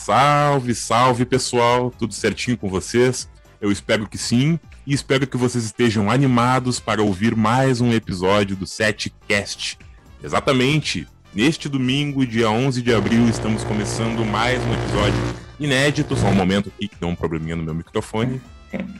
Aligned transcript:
Salve, 0.00 0.74
salve 0.74 1.26
pessoal, 1.26 1.90
tudo 1.90 2.14
certinho 2.14 2.56
com 2.56 2.70
vocês? 2.70 3.28
Eu 3.60 3.70
espero 3.70 4.08
que 4.08 4.16
sim 4.16 4.58
e 4.86 4.94
espero 4.94 5.26
que 5.26 5.36
vocês 5.36 5.62
estejam 5.62 6.10
animados 6.10 6.80
para 6.80 7.02
ouvir 7.02 7.36
mais 7.36 7.82
um 7.82 7.92
episódio 7.92 8.56
do 8.56 8.66
Setcast. 8.66 9.78
Exatamente, 10.24 11.06
neste 11.34 11.68
domingo, 11.68 12.26
dia 12.26 12.50
11 12.50 12.80
de 12.80 12.94
abril, 12.94 13.28
estamos 13.28 13.62
começando 13.62 14.24
mais 14.24 14.58
um 14.64 14.72
episódio 14.72 15.20
inédito. 15.60 16.16
Só 16.16 16.28
um 16.28 16.34
momento 16.34 16.72
aqui 16.74 16.88
que 16.88 16.96
deu 16.96 17.10
um 17.10 17.14
probleminha 17.14 17.54
no 17.54 17.62
meu 17.62 17.74
microfone. 17.74 18.40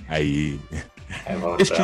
Aí. 0.06 0.60
É, 1.24 1.34
Este, 1.58 1.80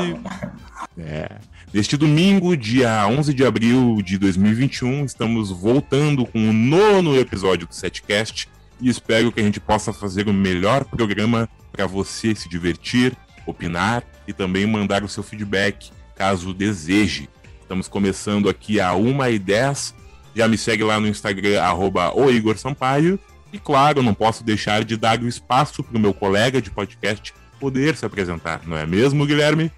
é, 0.99 1.39
neste 1.73 1.97
domingo, 1.97 2.55
dia 2.55 3.09
11 3.09 3.33
de 3.33 3.47
abril 3.47 3.99
de 4.05 4.19
2021, 4.19 5.07
estamos 5.07 5.51
voltando 5.51 6.27
com 6.27 6.51
o 6.51 6.53
nono 6.53 7.19
episódio 7.19 7.67
do 7.67 7.75
Setcast 7.75 8.55
e 8.81 8.89
espero 8.89 9.33
que 9.33 9.41
a 9.41 9.43
gente 9.43 9.61
possa 9.61 9.93
fazer 9.93 10.29
o 10.29 10.33
melhor 10.33 10.85
programa 10.85 11.49
para 11.73 11.87
você 11.87 12.35
se 12.35 12.49
divertir, 12.49 13.17
opinar 13.47 14.03
e 14.27 14.33
também 14.33 14.67
mandar 14.67 15.03
o 15.03 15.09
seu 15.09 15.23
feedback, 15.23 15.91
caso 16.15 16.53
deseje. 16.53 17.29
Estamos 17.61 17.89
começando 17.89 18.49
aqui 18.49 18.81
a 18.81 18.93
1h10. 18.93 19.95
Já 20.35 20.47
me 20.47 20.59
segue 20.59 20.85
lá 20.85 21.01
no 21.01 21.09
Instagram, 21.09 21.61
arroba 21.61 22.13
Sampaio. 22.57 23.19
E 23.53 23.59
claro, 23.59 24.03
não 24.03 24.15
posso 24.15 24.45
deixar 24.45 24.85
de 24.85 24.97
dar 24.97 25.21
o 25.21 25.29
espaço 25.29 25.83
para 25.83 25.97
o 25.97 26.01
meu 26.01 26.13
colega 26.13 26.61
de 26.61 26.71
podcast 26.71 27.33
poder 27.59 27.97
se 27.97 28.05
apresentar, 28.05 28.61
não 28.67 28.77
é 28.77 28.85
mesmo, 28.85 29.25
Guilherme? 29.25 29.73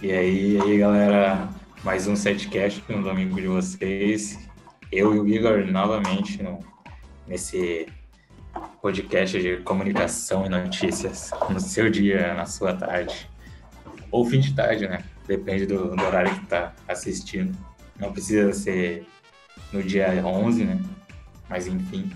E 0.00 0.10
aí, 0.12 0.56
e 0.56 0.60
aí, 0.60 0.78
galera, 0.78 1.48
mais 1.82 2.06
um 2.06 2.16
setcast 2.16 2.82
no 2.88 3.02
domingo 3.02 3.40
de 3.40 3.46
vocês. 3.46 4.38
Eu 4.90 5.14
e 5.14 5.18
o 5.18 5.28
Igor 5.28 5.66
novamente 5.66 6.42
no, 6.42 6.60
nesse 7.26 7.86
podcast 8.80 9.40
de 9.40 9.56
comunicação 9.58 10.46
e 10.46 10.48
notícias 10.48 11.30
no 11.50 11.58
seu 11.60 11.90
dia, 11.90 12.34
na 12.34 12.46
sua 12.46 12.74
tarde. 12.74 13.28
Ou 14.10 14.24
fim 14.24 14.40
de 14.40 14.54
tarde, 14.54 14.86
né? 14.86 15.02
Depende 15.26 15.66
do, 15.66 15.96
do 15.96 16.02
horário 16.04 16.34
que 16.38 16.46
tá 16.46 16.72
assistindo. 16.86 17.56
Não 17.98 18.12
precisa 18.12 18.52
ser 18.52 19.06
no 19.72 19.82
dia 19.82 20.08
11, 20.24 20.64
né? 20.64 20.80
Mas 21.48 21.66
enfim. 21.66 22.10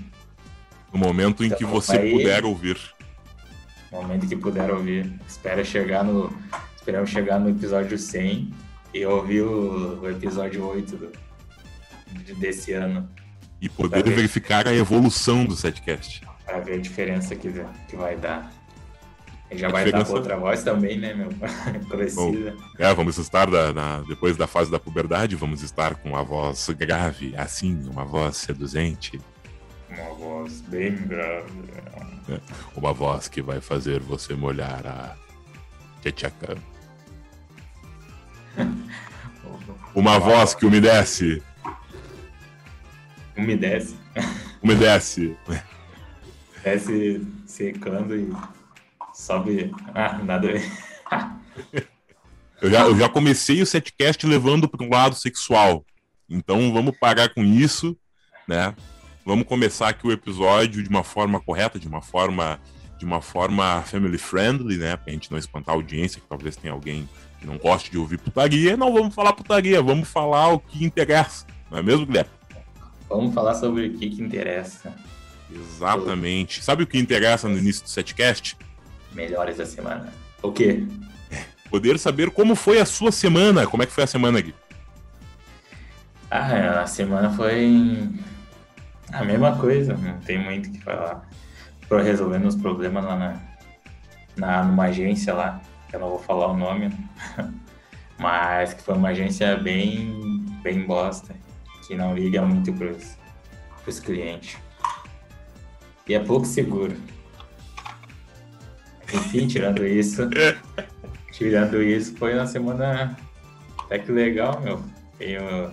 No 0.92 0.98
momento 1.00 1.42
em 1.44 1.48
que 1.48 1.54
Então, 1.64 1.68
você 1.70 1.98
aí- 1.98 2.12
puder 2.12 2.44
ouvir. 2.44 2.78
No 3.90 4.02
momento 4.02 4.26
que 4.28 4.36
puder 4.36 4.70
ouvir. 4.70 5.12
Espera 5.26 5.64
chegar 5.64 6.04
no. 6.04 6.32
Esperamos 6.76 7.10
chegar 7.10 7.38
no 7.40 7.50
episódio 7.50 7.98
100 7.98 8.52
e 8.94 9.04
ouvir 9.04 9.42
o, 9.42 10.00
o 10.02 10.10
episódio 10.10 10.64
8 10.66 10.96
do, 10.96 11.12
de- 12.24 12.34
desse 12.34 12.72
ano. 12.72 13.08
E 13.60 13.68
poder 13.68 14.04
bem. 14.04 14.14
verificar 14.14 14.66
a 14.68 14.74
evolução 14.74 15.44
do 15.44 15.56
Setcast. 15.56 16.22
Pra 16.44 16.60
ver 16.60 16.74
a 16.74 16.78
diferença 16.80 17.34
que, 17.34 17.52
que 17.88 17.96
vai 17.96 18.16
dar. 18.16 18.52
E 19.50 19.56
já 19.58 19.68
A 19.68 19.70
vai 19.70 19.82
dar 19.84 19.86
diferença- 19.86 20.10
com 20.10 20.16
outra 20.18 20.36
voz 20.36 20.62
também, 20.62 20.98
né, 20.98 21.14
meu? 21.14 21.28
Crescida. 21.90 22.54
É, 22.78 22.92
vamos 22.94 23.16
estar 23.18 23.50
da- 23.50 23.72
na- 23.72 24.00
depois 24.02 24.36
da 24.36 24.46
fase 24.46 24.70
da 24.70 24.78
puberdade, 24.78 25.34
vamos 25.36 25.62
estar 25.62 25.94
com 25.96 26.14
a 26.16 26.22
voz 26.22 26.68
grave, 26.70 27.34
assim, 27.36 27.88
uma 27.88 28.04
voz 28.04 28.36
seduzente, 28.36 29.18
Uma 29.90 30.14
voz 30.14 30.60
bem 30.60 30.94
grave. 30.94 31.50
uma 32.76 32.92
voz 32.92 33.26
que 33.26 33.40
vai 33.42 33.58
fazer 33.60 34.00
você 34.00 34.34
molhar 34.34 34.86
a 34.86 35.16
tchatchaca. 36.02 36.56
Uma 39.94 40.18
voz 40.18 40.54
que 40.54 40.66
umedece, 40.66 41.42
Umedece. 43.38 43.94
umedece. 44.60 45.36
Desce 46.64 47.24
secando 47.46 48.16
e 48.16 48.28
sobe. 49.14 49.72
Ah, 49.94 50.18
nada 50.18 50.48
a 50.48 50.52
ver. 50.52 50.70
Eu 52.60 52.68
já, 52.68 52.80
eu 52.82 52.98
já 52.98 53.08
comecei 53.08 53.62
o 53.62 53.66
setcast 53.66 54.26
levando 54.26 54.68
para 54.68 54.84
um 54.84 54.90
lado 54.90 55.14
sexual. 55.14 55.86
Então 56.28 56.72
vamos 56.72 56.98
parar 56.98 57.32
com 57.32 57.44
isso, 57.44 57.96
né? 58.48 58.74
Vamos 59.24 59.46
começar 59.46 59.88
aqui 59.88 60.06
o 60.06 60.10
episódio 60.12 60.82
de 60.82 60.88
uma 60.88 61.04
forma 61.04 61.40
correta, 61.40 61.78
de 61.78 61.86
uma 61.86 62.02
forma 62.02 62.60
de 62.98 63.04
uma 63.04 63.22
forma 63.22 63.82
family 63.82 64.18
friendly, 64.18 64.76
né? 64.76 64.96
Pra 64.96 65.12
gente 65.12 65.30
não 65.30 65.38
espantar 65.38 65.72
a 65.72 65.78
audiência, 65.78 66.20
que 66.20 66.26
talvez 66.26 66.56
tenha 66.56 66.74
alguém 66.74 67.08
que 67.38 67.46
não 67.46 67.56
goste 67.56 67.92
de 67.92 67.96
ouvir 67.96 68.18
putaria. 68.18 68.76
Não 68.76 68.92
vamos 68.92 69.14
falar 69.14 69.32
putaria, 69.32 69.80
vamos 69.80 70.08
falar 70.08 70.48
o 70.48 70.58
que 70.58 70.84
interessa. 70.84 71.46
Não 71.70 71.78
é 71.78 71.82
mesmo, 71.82 72.04
Guilherme? 72.04 72.37
Vamos 73.08 73.34
falar 73.34 73.54
sobre 73.54 73.86
o 73.86 73.98
que, 73.98 74.10
que 74.10 74.22
interessa. 74.22 74.94
Exatamente. 75.50 76.62
Sabe 76.62 76.82
o 76.82 76.86
que 76.86 76.98
interessa 76.98 77.48
no 77.48 77.56
início 77.56 77.82
do 77.82 77.88
setcast? 77.88 78.56
Melhores 79.12 79.56
da 79.56 79.64
semana. 79.64 80.12
O 80.42 80.52
quê? 80.52 80.86
Poder 81.70 81.98
saber 81.98 82.30
como 82.30 82.54
foi 82.54 82.78
a 82.78 82.86
sua 82.86 83.10
semana. 83.10 83.66
Como 83.66 83.82
é 83.82 83.86
que 83.86 83.92
foi 83.92 84.04
a 84.04 84.06
semana, 84.06 84.40
Gui? 84.40 84.54
Ah, 86.30 86.82
a 86.82 86.86
semana 86.86 87.30
foi 87.30 88.08
a 89.12 89.24
mesma 89.24 89.56
coisa, 89.56 89.96
não 89.96 90.18
tem 90.20 90.38
muito 90.38 90.68
o 90.68 90.72
que 90.72 90.80
falar. 90.80 91.26
Tô 91.88 91.98
resolvendo 91.98 92.46
os 92.46 92.56
problemas 92.56 93.02
lá 93.02 93.16
na, 93.16 93.40
na, 94.36 94.62
numa 94.64 94.84
agência 94.84 95.32
lá, 95.32 95.60
que 95.88 95.96
eu 95.96 96.00
não 96.00 96.10
vou 96.10 96.18
falar 96.18 96.48
o 96.48 96.56
nome, 96.56 96.88
né? 96.88 97.08
mas 98.18 98.74
que 98.74 98.82
foi 98.82 98.94
uma 98.94 99.08
agência 99.08 99.56
bem, 99.56 100.44
bem 100.62 100.84
bosta, 100.86 101.34
que 101.88 101.96
não 101.96 102.14
liga 102.14 102.42
muito 102.42 102.70
pros, 102.74 103.16
pros 103.82 103.98
clientes. 103.98 104.58
E 106.06 106.14
é 106.14 106.20
pouco 106.20 106.44
seguro. 106.44 106.94
Enfim, 109.12 109.48
tirando 109.48 109.86
isso, 109.86 110.28
tirando 111.32 111.82
isso, 111.82 112.14
foi 112.16 112.34
uma 112.34 112.46
semana 112.46 113.16
até 113.78 113.98
que 113.98 114.12
legal, 114.12 114.60
meu. 114.60 114.84
Tenho 115.18 115.72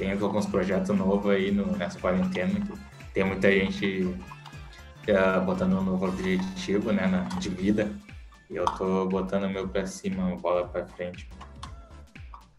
tenho 0.00 0.24
alguns 0.24 0.46
projetos 0.46 0.96
novos 0.96 1.30
aí 1.30 1.50
no, 1.50 1.76
nessa 1.76 2.00
quarentena. 2.00 2.58
Tem 3.12 3.22
muita 3.22 3.52
gente 3.52 4.14
já 5.06 5.38
botando 5.40 5.74
um 5.74 5.82
novo 5.82 6.06
objetivo 6.06 6.90
né, 6.90 7.06
na, 7.06 7.24
de 7.38 7.50
vida. 7.50 7.92
E 8.48 8.56
eu 8.56 8.64
tô 8.64 9.06
botando 9.06 9.44
o 9.44 9.50
meu 9.50 9.68
pra 9.68 9.86
cima, 9.86 10.34
bola 10.36 10.66
pra 10.66 10.86
frente. 10.86 11.28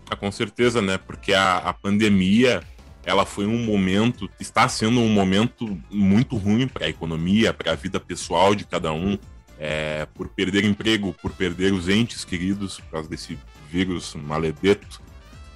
Ah, 0.07 0.15
com 0.15 0.31
certeza, 0.31 0.83
né? 0.83 0.99
Porque 0.99 1.33
a, 1.33 1.57
a 1.57 1.73
pandemia, 1.73 2.61
ela 3.03 3.25
foi 3.25 3.45
um 3.45 3.57
momento, 3.65 4.29
está 4.39 4.67
sendo 4.69 4.99
um 4.99 5.09
momento 5.09 5.79
muito 5.89 6.37
ruim 6.37 6.67
para 6.67 6.85
a 6.85 6.89
economia, 6.89 7.53
para 7.53 7.71
a 7.71 7.75
vida 7.75 7.99
pessoal 7.99 8.53
de 8.53 8.63
cada 8.65 8.93
um, 8.93 9.17
é, 9.59 10.07
por 10.13 10.27
perder 10.29 10.65
emprego, 10.65 11.15
por 11.21 11.31
perder 11.31 11.73
os 11.73 11.89
entes 11.89 12.23
queridos 12.23 12.79
por 12.79 12.91
causa 12.91 13.09
desse 13.09 13.37
vírus 13.69 14.13
maledeto. 14.15 15.01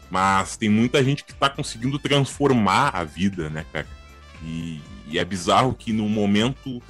Mas 0.09 0.57
tem 0.57 0.69
muita 0.69 1.03
gente 1.03 1.23
que 1.23 1.31
está 1.31 1.49
conseguindo 1.49 1.99
transformar 1.99 2.95
a 2.95 3.03
vida, 3.03 3.49
né, 3.49 3.65
cara? 3.71 3.87
E, 4.43 4.81
e 5.07 5.19
é 5.19 5.25
bizarro 5.25 5.73
que 5.73 5.91
no 5.91 6.07
momento 6.09 6.81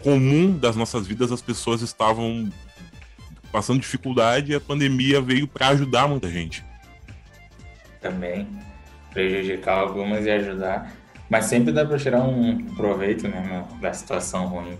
comum 0.00 0.56
das 0.56 0.74
nossas 0.74 1.06
vidas 1.06 1.30
as 1.30 1.42
pessoas 1.42 1.80
estavam 1.80 2.50
passando 3.52 3.80
dificuldade 3.80 4.52
e 4.52 4.54
a 4.54 4.60
pandemia 4.60 5.20
veio 5.20 5.46
para 5.46 5.68
ajudar 5.68 6.08
muita 6.08 6.28
gente. 6.28 6.64
Também 8.00 8.48
prejudicar 9.12 9.78
algumas 9.78 10.24
e 10.26 10.30
ajudar. 10.30 10.92
Mas 11.28 11.46
sempre 11.46 11.72
dá 11.72 11.84
pra 11.84 11.98
tirar 11.98 12.22
um 12.22 12.64
proveito 12.74 13.26
né, 13.26 13.40
meu, 13.46 13.78
da 13.78 13.92
situação 13.92 14.46
ruim. 14.46 14.76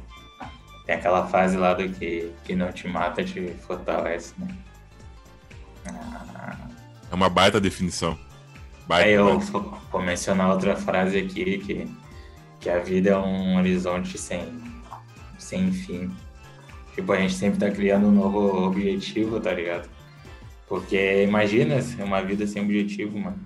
Tem 0.85 0.97
aquela 0.97 1.27
fase 1.27 1.57
lá 1.57 1.75
do 1.75 1.89
que, 1.89 2.31
que 2.45 2.55
não 2.55 2.73
te 2.73 2.89
mata, 2.89 3.25
te 3.25 3.41
fortalece, 3.67 4.35
né? 4.39 4.49
Ah, 5.87 6.57
É 7.11 7.15
uma 7.15 7.29
baita 7.29 7.61
definição. 7.61 8.19
Baita, 8.87 9.09
Aí 9.09 9.15
eu 9.15 9.39
vou 9.39 9.79
vou 9.91 10.03
mencionar 10.03 10.51
outra 10.51 10.75
frase 10.75 11.19
aqui, 11.19 11.59
que, 11.59 11.89
que 12.61 12.69
a 12.69 12.79
vida 12.79 13.11
é 13.11 13.17
um 13.17 13.57
horizonte 13.59 14.19
sem, 14.19 14.43
sem 15.39 15.71
fim. 15.71 16.11
Tipo, 16.95 17.13
a 17.13 17.17
gente 17.19 17.35
sempre 17.35 17.59
tá 17.59 17.71
criando 17.71 18.09
um 18.09 18.13
novo 18.13 18.67
objetivo, 18.67 19.41
tá 19.41 19.53
ligado? 19.53 19.89
Porque 20.67 21.23
imagina 21.23 21.77
uma 22.01 22.23
vida 22.23 22.47
sem 22.47 22.63
objetivo, 22.63 23.19
mano. 23.19 23.39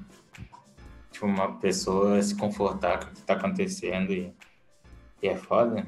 Tipo, 1.17 1.25
uma 1.25 1.53
pessoa 1.53 2.23
se 2.23 2.35
confortar 2.35 2.99
com 2.99 3.07
o 3.07 3.15
que 3.15 3.23
tá 3.23 3.33
acontecendo 3.33 4.13
e, 4.13 4.31
e 5.23 5.27
é 5.27 5.35
foda. 5.35 5.87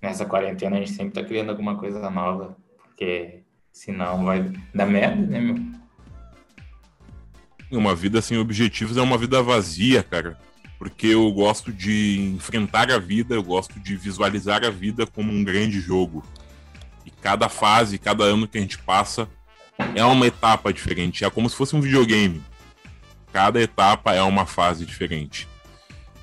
Nessa 0.00 0.24
quarentena 0.24 0.76
a 0.76 0.78
gente 0.78 0.92
sempre 0.92 1.14
tá 1.14 1.24
criando 1.26 1.50
alguma 1.50 1.76
coisa 1.76 2.08
nova, 2.08 2.56
porque 2.76 3.40
senão 3.72 4.24
vai 4.24 4.52
dar 4.72 4.86
merda, 4.86 5.26
né, 5.26 5.40
meu? 5.40 5.56
Uma 7.72 7.92
vida 7.92 8.22
sem 8.22 8.38
objetivos 8.38 8.96
é 8.96 9.02
uma 9.02 9.18
vida 9.18 9.42
vazia, 9.42 10.00
cara. 10.00 10.38
Porque 10.78 11.08
eu 11.08 11.28
gosto 11.32 11.72
de 11.72 12.20
enfrentar 12.36 12.88
a 12.88 13.00
vida, 13.00 13.34
eu 13.34 13.42
gosto 13.42 13.80
de 13.80 13.96
visualizar 13.96 14.64
a 14.64 14.70
vida 14.70 15.08
como 15.08 15.32
um 15.32 15.42
grande 15.42 15.80
jogo. 15.80 16.22
E 17.04 17.10
cada 17.10 17.48
fase, 17.48 17.98
cada 17.98 18.22
ano 18.22 18.46
que 18.46 18.58
a 18.58 18.60
gente 18.60 18.78
passa 18.78 19.28
é 19.92 20.04
uma 20.04 20.28
etapa 20.28 20.72
diferente. 20.72 21.24
É 21.24 21.30
como 21.30 21.50
se 21.50 21.56
fosse 21.56 21.74
um 21.74 21.80
videogame. 21.80 22.40
Cada 23.32 23.60
etapa 23.60 24.12
é 24.14 24.22
uma 24.22 24.46
fase 24.46 24.84
diferente. 24.84 25.48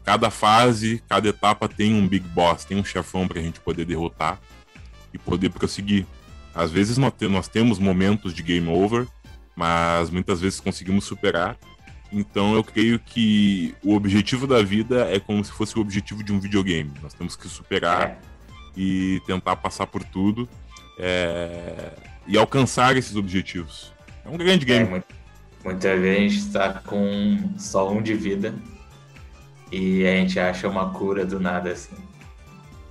cada 0.05 0.31
fase, 0.31 1.03
cada 1.07 1.29
etapa 1.29 1.69
tem 1.69 1.93
um 1.93 2.07
big 2.07 2.27
boss, 2.29 2.65
tem 2.65 2.77
um 2.77 2.83
chefão 2.83 3.27
pra 3.27 3.39
gente 3.39 3.59
poder 3.59 3.85
derrotar 3.85 4.39
e 5.13 5.19
poder 5.19 5.49
prosseguir. 5.51 6.05
Às 6.53 6.71
vezes 6.71 6.97
nós, 6.97 7.13
te 7.13 7.27
nós 7.27 7.47
temos 7.47 7.77
momentos 7.77 8.33
de 8.33 8.41
game 8.41 8.67
over, 8.67 9.07
mas 9.55 10.09
muitas 10.09 10.41
vezes 10.41 10.59
conseguimos 10.59 11.05
superar. 11.05 11.57
Então 12.11 12.55
eu 12.55 12.63
creio 12.63 12.97
que 12.97 13.75
o 13.83 13.93
objetivo 13.93 14.47
da 14.47 14.63
vida 14.63 15.07
é 15.13 15.19
como 15.19 15.43
se 15.45 15.51
fosse 15.51 15.77
o 15.77 15.81
objetivo 15.81 16.23
de 16.23 16.33
um 16.33 16.39
videogame. 16.39 16.91
Nós 17.03 17.13
temos 17.13 17.35
que 17.35 17.47
superar 17.47 18.09
é. 18.09 18.17
e 18.75 19.21
tentar 19.27 19.57
passar 19.57 19.85
por 19.85 20.03
tudo 20.03 20.49
é... 20.97 21.91
e 22.27 22.35
alcançar 22.35 22.97
esses 22.97 23.15
objetivos. 23.15 23.93
É 24.25 24.29
um 24.29 24.37
grande 24.37 24.65
game. 24.65 24.85
É, 24.85 24.89
muito, 24.89 25.05
muitas 25.63 25.99
vezes 25.99 26.17
a 26.17 26.21
gente 26.21 26.37
está 26.37 26.73
com 26.73 27.37
só 27.57 27.89
um 27.91 28.01
de 28.01 28.13
vida 28.13 28.53
e 29.71 30.05
a 30.05 30.11
gente 30.11 30.39
acha 30.39 30.67
uma 30.67 30.91
cura 30.91 31.25
do 31.25 31.39
nada 31.39 31.71
assim. 31.71 31.95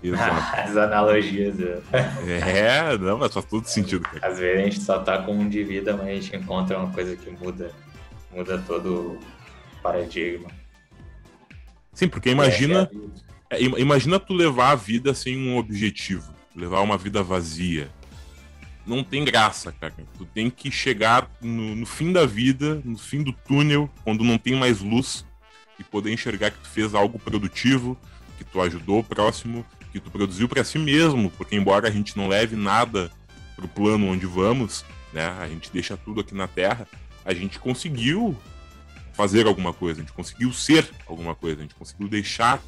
Exato. 0.03 0.61
As 0.61 0.77
analogias. 0.77 1.57
É, 1.93 2.97
não, 2.99 3.19
mas 3.19 3.33
faz 3.33 3.47
todo 3.47 3.67
sentido. 3.67 4.03
Cara. 4.03 4.29
Às 4.29 4.39
vezes 4.39 4.61
a 4.61 4.65
gente 4.65 4.81
só 4.81 4.99
tá 5.01 5.23
com 5.23 5.33
um 5.33 5.49
de 5.49 5.65
vida, 5.65 5.97
mas 5.97 6.07
a 6.07 6.13
gente 6.13 6.37
encontra 6.37 6.79
uma 6.79 6.93
coisa 6.93 7.17
que 7.17 7.31
muda, 7.31 7.73
muda 8.33 8.63
todo 8.67 9.19
o 9.75 9.83
paradigma. 9.83 10.49
Sim, 11.93 12.09
porque 12.09 12.31
imagina, 12.31 12.89
é, 13.51 13.57
é 13.57 13.63
imagina 13.63 14.21
tu 14.21 14.33
levar 14.33 14.71
a 14.71 14.77
vida 14.77 15.13
sem 15.15 15.37
um 15.37 15.57
objetivo, 15.57 16.33
levar 16.55 16.81
uma 16.81 16.97
vida 16.97 17.23
vazia. 17.23 17.91
Não 18.89 19.05
tem 19.05 19.23
graça, 19.23 19.71
cara. 19.71 19.93
Tu 20.17 20.25
tem 20.25 20.49
que 20.49 20.71
chegar 20.71 21.31
no, 21.43 21.77
no 21.77 21.85
fim 21.85 22.11
da 22.11 22.25
vida, 22.25 22.81
no 22.85 22.97
fim 22.97 23.23
do 23.23 23.33
túnel, 23.33 23.89
quando 24.03 24.25
não 24.25 24.39
tem 24.39 24.55
mais 24.55 24.81
luz, 24.81 25.27
e 25.79 25.85
poder 25.85 26.11
enxergar 26.11 26.51
que 26.51 26.59
tu 26.59 26.69
fez 26.69 26.95
algo 26.95 27.19
produtivo, 27.19 27.99
que 28.39 28.45
tu 28.45 28.61
ajudou 28.63 29.01
o 29.01 29.05
próximo, 29.05 29.65
que 29.93 30.01
tu 30.01 30.11
produziu 30.11 30.49
para 30.49 30.65
si 30.65 30.79
mesmo, 30.79 31.31
porque 31.31 31.55
embora 31.55 31.87
a 31.87 31.91
gente 31.91 32.17
não 32.17 32.29
leve 32.29 32.57
nada 32.57 33.11
pro 33.55 33.69
plano 33.69 34.07
onde 34.07 34.25
vamos, 34.25 34.85
né, 35.13 35.27
a 35.39 35.47
gente 35.47 35.71
deixa 35.71 35.97
tudo 35.97 36.21
aqui 36.21 36.35
na 36.35 36.49
Terra, 36.49 36.89
a 37.25 37.35
gente 37.35 37.59
conseguiu 37.59 38.37
fazer 39.13 39.47
alguma 39.47 39.73
coisa, 39.73 40.01
a 40.01 40.03
gente 40.03 40.15
conseguiu 40.15 40.53
ser 40.53 40.89
alguma 41.07 41.35
coisa, 41.35 41.59
a 41.59 41.63
gente 41.63 41.75
conseguiu 41.75 42.09
deixar 42.09 42.63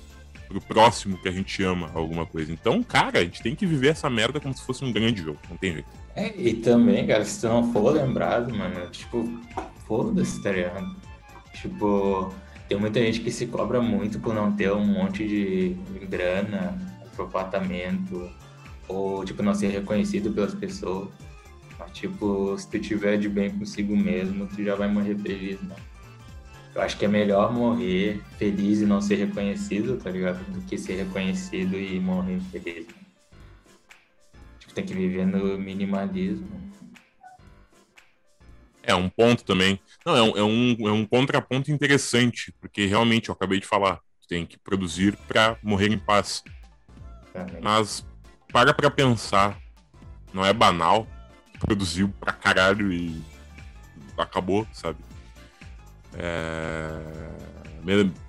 pro 0.50 0.60
próximo 0.60 1.16
que 1.16 1.28
a 1.28 1.32
gente 1.32 1.62
ama 1.62 1.90
alguma 1.94 2.26
coisa. 2.26 2.52
Então, 2.52 2.82
cara, 2.82 3.20
a 3.20 3.22
gente 3.22 3.40
tem 3.40 3.54
que 3.54 3.64
viver 3.64 3.88
essa 3.88 4.10
merda 4.10 4.40
como 4.40 4.52
se 4.52 4.62
fosse 4.64 4.84
um 4.84 4.92
grande 4.92 5.22
jogo, 5.22 5.38
não 5.48 5.56
tem 5.56 5.74
jeito. 5.74 5.88
É, 6.16 6.34
e 6.36 6.54
também, 6.54 7.06
cara, 7.06 7.24
se 7.24 7.40
tu 7.40 7.48
não 7.48 7.72
for 7.72 7.94
lembrado, 7.94 8.52
mano, 8.54 8.90
tipo, 8.90 9.40
foda-se, 9.86 10.42
tá 10.42 10.50
ligado? 10.50 10.96
Tipo, 11.54 12.34
tem 12.68 12.78
muita 12.78 13.00
gente 13.00 13.20
que 13.20 13.30
se 13.30 13.46
cobra 13.46 13.80
muito 13.80 14.18
por 14.18 14.34
não 14.34 14.50
ter 14.52 14.72
um 14.72 14.84
monte 14.84 15.26
de 15.26 15.76
grana, 16.08 16.76
pro 17.14 17.26
apartamento, 17.26 18.28
ou, 18.88 19.24
tipo, 19.24 19.42
não 19.42 19.54
ser 19.54 19.68
reconhecido 19.68 20.32
pelas 20.32 20.54
pessoas. 20.54 21.08
Mas, 21.78 21.92
tipo, 21.92 22.58
se 22.58 22.68
tu 22.68 22.78
tiver 22.80 23.18
de 23.18 23.28
bem 23.28 23.50
consigo 23.50 23.96
mesmo, 23.96 24.48
tu 24.48 24.64
já 24.64 24.74
vai 24.74 24.88
morrer 24.88 25.16
feliz, 25.16 25.60
né? 25.62 25.76
Eu 26.80 26.84
acho 26.86 26.96
que 26.96 27.04
é 27.04 27.08
melhor 27.08 27.52
morrer 27.52 28.22
feliz 28.38 28.80
e 28.80 28.86
não 28.86 29.02
ser 29.02 29.16
reconhecido, 29.16 29.98
tá 29.98 30.08
ligado? 30.08 30.42
Do 30.50 30.62
que 30.62 30.78
ser 30.78 30.94
reconhecido 30.94 31.78
e 31.78 32.00
morrer 32.00 32.40
feliz. 32.50 32.86
Tipo, 34.58 34.72
tem 34.72 34.86
que 34.86 34.94
viver 34.94 35.26
no 35.26 35.58
minimalismo. 35.58 36.48
É 38.82 38.94
um 38.94 39.10
ponto 39.10 39.44
também. 39.44 39.78
Não, 40.06 40.16
é 40.16 40.22
um, 40.22 40.36
é 40.38 40.42
um, 40.42 40.88
é 40.88 40.92
um 40.92 41.04
contraponto 41.04 41.70
interessante, 41.70 42.50
porque 42.58 42.86
realmente 42.86 43.28
eu 43.28 43.34
acabei 43.34 43.60
de 43.60 43.66
falar, 43.66 44.00
tem 44.26 44.46
que 44.46 44.56
produzir 44.56 45.14
para 45.28 45.58
morrer 45.62 45.92
em 45.92 45.98
paz. 45.98 46.42
Mas 47.60 48.06
para 48.50 48.72
pra 48.72 48.90
pensar. 48.90 49.60
Não 50.32 50.46
é 50.46 50.52
banal. 50.54 51.06
Produziu 51.58 52.08
pra 52.18 52.32
caralho 52.32 52.90
e 52.90 53.22
acabou, 54.16 54.66
sabe? 54.72 55.09
É... 56.14 57.00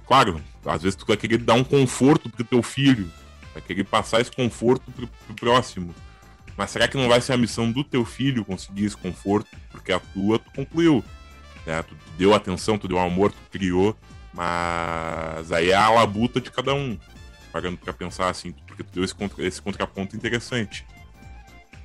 Claro, 0.07 0.41
às 0.65 0.81
vezes 0.81 0.95
tu 0.95 1.05
vai 1.05 1.17
querer 1.17 1.37
dar 1.37 1.53
um 1.53 1.63
conforto 1.63 2.29
pro 2.29 2.43
teu 2.43 2.61
filho. 2.61 3.09
Vai 3.53 3.61
querer 3.61 3.83
passar 3.83 4.21
esse 4.21 4.31
conforto 4.31 4.89
pro, 4.91 5.07
pro 5.07 5.35
próximo. 5.35 5.93
Mas 6.57 6.71
será 6.71 6.87
que 6.87 6.97
não 6.97 7.07
vai 7.07 7.21
ser 7.21 7.33
a 7.33 7.37
missão 7.37 7.71
do 7.71 7.83
teu 7.83 8.05
filho 8.05 8.45
conseguir 8.45 8.85
esse 8.85 8.97
conforto? 8.97 9.49
Porque 9.71 9.91
a 9.91 9.99
tua 9.99 10.37
tu 10.39 10.51
concluiu. 10.51 11.03
Né? 11.65 11.81
Tu 11.83 11.95
deu 12.17 12.33
atenção, 12.33 12.77
tu 12.77 12.87
deu 12.87 12.99
amor, 12.99 13.31
tu 13.31 13.37
criou. 13.51 13.95
Mas 14.33 15.51
aí 15.51 15.71
é 15.71 15.75
a 15.75 15.89
labuta 15.89 16.39
de 16.39 16.51
cada 16.51 16.73
um. 16.73 16.97
Pagando 17.51 17.77
pra 17.77 17.91
pensar 17.91 18.29
assim, 18.29 18.53
porque 18.65 18.83
tu 18.83 18.93
deu 18.93 19.03
esse, 19.03 19.13
contra, 19.13 19.45
esse 19.45 19.61
contraponto 19.61 20.15
interessante. 20.15 20.85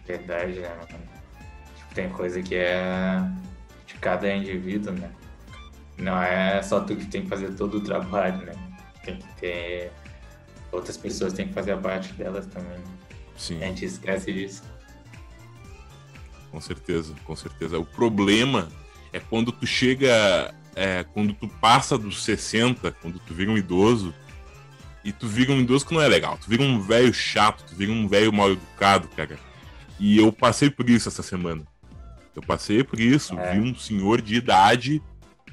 Verdade, 0.06 0.60
né? 0.60 0.70
Tipo, 1.76 1.94
tem 1.94 2.08
coisa 2.10 2.40
que 2.40 2.54
é 2.54 3.20
de 3.86 3.94
cada 3.94 4.32
indivíduo, 4.32 4.92
né? 4.92 5.10
Não 5.98 6.22
é 6.22 6.62
só 6.62 6.80
tu 6.80 6.96
que 6.96 7.06
tem 7.06 7.22
que 7.22 7.28
fazer 7.28 7.54
todo 7.54 7.78
o 7.78 7.80
trabalho, 7.80 8.44
né? 8.44 8.54
Tem 9.04 9.16
que 9.16 9.34
ter. 9.36 9.92
Outras 10.70 10.96
pessoas 10.96 11.32
têm 11.32 11.48
que 11.48 11.54
fazer 11.54 11.72
a 11.72 11.76
parte 11.78 12.12
delas 12.12 12.46
também. 12.46 12.78
Sim. 13.36 13.62
A 13.62 13.66
gente 13.66 13.84
esquece 13.84 14.32
disso. 14.32 14.62
Com 16.50 16.60
certeza, 16.60 17.14
com 17.24 17.36
certeza. 17.36 17.78
O 17.78 17.84
problema 17.84 18.68
é 19.12 19.20
quando 19.20 19.52
tu 19.52 19.66
chega. 19.66 20.54
É, 20.74 21.04
quando 21.04 21.32
tu 21.32 21.48
passa 21.48 21.96
dos 21.96 22.22
60, 22.22 22.92
quando 23.00 23.18
tu 23.18 23.32
vira 23.32 23.50
um 23.50 23.56
idoso, 23.56 24.12
e 25.06 25.12
tu 25.12 25.26
vira 25.28 25.52
um 25.52 25.60
idoso 25.60 25.86
que 25.86 25.94
não 25.94 26.02
é 26.02 26.08
legal. 26.08 26.36
Tu 26.36 26.50
vira 26.50 26.64
um 26.64 26.80
velho 26.80 27.14
chato, 27.14 27.64
tu 27.64 27.76
vira 27.76 27.92
um 27.92 28.08
velho 28.08 28.32
mal 28.32 28.50
educado, 28.50 29.06
cara. 29.08 29.38
E 30.00 30.18
eu 30.18 30.32
passei 30.32 30.68
por 30.68 30.90
isso 30.90 31.08
essa 31.08 31.22
semana. 31.22 31.62
Eu 32.34 32.42
passei 32.42 32.82
por 32.82 32.98
isso. 33.00 33.38
É. 33.38 33.54
Vi 33.54 33.60
um 33.60 33.74
senhor 33.74 34.20
de 34.20 34.34
idade. 34.34 35.00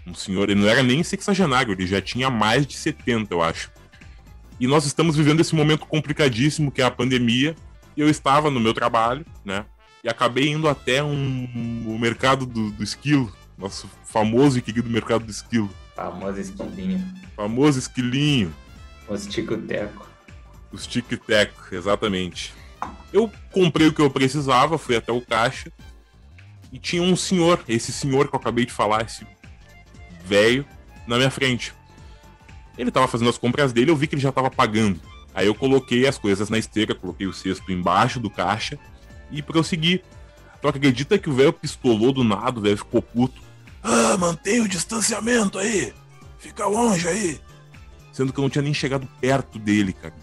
Um 0.06 0.14
senhor, 0.14 0.50
ele 0.50 0.60
não 0.60 0.68
era 0.68 0.84
nem 0.84 1.02
sexagenário, 1.04 1.72
ele 1.72 1.88
já 1.88 2.02
tinha 2.02 2.30
mais 2.30 2.68
de 2.68 2.76
70, 2.76 3.34
eu 3.34 3.42
acho. 3.42 3.72
E 4.60 4.68
nós 4.68 4.86
estamos 4.86 5.16
vivendo 5.16 5.40
esse 5.40 5.56
momento 5.56 5.86
complicadíssimo 5.86 6.72
que 6.72 6.82
é 6.82 6.86
a 6.86 6.92
pandemia. 6.92 7.56
E 7.96 8.02
eu 8.02 8.10
estava 8.10 8.50
no 8.50 8.60
meu 8.60 8.74
trabalho, 8.74 9.26
né? 9.46 9.66
E 10.04 10.10
acabei 10.10 10.50
indo 10.50 10.68
até 10.68 11.04
um, 11.04 11.84
o 11.86 11.98
mercado 11.98 12.46
do, 12.46 12.72
do 12.72 12.84
esquilo. 12.84 13.32
Nosso 13.58 13.90
famoso 14.04 14.58
e 14.58 14.62
querido 14.62 14.90
mercado 14.90 15.26
do 15.26 15.32
esquilo. 15.32 15.70
Famoso 15.96 16.40
esquilinho. 16.40 17.06
Famoso 17.36 17.80
esquilinho. 17.80 18.54
Os 19.08 19.28
tico-teco. 19.28 20.08
Os 20.72 20.88
tic-teco, 20.88 21.74
exatamente. 21.74 22.54
Eu 23.12 23.32
comprei 23.52 23.88
o 23.88 23.94
que 23.94 24.02
eu 24.02 24.10
precisava, 24.10 24.78
fui 24.78 24.96
até 24.96 25.12
o 25.12 25.22
caixa 25.22 25.72
e 26.72 26.80
tinha 26.80 27.04
um 27.04 27.16
senhor, 27.16 27.64
esse 27.68 27.94
senhor 27.94 28.28
que 28.28 28.36
eu 28.36 28.40
acabei 28.40 28.66
de 28.66 28.74
falar, 28.74 29.04
esse 29.04 29.28
velho, 30.24 30.66
na 31.08 31.18
minha 31.18 31.30
frente. 31.30 31.74
Ele 32.78 32.92
tava 32.92 33.08
fazendo 33.08 33.30
as 33.30 33.38
compras 33.38 33.72
dele, 33.72 33.92
eu 33.92 33.96
vi 33.96 34.08
que 34.08 34.16
ele 34.16 34.22
já 34.22 34.32
tava 34.32 34.50
pagando. 34.50 35.00
Aí 35.34 35.48
eu 35.48 35.56
coloquei 35.56 36.08
as 36.08 36.18
coisas 36.18 36.50
na 36.50 36.58
esteira, 36.58 36.96
coloquei 36.96 37.28
o 37.28 37.34
cesto 37.34 37.72
embaixo 37.72 38.20
do 38.20 38.30
caixa 38.30 38.78
e 39.32 39.42
prossegui. 39.42 40.04
Tu 40.62 40.68
acredita 40.68 41.18
que 41.18 41.30
o 41.30 41.34
velho 41.34 41.54
pistolou 41.54 42.12
do 42.12 42.24
nada, 42.24 42.60
o 42.60 42.62
velho 42.62 42.78
ficou 42.78 43.02
puto. 43.02 43.42
Ah, 43.84 44.18
mantenha 44.18 44.64
o 44.64 44.68
distanciamento 44.68 45.60
aí! 45.60 45.94
Fica 46.40 46.66
longe 46.66 47.08
aí! 47.08 47.40
sendo 48.14 48.32
que 48.32 48.40
eu 48.40 48.44
não 48.44 48.50
tinha 48.50 48.62
nem 48.62 48.74
chegado 48.74 49.08
perto 49.20 49.58
dele, 49.60 49.92
cara. 49.92 50.14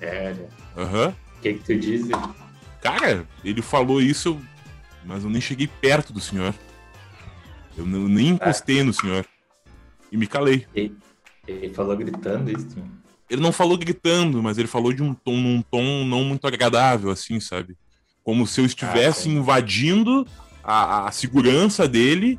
Sério? 0.00 0.48
Aham. 0.76 1.06
Uhum. 1.06 1.10
O 1.10 1.42
que, 1.42 1.54
que 1.54 1.64
tu 1.64 1.78
disse? 1.78 2.10
Cara, 2.82 3.26
ele 3.44 3.62
falou 3.62 4.00
isso, 4.00 4.40
mas 5.04 5.22
eu 5.22 5.30
nem 5.30 5.40
cheguei 5.40 5.66
perto 5.66 6.12
do 6.12 6.20
senhor. 6.20 6.54
Eu 7.80 8.08
nem 8.08 8.28
encostei 8.28 8.80
ah. 8.80 8.84
no 8.84 8.92
senhor. 8.92 9.26
E 10.10 10.16
me 10.16 10.26
calei. 10.26 10.66
Ele, 10.74 10.94
ele 11.46 11.74
falou 11.74 11.96
gritando 11.96 12.50
isso? 12.50 12.76
Ele 13.28 13.40
não 13.40 13.52
falou 13.52 13.78
gritando, 13.78 14.42
mas 14.42 14.58
ele 14.58 14.66
falou 14.66 14.92
de 14.92 15.02
um 15.02 15.14
tom, 15.14 15.36
num 15.36 15.62
tom 15.62 16.04
não 16.04 16.24
muito 16.24 16.46
agradável, 16.46 17.10
assim, 17.10 17.38
sabe? 17.38 17.76
Como 18.24 18.46
se 18.46 18.60
eu 18.60 18.66
estivesse 18.66 19.28
ah, 19.28 19.32
invadindo 19.32 20.26
a, 20.64 21.06
a 21.08 21.12
segurança 21.12 21.86
dele 21.86 22.38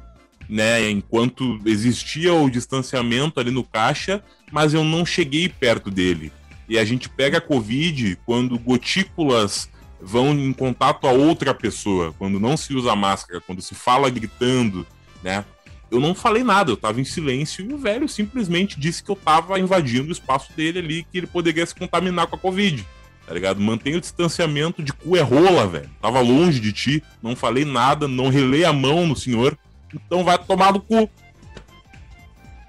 né? 0.51 0.89
Enquanto 0.89 1.62
existia 1.65 2.33
o 2.33 2.50
distanciamento 2.50 3.39
ali 3.39 3.50
no 3.50 3.63
caixa, 3.63 4.21
mas 4.51 4.74
eu 4.74 4.83
não 4.83 5.05
cheguei 5.05 5.48
perto 5.48 5.89
dele. 5.89 6.29
E 6.67 6.77
a 6.77 6.83
gente 6.83 7.07
pega 7.07 7.38
a 7.38 7.41
Covid 7.41 8.17
quando 8.25 8.60
gotículas 8.60 9.69
vão 10.01 10.33
em 10.33 10.51
contato 10.51 11.07
a 11.07 11.12
outra 11.12 11.53
pessoa, 11.53 12.13
quando 12.17 12.38
não 12.38 12.57
se 12.57 12.74
usa 12.74 12.95
máscara, 12.95 13.39
quando 13.39 13.62
se 13.62 13.74
fala 13.74 14.10
gritando, 14.10 14.86
né? 15.23 15.45
Eu 15.89 15.99
não 15.99 16.15
falei 16.15 16.43
nada, 16.43 16.71
eu 16.71 16.77
tava 16.77 17.01
em 17.01 17.05
silêncio 17.05 17.65
e 17.69 17.73
o 17.73 17.77
velho 17.77 18.07
simplesmente 18.07 18.79
disse 18.79 19.03
que 19.03 19.11
eu 19.11 19.15
tava 19.15 19.59
invadindo 19.59 20.09
o 20.09 20.13
espaço 20.13 20.53
dele 20.53 20.79
ali, 20.79 21.03
que 21.03 21.17
ele 21.17 21.27
poderia 21.27 21.65
se 21.65 21.75
contaminar 21.75 22.27
com 22.27 22.35
a 22.35 22.39
Covid 22.39 22.85
tá 23.31 23.33
ligado? 23.33 23.61
Mantenha 23.61 23.97
o 23.97 24.01
distanciamento 24.01 24.83
de 24.83 24.91
cu 24.91 25.15
é 25.15 25.21
rola, 25.21 25.65
velho. 25.65 25.89
Tava 26.01 26.19
longe 26.19 26.59
de 26.59 26.73
ti, 26.73 27.03
não 27.23 27.33
falei 27.33 27.63
nada, 27.63 28.05
não 28.05 28.27
relei 28.27 28.65
a 28.65 28.73
mão 28.73 29.07
no 29.07 29.15
senhor, 29.15 29.57
então 29.93 30.23
vai 30.23 30.37
tomar 30.37 30.73
no 30.73 30.81
cu. 30.81 31.09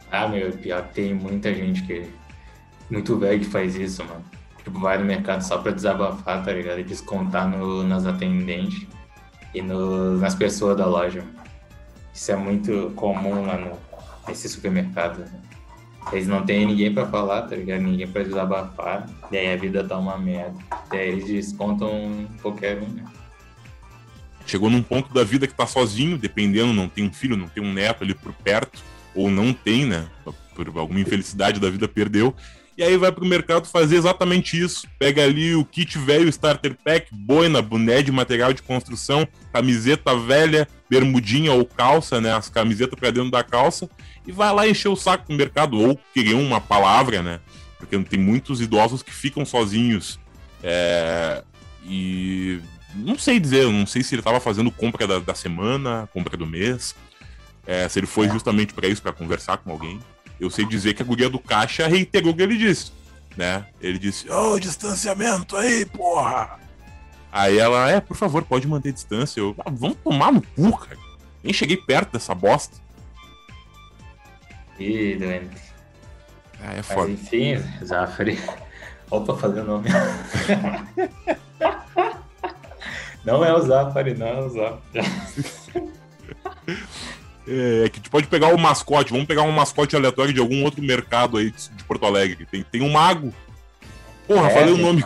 Ah, 0.08 0.28
meu, 0.28 0.52
pior 0.52 0.82
tem 0.94 1.14
muita 1.14 1.52
gente 1.52 1.82
que. 1.82 2.06
Muito 2.88 3.18
velho 3.18 3.40
que 3.40 3.46
faz 3.46 3.74
isso, 3.74 4.04
mano. 4.04 4.24
Tipo, 4.62 4.78
vai 4.78 4.98
no 4.98 5.04
mercado 5.04 5.42
só 5.42 5.58
pra 5.58 5.72
desabafar, 5.72 6.44
tá 6.44 6.52
ligado? 6.52 6.78
E 6.78 6.84
descontar 6.84 7.48
no, 7.48 7.82
nas 7.82 8.06
atendentes 8.06 8.86
e 9.52 9.60
no, 9.60 10.18
nas 10.18 10.34
pessoas 10.36 10.76
da 10.76 10.86
loja. 10.86 11.24
Isso 12.12 12.30
é 12.30 12.36
muito 12.36 12.92
comum 12.94 13.46
lá 13.46 13.56
no, 13.56 13.78
nesse 14.26 14.48
supermercado. 14.48 15.20
Né? 15.20 15.40
Eles 16.12 16.26
não 16.26 16.44
têm 16.44 16.66
ninguém 16.66 16.92
pra 16.92 17.06
falar, 17.06 17.42
tá 17.42 17.56
ligado? 17.56 17.82
Ninguém 17.82 18.08
pra 18.08 18.22
desabafar. 18.22 19.08
E 19.30 19.36
aí 19.36 19.52
a 19.52 19.56
vida 19.56 19.84
tá 19.84 19.98
uma 19.98 20.18
merda. 20.18 20.56
E 20.92 20.96
aí 20.96 21.08
eles 21.08 21.26
descontam 21.26 22.26
qualquer 22.42 22.78
um, 22.82 22.88
né? 22.88 23.04
Chegou 24.44 24.68
num 24.68 24.82
ponto 24.82 25.14
da 25.14 25.22
vida 25.22 25.46
que 25.46 25.54
tá 25.54 25.66
sozinho, 25.66 26.18
dependendo, 26.18 26.72
não 26.72 26.88
tem 26.88 27.06
um 27.06 27.12
filho, 27.12 27.36
não 27.36 27.48
tem 27.48 27.62
um 27.62 27.72
neto 27.72 28.02
ali 28.02 28.14
por 28.14 28.32
perto, 28.32 28.82
ou 29.14 29.30
não 29.30 29.52
tem, 29.52 29.86
né? 29.86 30.06
Por 30.54 30.68
alguma 30.76 31.00
infelicidade 31.00 31.60
da 31.60 31.70
vida 31.70 31.86
perdeu. 31.86 32.34
E 32.76 32.82
aí 32.82 32.96
vai 32.96 33.12
pro 33.12 33.24
mercado 33.24 33.66
fazer 33.66 33.96
exatamente 33.96 34.58
isso. 34.58 34.86
Pega 34.98 35.22
ali 35.22 35.54
o 35.54 35.64
kit 35.64 35.98
velho, 35.98 36.28
starter 36.28 36.76
pack, 36.82 37.08
boina, 37.12 37.60
boné 37.60 38.02
de 38.02 38.10
material 38.10 38.52
de 38.52 38.62
construção, 38.62 39.28
camiseta 39.52 40.16
velha, 40.16 40.66
bermudinha 40.88 41.52
ou 41.52 41.66
calça, 41.66 42.20
né? 42.20 42.32
As 42.32 42.48
camisetas 42.48 42.98
pra 42.98 43.10
dentro 43.10 43.30
da 43.30 43.44
calça. 43.44 43.88
E 44.26 44.32
vai 44.32 44.52
lá 44.52 44.66
encher 44.66 44.88
o 44.88 44.96
saco 44.96 45.26
no 45.30 45.36
mercado, 45.36 45.78
ou 45.78 45.98
querer 46.14 46.34
uma 46.34 46.60
palavra, 46.60 47.22
né? 47.22 47.40
Porque 47.78 47.98
tem 47.98 48.18
muitos 48.18 48.60
idosos 48.60 49.02
que 49.02 49.12
ficam 49.12 49.44
sozinhos. 49.44 50.18
É... 50.62 51.42
E 51.84 52.60
não 52.94 53.18
sei 53.18 53.40
dizer, 53.40 53.66
não 53.66 53.86
sei 53.86 54.02
se 54.02 54.14
ele 54.14 54.20
estava 54.20 54.40
fazendo 54.40 54.70
compra 54.70 55.06
da, 55.06 55.18
da, 55.18 55.34
semana, 55.34 56.08
compra 56.12 56.36
do 56.36 56.46
mês, 56.46 56.94
é, 57.66 57.88
se 57.88 57.98
ele 57.98 58.06
foi 58.06 58.28
justamente 58.28 58.72
para 58.72 58.86
isso, 58.86 59.02
para 59.02 59.12
conversar 59.12 59.58
com 59.58 59.70
alguém. 59.70 60.00
Eu 60.42 60.50
sei 60.50 60.66
dizer 60.66 60.94
que 60.94 61.02
a 61.02 61.04
guria 61.04 61.30
do 61.30 61.38
caixa 61.38 61.86
reiterou 61.86 62.32
o 62.32 62.36
que 62.36 62.42
ele 62.42 62.58
disse, 62.58 62.90
né? 63.36 63.64
Ele 63.80 63.96
disse, 63.96 64.28
ô, 64.28 64.54
oh, 64.54 64.58
distanciamento 64.58 65.56
aí, 65.56 65.86
porra! 65.86 66.58
Aí 67.30 67.58
ela, 67.58 67.88
é, 67.88 68.00
por 68.00 68.16
favor, 68.16 68.42
pode 68.42 68.66
manter 68.66 68.92
distância. 68.92 69.38
Eu, 69.38 69.54
ah, 69.60 69.70
vamos 69.70 69.98
tomar 70.02 70.32
no 70.32 70.42
cu, 70.42 70.76
cara. 70.76 70.98
Nem 71.44 71.52
cheguei 71.52 71.76
perto 71.76 72.14
dessa 72.14 72.34
bosta. 72.34 72.76
Ih, 74.80 75.14
doente. 75.14 75.62
Ah, 76.60 76.74
é 76.74 76.82
foda. 76.82 77.08
Mas, 77.08 77.20
enfim, 77.20 77.62
Zafari. 77.84 78.36
Opa, 79.10 79.36
fazer 79.36 79.60
o 79.60 79.64
nome. 79.64 79.90
Não 83.24 83.44
é 83.44 83.54
o 83.54 83.60
Zafari, 83.60 84.14
não 84.14 84.26
é 84.26 84.40
o 84.40 84.48
Zafari. 84.48 85.06
É, 87.46 87.84
é, 87.84 87.88
que 87.88 88.00
tu 88.00 88.10
pode 88.10 88.26
pegar 88.26 88.54
o 88.54 88.58
mascote, 88.58 89.12
vamos 89.12 89.26
pegar 89.26 89.42
um 89.42 89.52
mascote 89.52 89.96
aleatório 89.96 90.32
de 90.32 90.40
algum 90.40 90.62
outro 90.62 90.82
mercado 90.82 91.36
aí 91.36 91.50
de 91.50 91.84
Porto 91.84 92.06
Alegre. 92.06 92.46
Tem, 92.46 92.62
tem 92.62 92.82
um 92.82 92.90
mago. 92.90 93.32
Porra, 94.26 94.48
é, 94.50 94.54
falei 94.54 94.74
o 94.74 94.78
nome. 94.78 95.04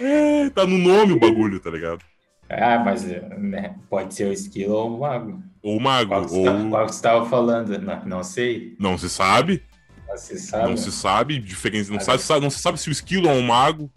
é, 0.00 0.50
tá 0.50 0.66
no 0.66 0.78
nome 0.78 1.12
o 1.12 1.20
bagulho, 1.20 1.60
tá 1.60 1.70
ligado? 1.70 2.00
Ah, 2.48 2.78
mas 2.78 3.04
né, 3.04 3.74
pode 3.90 4.14
ser 4.14 4.24
o 4.24 4.32
esquilo 4.32 4.72
ou 4.72 4.96
o 4.96 5.00
mago. 5.00 5.42
Ou 5.62 5.76
o 5.76 5.80
mago. 5.80 6.08
Qual, 6.08 6.32
ou... 6.32 6.44
Tá, 6.44 6.70
qual 6.70 6.86
que 6.86 6.92
você 6.92 6.98
estava 6.98 7.26
falando? 7.26 7.78
Não, 7.78 8.04
não 8.06 8.24
sei. 8.24 8.74
Não 8.80 8.96
se 8.96 9.10
sabe. 9.10 9.62
Não 10.08 10.16
se 10.16 10.38
sabe. 10.38 10.68
Não 10.70 10.76
se 10.76 10.90
sabe. 10.90 11.38
Diferença. 11.38 11.92
Não, 11.92 12.00
sabe, 12.00 12.40
não 12.40 12.50
se 12.50 12.58
sabe 12.58 12.80
se 12.80 12.88
o 12.88 12.92
esquilo 12.92 13.28
é 13.28 13.32
um 13.32 13.42
mago. 13.42 13.90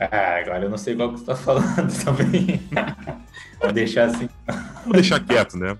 Ah, 0.00 0.38
agora 0.40 0.64
eu 0.64 0.70
não 0.70 0.78
sei 0.78 0.94
qual 0.94 1.12
que 1.12 1.18
você 1.18 1.26
tá 1.26 1.34
falando 1.34 1.92
também. 2.04 2.60
Vou 3.60 3.72
deixar 3.72 4.04
assim. 4.06 4.28
Vou 4.84 4.94
deixar 4.94 5.20
quieto, 5.20 5.56
né? 5.56 5.76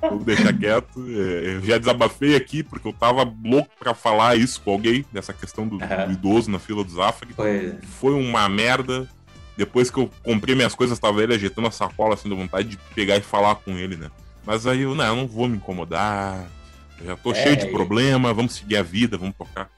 Vou 0.00 0.18
deixar 0.18 0.52
quieto. 0.52 1.04
É, 1.08 1.56
eu 1.56 1.64
já 1.64 1.78
desabafei 1.78 2.34
aqui, 2.34 2.62
porque 2.62 2.88
eu 2.88 2.92
tava 2.92 3.22
louco 3.44 3.70
pra 3.78 3.94
falar 3.94 4.36
isso 4.36 4.60
com 4.60 4.72
alguém, 4.72 5.04
nessa 5.12 5.32
questão 5.32 5.66
do, 5.66 5.76
uhum. 5.76 6.06
do 6.06 6.12
idoso 6.12 6.50
na 6.50 6.58
fila 6.58 6.82
dos 6.82 6.94
Zafari. 6.94 7.32
Foi. 7.32 7.78
Foi 7.82 8.14
uma 8.14 8.48
merda. 8.48 9.08
Depois 9.56 9.90
que 9.90 9.98
eu 9.98 10.10
comprei 10.22 10.54
minhas 10.54 10.74
coisas, 10.74 10.98
tava 10.98 11.22
ele 11.22 11.34
ajeitando 11.34 11.68
a 11.68 11.70
sacola, 11.70 12.14
assim, 12.14 12.28
da 12.28 12.34
vontade 12.34 12.68
de 12.68 12.78
pegar 12.94 13.16
e 13.16 13.20
falar 13.20 13.56
com 13.56 13.72
ele, 13.72 13.96
né? 13.96 14.10
Mas 14.44 14.66
aí 14.66 14.80
eu, 14.80 14.94
não, 14.94 15.04
eu 15.04 15.16
não 15.16 15.28
vou 15.28 15.46
me 15.46 15.56
incomodar. 15.56 16.46
Eu 16.98 17.06
já 17.06 17.16
tô 17.16 17.32
é, 17.32 17.34
cheio 17.34 17.56
de 17.56 17.66
problema, 17.66 18.34
vamos 18.34 18.54
seguir 18.54 18.76
a 18.76 18.82
vida, 18.82 19.16
vamos 19.16 19.36
tocar. 19.36 19.70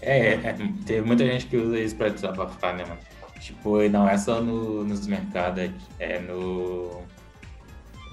É, 0.00 0.34
é, 0.34 0.56
tem 0.86 1.02
muita 1.02 1.26
gente 1.26 1.46
que 1.46 1.56
usa 1.56 1.78
isso 1.78 1.96
pra 1.96 2.08
desabafar, 2.08 2.76
né, 2.76 2.84
mano? 2.84 3.00
Tipo, 3.40 3.88
não 3.88 4.08
é 4.08 4.16
só 4.18 4.40
no, 4.40 4.84
nos 4.84 5.06
mercados, 5.06 5.70
é 5.98 6.18
no, 6.18 7.02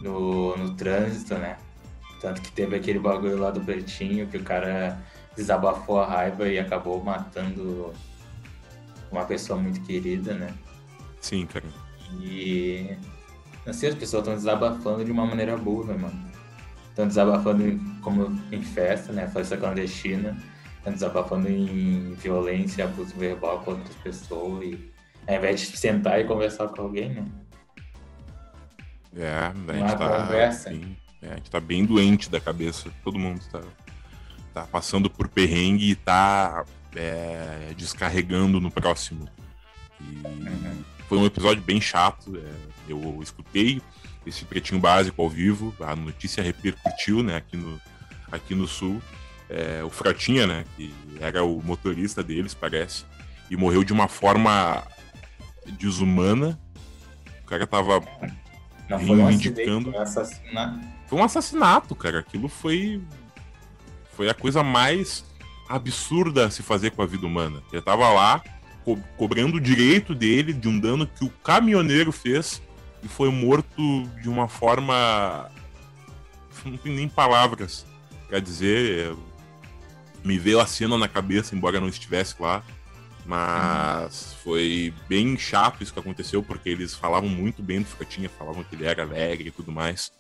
no, 0.01 0.55
no 0.55 0.75
trânsito, 0.75 1.35
né? 1.35 1.57
Tanto 2.21 2.41
que 2.41 2.51
teve 2.51 2.75
aquele 2.75 2.99
bagulho 2.99 3.37
lá 3.37 3.51
do 3.51 3.61
Pretinho 3.61 4.27
que 4.27 4.37
o 4.37 4.43
cara 4.43 4.99
desabafou 5.35 5.99
a 5.99 6.07
raiva 6.07 6.47
e 6.47 6.57
acabou 6.57 7.03
matando 7.03 7.93
uma 9.11 9.25
pessoa 9.25 9.59
muito 9.59 9.81
querida, 9.81 10.33
né? 10.33 10.53
Sim, 11.21 11.45
cara. 11.45 11.65
E 12.21 12.95
não 13.65 13.73
sei, 13.73 13.89
as 13.89 13.95
pessoas 13.95 14.21
estão 14.21 14.35
desabafando 14.35 15.03
de 15.03 15.11
uma 15.11 15.25
maneira 15.25 15.57
burra, 15.57 15.97
mano. 15.97 16.23
Estão 16.89 17.07
desabafando 17.07 17.79
como 18.01 18.39
em 18.51 18.61
festa, 18.61 19.11
né? 19.11 19.27
Festa 19.27 19.57
clandestina 19.57 20.35
desabafando 20.91 21.49
em 21.49 22.13
violência, 22.13 22.85
abuso 22.85 23.15
verbal 23.15 23.59
com 23.61 23.71
outras 23.71 23.95
pessoas 23.97 24.63
e 24.65 24.91
ao 25.27 25.35
invés 25.35 25.61
de 25.61 25.77
sentar 25.77 26.19
e 26.19 26.25
conversar 26.25 26.67
com 26.69 26.81
alguém, 26.81 27.09
né? 27.09 27.25
É, 29.17 29.29
a 29.29 29.73
gente 29.73 29.97
tá, 29.97 30.21
conversa. 30.21 30.69
Sim, 30.69 30.95
é, 31.21 31.31
a 31.31 31.35
gente 31.35 31.49
tá 31.49 31.59
bem 31.59 31.85
doente 31.85 32.29
da 32.29 32.39
cabeça, 32.39 32.89
todo 33.03 33.17
mundo 33.17 33.41
tá, 33.51 33.61
tá 34.53 34.63
passando 34.63 35.09
por 35.09 35.27
perrengue 35.27 35.91
e 35.91 35.95
tá 35.95 36.65
é, 36.95 37.73
descarregando 37.77 38.59
no 38.59 38.69
próximo. 38.69 39.27
E 40.01 40.27
uhum. 40.27 40.83
Foi 41.07 41.17
um 41.19 41.25
episódio 41.25 41.61
bem 41.61 41.79
chato, 41.79 42.35
é, 42.35 42.91
eu 42.91 43.19
escutei 43.21 43.81
esse 44.25 44.43
pretinho 44.43 44.81
básico 44.81 45.21
ao 45.21 45.29
vivo, 45.29 45.73
a 45.79 45.95
notícia 45.95 46.41
repercutiu, 46.41 47.21
né, 47.21 47.35
aqui 47.37 47.55
no, 47.55 47.79
aqui 48.31 48.55
no 48.55 48.67
Sul 48.67 48.99
é, 49.49 49.83
o 49.83 49.89
Frotinha, 49.89 50.47
né? 50.47 50.65
Que 50.75 50.93
era 51.19 51.43
o 51.43 51.61
motorista 51.63 52.23
deles, 52.23 52.53
parece. 52.53 53.05
E 53.49 53.55
morreu 53.55 53.83
de 53.83 53.93
uma 53.93 54.07
forma 54.07 54.83
desumana. 55.71 56.59
O 57.43 57.45
cara 57.45 57.67
tava 57.67 58.01
Não 58.89 58.97
reivindicando. 58.97 59.91
Foi 59.91 59.99
um, 59.99 60.03
assassinato. 60.03 60.79
foi 61.07 61.19
um 61.19 61.23
assassinato, 61.23 61.95
cara. 61.95 62.19
Aquilo 62.19 62.47
foi. 62.47 63.01
Foi 64.13 64.29
a 64.29 64.33
coisa 64.33 64.63
mais 64.63 65.25
absurda 65.67 66.45
a 66.45 66.49
se 66.49 66.63
fazer 66.63 66.91
com 66.91 67.01
a 67.01 67.05
vida 67.05 67.25
humana. 67.25 67.61
Ele 67.71 67.81
tava 67.81 68.09
lá 68.09 68.41
co 68.83 68.97
cobrando 69.17 69.57
o 69.57 69.61
direito 69.61 70.13
dele 70.13 70.53
de 70.53 70.67
um 70.67 70.79
dano 70.79 71.07
que 71.07 71.25
o 71.25 71.29
caminhoneiro 71.29 72.11
fez 72.11 72.61
e 73.03 73.07
foi 73.07 73.29
morto 73.29 74.03
de 74.21 74.29
uma 74.29 74.47
forma. 74.47 75.49
Não 76.63 76.77
tem 76.77 76.95
nem 76.95 77.09
palavras 77.09 77.85
para 78.27 78.39
dizer 78.39 79.15
me 80.25 80.39
veio 80.39 80.59
a 80.59 80.65
cena 80.65 80.97
na 80.97 81.07
cabeça, 81.07 81.55
embora 81.55 81.79
não 81.79 81.87
estivesse 81.87 82.35
lá. 82.39 82.63
Mas 83.25 84.33
foi 84.43 84.93
bem 85.09 85.35
chato 85.35 85.81
isso 85.81 85.91
que 85.91 85.99
aconteceu, 85.99 86.43
porque 86.43 86.69
eles 86.69 86.93
falavam 86.93 87.27
muito 87.27 87.63
bem 87.63 87.81
do 87.81 87.87
Frotinha, 87.87 88.29
falavam 88.29 88.63
que 88.63 88.75
ele 88.75 88.85
era 88.85 89.01
alegre 89.01 89.47
e 89.49 89.51
tudo 89.51 89.71
mais. 89.71 90.11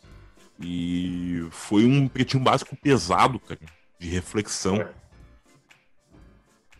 E 0.59 1.45
foi 1.51 1.85
um 1.85 2.07
pretinho 2.07 2.41
básico 2.41 2.75
pesado, 2.75 3.39
cara, 3.39 3.59
de 3.99 4.09
reflexão. 4.09 4.87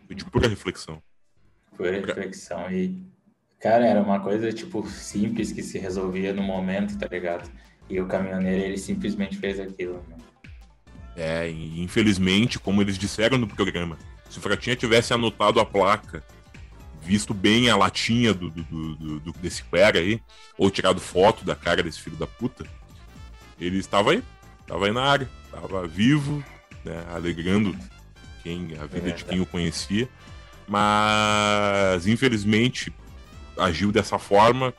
Foi 0.08 0.16
de 0.16 0.26
pura 0.26 0.48
reflexão. 0.48 1.02
Pura 1.78 1.92
reflexão. 1.92 2.72
E, 2.72 3.00
cara, 3.60 3.86
era 3.86 4.02
uma 4.02 4.20
coisa, 4.20 4.52
tipo, 4.52 4.88
simples 4.90 5.52
que 5.52 5.62
se 5.62 5.78
resolvia 5.78 6.34
no 6.34 6.42
momento, 6.42 6.98
tá 6.98 7.08
ligado? 7.08 7.52
E 7.88 8.00
o 8.02 8.08
caminhoneiro, 8.08 8.64
ele 8.64 8.78
simplesmente 8.78 9.38
fez 9.38 9.60
aquilo, 9.60 10.04
né? 10.08 10.18
É, 11.16 11.50
infelizmente, 11.50 12.60
como 12.60 12.82
eles 12.82 12.98
disseram 12.98 13.38
no 13.38 13.48
programa, 13.48 13.98
se 14.36 14.40
o 14.40 14.42
Fratinha 14.42 14.76
tivesse 14.76 15.14
anotado 15.14 15.62
a 15.62 15.66
placa, 15.66 16.22
visto 17.02 17.34
bem 17.34 17.70
a 17.70 17.78
latinha 17.78 18.34
do, 18.34 18.50
do, 18.50 18.64
do, 18.96 19.20
do 19.22 19.34
desse 19.40 19.64
Quera 19.64 19.98
aí, 19.98 20.22
ou 20.58 20.70
tirado 20.70 21.00
foto 21.00 21.46
da 21.46 21.56
cara 21.56 21.82
desse 21.82 22.02
filho 22.02 22.18
da 22.18 22.28
puta, 22.28 22.66
ele 23.58 23.78
estava 23.78 24.12
aí, 24.12 24.22
estava 24.60 24.88
aí 24.88 24.92
na 24.92 25.04
área, 25.04 25.30
estava 25.46 25.88
vivo, 25.88 26.44
né, 26.84 27.02
alegrando 27.14 27.78
quem, 28.44 28.78
a 28.78 28.86
vida 28.86 29.14
de 29.14 29.24
quem 29.24 29.40
o 29.40 29.46
conhecia, 29.46 30.10
mas 30.68 32.06
infelizmente 32.06 32.94
agiu 33.58 33.90
dessa 33.90 34.20
forma, 34.20 34.74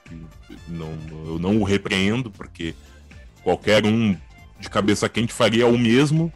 não, 0.68 0.92
eu 1.28 1.38
não 1.38 1.62
o 1.62 1.64
repreendo, 1.64 2.30
porque 2.30 2.74
qualquer 3.42 3.86
um 3.86 4.14
de 4.60 4.68
cabeça 4.68 5.08
quente 5.08 5.32
faria 5.32 5.66
o 5.66 5.78
mesmo. 5.78 6.30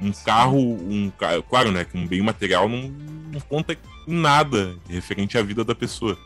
Um 0.00 0.12
carro, 0.12 0.58
um 0.58 1.10
claro, 1.48 1.72
né, 1.72 1.84
que 1.84 1.96
um 1.96 2.06
bem 2.06 2.20
material 2.20 2.68
não, 2.68 2.88
não 3.32 3.40
conta 3.40 3.76
em 4.06 4.14
nada 4.14 4.76
referente 4.88 5.38
à 5.38 5.42
vida 5.42 5.64
da 5.64 5.74
pessoa. 5.74 6.18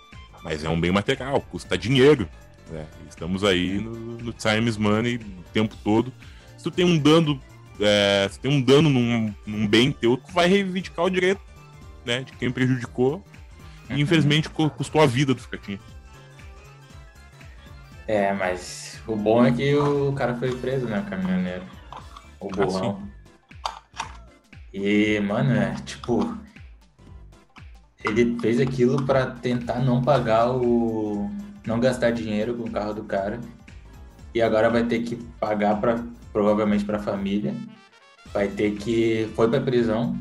Mas 0.43 0.65
é 0.65 0.69
um 0.69 0.81
bem 0.81 0.91
material, 0.91 1.41
custa 1.41 1.77
dinheiro. 1.77 2.29
É, 2.73 2.85
estamos 3.09 3.45
aí 3.45 3.79
no, 3.79 3.93
no 4.19 4.33
Times 4.33 4.77
Money 4.77 5.17
o 5.17 5.43
tempo 5.53 5.77
todo. 5.83 6.13
Se 6.57 6.65
tu 6.65 6.71
tem 6.71 6.85
um 6.85 6.99
dano, 6.99 7.41
é, 7.81 8.29
se 8.31 8.39
tem 8.39 8.51
um 8.51 8.61
dano 8.61 8.89
num, 8.89 9.35
num 9.47 9.67
bem 9.67 9.93
teu, 9.93 10.17
tu 10.17 10.33
vai 10.33 10.49
reivindicar 10.49 11.05
o 11.05 11.11
direito 11.11 11.41
né, 12.05 12.23
de 12.23 12.33
quem 12.33 12.51
prejudicou. 12.51 13.25
E 13.89 13.95
uhum. 13.95 13.99
infelizmente 14.01 14.49
custou 14.49 15.01
a 15.01 15.07
vida 15.07 15.35
do 15.35 15.41
Ficatinha. 15.41 15.81
É, 18.07 18.33
mas 18.33 19.01
o 19.07 19.15
bom 19.15 19.45
é 19.45 19.53
que 19.53 19.75
o 19.75 20.13
cara 20.13 20.35
foi 20.35 20.55
preso, 20.57 20.87
né, 20.87 21.01
o 21.01 21.11
caminhoneiro. 21.11 21.63
O 22.39 22.49
burrão. 22.49 23.03
Ah, 23.03 23.20
e, 24.73 25.21
mano, 25.21 25.53
é 25.53 25.75
tipo. 25.85 26.39
Ele 28.03 28.39
fez 28.41 28.59
aquilo 28.59 29.05
para 29.05 29.27
tentar 29.27 29.81
não 29.81 30.01
pagar 30.01 30.51
o 30.51 31.31
não 31.67 31.79
gastar 31.79 32.11
dinheiro 32.11 32.55
com 32.55 32.65
o 32.65 32.71
carro 32.71 32.95
do 32.95 33.05
cara 33.05 33.39
e 34.35 34.41
agora 34.41 34.71
vai 34.71 34.85
ter 34.85 35.01
que 35.03 35.17
pagar 35.39 35.81
para 35.81 36.03
provavelmente 36.33 36.85
para 36.85 36.99
a 36.99 37.03
família, 37.03 37.55
vai 38.33 38.49
ter 38.49 38.77
que 38.77 39.29
foi 39.35 39.51
para 39.51 39.61
prisão, 39.61 40.17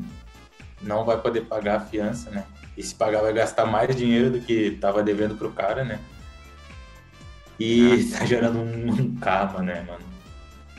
não 0.82 1.04
vai 1.04 1.20
poder 1.20 1.42
pagar 1.42 1.76
a 1.76 1.80
fiança, 1.80 2.30
né? 2.30 2.44
E 2.76 2.82
se 2.82 2.94
pagar 2.94 3.22
vai 3.22 3.32
gastar 3.32 3.66
mais 3.66 3.94
dinheiro 3.94 4.30
do 4.30 4.40
que 4.40 4.52
estava 4.52 5.02
devendo 5.02 5.36
pro 5.36 5.52
cara, 5.52 5.84
né? 5.84 6.00
E 7.58 8.08
ah. 8.14 8.18
tá 8.18 8.24
gerando 8.24 8.58
um 8.58 9.14
karma, 9.16 9.62
né, 9.62 9.84
mano? 9.86 10.04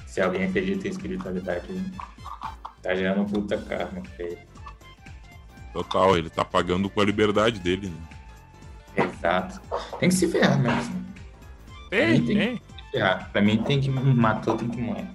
Se 0.06 0.20
alguém 0.20 0.44
acredita 0.44 0.88
em 0.88 0.92
espiritualidade, 0.92 1.68
tá 2.82 2.96
gerando 2.96 3.22
um 3.22 3.26
puta 3.26 3.58
karma 3.58 4.02
feio. 4.18 4.38
Total, 5.74 6.18
ele 6.18 6.30
tá 6.30 6.44
pagando 6.44 6.90
com 6.90 7.00
a 7.00 7.06
liberdade 7.06 7.60
dele, 7.60 7.88
né? 7.88 9.06
Exato. 9.06 9.62
Tem 10.00 10.10
que 10.10 10.16
se 10.16 10.28
ferrar 10.28 10.60
mesmo. 10.60 11.06
Tem, 11.90 12.26
tem. 12.26 12.38
tem. 12.38 12.58
Que 12.58 12.92
ferrar. 12.92 13.30
Pra 13.32 13.42
mim 13.42 13.64
tem 13.64 13.80
que 13.80 13.90
matar, 13.90 14.58
tem 14.58 14.68
que 14.68 14.82
morrer. 14.82 15.08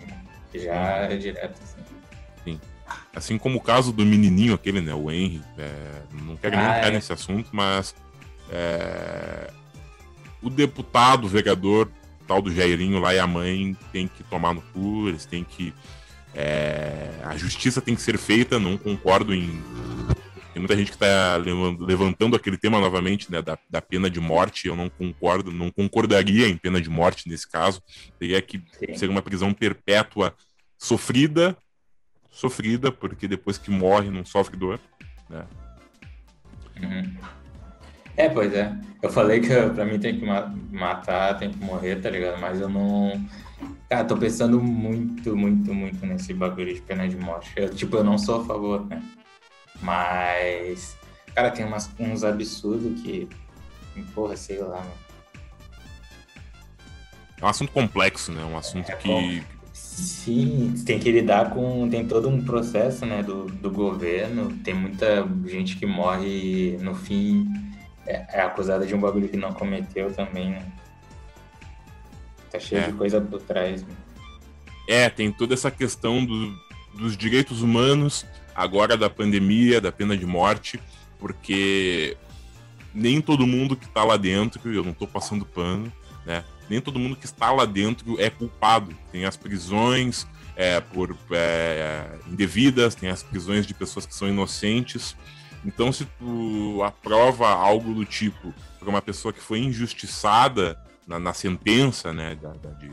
Já 0.54 0.74
é 0.74 1.16
direto, 1.16 1.60
assim. 1.62 1.82
Sim. 2.44 2.60
Assim 3.14 3.38
como 3.38 3.58
o 3.58 3.60
caso 3.60 3.92
do 3.92 4.04
menininho 4.04 4.54
aquele, 4.54 4.80
né? 4.80 4.94
O 4.94 5.10
Henry. 5.10 5.42
É, 5.58 6.02
não 6.12 6.36
quero 6.36 6.56
ah, 6.56 6.58
nem 6.58 6.68
entrar 6.68 6.88
é. 6.88 6.90
nesse 6.92 7.12
assunto, 7.12 7.50
mas 7.52 7.94
é, 8.50 9.50
o 10.42 10.48
deputado, 10.48 11.24
o 11.24 11.28
vereador, 11.28 11.90
tal 12.26 12.40
do 12.40 12.52
Jairinho 12.52 13.00
lá 13.00 13.14
e 13.14 13.18
a 13.18 13.26
mãe 13.26 13.76
tem 13.92 14.08
que 14.08 14.22
tomar 14.24 14.54
no 14.54 14.62
cu, 14.62 15.08
eles 15.08 15.26
têm 15.26 15.44
que. 15.44 15.74
É, 16.36 17.10
a 17.24 17.36
justiça 17.36 17.80
tem 17.80 17.94
que 17.94 18.02
ser 18.02 18.18
feita, 18.18 18.60
não 18.60 18.76
concordo 18.76 19.34
em 19.34 19.62
tem 20.56 20.60
muita 20.60 20.74
gente 20.74 20.88
que 20.88 20.96
está 20.96 21.36
levantando 21.36 22.34
aquele 22.34 22.56
tema 22.56 22.80
novamente, 22.80 23.30
né, 23.30 23.42
da, 23.42 23.58
da, 23.68 23.82
pena 23.82 24.08
de 24.08 24.18
morte. 24.18 24.66
Eu 24.66 24.74
não 24.74 24.88
concordo, 24.88 25.52
não 25.52 25.70
concordaria 25.70 26.48
em 26.48 26.56
pena 26.56 26.80
de 26.80 26.88
morte 26.88 27.28
nesse 27.28 27.46
caso. 27.46 27.82
Teria 28.18 28.40
que 28.40 28.62
Sim. 28.72 28.94
ser 28.96 29.10
uma 29.10 29.20
prisão 29.20 29.52
perpétua 29.52 30.34
sofrida, 30.78 31.54
sofrida, 32.30 32.90
porque 32.90 33.28
depois 33.28 33.58
que 33.58 33.70
morre 33.70 34.08
não 34.08 34.24
sofre 34.24 34.56
dor, 34.56 34.80
né? 35.28 35.44
Uhum. 36.80 37.14
É, 38.16 38.30
pois 38.30 38.54
é. 38.54 38.74
Eu 39.02 39.10
falei 39.10 39.40
que 39.40 39.48
pra 39.74 39.84
mim 39.84 39.98
tem 39.98 40.18
que 40.18 40.24
matar, 40.74 41.38
tem 41.38 41.50
que 41.50 41.58
morrer, 41.58 41.96
tá 41.96 42.08
ligado? 42.08 42.40
Mas 42.40 42.62
eu 42.62 42.68
não. 42.70 43.22
Cara, 43.88 44.04
tô 44.04 44.16
pensando 44.16 44.60
muito, 44.60 45.36
muito, 45.36 45.72
muito 45.72 46.04
nesse 46.04 46.34
bagulho 46.34 46.74
de 46.74 46.80
pena 46.82 47.08
de 47.08 47.16
morte. 47.16 47.52
Eu, 47.54 47.72
tipo, 47.72 47.96
eu 47.96 48.04
não 48.04 48.18
sou 48.18 48.40
a 48.40 48.44
favor, 48.44 48.84
né? 48.86 49.02
Mas, 49.80 50.96
cara, 51.34 51.50
tem 51.50 51.64
umas, 51.64 51.88
uns 51.98 52.24
absurdos 52.24 53.00
que, 53.00 53.28
porra, 54.14 54.36
sei 54.36 54.58
lá, 54.58 54.78
mano. 54.78 55.06
É 57.40 57.44
um 57.44 57.48
assunto 57.48 57.70
complexo, 57.70 58.32
né? 58.32 58.42
Um 58.44 58.56
assunto 58.56 58.90
é, 58.90 58.96
que. 58.96 59.42
Sim, 59.72 60.74
tem 60.84 60.98
que 60.98 61.12
lidar 61.12 61.50
com. 61.50 61.88
Tem 61.88 62.06
todo 62.06 62.28
um 62.28 62.42
processo, 62.44 63.06
né, 63.06 63.22
do, 63.22 63.44
do 63.44 63.70
governo. 63.70 64.52
Tem 64.64 64.74
muita 64.74 65.26
gente 65.44 65.76
que 65.76 65.86
morre 65.86 66.76
no 66.80 66.94
fim 66.94 67.46
é, 68.06 68.24
é 68.32 68.40
acusada 68.40 68.86
de 68.86 68.94
um 68.94 69.00
bagulho 69.00 69.28
que 69.28 69.36
não 69.36 69.52
cometeu 69.52 70.12
também, 70.12 70.50
né? 70.50 70.62
Tá 72.50 72.58
cheio 72.58 72.82
é. 72.82 72.86
de 72.86 72.92
coisa 72.92 73.20
por 73.20 73.40
trás. 73.42 73.82
Né? 73.82 73.88
É, 74.88 75.08
tem 75.08 75.32
toda 75.32 75.54
essa 75.54 75.70
questão 75.70 76.24
do, 76.24 76.56
dos 76.94 77.16
direitos 77.16 77.62
humanos 77.62 78.24
agora 78.54 78.96
da 78.96 79.10
pandemia, 79.10 79.80
da 79.80 79.92
pena 79.92 80.16
de 80.16 80.24
morte, 80.24 80.80
porque 81.18 82.16
nem 82.94 83.20
todo 83.20 83.46
mundo 83.46 83.76
que 83.76 83.84
está 83.84 84.02
lá 84.02 84.16
dentro, 84.16 84.72
eu 84.72 84.82
não 84.82 84.92
estou 84.92 85.06
passando 85.06 85.44
pano, 85.44 85.92
né? 86.24 86.42
Nem 86.68 86.80
todo 86.80 86.98
mundo 86.98 87.14
que 87.14 87.26
está 87.26 87.52
lá 87.52 87.64
dentro 87.64 88.20
é 88.20 88.28
culpado. 88.28 88.96
Tem 89.12 89.24
as 89.24 89.36
prisões 89.36 90.26
é, 90.56 90.80
por 90.80 91.16
é, 91.30 92.08
indevidas, 92.28 92.94
tem 92.94 93.08
as 93.08 93.22
prisões 93.22 93.66
de 93.66 93.74
pessoas 93.74 94.06
que 94.06 94.14
são 94.14 94.26
inocentes. 94.26 95.14
Então, 95.64 95.92
se 95.92 96.04
tu 96.18 96.82
aprova 96.82 97.48
algo 97.48 97.94
do 97.94 98.04
tipo 98.04 98.52
para 98.80 98.88
uma 98.88 99.02
pessoa 99.02 99.32
que 99.32 99.40
foi 99.40 99.60
injustiçada 99.60 100.76
na, 101.06 101.18
na 101.18 101.32
sentença, 101.32 102.12
né, 102.12 102.36
da, 102.40 102.50
da 102.50 102.70
de, 102.70 102.90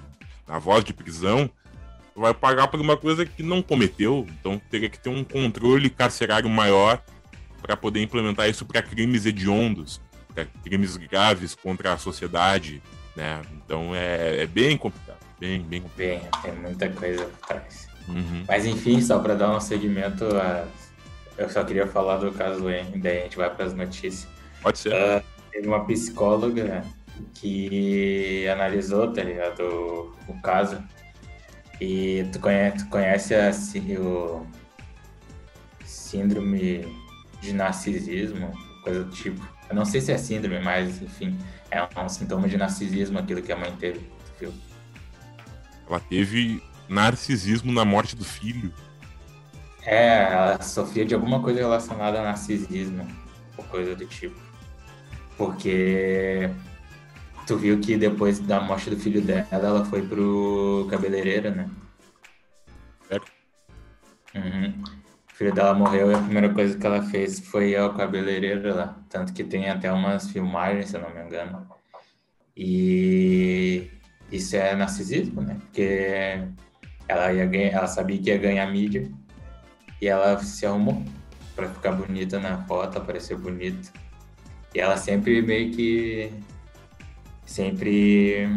na 0.48 0.60
voz 0.60 0.84
de 0.84 0.94
prisão, 0.94 1.50
vai 2.16 2.34
pagar 2.34 2.68
por 2.68 2.80
uma 2.80 2.96
coisa 2.96 3.26
que 3.26 3.42
não 3.42 3.62
cometeu. 3.62 4.26
Então 4.40 4.62
teria 4.70 4.90
que 4.90 5.00
ter 5.00 5.10
um 5.10 5.24
controle 5.24 5.90
carcerário 5.90 6.50
maior 6.50 7.02
para 7.62 7.76
poder 7.76 8.02
implementar 8.02 8.50
isso 8.50 8.66
para 8.66 8.82
crimes 8.82 9.26
hediondos, 9.26 10.02
para 10.34 10.46
crimes 10.64 10.98
graves 10.98 11.56
contra 11.56 11.94
a 11.94 11.98
sociedade, 11.98 12.82
né? 13.16 13.42
Então 13.54 13.96
é, 13.96 14.44
é 14.44 14.46
bem 14.46 14.78
complicado, 14.78 15.20
bem, 15.40 15.62
bem 15.62 15.82
complicado. 15.82 16.22
Bem, 16.22 16.30
tem 16.44 16.62
muita 16.62 16.90
coisa 16.90 17.26
por 17.26 17.48
trás. 17.48 17.88
Uhum. 18.08 18.44
Mas 18.48 18.66
enfim, 18.66 19.02
só 19.02 19.18
para 19.20 19.34
dar 19.34 19.56
um 19.56 19.62
segmento, 19.62 20.26
eu 21.38 21.50
só 21.50 21.64
queria 21.64 21.88
falar 21.88 22.18
do 22.18 22.32
caso 22.34 22.70
Henry, 22.70 23.00
daí 23.00 23.20
a 23.20 23.24
gente 23.24 23.38
vai 23.38 23.50
para 23.50 23.66
as 23.66 23.74
notícias. 23.74 24.28
Pode 24.62 24.78
ser. 24.78 24.94
Uh, 24.94 25.24
teve 25.52 25.68
uma 25.68 25.86
psicóloga 25.86 26.84
que 27.34 28.48
analisou, 28.48 29.12
tá 29.12 29.24
ligado, 29.24 29.62
o, 29.62 30.32
o 30.32 30.42
caso 30.42 30.84
e 31.80 32.26
tu 32.32 32.40
conhece, 32.40 32.78
tu 32.78 32.90
conhece 32.90 33.36
a, 33.36 33.52
o 34.00 34.46
síndrome 35.84 36.86
de 37.42 37.54
narcisismo, 37.54 38.52
coisa 38.84 39.04
do 39.04 39.12
tipo. 39.12 39.46
Eu 39.70 39.76
não 39.76 39.84
sei 39.84 40.00
se 40.00 40.12
é 40.12 40.18
síndrome, 40.18 40.60
mas 40.60 41.02
enfim, 41.02 41.38
é 41.70 41.82
um 42.00 42.08
sintoma 42.10 42.48
de 42.48 42.58
narcisismo 42.58 43.20
aquilo 43.20 43.42
que 43.42 43.52
a 43.52 43.58
mãe 43.58 43.76
teve, 43.76 44.00
viu? 44.40 44.54
Ela 45.88 46.00
teve 46.00 46.64
narcisismo 46.88 47.72
na 47.72 47.84
morte 47.84 48.16
do 48.16 48.24
filho. 48.24 48.74
É, 49.82 50.32
ela 50.32 50.62
sofria 50.62 51.06
de 51.06 51.14
alguma 51.14 51.42
coisa 51.42 51.60
relacionada 51.60 52.20
a 52.20 52.24
narcisismo, 52.24 53.06
ou 53.58 53.64
coisa 53.66 53.94
do 53.96 54.06
tipo. 54.06 54.40
Porque 55.36 56.50
Tu 57.46 57.58
viu 57.58 57.80
que 57.80 57.98
depois 57.98 58.40
da 58.40 58.62
morte 58.62 58.90
do 58.90 58.98
filho 58.98 59.22
dela, 59.22 59.48
ela 59.52 59.86
foi 59.86 60.02
pro 60.02 60.88
cabeleireiro, 60.90 61.52
né? 61.52 61.70
Certo. 63.08 63.32
Uhum. 64.36 64.84
O 65.32 65.36
filho 65.36 65.54
dela 65.54 65.74
morreu 65.74 66.12
e 66.12 66.16
a 66.16 66.22
primeira 66.22 66.54
coisa 66.54 66.78
que 66.78 66.86
ela 66.86 67.02
fez 67.02 67.40
foi 67.40 67.72
ir 67.72 67.76
ao 67.76 67.96
cabeleireiro 67.96 68.74
lá. 68.74 68.98
Tanto 69.10 69.34
que 69.34 69.44
tem 69.44 69.70
até 69.70 69.92
umas 69.92 70.30
filmagens, 70.30 70.90
se 70.90 70.98
eu 70.98 71.02
não 71.02 71.14
me 71.14 71.22
engano. 71.22 71.68
E 72.56 73.92
isso 74.32 74.56
é 74.56 74.76
narcisismo, 74.76 75.42
né? 75.42 75.58
Porque 75.60 76.48
ela, 77.08 77.34
ia 77.34 77.46
ganhar, 77.46 77.72
ela 77.72 77.88
sabia 77.88 78.22
que 78.22 78.30
ia 78.30 78.38
ganhar 78.38 78.72
mídia 78.72 79.12
e 80.02 80.08
ela 80.08 80.38
se 80.40 80.66
arrumou 80.66 81.04
para 81.56 81.70
ficar 81.70 81.92
bonita 81.92 82.40
na 82.40 82.58
foto, 82.66 82.98
aparecer 82.98 83.38
bonita. 83.38 83.92
E 84.74 84.80
ela 84.80 84.98
sempre 84.98 85.42
meio 85.42 85.72
que 85.72 86.32
sempre 87.54 88.50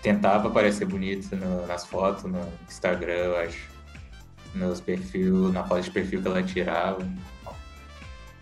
tentava 0.00 0.48
parecer 0.48 0.86
bonita 0.86 1.36
no, 1.36 1.66
nas 1.66 1.84
fotos, 1.84 2.24
no 2.24 2.40
Instagram, 2.66 3.12
eu 3.12 3.36
acho. 3.38 3.68
Nos 4.54 4.80
perfil, 4.80 5.52
na 5.52 5.62
foto 5.62 5.82
de 5.82 5.90
perfil 5.90 6.22
que 6.22 6.28
ela 6.28 6.42
tirava. 6.42 7.06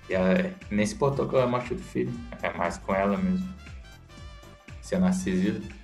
E 0.08 0.14
ela 0.14 0.54
nem 0.70 0.86
se 0.86 0.94
botou 0.94 1.26
com 1.26 1.38
a 1.38 1.46
morte 1.46 1.74
do 1.74 1.82
filho. 1.82 2.12
É 2.40 2.56
mais 2.56 2.78
com 2.78 2.94
ela 2.94 3.16
mesmo. 3.16 3.52
Ser 4.80 5.00
narcisista. 5.00 5.74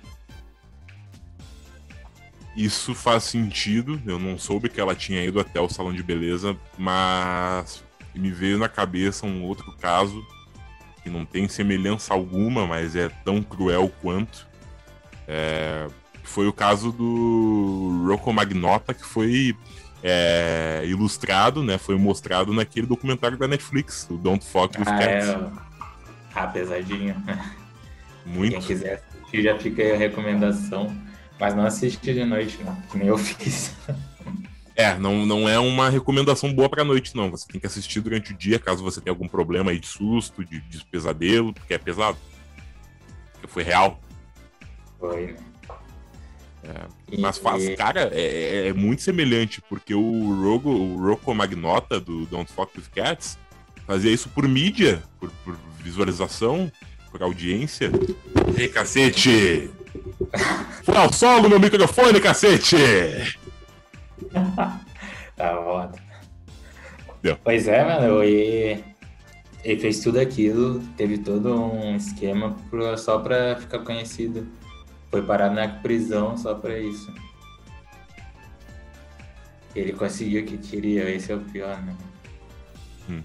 Isso 2.55 2.95
faz 2.95 3.25
sentido. 3.25 4.01
Eu 4.05 4.17
não 4.17 4.37
soube 4.37 4.69
que 4.69 4.79
ela 4.79 4.95
tinha 4.95 5.21
ido 5.21 5.37
até 5.37 5.59
o 5.59 5.67
salão 5.67 5.93
de 5.93 6.01
beleza, 6.01 6.55
mas 6.77 7.83
me 8.15 8.31
veio 8.31 8.57
na 8.57 8.69
cabeça 8.69 9.25
um 9.25 9.43
outro 9.43 9.69
caso 9.77 10.25
que 11.03 11.09
não 11.09 11.25
tem 11.25 11.47
semelhança 11.47 12.13
alguma, 12.13 12.67
mas 12.67 12.95
é 12.95 13.09
tão 13.23 13.41
cruel 13.41 13.91
quanto. 14.01 14.47
É, 15.27 15.87
foi 16.23 16.47
o 16.47 16.53
caso 16.53 16.91
do 16.91 18.05
Rocco 18.07 18.31
Magnota, 18.31 18.93
que 18.93 19.05
foi 19.05 19.55
é, 20.03 20.83
ilustrado, 20.85 21.63
né? 21.63 21.77
Foi 21.77 21.97
mostrado 21.97 22.53
naquele 22.53 22.87
documentário 22.87 23.37
da 23.37 23.47
Netflix, 23.47 24.07
o 24.09 24.17
Don't 24.17 24.45
Fuck 24.45 24.77
with 24.79 24.87
ah, 24.87 24.97
Cats. 24.97 25.29
É... 25.29 25.49
Ah, 26.33 26.47
pesadinho. 26.47 27.15
Muito. 28.25 28.51
Quem 28.51 28.61
quiser 28.61 29.03
que 29.31 29.41
já 29.41 29.57
fica 29.57 29.81
aí 29.81 29.93
a 29.93 29.97
recomendação. 29.97 30.93
Mas 31.39 31.55
não 31.55 31.65
assiste 31.65 32.13
de 32.13 32.23
noite, 32.23 32.59
não, 32.63 32.75
que 32.91 32.97
nem 32.97 33.07
eu 33.07 33.17
fiz. 33.17 33.73
É, 34.75 34.97
não, 34.97 35.25
não 35.25 35.49
é 35.49 35.59
uma 35.59 35.89
recomendação 35.89 36.53
boa 36.53 36.69
pra 36.69 36.83
noite, 36.83 37.15
não. 37.15 37.29
Você 37.31 37.45
tem 37.47 37.59
que 37.59 37.67
assistir 37.67 37.99
durante 37.99 38.31
o 38.31 38.37
dia, 38.37 38.57
caso 38.57 38.83
você 38.83 39.01
tenha 39.01 39.11
algum 39.11 39.27
problema 39.27 39.71
aí 39.71 39.79
de 39.79 39.87
susto, 39.87 40.43
de, 40.43 40.61
de 40.61 40.85
pesadelo, 40.85 41.53
porque 41.53 41.73
é 41.73 41.77
pesado. 41.77 42.17
Porque 43.33 43.47
foi 43.47 43.63
real. 43.63 43.99
Foi? 44.99 45.35
É, 46.63 47.17
mas 47.17 47.39
faz, 47.39 47.75
cara, 47.75 48.11
é, 48.13 48.21
é, 48.21 48.67
é, 48.67 48.73
muito 48.73 49.01
semelhante, 49.01 49.59
porque 49.61 49.95
o 49.95 50.41
Rogo, 50.43 50.69
o 50.69 51.07
Rocco 51.07 51.33
Magnota 51.33 51.99
do 51.99 52.25
Don't 52.27 52.51
Fuck 52.53 52.77
With 52.77 52.85
Cats 52.93 53.37
fazia 53.87 54.11
isso 54.11 54.29
por 54.29 54.47
mídia, 54.47 55.01
por, 55.19 55.31
por 55.43 55.57
visualização, 55.79 56.71
por 57.11 57.23
audiência. 57.23 57.91
Ei, 58.55 58.67
cacete! 58.67 59.71
Foi 60.83 60.95
ao 60.95 61.11
solo 61.11 61.49
meu 61.49 61.59
microfone, 61.59 62.21
cacete! 62.21 62.77
tá 65.35 65.55
foda. 65.55 65.99
Deu. 67.21 67.37
Pois 67.43 67.67
é, 67.67 67.83
mano, 67.83 68.23
e 68.23 68.83
ele 69.63 69.79
fez 69.79 69.99
tudo 69.99 70.19
aquilo, 70.19 70.79
teve 70.97 71.19
todo 71.19 71.53
um 71.53 71.95
esquema 71.95 72.55
só 72.97 73.19
pra 73.19 73.55
ficar 73.57 73.79
conhecido. 73.79 74.47
Foi 75.09 75.21
parar 75.21 75.49
na 75.49 75.67
prisão 75.67 76.37
só 76.37 76.55
pra 76.55 76.79
isso. 76.79 77.13
Ele 79.75 79.93
conseguiu 79.93 80.41
o 80.41 80.45
que 80.45 80.57
queria, 80.57 81.09
esse 81.09 81.31
é 81.31 81.35
o 81.35 81.39
pior, 81.39 81.81
né? 81.81 81.95
Hum. 83.09 83.21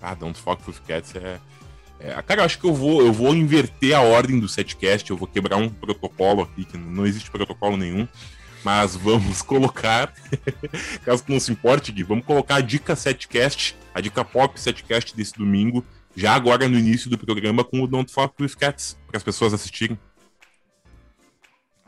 Ah, 0.00 0.14
Don't 0.14 0.40
Fuck 0.40 0.62
With 0.68 0.80
Cats 0.86 1.14
é... 1.16 1.40
é... 2.00 2.22
Cara, 2.22 2.42
eu 2.42 2.44
acho 2.44 2.58
que 2.58 2.66
eu 2.66 2.74
vou, 2.74 3.02
eu 3.02 3.12
vou 3.12 3.34
inverter 3.34 3.96
a 3.96 4.00
ordem 4.00 4.38
do 4.38 4.48
setcast, 4.48 5.10
eu 5.10 5.16
vou 5.16 5.28
quebrar 5.28 5.56
um 5.56 5.68
protocolo 5.68 6.42
aqui, 6.42 6.64
que 6.64 6.78
não 6.78 7.06
existe 7.06 7.30
protocolo 7.30 7.76
nenhum. 7.76 8.06
Mas 8.64 8.94
vamos 8.94 9.42
colocar, 9.42 10.12
caso 11.04 11.24
não 11.28 11.40
se 11.40 11.50
importe, 11.50 11.90
Gui, 11.90 12.04
vamos 12.04 12.24
colocar 12.24 12.56
a 12.56 12.60
dica 12.60 12.94
setcast, 12.94 13.76
a 13.92 14.00
dica 14.00 14.24
pop 14.24 14.58
setcast 14.58 15.16
desse 15.16 15.34
domingo, 15.34 15.84
já 16.14 16.34
agora 16.34 16.68
no 16.68 16.78
início 16.78 17.10
do 17.10 17.18
programa 17.18 17.64
com 17.64 17.82
o 17.82 17.86
Don't 17.86 18.12
Fuck 18.12 18.40
With 18.40 18.54
Cats, 18.56 18.96
para 19.06 19.16
as 19.16 19.22
pessoas 19.22 19.52
assistirem. 19.52 19.98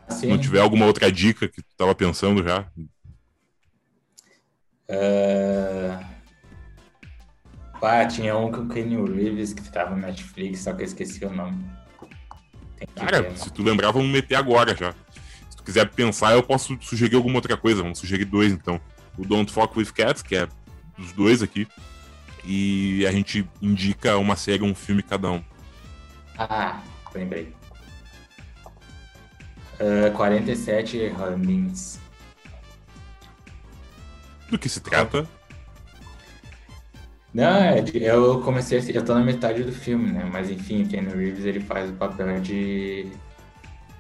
Sim. 0.08 0.18
Se 0.18 0.26
não 0.26 0.38
tiver 0.38 0.60
alguma 0.60 0.86
outra 0.86 1.10
dica 1.10 1.48
que 1.48 1.62
tu 1.62 1.76
tava 1.76 1.94
pensando 1.94 2.42
já. 2.42 2.66
Uh... 4.90 6.14
Pá, 7.80 8.06
tinha 8.06 8.36
um 8.36 8.50
com 8.50 8.62
o 8.62 8.68
Kenny 8.68 8.96
Reeves 8.96 9.52
que 9.52 9.62
tava 9.70 9.94
no 9.94 10.02
Netflix, 10.02 10.60
só 10.60 10.72
que 10.72 10.82
eu 10.82 10.86
esqueci 10.86 11.24
o 11.24 11.30
nome. 11.30 11.64
Cara, 12.96 13.22
ver, 13.22 13.38
se 13.38 13.50
tu 13.52 13.62
lembrar, 13.62 13.92
vamos 13.92 14.08
meter 14.08 14.34
agora 14.34 14.74
já 14.74 14.94
quiser 15.64 15.88
pensar, 15.90 16.32
eu 16.32 16.42
posso 16.42 16.76
sugerir 16.80 17.16
alguma 17.16 17.36
outra 17.36 17.56
coisa. 17.56 17.82
Vamos 17.82 17.98
sugerir 17.98 18.24
dois, 18.24 18.52
então. 18.52 18.80
O 19.16 19.24
Don't 19.24 19.52
Fuck 19.52 19.78
With 19.78 19.92
Cats, 19.92 20.22
que 20.22 20.36
é 20.36 20.48
dos 20.98 21.12
dois 21.12 21.42
aqui. 21.42 21.66
E 22.44 23.06
a 23.06 23.12
gente 23.12 23.48
indica 23.62 24.16
uma 24.18 24.36
série, 24.36 24.62
um 24.62 24.74
filme 24.74 25.02
cada 25.02 25.30
um. 25.30 25.42
Ah, 26.38 26.82
lembrei. 27.14 27.52
Uh, 29.80 30.12
47 30.14 31.08
Runnings. 31.08 32.00
Do 34.50 34.58
que 34.58 34.68
se 34.68 34.80
trata? 34.80 35.26
Não, 37.32 37.56
é 37.56 37.84
eu 37.94 38.40
comecei 38.42 38.80
eu 38.94 39.04
tô 39.04 39.12
na 39.14 39.24
metade 39.24 39.64
do 39.64 39.72
filme, 39.72 40.12
né? 40.12 40.28
Mas 40.32 40.50
enfim, 40.50 40.86
Ken 40.86 41.02
Reeves 41.02 41.44
ele 41.44 41.58
faz 41.58 41.90
o 41.90 41.94
papel 41.94 42.40
de 42.40 43.10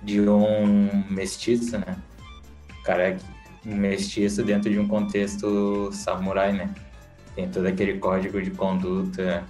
de 0.04 0.20
um 0.20 1.04
mestiço, 1.10 1.78
né? 1.78 1.96
Cara, 2.84 3.16
um 3.64 3.74
mestiço 3.74 4.42
dentro 4.42 4.70
de 4.70 4.78
um 4.78 4.86
contexto 4.86 5.90
samurai, 5.92 6.52
né? 6.52 6.72
Tem 7.34 7.48
todo 7.48 7.66
aquele 7.66 7.98
código 7.98 8.40
de 8.40 8.50
conduta 8.50 9.44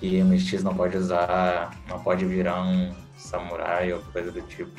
que 0.00 0.20
o 0.20 0.24
mestiço 0.24 0.64
não 0.64 0.74
pode 0.74 0.96
usar, 0.96 1.70
não 1.88 2.00
pode 2.00 2.24
virar 2.24 2.62
um 2.62 2.92
samurai 3.16 3.92
ou 3.92 4.00
coisa 4.00 4.32
do 4.32 4.40
tipo. 4.42 4.72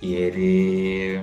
E 0.00 0.14
ele 0.14 1.22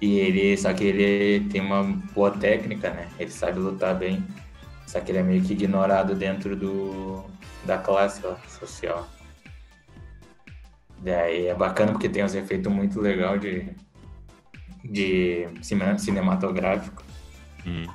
e 0.00 0.18
ele, 0.18 0.56
só 0.56 0.72
que 0.72 0.84
ele 0.84 1.48
tem 1.50 1.60
uma 1.60 1.84
boa 2.14 2.30
técnica, 2.30 2.90
né? 2.90 3.08
Ele 3.18 3.30
sabe 3.30 3.58
lutar 3.58 3.94
bem. 3.94 4.24
Só 4.86 4.98
que 5.00 5.12
ele 5.12 5.18
é 5.18 5.22
meio 5.22 5.42
que 5.42 5.52
ignorado 5.52 6.14
dentro 6.14 6.56
do 6.56 7.24
da 7.64 7.76
classe 7.78 8.22
ó, 8.24 8.34
social. 8.48 9.06
Daí 11.02 11.46
é 11.46 11.54
bacana 11.54 11.92
porque 11.92 12.08
tem 12.08 12.24
uns 12.24 12.34
efeitos 12.34 12.72
muito 12.72 13.00
legal 13.00 13.38
de, 13.38 13.66
de 14.84 15.48
cinematográfico. 15.98 17.02
Hum. 17.66 17.86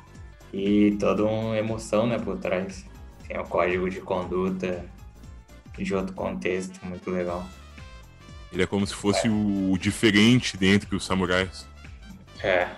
E 0.52 0.96
toda 1.00 1.24
uma 1.24 1.58
emoção 1.58 2.08
né, 2.08 2.18
por 2.18 2.38
trás. 2.38 2.86
Tem 3.28 3.38
o 3.40 3.44
código 3.44 3.90
de 3.90 4.02
conduta 4.02 4.86
de 5.78 5.94
outro 5.94 6.14
contexto, 6.14 6.80
muito 6.86 7.12
legal. 7.12 7.46
Ele 8.52 8.64
é 8.64 8.66
como 8.66 8.88
se 8.88 8.94
fosse 8.94 9.28
é. 9.28 9.30
o 9.30 9.78
diferente 9.78 10.56
dentro 10.56 10.90
dos 10.90 11.06
samurais. 11.06 11.68
É. 12.42 12.70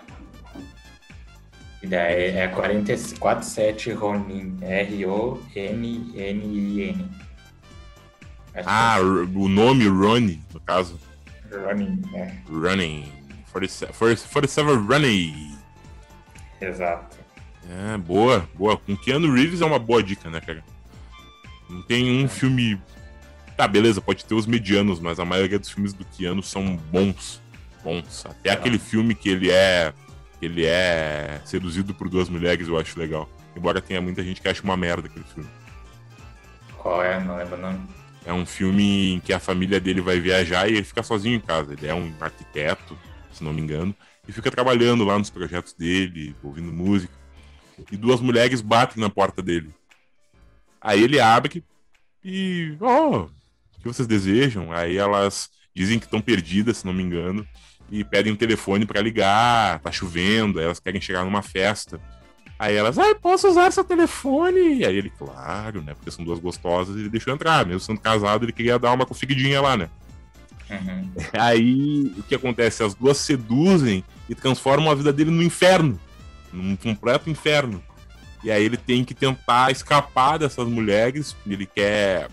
E 1.84 1.88
daí 1.88 2.36
é 2.36 2.48
447 2.48 3.92
Ronin. 3.92 4.58
R-O-N-N-I-N. 4.62 5.28
Ah, 8.65 8.98
o 9.00 9.48
nome 9.48 9.88
Ronnie, 9.88 10.41
no 10.54 10.60
caso. 10.60 11.00
Running, 11.52 12.02
né? 12.12 12.41
Running. 12.50 13.12
47, 13.52 13.93
47 13.93 14.62
Running. 14.88 15.58
Exato. 16.62 17.17
É, 17.70 17.98
boa, 17.98 18.48
boa. 18.56 18.78
Com 18.78 18.96
Keanu 18.96 19.34
Reeves 19.34 19.62
é 19.62 19.65
uma 19.65 19.80
boa 19.80 20.02
dica, 20.02 20.30
né, 20.30 20.39
cara? 20.39 20.63
Não 21.70 21.82
tem 21.82 22.22
um 22.22 22.26
é. 22.26 22.28
filme. 22.28 22.82
Tá, 23.56 23.67
beleza, 23.67 24.00
pode 24.00 24.24
ter 24.24 24.36
os 24.36 24.46
medianos, 24.46 25.00
mas 25.00 25.20
a 25.20 25.26
maioria 25.26 25.60
dos 25.60 25.70
filmes 25.70 25.93
do 25.93 26.06
Keanu 26.06 26.43
são 26.43 26.76
bons. 26.76 27.41
Bons. 27.84 28.26
Até 28.26 28.50
é. 28.50 28.54
aquele 28.54 28.80
filme 28.80 29.13
que 29.13 29.30
ele 29.30 29.52
é. 29.52 29.93
Ele 30.41 30.65
é 30.65 31.41
seduzido 31.46 31.96
por 31.96 32.08
duas 32.08 32.30
mulheres, 32.30 32.67
eu 32.67 32.78
acho 32.78 33.00
legal. 33.00 33.28
Embora 33.56 33.82
tenha 33.82 34.00
muita 34.00 34.24
gente 34.24 34.39
que 34.39 34.48
acha 34.48 34.62
uma 34.62 34.78
merda 34.78 35.08
aquele 35.08 35.26
filme. 35.26 35.50
Qual 36.78 37.04
é? 37.04 37.20
Não 37.24 37.38
lembro 37.38 37.58
não. 37.58 37.97
É 38.28 38.34
um 38.34 38.46
filme 38.46 39.13
em 39.13 39.20
que 39.22 39.32
a 39.32 39.40
família 39.40 39.80
dele 39.80 40.02
vai 40.02 40.20
viajar 40.20 40.70
e 40.70 40.74
ele 40.74 40.84
fica 40.84 41.02
sozinho 41.02 41.38
em 41.38 41.40
casa. 41.40 41.72
Ele 41.72 41.88
é 41.88 41.96
um 41.96 42.13
arquiteto, 42.20 43.00
se 43.32 43.42
não 43.42 43.54
me 43.54 43.62
engano, 43.62 43.96
e 44.28 44.34
fica 44.34 44.52
trabalhando 44.52 45.06
lá 45.06 45.18
nos 45.18 45.30
projetos 45.30 45.72
dele, 45.72 46.36
ouvindo 46.44 46.74
música. 46.74 47.13
E 47.90 47.96
duas 47.96 48.20
mulheres 48.20 48.60
batem 48.60 49.02
na 49.02 49.10
porta 49.10 49.42
dele. 49.42 49.74
Aí 50.82 51.02
ele 51.02 51.22
abre 51.22 51.63
e. 52.22 52.76
Oh, 52.82 53.20
o 53.20 53.30
que 53.82 53.88
vocês 53.88 54.06
desejam? 54.06 54.74
Aí 54.74 54.98
elas 54.98 55.50
dizem 55.74 55.98
que 55.98 56.04
estão 56.04 56.20
perdidas, 56.20 56.80
se 56.80 56.86
não 56.86 56.92
me 56.92 57.04
engano, 57.04 57.48
e 57.90 58.04
pedem 58.04 58.34
um 58.34 58.36
telefone 58.36 58.86
para 58.86 59.00
ligar, 59.00 59.80
tá 59.80 59.90
chovendo, 59.90 60.60
elas 60.60 60.82
querem 60.82 61.00
chegar 61.00 61.24
numa 61.24 61.42
festa. 61.42 61.98
Aí 62.60 62.76
elas, 62.76 62.98
ah, 62.98 63.15
posso 63.15 63.48
usar 63.48 63.72
seu 63.72 63.84
telefone? 63.84 64.80
E 64.80 64.86
aí 64.86 64.98
ele, 64.98 65.12
claro, 65.12 65.82
né? 65.82 65.93
Porque 65.93 66.10
são 66.10 66.26
duas 66.26 66.39
gostosas, 66.39 66.96
ele 66.96 67.10
deixou 67.10 67.34
entrar. 67.34 67.65
Mesmo 67.65 67.82
sendo 67.82 68.00
casado, 68.00 68.46
ele 68.46 68.52
queria 68.52 68.80
dar 68.80 68.93
uma 68.93 69.06
conferidinha 69.06 69.62
lá, 69.62 69.78
né? 69.78 69.89
Uhum. 70.70 71.12
Aí 71.39 72.13
o 72.17 72.24
que 72.24 72.36
acontece? 72.36 72.84
As 72.84 72.93
duas 72.93 73.17
seduzem 73.17 74.04
e 74.28 74.36
transformam 74.36 74.91
a 74.91 74.96
vida 74.96 75.13
dele 75.13 75.32
no 75.32 75.41
inferno 75.41 75.98
num 76.52 76.76
completo 76.76 77.30
inferno. 77.30 77.82
E 78.43 78.52
aí 78.52 78.63
ele 78.63 78.78
tem 78.78 79.04
que 79.04 79.13
tentar 79.13 79.72
escapar 79.72 80.38
dessas 80.38 80.67
mulheres. 80.67 81.36
Ele 81.46 81.65
quer. 81.65 82.30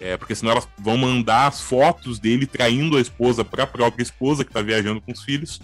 É, 0.00 0.16
porque 0.16 0.34
senão 0.34 0.52
elas 0.52 0.68
vão 0.78 0.96
mandar 0.96 1.48
as 1.48 1.60
fotos 1.60 2.20
dele 2.20 2.46
traindo 2.46 2.96
a 2.96 3.00
esposa 3.00 3.44
para 3.44 3.64
a 3.64 3.66
própria 3.66 4.02
esposa 4.02 4.44
que 4.44 4.50
está 4.50 4.62
viajando 4.62 5.00
com 5.00 5.10
os 5.10 5.24
filhos 5.24 5.60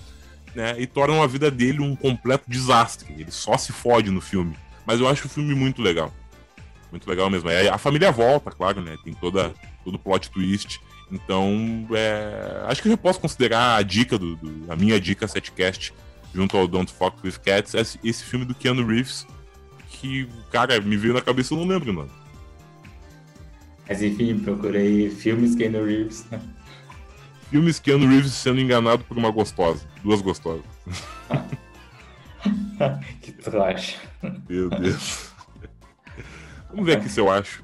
né? 0.54 0.74
E 0.78 0.86
tornam 0.86 1.22
a 1.22 1.26
vida 1.26 1.50
dele 1.50 1.80
um 1.80 1.96
completo 1.96 2.44
desastre. 2.48 3.14
Ele 3.18 3.30
só 3.30 3.56
se 3.56 3.72
fode 3.72 4.10
no 4.10 4.20
filme. 4.20 4.56
Mas 4.86 5.00
eu 5.00 5.08
acho 5.08 5.26
o 5.26 5.30
filme 5.30 5.54
muito 5.54 5.82
legal. 5.82 6.12
Muito 6.90 7.08
legal 7.08 7.28
mesmo. 7.30 7.48
Aí 7.48 7.68
a 7.68 7.78
família 7.78 8.12
volta, 8.12 8.50
claro, 8.50 8.80
né? 8.80 8.96
Tem 9.02 9.14
toda, 9.14 9.52
todo 9.82 9.94
o 9.94 9.98
plot 9.98 10.30
twist. 10.30 10.80
Então, 11.10 11.86
é... 11.92 12.62
acho 12.66 12.82
que 12.82 12.88
eu 12.88 12.92
já 12.92 12.96
posso 12.96 13.20
considerar 13.20 13.76
a 13.76 13.82
dica 13.82 14.18
do, 14.18 14.36
do, 14.36 14.72
a 14.72 14.76
minha 14.76 15.00
dica 15.00 15.28
setcast 15.28 15.92
junto 16.34 16.56
ao 16.56 16.66
Don't 16.66 16.92
Fuck 16.92 17.18
with 17.24 17.38
Cats, 17.44 17.74
esse, 17.74 17.98
esse 18.02 18.24
filme 18.24 18.44
do 18.44 18.54
Keanu 18.54 18.84
Reeves, 18.84 19.24
que, 19.88 20.28
cara, 20.50 20.80
me 20.80 20.96
veio 20.96 21.14
na 21.14 21.20
cabeça, 21.20 21.54
eu 21.54 21.58
não 21.58 21.66
lembro, 21.66 21.94
mano. 21.94 22.10
Mas 23.88 24.02
enfim, 24.02 24.38
procurei 24.40 25.10
filmes 25.10 25.54
Keanu 25.54 25.84
Reeves. 25.84 26.26
Filmes 27.54 27.78
Keanu 27.78 28.08
Reeves 28.08 28.32
sendo 28.32 28.60
enganado 28.60 29.04
por 29.04 29.16
uma 29.16 29.30
gostosa. 29.30 29.86
Duas 30.02 30.20
gostosas. 30.20 30.64
que 33.22 33.30
trash. 33.30 33.96
Meu 34.48 34.68
Deus. 34.68 35.30
Vamos 36.68 36.84
ver 36.84 36.96
aqui 36.96 37.08
se 37.08 37.20
eu 37.20 37.30
acho. 37.30 37.62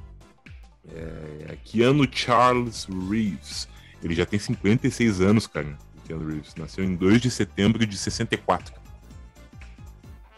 É, 0.94 1.59
Keanu 1.64 2.07
Charles 2.09 2.87
Reeves. 3.11 3.66
Ele 4.00 4.14
já 4.14 4.24
tem 4.24 4.38
56 4.38 5.20
anos, 5.20 5.48
cara. 5.48 5.76
Keanu 6.07 6.24
Reeves 6.24 6.55
nasceu 6.55 6.85
em 6.85 6.94
2 6.94 7.20
de 7.20 7.29
setembro 7.29 7.85
de 7.85 7.98
64. 7.98 8.72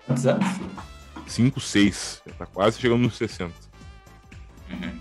Quantos 0.06 0.26
anos? 0.26 0.46
5, 1.26 1.60
6. 1.60 2.22
Já 2.26 2.32
tá 2.36 2.46
quase 2.46 2.80
chegando 2.80 3.02
nos 3.02 3.18
60. 3.18 3.52
Uhum. 4.70 4.98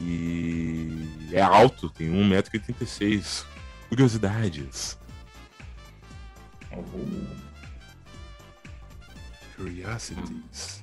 E 0.00 1.28
é 1.32 1.42
alto, 1.42 1.90
tem 1.90 2.10
1,86m. 2.10 3.57
Curiosidades. 3.88 4.98
Uhum. 6.72 7.26
Curiosities. 9.56 10.82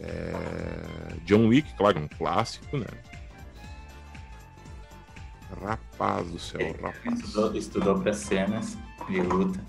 É... 0.00 1.16
John 1.24 1.46
Wick, 1.48 1.72
claro, 1.74 2.00
um 2.00 2.08
clássico, 2.08 2.76
né? 2.76 2.86
Rapaz 5.62 6.30
do 6.30 6.38
céu, 6.38 6.72
rapaz. 6.82 7.20
Estudou, 7.20 7.56
estudou 7.56 8.00
para 8.00 8.12
cenas 8.12 8.76
de 9.08 9.20
luta. 9.22 9.64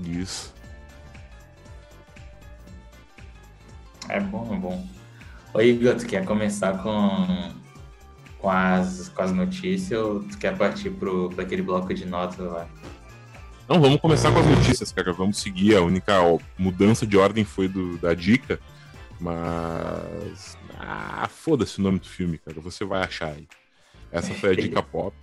Isso. 0.00 0.52
É 4.08 4.18
bom, 4.18 4.52
é 4.52 4.58
bom. 4.58 4.88
Oi, 5.54 5.68
Igor, 5.68 5.96
tu 5.96 6.06
quer 6.06 6.24
começar 6.24 6.82
com, 6.82 7.52
com, 8.42 8.50
as, 8.50 9.08
com 9.08 9.22
as 9.22 9.32
notícias 9.32 9.98
ou 9.98 10.20
tu 10.20 10.36
quer 10.36 10.58
partir 10.58 10.90
para 10.90 11.42
aquele 11.42 11.62
bloco 11.62 11.94
de 11.94 12.04
notas 12.04 12.40
lá? 12.40 12.68
Não, 13.68 13.80
vamos 13.80 14.00
começar 14.00 14.32
com 14.32 14.40
as 14.40 14.46
notícias, 14.46 14.90
cara. 14.90 15.12
Vamos 15.12 15.38
seguir. 15.38 15.76
A 15.76 15.80
única 15.80 16.14
mudança 16.58 17.06
de 17.06 17.16
ordem 17.16 17.44
foi 17.44 17.68
do, 17.68 17.96
da 17.98 18.12
dica. 18.12 18.58
Mas. 19.20 20.58
Ah, 20.78 21.28
foda-se 21.30 21.78
o 21.78 21.82
nome 21.82 22.00
do 22.00 22.08
filme, 22.08 22.36
cara. 22.36 22.60
Você 22.60 22.84
vai 22.84 23.02
achar 23.02 23.28
aí. 23.28 23.46
Essa 24.10 24.34
foi 24.34 24.50
a 24.50 24.54
dica 24.56 24.82
pop. 24.82 25.16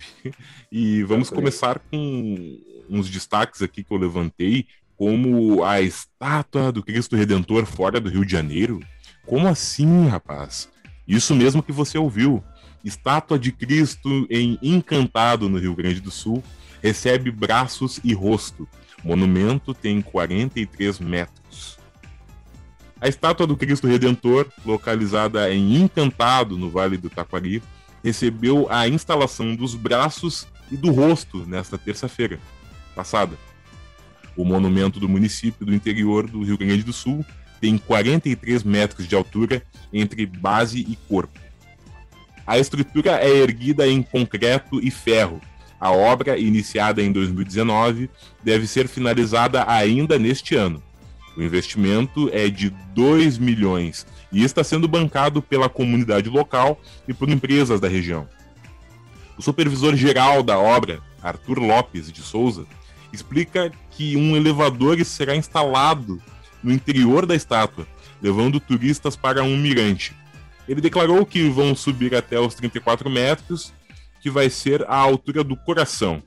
E 0.72 1.02
vamos 1.04 1.28
começar 1.28 1.78
com 1.78 2.58
uns 2.88 3.08
destaques 3.08 3.60
aqui 3.60 3.84
que 3.84 3.92
eu 3.92 3.98
levantei, 3.98 4.66
como 4.96 5.62
a 5.62 5.80
estátua 5.80 6.72
do 6.72 6.82
Cristo 6.82 7.14
Redentor 7.14 7.66
fora 7.66 8.00
do 8.00 8.08
Rio 8.08 8.24
de 8.24 8.32
Janeiro. 8.32 8.80
Como 9.26 9.46
assim, 9.46 10.08
rapaz? 10.08 10.68
Isso 11.06 11.36
mesmo 11.36 11.62
que 11.62 11.70
você 11.70 11.98
ouviu. 11.98 12.42
Estátua 12.84 13.38
de 13.38 13.52
Cristo 13.52 14.26
em 14.30 14.58
Encantado, 14.62 15.48
no 15.48 15.58
Rio 15.58 15.74
Grande 15.74 16.00
do 16.00 16.10
Sul, 16.10 16.42
recebe 16.82 17.30
braços 17.30 18.00
e 18.02 18.14
rosto. 18.14 18.68
monumento 19.04 19.74
tem 19.74 20.00
43 20.00 20.98
metros. 20.98 21.78
A 23.00 23.08
estátua 23.08 23.46
do 23.46 23.56
Cristo 23.56 23.86
Redentor, 23.86 24.46
localizada 24.64 25.52
em 25.52 25.76
Encantado, 25.76 26.58
no 26.58 26.68
Vale 26.68 26.98
do 26.98 27.08
Taquari, 27.08 27.62
recebeu 28.04 28.66
a 28.70 28.86
instalação 28.88 29.54
dos 29.54 29.74
braços 29.74 30.46
e 30.70 30.76
do 30.76 30.90
rosto 30.90 31.44
nesta 31.46 31.78
terça-feira 31.78 32.38
passada. 32.94 33.36
O 34.36 34.44
monumento 34.44 35.00
do 35.00 35.08
município 35.08 35.66
do 35.66 35.74
interior 35.74 36.26
do 36.28 36.42
Rio 36.42 36.58
Grande 36.58 36.82
do 36.82 36.92
Sul 36.92 37.24
tem 37.60 37.76
43 37.76 38.62
metros 38.62 39.06
de 39.06 39.14
altura 39.14 39.62
entre 39.92 40.24
base 40.24 40.80
e 40.80 40.96
corpo. 41.08 41.38
A 42.50 42.58
estrutura 42.58 43.12
é 43.12 43.30
erguida 43.30 43.86
em 43.86 44.02
concreto 44.02 44.80
e 44.84 44.90
ferro. 44.90 45.40
A 45.80 45.92
obra, 45.92 46.36
iniciada 46.36 47.00
em 47.00 47.12
2019, 47.12 48.10
deve 48.42 48.66
ser 48.66 48.88
finalizada 48.88 49.64
ainda 49.70 50.18
neste 50.18 50.56
ano. 50.56 50.82
O 51.36 51.42
investimento 51.44 52.28
é 52.32 52.48
de 52.48 52.70
2 52.92 53.38
milhões 53.38 54.04
e 54.32 54.42
está 54.42 54.64
sendo 54.64 54.88
bancado 54.88 55.40
pela 55.40 55.68
comunidade 55.68 56.28
local 56.28 56.80
e 57.06 57.14
por 57.14 57.28
empresas 57.28 57.78
da 57.78 57.86
região. 57.86 58.28
O 59.38 59.42
supervisor 59.42 59.94
geral 59.94 60.42
da 60.42 60.58
obra, 60.58 60.98
Arthur 61.22 61.60
Lopes 61.60 62.10
de 62.10 62.20
Souza, 62.20 62.66
explica 63.12 63.70
que 63.92 64.16
um 64.16 64.34
elevador 64.34 65.04
será 65.04 65.36
instalado 65.36 66.20
no 66.64 66.72
interior 66.72 67.26
da 67.26 67.36
estátua, 67.36 67.86
levando 68.20 68.58
turistas 68.58 69.14
para 69.14 69.44
um 69.44 69.56
mirante. 69.56 70.18
Ele 70.70 70.80
declarou 70.80 71.26
que 71.26 71.48
vão 71.48 71.74
subir 71.74 72.14
até 72.14 72.38
os 72.38 72.54
34 72.54 73.10
metros, 73.10 73.72
que 74.20 74.30
vai 74.30 74.48
ser 74.48 74.84
a 74.88 74.94
altura 74.94 75.42
do 75.42 75.56
coração. 75.56 76.22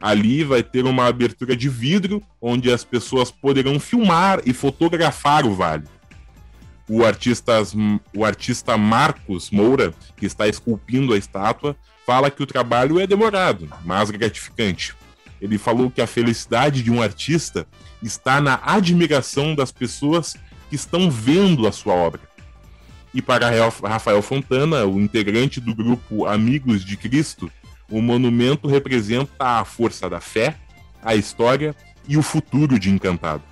Ali 0.00 0.42
vai 0.42 0.62
ter 0.62 0.86
uma 0.86 1.04
abertura 1.04 1.54
de 1.54 1.68
vidro, 1.68 2.22
onde 2.40 2.72
as 2.72 2.84
pessoas 2.84 3.30
poderão 3.30 3.78
filmar 3.78 4.40
e 4.46 4.54
fotografar 4.54 5.44
o 5.44 5.54
vale. 5.54 5.84
O 6.88 7.04
artista, 7.04 7.52
o 8.14 8.24
artista 8.24 8.78
Marcos 8.78 9.50
Moura, 9.50 9.92
que 10.16 10.24
está 10.24 10.48
esculpindo 10.48 11.12
a 11.12 11.18
estátua, 11.18 11.76
fala 12.06 12.30
que 12.30 12.42
o 12.42 12.46
trabalho 12.46 12.98
é 12.98 13.06
demorado, 13.06 13.68
mas 13.84 14.10
gratificante. 14.10 14.94
Ele 15.38 15.58
falou 15.58 15.90
que 15.90 16.00
a 16.00 16.06
felicidade 16.06 16.82
de 16.82 16.90
um 16.90 17.02
artista 17.02 17.66
está 18.02 18.40
na 18.40 18.58
admiração 18.62 19.54
das 19.54 19.70
pessoas 19.70 20.34
que 20.70 20.76
estão 20.76 21.10
vendo 21.10 21.66
a 21.66 21.72
sua 21.72 21.92
obra. 21.92 22.35
E 23.16 23.22
para 23.22 23.48
Rafael 23.82 24.20
Fontana, 24.20 24.84
o 24.84 25.00
integrante 25.00 25.58
do 25.58 25.74
grupo 25.74 26.26
Amigos 26.26 26.84
de 26.84 26.98
Cristo, 26.98 27.50
o 27.90 28.02
monumento 28.02 28.68
representa 28.68 29.32
a 29.38 29.64
força 29.64 30.10
da 30.10 30.20
fé, 30.20 30.54
a 31.02 31.14
história 31.14 31.74
e 32.06 32.18
o 32.18 32.22
futuro 32.22 32.78
de 32.78 32.90
Encantado. 32.90 33.42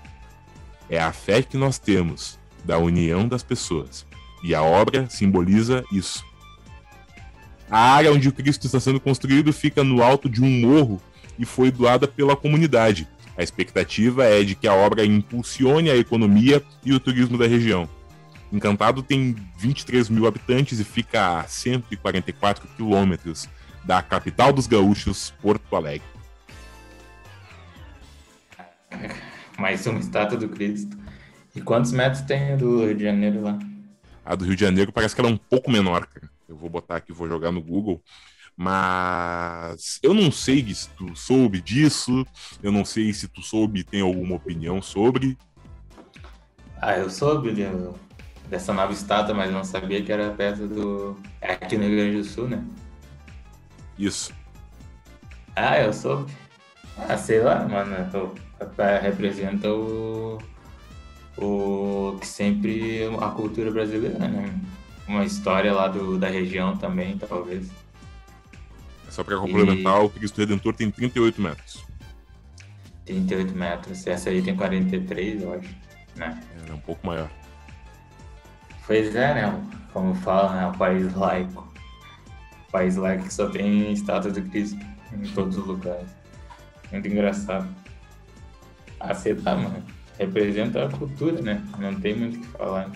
É 0.86 1.00
a 1.00 1.14
fé 1.14 1.42
que 1.42 1.56
nós 1.56 1.78
temos, 1.78 2.38
da 2.62 2.76
união 2.76 3.26
das 3.26 3.42
pessoas, 3.42 4.04
e 4.42 4.54
a 4.54 4.62
obra 4.62 5.08
simboliza 5.08 5.82
isso. 5.90 6.22
A 7.70 7.94
área 7.94 8.12
onde 8.12 8.28
o 8.28 8.32
Cristo 8.32 8.66
está 8.66 8.78
sendo 8.78 9.00
construído 9.00 9.50
fica 9.50 9.82
no 9.82 10.02
alto 10.02 10.28
de 10.28 10.42
um 10.42 10.60
morro 10.60 11.00
e 11.38 11.46
foi 11.46 11.70
doada 11.70 12.06
pela 12.06 12.36
comunidade. 12.36 13.08
A 13.34 13.42
expectativa 13.42 14.26
é 14.26 14.44
de 14.44 14.54
que 14.54 14.68
a 14.68 14.74
obra 14.74 15.06
impulsione 15.06 15.88
a 15.88 15.96
economia 15.96 16.62
e 16.84 16.92
o 16.92 17.00
turismo 17.00 17.38
da 17.38 17.46
região. 17.46 17.88
Encantado 18.54 19.02
tem 19.02 19.34
23 19.58 20.08
mil 20.08 20.28
habitantes 20.28 20.78
e 20.78 20.84
fica 20.84 21.40
a 21.40 21.42
144 21.42 22.68
quilômetros 22.76 23.48
da 23.82 24.00
capital 24.00 24.52
dos 24.52 24.68
gaúchos, 24.68 25.34
Porto 25.42 25.74
Alegre. 25.74 26.06
Mais 29.58 29.84
uma 29.88 29.98
estátua 29.98 30.38
do 30.38 30.48
Cristo. 30.48 30.96
E 31.52 31.60
quantos 31.60 31.90
metros 31.90 32.22
tem 32.22 32.56
do 32.56 32.86
Rio 32.86 32.94
de 32.94 33.02
Janeiro 33.02 33.42
lá? 33.42 33.58
A 34.24 34.36
do 34.36 34.44
Rio 34.44 34.54
de 34.54 34.60
Janeiro 34.60 34.92
parece 34.92 35.16
que 35.16 35.20
ela 35.20 35.30
é 35.30 35.32
um 35.32 35.36
pouco 35.36 35.68
menor, 35.68 36.06
cara. 36.06 36.30
Eu 36.48 36.56
vou 36.56 36.70
botar 36.70 36.94
aqui, 36.94 37.12
vou 37.12 37.26
jogar 37.26 37.50
no 37.50 37.60
Google. 37.60 38.00
Mas 38.56 39.98
eu 40.00 40.14
não 40.14 40.30
sei 40.30 40.72
se 40.72 40.88
tu 40.90 41.16
soube 41.16 41.60
disso, 41.60 42.24
eu 42.62 42.70
não 42.70 42.84
sei 42.84 43.12
se 43.12 43.26
tu 43.26 43.42
soube 43.42 43.80
e 43.80 43.84
tem 43.84 44.00
alguma 44.00 44.36
opinião 44.36 44.80
sobre. 44.80 45.36
Ah, 46.80 46.96
eu 46.96 47.10
soube 47.10 47.50
dessa 48.48 48.72
nova 48.72 48.92
estátua, 48.92 49.34
mas 49.34 49.52
não 49.52 49.64
sabia 49.64 50.02
que 50.02 50.12
era 50.12 50.30
perto 50.30 50.66
do. 50.66 51.18
É 51.40 51.52
aqui 51.52 51.76
no 51.76 51.84
Rio 51.84 51.96
Grande 51.96 52.16
do 52.18 52.24
Sul, 52.24 52.48
né? 52.48 52.64
Isso. 53.98 54.32
Ah, 55.56 55.78
eu 55.80 55.92
soube. 55.92 56.32
Ah, 56.96 57.16
sei 57.16 57.40
lá, 57.40 57.66
mano. 57.66 57.94
Representa 59.02 59.72
o. 59.72 60.38
O 61.36 62.16
que 62.20 62.26
sempre 62.26 63.08
a 63.20 63.28
cultura 63.30 63.70
brasileira, 63.70 64.18
né? 64.18 64.54
Uma 65.06 65.24
história 65.24 65.72
lá 65.72 65.88
do, 65.88 66.16
da 66.16 66.28
região 66.28 66.76
também, 66.76 67.18
talvez. 67.18 67.70
Só 69.10 69.22
para 69.22 69.36
complementar, 69.36 70.00
e... 70.00 70.04
o 70.04 70.10
Cristo 70.10 70.38
Redentor 70.38 70.74
tem 70.74 70.90
38 70.90 71.40
metros. 71.40 71.84
38 73.04 73.54
metros. 73.54 74.06
Essa 74.06 74.30
aí 74.30 74.42
tem 74.42 74.56
43, 74.56 75.42
eu 75.42 75.54
acho. 75.54 75.68
Né? 76.16 76.40
É, 76.66 76.70
é 76.70 76.74
um 76.74 76.78
pouco 76.78 77.06
maior. 77.06 77.28
Pois 78.86 79.14
é, 79.14 79.34
né? 79.34 79.64
Como 79.92 80.14
fala, 80.14 80.54
né? 80.54 80.66
Um 80.66 80.72
país 80.72 81.14
laico 81.14 81.64
país 82.74 82.96
lá 82.96 83.16
que 83.16 83.32
só 83.32 83.48
tem 83.48 83.92
estátua 83.92 84.32
do 84.32 84.42
Cristo 84.50 84.84
em 85.12 85.22
todos 85.28 85.56
os 85.56 85.64
lugares. 85.64 86.08
Muito 86.90 87.06
engraçado. 87.06 87.68
Lá, 89.00 89.54
mano. 89.54 89.84
Representa 90.18 90.86
a 90.86 90.88
cultura, 90.88 91.40
né? 91.40 91.62
Não 91.78 91.94
tem 92.00 92.16
muito 92.16 92.38
o 92.38 92.40
que 92.40 92.46
falar. 92.48 92.90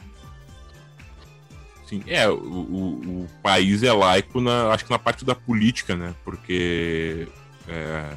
Sim, 1.86 2.02
é, 2.06 2.28
o, 2.28 2.34
o, 2.34 3.22
o, 3.22 3.28
país 3.42 3.82
é 3.82 3.92
laico, 3.92 4.40
na, 4.40 4.68
acho 4.72 4.84
que 4.84 4.90
na 4.90 4.98
parte 4.98 5.24
da 5.24 5.34
política, 5.34 5.96
né? 5.96 6.14
Porque 6.24 7.28
é, 7.66 8.16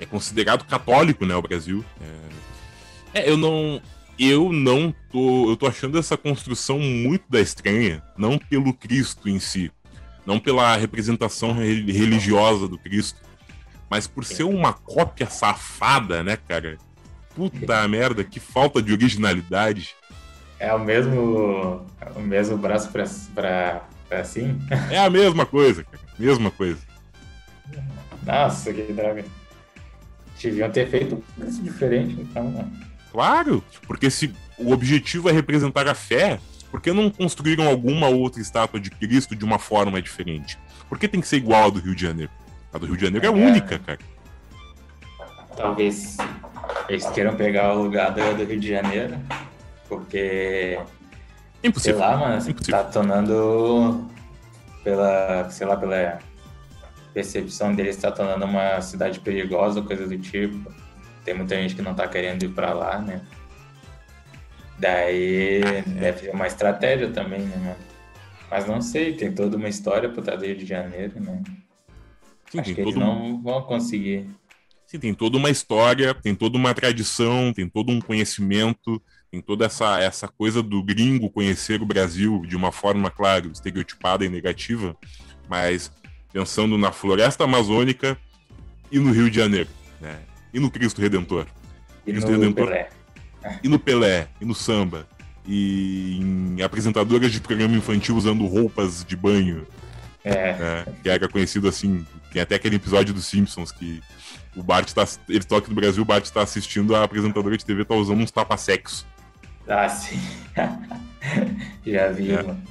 é 0.00 0.06
considerado 0.06 0.64
católico, 0.64 1.24
né, 1.24 1.34
o 1.34 1.42
Brasil. 1.42 1.84
É, 3.14 3.20
é, 3.20 3.30
eu 3.30 3.36
não. 3.36 3.80
Eu 4.18 4.52
não 4.52 4.94
tô. 5.10 5.50
Eu 5.50 5.56
tô 5.56 5.66
achando 5.66 5.98
essa 5.98 6.16
construção 6.16 6.78
muito 6.78 7.24
da 7.28 7.40
estranha, 7.40 8.02
não 8.16 8.38
pelo 8.38 8.72
Cristo 8.72 9.28
em 9.28 9.38
si, 9.38 9.70
não 10.26 10.38
pela 10.38 10.76
representação 10.76 11.52
religiosa 11.52 12.68
do 12.68 12.78
Cristo, 12.78 13.20
mas 13.90 14.06
por 14.06 14.24
ser 14.24 14.44
uma 14.44 14.72
cópia 14.72 15.28
safada, 15.28 16.22
né, 16.22 16.36
cara? 16.36 16.78
Puta 17.34 17.88
merda, 17.88 18.22
que 18.22 18.38
falta 18.38 18.82
de 18.82 18.92
originalidade. 18.92 19.94
É 20.58 20.72
o 20.72 20.78
mesmo, 20.78 21.84
é 22.00 22.10
o 22.16 22.20
mesmo 22.20 22.56
braço 22.56 22.90
pra, 22.90 23.04
pra, 23.34 23.82
pra 24.08 24.20
assim? 24.20 24.60
É 24.90 24.98
a 24.98 25.10
mesma 25.10 25.44
coisa, 25.44 25.82
cara. 25.82 26.02
Mesma 26.18 26.50
coisa. 26.50 26.78
Nossa, 28.24 28.72
que 28.72 28.92
droga. 28.92 29.24
Deviam 30.40 30.70
ter 30.70 30.88
feito 30.88 31.16
um 31.16 31.20
preço 31.40 31.62
diferente, 31.62 32.20
então. 32.20 32.50
Né? 32.50 32.70
Claro, 33.12 33.62
porque 33.86 34.10
se 34.10 34.34
o 34.58 34.72
objetivo 34.72 35.28
é 35.28 35.32
representar 35.32 35.86
a 35.86 35.94
fé, 35.94 36.40
por 36.70 36.80
que 36.80 36.90
não 36.92 37.10
construíram 37.10 37.68
alguma 37.68 38.08
outra 38.08 38.40
estátua 38.40 38.80
de 38.80 38.90
Cristo 38.90 39.36
de 39.36 39.44
uma 39.44 39.58
forma 39.58 40.00
diferente? 40.00 40.58
Por 40.88 40.98
que 40.98 41.06
tem 41.06 41.20
que 41.20 41.28
ser 41.28 41.36
igual 41.36 41.66
a 41.66 41.70
do 41.70 41.78
Rio 41.78 41.94
de 41.94 42.00
Janeiro? 42.00 42.32
A 42.72 42.78
do 42.78 42.86
Rio 42.86 42.96
de 42.96 43.04
Janeiro 43.04 43.26
é, 43.26 43.28
é 43.28 43.30
única, 43.30 43.78
cara. 43.78 43.98
Talvez 45.54 46.16
eles 46.88 47.06
queiram 47.10 47.36
pegar 47.36 47.74
o 47.74 47.82
lugar 47.82 48.12
do, 48.12 48.36
do 48.36 48.44
Rio 48.44 48.58
de 48.58 48.68
Janeiro, 48.68 49.18
porque. 49.88 50.80
Impossível. 51.62 51.98
Sei 51.98 52.06
lá, 52.06 52.16
mano, 52.16 52.36
Impossível. 52.36 52.78
tá 52.78 52.84
tornando. 52.84 54.08
Pela. 54.82 55.50
Sei 55.50 55.66
lá, 55.66 55.76
pela 55.76 56.18
percepção 57.12 57.74
deles, 57.74 57.98
tá 57.98 58.10
tornando 58.10 58.46
uma 58.46 58.80
cidade 58.80 59.20
perigosa, 59.20 59.82
coisa 59.82 60.06
do 60.06 60.18
tipo. 60.18 60.72
Tem 61.24 61.34
muita 61.34 61.56
gente 61.56 61.74
que 61.74 61.82
não 61.82 61.94
tá 61.94 62.06
querendo 62.08 62.42
ir 62.42 62.48
pra 62.48 62.72
lá, 62.72 62.98
né? 62.98 63.20
Daí 64.78 65.60
deve 65.86 66.20
ser 66.20 66.34
uma 66.34 66.46
estratégia 66.46 67.10
também, 67.10 67.40
né, 67.40 67.56
mano? 67.56 67.92
Mas 68.50 68.66
não 68.66 68.82
sei, 68.82 69.14
tem 69.14 69.32
toda 69.32 69.56
uma 69.56 69.68
história 69.68 70.08
pro 70.08 70.20
do 70.20 70.44
Rio 70.44 70.56
de 70.56 70.66
Janeiro, 70.66 71.20
né? 71.20 71.42
Sim, 72.50 72.58
Acho 72.58 72.74
que 72.74 72.80
eles 72.80 72.94
não 72.94 73.40
vão 73.40 73.62
conseguir. 73.62 74.26
Sim, 74.86 74.98
tem 74.98 75.14
toda 75.14 75.38
uma 75.38 75.48
história, 75.48 76.12
tem 76.12 76.34
toda 76.34 76.58
uma 76.58 76.74
tradição, 76.74 77.52
tem 77.52 77.66
todo 77.66 77.90
um 77.90 78.00
conhecimento, 78.00 79.00
tem 79.30 79.40
toda 79.40 79.64
essa, 79.64 79.98
essa 80.00 80.28
coisa 80.28 80.62
do 80.62 80.82
gringo 80.82 81.30
conhecer 81.30 81.80
o 81.80 81.86
Brasil 81.86 82.42
de 82.46 82.54
uma 82.54 82.70
forma, 82.70 83.10
claro, 83.10 83.50
estereotipada 83.50 84.22
e 84.24 84.28
negativa, 84.28 84.94
mas 85.48 85.90
pensando 86.30 86.76
na 86.76 86.92
floresta 86.92 87.44
amazônica 87.44 88.18
e 88.90 88.98
no 88.98 89.12
Rio 89.12 89.30
de 89.30 89.36
Janeiro, 89.36 89.70
né? 89.98 90.20
E 90.52 90.60
no 90.60 90.70
Cristo 90.70 91.00
Redentor. 91.00 91.46
E 92.06 92.12
Cristo 92.12 92.30
no 92.30 92.38
Redentor, 92.38 92.66
Pelé. 92.66 92.88
E 93.62 93.68
no 93.68 93.78
Pelé, 93.78 94.28
e 94.40 94.44
no 94.44 94.54
samba, 94.54 95.06
e 95.46 96.18
em 96.20 96.62
apresentadoras 96.62 97.32
de 97.32 97.40
programa 97.40 97.76
infantil 97.76 98.16
usando 98.16 98.46
roupas 98.46 99.04
de 99.04 99.16
banho. 99.16 99.66
É. 100.24 100.52
Né? 100.52 100.84
Que 101.02 101.08
era 101.08 101.28
conhecido 101.28 101.68
assim. 101.68 102.06
Tem 102.32 102.42
até 102.42 102.54
aquele 102.54 102.76
episódio 102.76 103.12
dos 103.12 103.26
Simpsons 103.26 103.72
que 103.72 104.00
o 104.56 104.62
Bart 104.62 104.90
tá. 104.92 105.06
Ele 105.28 105.44
toca 105.44 105.68
no 105.68 105.74
Brasil, 105.74 106.02
o 106.02 106.06
Bart 106.06 106.28
tá 106.30 106.42
assistindo, 106.42 106.94
a 106.94 107.02
apresentadora 107.04 107.56
de 107.56 107.64
TV 107.64 107.84
tá 107.84 107.94
usando 107.94 108.20
uns 108.20 108.30
tapa-sexo. 108.30 109.06
Ah, 109.68 109.88
sim. 109.88 110.20
Já 111.84 112.08
vi, 112.10 112.32
é. 112.32 112.42
mano. 112.42 112.62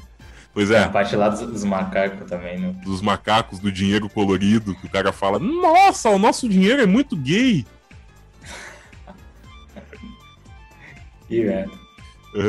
Pois 0.53 0.69
é. 0.69 0.83
A 0.83 0.89
parte 0.89 1.15
lá 1.15 1.29
dos, 1.29 1.39
dos, 1.39 1.63
macacos 1.63 2.29
também, 2.29 2.59
né? 2.59 2.75
Dos 2.83 3.01
macacos, 3.01 3.59
do 3.59 3.71
dinheiro 3.71 4.09
colorido, 4.09 4.75
que 4.75 4.85
o 4.85 4.89
cara 4.89 5.13
fala: 5.13 5.39
Nossa, 5.39 6.09
o 6.09 6.19
nosso 6.19 6.49
dinheiro 6.49 6.81
é 6.81 6.85
muito 6.85 7.15
gay. 7.15 7.65
e, 11.29 11.41
velho. 11.41 11.81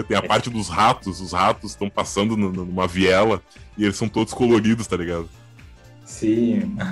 Tem 0.06 0.16
a 0.16 0.22
parte 0.22 0.48
dos 0.48 0.68
ratos, 0.68 1.20
os 1.20 1.32
ratos 1.32 1.72
estão 1.72 1.90
passando 1.90 2.36
numa 2.36 2.86
viela 2.86 3.42
e 3.76 3.84
eles 3.84 3.96
são 3.96 4.08
todos 4.08 4.32
coloridos, 4.32 4.86
tá 4.86 4.96
ligado? 4.96 5.28
Sim. 6.04 6.76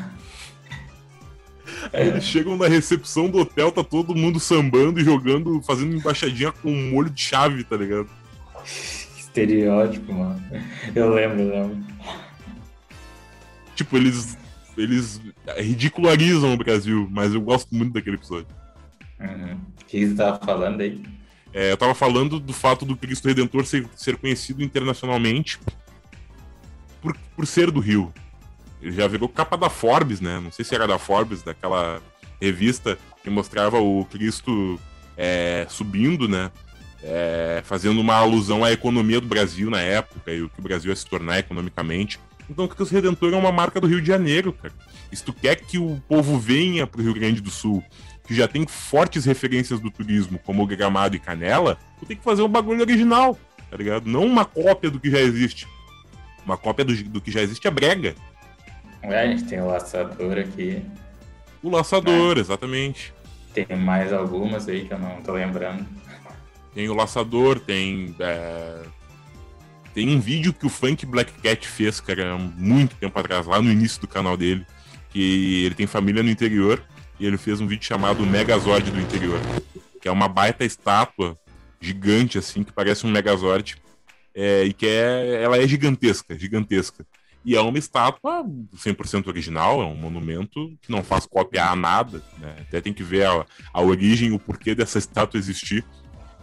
Aí 1.93 2.09
eles 2.09 2.25
chegam 2.25 2.57
na 2.57 2.67
recepção 2.67 3.29
do 3.29 3.39
hotel, 3.39 3.71
tá 3.71 3.85
todo 3.85 4.15
mundo 4.15 4.41
sambando 4.41 5.01
e 5.01 5.05
jogando, 5.05 5.63
fazendo 5.63 5.97
embaixadinha 5.97 6.53
com 6.53 6.71
um 6.71 6.91
molho 6.91 7.11
de 7.11 7.23
chave, 7.23 7.65
tá 7.65 7.77
ligado? 7.77 8.09
Estereótipo, 9.31 10.13
mano. 10.13 10.43
Eu 10.95 11.15
lembro, 11.15 11.41
eu 11.41 11.51
lembro. 11.51 11.87
Tipo, 13.77 13.97
eles, 13.97 14.37
eles 14.77 15.21
ridicularizam 15.57 16.53
o 16.53 16.57
Brasil, 16.57 17.09
mas 17.11 17.33
eu 17.33 17.41
gosto 17.41 17.73
muito 17.75 17.93
daquele 17.93 18.17
episódio. 18.17 18.49
Uhum. 19.21 19.57
O 19.81 19.85
que 19.87 20.07
você 20.07 20.15
tava 20.15 20.45
falando 20.45 20.81
aí? 20.81 21.01
É, 21.55 21.73
eu 21.73 21.77
tava 21.77 21.95
falando 21.95 22.41
do 22.41 22.53
fato 22.53 22.85
do 22.85 22.97
Cristo 22.97 23.29
Redentor 23.29 23.65
ser, 23.65 23.89
ser 23.97 24.17
conhecido 24.17 24.63
internacionalmente 24.63 25.59
por, 27.01 27.17
por 27.37 27.47
ser 27.47 27.71
do 27.71 27.81
Rio. 27.81 28.13
Ele 28.83 28.93
já 28.93 29.07
virou 29.07 29.29
capa 29.29 29.57
da 29.57 29.71
Forbes, 29.71 30.21
né? 30.21 30.41
Não 30.41 30.51
sei 30.51 30.65
se 30.65 30.75
era 30.75 30.87
da 30.87 30.99
Forbes, 30.99 31.43
daquela 31.43 32.03
revista 32.41 32.99
que 33.23 33.31
mostrava 33.31 33.79
o 33.79 34.05
Cristo 34.07 34.81
é, 35.17 35.67
subindo, 35.69 36.29
né? 36.29 36.51
É, 37.03 37.63
fazendo 37.65 38.01
uma 38.01 38.15
alusão 38.15 38.63
à 38.63 38.73
economia 38.73 39.21
do 39.21 39.27
Brasil 39.27 39.71
na 39.71 39.81
época 39.81 40.33
e 40.33 40.43
o 40.43 40.51
que 40.51 40.61
o 40.61 40.63
Brasil 40.63 40.91
ia 40.91 40.97
se 40.97 41.07
tornar 41.07 41.39
economicamente. 41.39 42.21
Então, 42.49 42.65
o 42.65 42.69
Cristo 42.69 42.93
Redentor 42.93 43.33
é 43.33 43.37
uma 43.37 43.53
marca 43.53 43.81
do 43.81 43.87
Rio 43.87 44.01
de 44.01 44.09
Janeiro, 44.09 44.53
cara. 44.53 44.75
E 45.11 45.17
se 45.17 45.25
tu 45.25 45.33
quer 45.33 45.57
que 45.57 45.79
o 45.79 46.03
povo 46.09 46.39
venha 46.39 46.87
pro 46.87 47.03
Rio 47.03 47.15
Grande 47.15 47.41
do 47.41 47.51
Sul, 47.51 47.83
que 48.25 48.35
já 48.35 48.47
tem 48.47 48.67
fortes 48.67 49.25
referências 49.25 49.81
do 49.81 49.91
turismo, 49.91 50.39
como 50.39 50.63
o 50.63 50.67
Gramado 50.67 51.17
e 51.17 51.19
Canela, 51.19 51.79
tu 51.99 52.07
tem 52.07 52.17
que 52.17 52.25
fazer 52.25 52.43
um 52.43 52.49
bagulho 52.49 52.81
original, 52.81 53.39
tá 53.71 53.77
ligado? 53.77 54.09
Não 54.09 54.25
uma 54.25 54.45
cópia 54.45 54.91
do 54.91 55.01
que 55.01 55.11
já 55.11 55.21
existe. 55.21 55.67
Uma 56.45 56.57
cópia 56.57 56.85
do, 56.85 56.95
do 57.05 57.21
que 57.21 57.31
já 57.31 57.41
existe 57.41 57.67
é 57.67 57.71
brega. 57.71 58.15
É, 59.03 59.21
a 59.21 59.27
gente 59.27 59.45
tem 59.45 59.61
o 59.61 59.67
laçador 59.67 60.39
aqui. 60.39 60.83
O 61.63 61.71
laçador, 61.71 62.37
é. 62.37 62.41
exatamente. 62.41 63.13
Tem 63.55 63.67
mais 63.77 64.13
algumas 64.13 64.69
aí 64.69 64.85
que 64.85 64.93
eu 64.93 64.99
não 64.99 65.23
tô 65.23 65.33
lembrando. 65.33 65.87
Tem 66.75 66.89
o 66.89 66.95
laçador, 66.95 67.61
tem. 67.61 68.15
É... 68.19 68.83
Tem 69.93 70.09
um 70.09 70.21
vídeo 70.21 70.53
que 70.53 70.67
o 70.67 70.69
Funk 70.69 71.05
Black 71.05 71.33
Cat 71.43 71.67
fez, 71.67 72.01
cara, 72.01 72.39
muito 72.39 72.95
tempo 72.95 73.19
atrás, 73.19 73.47
lá 73.47 73.61
no 73.61 73.71
início 73.71 74.01
do 74.01 74.07
canal 74.07 74.37
dele. 74.37 74.65
Que 75.11 75.65
ele 75.65 75.75
tem 75.75 75.87
família 75.87 76.23
no 76.23 76.31
interior 76.31 76.81
e 77.19 77.27
ele 77.27 77.37
fez 77.37 77.61
um 77.61 77.67
vídeo 77.67 77.85
chamado 77.85 78.25
Megazord 78.25 78.91
do 78.91 79.01
interior. 79.01 79.41
Que 80.01 80.09
é 80.09 80.13
uma 80.13 80.29
baita 80.29 80.65
estátua 80.65 81.37
gigante, 81.81 82.39
assim, 82.39 82.63
que 82.63 82.73
parece 82.73 83.05
um 83.05 83.11
Megazord. 83.11 83.77
É, 84.33 84.65
e 84.65 84.73
que 84.73 84.87
é, 84.87 85.43
ela 85.43 85.59
é 85.59 85.67
gigantesca, 85.67 86.39
gigantesca. 86.39 87.05
E 87.45 87.57
é 87.57 87.61
uma 87.61 87.79
estátua 87.79 88.45
100% 88.77 89.27
original, 89.29 89.81
é 89.81 89.87
um 89.87 89.95
monumento 89.95 90.77
que 90.83 90.91
não 90.91 91.03
faz 91.03 91.27
cópia 91.27 91.65
a 91.65 91.75
nada, 91.75 92.23
né? 92.39 92.57
Até 92.61 92.81
tem 92.81 92.93
que 92.93 93.03
ver 93.03 93.27
a, 93.27 93.47
a 93.73 93.81
origem, 93.81 94.33
o 94.33 94.39
porquê 94.39 94.75
dessa 94.75 94.99
estátua 94.99 95.39
existir. 95.39 95.85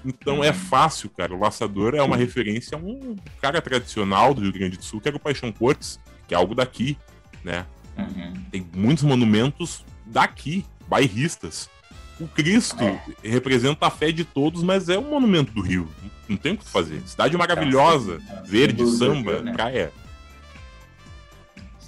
Então 0.07 0.43
é 0.43 0.53
fácil, 0.53 1.09
cara. 1.09 1.33
O 1.33 1.39
Laçador 1.39 1.95
é 1.95 2.01
uma 2.01 2.15
referência 2.15 2.77
a 2.77 2.81
um 2.81 3.15
cara 3.41 3.61
tradicional 3.61 4.33
do 4.33 4.41
Rio 4.41 4.53
Grande 4.53 4.77
do 4.77 4.83
Sul, 4.83 5.01
que 5.01 5.07
era 5.07 5.17
o 5.17 5.19
Paixão 5.19 5.51
Cortes, 5.51 5.99
que 6.27 6.33
é 6.33 6.37
algo 6.37 6.55
daqui, 6.55 6.97
né? 7.43 7.65
Uhum. 7.97 8.33
Tem 8.51 8.65
muitos 8.73 9.03
monumentos 9.03 9.85
daqui, 10.05 10.65
bairristas. 10.87 11.69
O 12.19 12.27
Cristo 12.27 12.83
é. 12.83 12.99
representa 13.23 13.87
a 13.87 13.91
fé 13.91 14.11
de 14.11 14.23
todos, 14.23 14.63
mas 14.63 14.89
é 14.89 14.97
um 14.97 15.09
monumento 15.09 15.51
do 15.51 15.61
Rio. 15.61 15.87
Não 16.27 16.37
tem 16.37 16.53
o 16.53 16.57
que 16.57 16.65
fazer. 16.65 17.01
Cidade 17.05 17.37
maravilhosa, 17.37 18.19
verde, 18.45 18.85
samba, 18.87 19.33
Rio, 19.33 19.43
né? 19.43 19.53
praia 19.53 19.91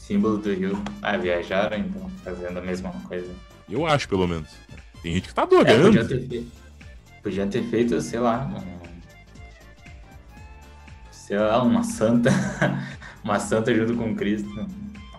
símbolo 0.09 0.39
do 0.39 0.51
Rio. 0.51 0.83
Ah, 1.03 1.15
viajaram 1.17 1.77
então, 1.77 2.09
fazendo 2.23 2.57
a 2.57 2.61
mesma 2.61 2.91
coisa. 3.07 3.31
Eu 3.69 3.85
acho, 3.85 4.09
pelo 4.09 4.27
menos. 4.27 4.49
Tem 5.03 5.13
gente 5.13 5.27
que 5.27 5.33
tá 5.35 5.43
adorando. 5.43 5.99
É, 5.99 6.43
podia, 7.29 7.47
ter 7.47 7.63
feito, 7.63 8.01
sei 8.01 8.19
lá, 8.19 8.45
um, 8.45 8.79
sei 11.11 11.37
lá, 11.37 11.61
uma 11.61 11.83
santa. 11.83 12.31
uma 13.23 13.39
santa 13.39 13.73
junto 13.73 13.95
com 13.95 14.15
Cristo. 14.15 14.67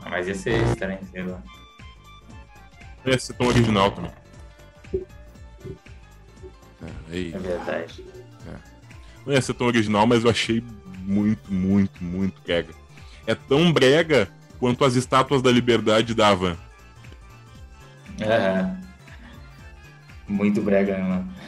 Mas 0.09 0.27
ia 0.27 0.35
ser 0.35 0.63
estranho, 0.65 0.99
sei 1.13 1.23
lá. 1.23 1.41
Ia 3.07 3.19
ser 3.19 3.35
tão 3.35 3.47
original 3.47 3.93
também. 3.93 4.11
É, 6.83 7.13
aí. 7.13 7.33
é 7.33 7.39
verdade. 7.39 8.05
É. 8.47 8.55
Não 9.25 9.33
ia 9.33 9.41
ser 9.41 9.55
tão 9.55 9.67
original, 9.67 10.07
mas 10.07 10.25
eu 10.25 10.31
achei 10.31 10.65
muito, 11.03 11.53
muito, 11.53 12.03
muito 12.03 12.41
brega. 12.43 12.75
É 13.27 13.35
tão 13.35 13.73
brega 13.73 14.29
quanto 14.59 14.85
as 14.85 14.97
estátuas 14.97 15.43
da 15.43 15.53
liberdade 15.53 16.15
da 16.15 16.29
Havan. 16.29 16.57
É. 18.19 18.69
Muito 20.27 20.61
brega, 20.61 20.97
né, 20.97 21.03
mano? 21.03 21.40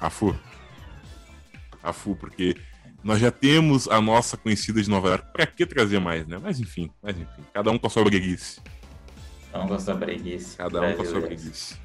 Afu. 0.00 0.34
Afu, 1.82 2.16
porque 2.16 2.56
nós 3.02 3.20
já 3.20 3.30
temos 3.30 3.88
a 3.88 4.00
nossa 4.00 4.36
conhecida 4.36 4.82
de 4.82 4.90
Nova 4.90 5.08
York. 5.08 5.26
Pra 5.32 5.46
que 5.46 5.64
trazer 5.64 6.00
mais, 6.00 6.26
né? 6.26 6.38
Mas 6.42 6.60
enfim, 6.60 6.90
mas 7.02 7.16
enfim. 7.16 7.42
Cada 7.52 7.70
um 7.70 7.78
com 7.78 7.86
a 7.86 7.90
sua 7.90 8.04
breguice. 8.04 8.60
Cada 9.52 9.64
um 9.64 9.68
com 9.68 9.74
a 9.74 9.78
sua 9.78 9.94
breguice. 9.94 10.56
Cada 10.56 10.80
um 10.80 10.94
com 10.94 11.02
a 11.02 11.04
sua 11.04 11.20
breguice. 11.20 11.76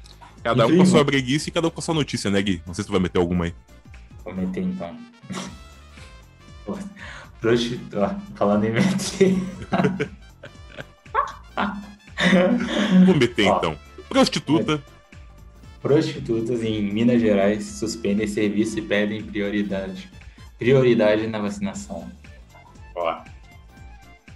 Cada 0.42 0.66
um 0.66 0.76
com 0.76 0.82
a 0.82 0.86
sua 0.86 1.04
breguice 1.04 1.48
e 1.48 1.52
cada 1.52 1.68
um 1.68 1.70
com 1.70 1.80
a 1.80 1.82
sua 1.82 1.94
notícia, 1.94 2.30
né, 2.30 2.42
Gui? 2.42 2.62
Não 2.66 2.74
sei 2.74 2.82
se 2.82 2.88
tu 2.88 2.92
vai 2.92 3.00
meter 3.00 3.18
alguma 3.18 3.46
aí. 3.46 3.54
Vou 4.22 4.34
meter 4.34 4.62
então. 4.62 4.96
Prostituta. 7.40 8.20
Falando 8.34 8.64
em 8.64 8.72
meter. 8.72 9.36
Vou 13.06 13.16
meter 13.16 13.46
então. 13.46 13.78
Prostituta. 14.08 14.82
Prostitutas 15.84 16.62
em 16.62 16.80
Minas 16.80 17.20
Gerais 17.20 17.62
suspendem 17.62 18.26
serviço 18.26 18.78
e 18.78 18.80
pedem 18.82 19.22
prioridade. 19.22 20.10
Prioridade 20.58 21.26
na 21.26 21.38
vacinação. 21.38 22.10
Ó. 22.96 23.22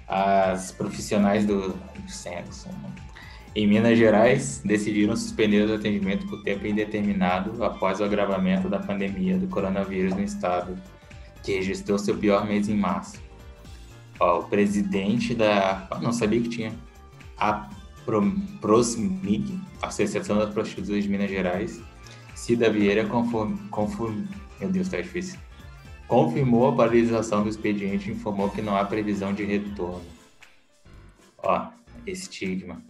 As 0.07 0.73
profissionais 0.73 1.47
do, 1.47 1.71
do 1.71 2.11
sexo 2.11 2.69
Em 3.57 3.67
Minas 3.67 3.97
Gerais, 3.97 4.61
decidiram 4.63 5.17
suspender 5.17 5.67
o 5.71 5.75
atendimento 5.75 6.27
por 6.27 6.43
tempo 6.43 6.67
indeterminado 6.67 7.65
após 7.65 7.99
o 7.99 8.05
agravamento 8.05 8.69
da 8.69 8.79
pandemia 8.79 9.39
do 9.39 9.49
coronavírus 9.49 10.13
no 10.15 10.23
estado, 10.23 10.77
que 11.43 11.53
registrou 11.55 11.99
seu 11.99 12.15
pior 12.19 12.47
mês 12.47 12.69
em 12.69 12.77
março. 12.77 13.23
Ó, 14.21 14.41
o 14.41 14.45
presidente 14.45 15.35
da. 15.35 15.89
não 16.03 16.13
sabia 16.13 16.43
que 16.43 16.51
tinha. 16.51 16.75
A 17.39 17.71
Prosmig, 18.61 19.61
Associação 19.83 20.39
das 20.39 20.53
Prostitutas 20.53 21.05
de 21.05 21.09
Minas 21.09 21.31
Gerais, 21.31 21.83
Cida 22.35 22.71
Vieira, 22.71 23.07
conforme, 23.07 23.59
conforme, 23.69 24.27
meu 24.61 24.71
Deus, 24.71 24.89
tá 24.89 25.01
difícil. 25.01 25.39
Confirmou 26.07 26.69
a 26.69 26.75
paralisação 26.75 27.43
do 27.43 27.49
expediente 27.49 28.09
e 28.09 28.13
informou 28.13 28.49
que 28.49 28.63
não 28.63 28.77
há 28.77 28.85
previsão 28.85 29.35
de 29.35 29.45
retorno. 29.45 30.07
Ó, 31.39 31.69
estigma. 32.07 32.83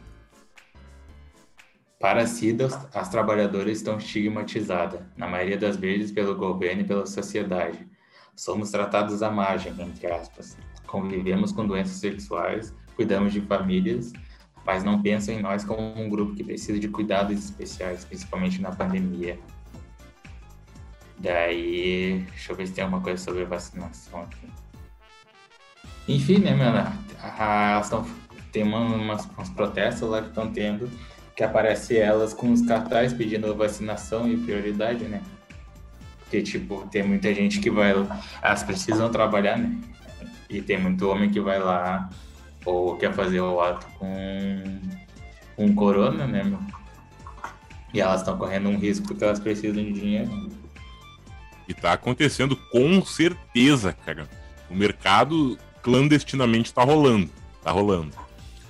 Para 1.99 2.27
CIDA, 2.27 2.69
as 2.95 3.09
trabalhadoras 3.09 3.79
estão 3.79 3.99
estigmatizadas, 3.99 5.01
na 5.17 5.27
maioria 5.27 5.59
das 5.59 5.77
vezes 5.77 6.13
pelo 6.13 6.37
governo 6.37 6.83
e 6.83 6.85
pela 6.85 7.07
sociedade. 7.07 7.89
Somos 8.37 8.71
tratados 8.71 9.21
à 9.21 9.31
margem, 9.31 9.73
entre 9.81 10.07
aspas. 10.07 10.57
Convivemos 10.87 11.51
com 11.51 11.67
doenças 11.67 11.97
sexuais, 11.97 12.73
cuidamos 12.95 13.33
de 13.33 13.41
famílias, 13.41 14.13
mas 14.69 14.85
não 14.85 15.01
pensam 15.01 15.35
em 15.35 15.41
nós 15.41 15.65
como 15.65 15.99
um 15.99 16.11
grupo 16.11 16.35
que 16.35 16.45
precisa 16.45 16.79
de 16.79 16.89
cuidados 16.89 17.43
especiais, 17.43 18.05
principalmente 18.05 18.61
na 18.61 18.71
pandemia. 18.71 19.39
Daí, 21.19 22.23
deixa 22.29 22.53
eu 22.53 22.57
ver 22.57 22.67
se 22.67 22.75
tem 22.75 22.85
alguma 22.85 23.01
coisa 23.01 23.25
sobre 23.25 23.47
vacinação 23.47 24.21
aqui. 24.21 24.47
Enfim, 26.07 26.41
né, 26.41 26.55
mano? 26.55 26.87
Elas 27.19 27.89
tão, 27.89 28.07
tem 28.53 28.63
umas, 28.63 29.27
uns 29.39 29.49
protestos 29.49 30.07
lá 30.07 30.21
que 30.21 30.29
estão 30.29 30.53
tendo 30.53 30.91
que 31.35 31.43
aparece 31.43 31.97
elas 31.97 32.35
com 32.35 32.53
os 32.53 32.61
cartazes 32.61 33.17
pedindo 33.17 33.55
vacinação 33.55 34.31
e 34.31 34.37
prioridade, 34.37 35.05
né? 35.05 35.23
Porque, 36.19 36.43
tipo, 36.43 36.87
tem 36.91 37.03
muita 37.03 37.33
gente 37.33 37.59
que 37.59 37.71
vai 37.71 37.95
elas 38.43 38.63
precisam 38.65 39.11
trabalhar, 39.11 39.57
né? 39.57 39.81
E 40.51 40.61
tem 40.61 40.77
muito 40.79 41.09
homem 41.09 41.31
que 41.31 41.41
vai 41.41 41.59
lá 41.59 42.11
ou 42.69 42.97
quer 42.97 43.13
fazer 43.13 43.41
o 43.41 43.61
ato 43.61 43.87
com, 43.99 44.81
com 45.57 45.75
corona, 45.75 46.27
né, 46.27 46.43
meu? 46.45 46.61
E 47.93 48.01
elas 48.01 48.21
estão 48.21 48.37
correndo 48.37 48.69
um 48.69 48.79
risco 48.79 49.07
porque 49.09 49.25
elas 49.25 49.41
precisam 49.41 49.83
de 49.83 49.93
dinheiro. 49.93 50.51
E 51.67 51.75
tá 51.75 51.93
acontecendo 51.93 52.57
com 52.71 53.05
certeza, 53.05 53.93
cara. 53.93 54.29
O 54.71 54.75
mercado 54.75 55.59
clandestinamente 55.83 56.73
tá 56.73 56.83
rolando. 56.83 57.31
Tá 57.63 57.71
rolando. 57.71 58.13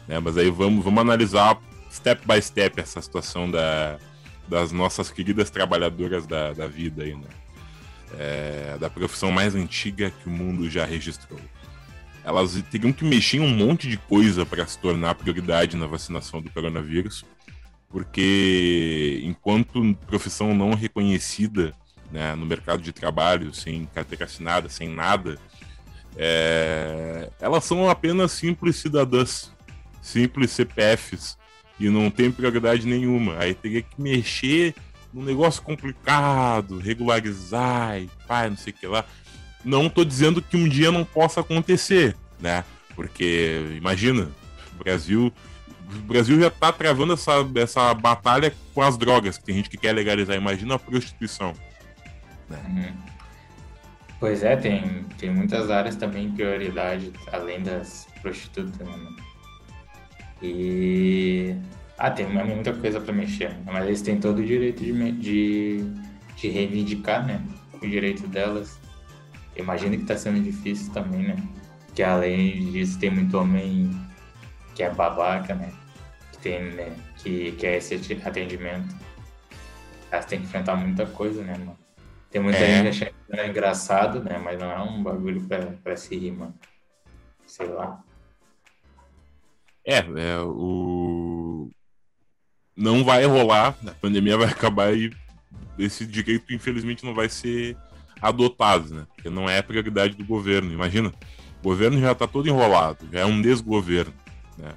Né? 0.07 0.21
Mas 0.21 0.37
aí 0.37 0.51
vamos, 0.51 0.85
vamos 0.85 1.01
analisar 1.01 1.59
step 1.91 2.23
by 2.27 2.41
step 2.41 2.81
essa 2.81 3.03
situação 3.03 3.51
da, 3.51 3.99
das 4.47 4.71
nossas 4.71 5.11
queridas 5.11 5.51
trabalhadoras 5.51 6.27
da, 6.27 6.53
da 6.53 6.67
vida 6.67 7.03
aí, 7.03 7.15
né? 7.15 7.29
É, 8.19 8.79
da 8.81 8.89
profissão 8.89 9.31
mais 9.31 9.55
antiga 9.55 10.11
que 10.11 10.29
o 10.29 10.33
mundo 10.33 10.71
já 10.71 10.87
registrou. 10.87 11.41
Elas 12.29 12.63
teriam 12.71 12.93
que 12.93 13.07
mexer 13.07 13.39
em 13.39 13.41
um 13.41 13.49
monte 13.49 13.89
de 13.89 13.97
coisa 13.97 14.45
para 14.45 14.67
se 14.67 14.79
tornar 14.79 15.15
prioridade 15.15 15.79
na 15.79 15.87
vacinação 15.87 16.43
do 16.43 16.51
coronavírus, 16.51 17.25
porque 17.89 19.23
enquanto 19.25 19.97
profissão 20.07 20.55
não 20.55 20.75
reconhecida 20.75 21.73
né, 22.13 22.35
no 22.35 22.45
mercado 22.45 22.83
de 22.83 22.93
trabalho, 22.93 23.55
sem 23.55 23.87
carteira 23.95 24.27
assinada, 24.27 24.69
sem 24.69 24.91
nada, 24.91 25.39
é, 26.19 27.31
elas 27.41 27.65
são 27.65 27.89
apenas 27.89 28.33
simples 28.33 28.77
cidadãs, 28.77 29.51
simples 30.03 30.51
CPFs 30.51 31.39
e 31.81 31.89
não 31.89 32.11
tem 32.11 32.31
prioridade 32.31 32.87
nenhuma. 32.87 33.39
Aí 33.39 33.55
teria 33.55 33.81
que 33.81 33.99
mexer 33.99 34.75
num 35.15 35.25
negócio 35.25 35.63
complicado, 35.63 36.79
regularizar 36.79 37.99
e 37.99 38.11
pai, 38.27 38.51
não 38.51 38.57
sei 38.59 38.75
o 38.75 38.77
que 38.77 38.87
lá. 38.87 39.07
Não 39.65 39.89
tô 39.89 40.05
dizendo 40.05 40.41
que 40.41 40.57
um 40.57 40.69
dia 40.69 40.91
não 40.91 41.05
possa 41.05 41.41
acontecer, 41.41 42.17
né? 42.41 42.65
Porque 42.95 43.75
imagina, 43.77 44.29
o 44.75 44.83
Brasil, 44.83 45.33
o 45.93 45.99
Brasil 46.01 46.41
já 46.41 46.51
tá 46.51 46.73
travando 46.73 47.13
essa, 47.13 47.33
essa 47.57 47.95
batalha 47.95 48.55
com 48.75 48.83
as 48.83 48.97
drogas, 48.97 49.39
que 49.39 49.45
tem 49.45 49.57
gente 49.57 49.71
que 49.71 49.77
quer 49.77 49.93
legalizar. 49.93 50.37
Imagina 50.37 50.75
a 50.75 50.79
prostituição. 50.79 51.55
Né? 52.49 52.59
Uhum. 52.69 53.09
Pois 54.21 54.43
é, 54.43 54.57
tem, 54.57 55.05
tem 55.17 55.31
muitas 55.31 55.71
áreas 55.71 55.95
também 55.95 56.27
em 56.27 56.33
prioridade, 56.33 57.13
além 57.33 57.63
das 57.63 58.09
prostitutas. 58.21 58.87
Né? 58.87 59.17
E. 60.43 61.55
Ah, 61.97 62.11
tem 62.11 62.27
muita 62.27 62.73
coisa 62.73 63.01
para 63.01 63.13
mexer, 63.13 63.57
mas 63.65 63.87
eles 63.87 64.03
têm 64.03 64.21
todo 64.21 64.39
o 64.39 64.45
direito 64.45 64.85
de, 64.85 65.13
de, 65.13 65.85
de 66.37 66.49
reivindicar, 66.49 67.27
né? 67.27 67.43
O 67.73 67.87
direito 67.87 68.27
delas. 68.29 68.79
Imagina 69.59 69.97
que 69.97 70.05
tá 70.05 70.17
sendo 70.17 70.41
difícil 70.41 70.93
também, 70.93 71.29
né? 71.29 71.37
Que 71.95 72.03
além 72.03 72.71
disso 72.71 72.99
tem 72.99 73.11
muito 73.11 73.37
homem 73.37 73.91
que 74.75 74.85
é 74.85 74.91
babaca, 74.91 75.55
né? 75.55 75.73
Que 76.33 76.39
tem, 76.39 76.71
né? 76.71 76.97
Que 77.17 77.53
quer 77.53 77.75
é 77.75 77.77
esse 77.79 77.95
atendimento. 78.25 78.95
Elas 80.11 80.25
têm 80.25 80.39
que 80.39 80.47
enfrentar 80.47 80.77
muita 80.77 81.05
coisa, 81.07 81.43
né, 81.43 81.59
mano? 81.59 81.79
Tem 82.31 82.41
muita 82.41 82.59
é. 82.59 82.77
gente 82.77 82.89
achando 82.89 83.15
que 83.27 83.41
é 83.41 83.49
engraçado, 83.49 84.23
né? 84.23 84.39
Mas 84.39 84.59
não 84.59 84.71
é 84.71 84.81
um 84.81 85.03
bagulho 85.03 85.43
pra, 85.43 85.67
pra 85.83 85.97
se 85.97 86.17
rir, 86.17 86.33
mano. 86.33 86.55
Sei 87.45 87.67
lá. 87.67 88.03
É, 89.85 89.99
é, 89.99 90.39
o. 90.41 91.71
Não 92.77 93.03
vai 93.03 93.25
rolar, 93.25 93.77
a 93.85 93.91
pandemia 93.93 94.37
vai 94.39 94.49
acabar 94.49 94.95
e 94.95 95.11
esse 95.77 96.07
direito, 96.07 96.53
infelizmente, 96.53 97.05
não 97.05 97.15
vai 97.15 97.29
ser 97.29 97.77
adotado, 98.21 98.95
né? 98.95 99.07
Porque 99.15 99.31
não 99.31 99.49
é 99.49 99.63
prioridade 99.63 100.15
do 100.15 100.25
governo. 100.25 100.73
Imagina, 100.73 101.13
o 101.61 101.63
governo 101.63 102.01
já 102.01 102.13
está 102.13 102.27
todo 102.27 102.49
enrolado, 102.49 103.07
já 103.13 103.21
é 103.21 103.25
um 103.25 103.41
desgoverno. 103.41 104.15
Né? 104.57 104.73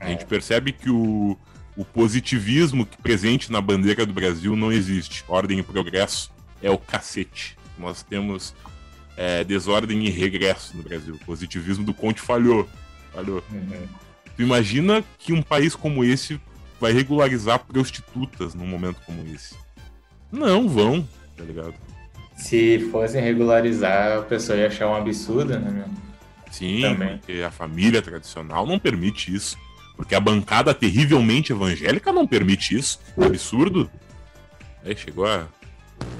A 0.00 0.08
gente 0.08 0.22
é. 0.22 0.26
percebe 0.26 0.72
que 0.72 0.90
o, 0.90 1.36
o 1.76 1.84
positivismo 1.84 2.84
que 2.84 2.96
presente 2.98 3.50
na 3.50 3.60
bandeira 3.60 4.04
do 4.04 4.12
Brasil 4.12 4.56
não 4.56 4.72
existe. 4.72 5.24
Ordem 5.28 5.58
e 5.58 5.62
progresso 5.62 6.32
é 6.62 6.70
o 6.70 6.78
cacete. 6.78 7.56
Nós 7.78 8.02
temos 8.02 8.54
é, 9.16 9.44
desordem 9.44 10.04
e 10.04 10.10
regresso 10.10 10.76
no 10.76 10.82
Brasil. 10.82 11.14
O 11.14 11.24
positivismo 11.24 11.84
do 11.84 11.94
Conte 11.94 12.20
falhou. 12.20 12.68
Falhou. 13.12 13.42
Uhum. 13.50 13.86
Tu 14.36 14.42
imagina 14.42 15.04
que 15.18 15.32
um 15.32 15.42
país 15.42 15.74
como 15.74 16.04
esse 16.04 16.40
vai 16.80 16.92
regularizar 16.92 17.64
prostitutas 17.64 18.54
num 18.54 18.66
momento 18.66 19.00
como 19.06 19.24
esse? 19.26 19.54
Não 20.30 20.68
vão, 20.68 21.06
tá 21.36 21.44
ligado? 21.44 21.74
Se 22.42 22.80
fossem 22.90 23.22
regularizar, 23.22 24.18
a 24.18 24.22
pessoa 24.22 24.58
ia 24.58 24.66
achar 24.66 24.88
um 24.88 24.96
absurdo, 24.96 25.60
né, 25.60 25.70
meu? 25.70 25.84
Sim, 26.50 26.82
Também. 26.82 27.18
porque 27.18 27.40
a 27.40 27.52
família 27.52 28.02
tradicional 28.02 28.66
não 28.66 28.80
permite 28.80 29.32
isso. 29.32 29.56
Porque 29.96 30.12
a 30.12 30.20
bancada 30.20 30.74
terrivelmente 30.74 31.52
evangélica 31.52 32.12
não 32.12 32.26
permite 32.26 32.76
isso. 32.76 32.98
É 33.16 33.26
absurdo. 33.26 33.88
Aí 34.84 34.96
chegou 34.96 35.24
a 35.24 35.46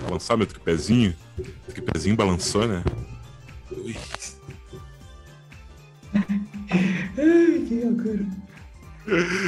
balançar 0.04 0.36
meu 0.36 0.46
tripézinho. 0.46 1.12
O 1.68 2.16
balançou, 2.16 2.68
né? 2.68 2.84
Ui. 3.72 3.96
Ai, 6.14 7.64
que 7.66 7.80
loucura. 7.84 8.26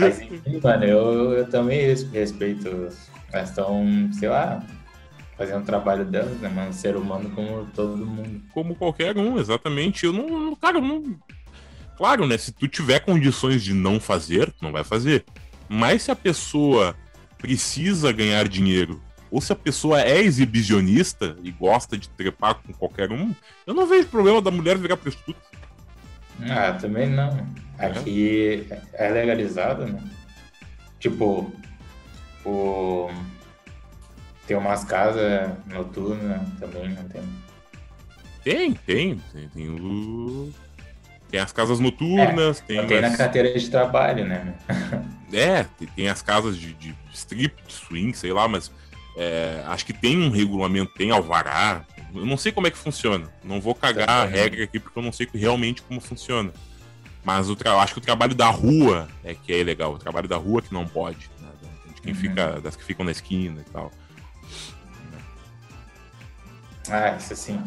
Mas 0.00 0.20
enfim, 0.20 0.60
mano, 0.60 0.84
eu, 0.84 1.32
eu 1.34 1.48
também 1.48 1.86
respeito. 2.12 2.90
Elas 3.32 3.48
estão, 3.48 4.10
sei 4.12 4.28
lá, 4.28 4.60
fazendo 5.36 5.62
o 5.62 5.66
trabalho 5.66 6.04
delas, 6.04 6.38
né, 6.40 6.48
mano? 6.48 6.72
Ser 6.72 6.96
humano 6.96 7.30
como 7.30 7.66
todo 7.74 8.06
mundo. 8.06 8.42
Como 8.52 8.74
qualquer 8.74 9.16
um, 9.16 9.38
exatamente. 9.38 10.06
Eu 10.06 10.12
não. 10.12 10.54
Cara, 10.56 10.78
eu 10.78 10.82
não. 10.82 11.16
Claro, 11.96 12.26
né? 12.26 12.36
Se 12.36 12.52
tu 12.52 12.66
tiver 12.66 13.00
condições 13.00 13.62
de 13.62 13.72
não 13.72 14.00
fazer, 14.00 14.50
tu 14.52 14.62
não 14.62 14.72
vai 14.72 14.84
fazer. 14.84 15.24
Mas 15.68 16.02
se 16.02 16.10
a 16.10 16.16
pessoa 16.16 16.96
precisa 17.38 18.10
ganhar 18.12 18.48
dinheiro, 18.48 19.00
ou 19.30 19.40
se 19.40 19.52
a 19.52 19.56
pessoa 19.56 20.00
é 20.00 20.20
exibicionista 20.20 21.36
e 21.42 21.50
gosta 21.50 21.98
de 21.98 22.08
trepar 22.08 22.54
com 22.54 22.72
qualquer 22.72 23.10
um, 23.10 23.34
eu 23.66 23.74
não 23.74 23.86
vejo 23.86 24.08
problema 24.08 24.40
da 24.40 24.50
mulher 24.50 24.78
virar 24.78 24.96
prostituta. 24.96 25.40
Ah, 26.48 26.72
também 26.72 27.08
não. 27.08 27.46
Aqui 27.78 28.66
é 28.92 29.08
legalizado, 29.08 29.86
né? 29.86 30.00
Tipo, 30.98 31.52
o... 32.44 33.10
tem 34.46 34.56
umas 34.56 34.84
casas 34.84 35.50
noturnas 35.66 36.40
também, 36.58 36.88
não 36.90 37.04
tem? 37.08 37.22
Tem, 38.42 38.74
tem. 38.74 39.22
Tem, 39.32 39.48
tem, 39.48 39.68
o... 39.70 40.52
tem 41.30 41.40
as 41.40 41.52
casas 41.52 41.80
noturnas. 41.80 42.60
É, 42.60 42.64
tem, 42.66 42.86
tem 42.86 42.98
as... 42.98 43.12
na 43.12 43.16
carteira 43.16 43.58
de 43.58 43.70
trabalho, 43.70 44.24
né? 44.26 44.54
é, 45.32 45.66
tem, 45.96 46.08
as 46.08 46.20
casas 46.20 46.56
de, 46.56 46.74
de 46.74 46.94
strip, 47.12 47.54
de 47.66 47.72
swing, 47.72 48.16
sei 48.16 48.32
lá, 48.32 48.46
mas 48.46 48.70
é, 49.16 49.62
acho 49.66 49.86
que 49.86 49.92
tem 49.92 50.18
um 50.18 50.30
regulamento, 50.30 50.92
tem 50.94 51.10
alvará, 51.10 51.84
eu 52.14 52.24
não 52.24 52.36
sei 52.36 52.52
como 52.52 52.66
é 52.66 52.70
que 52.70 52.78
funciona. 52.78 53.28
Não 53.42 53.60
vou 53.60 53.74
cagar 53.74 54.08
a 54.08 54.24
regra 54.24 54.62
aqui 54.64 54.78
porque 54.78 54.98
eu 54.98 55.02
não 55.02 55.10
sei 55.10 55.28
realmente 55.34 55.82
como 55.82 56.00
funciona. 56.00 56.52
Mas 57.24 57.48
o 57.50 57.56
tra... 57.56 57.72
acho 57.80 57.94
que 57.94 57.98
o 57.98 58.02
trabalho 58.02 58.34
da 58.34 58.48
rua 58.50 59.08
é 59.24 59.34
que 59.34 59.52
é 59.52 59.58
ilegal. 59.58 59.94
O 59.94 59.98
trabalho 59.98 60.28
da 60.28 60.36
rua 60.36 60.62
que 60.62 60.72
não 60.72 60.86
pode. 60.86 61.28
Né? 61.40 61.48
De 61.94 62.00
quem 62.02 62.12
uhum. 62.12 62.18
fica, 62.18 62.60
das 62.60 62.76
que 62.76 62.84
ficam 62.84 63.04
na 63.04 63.10
esquina 63.10 63.64
e 63.66 63.70
tal. 63.70 63.90
Ah, 66.90 67.16
isso 67.16 67.34
sim. 67.34 67.60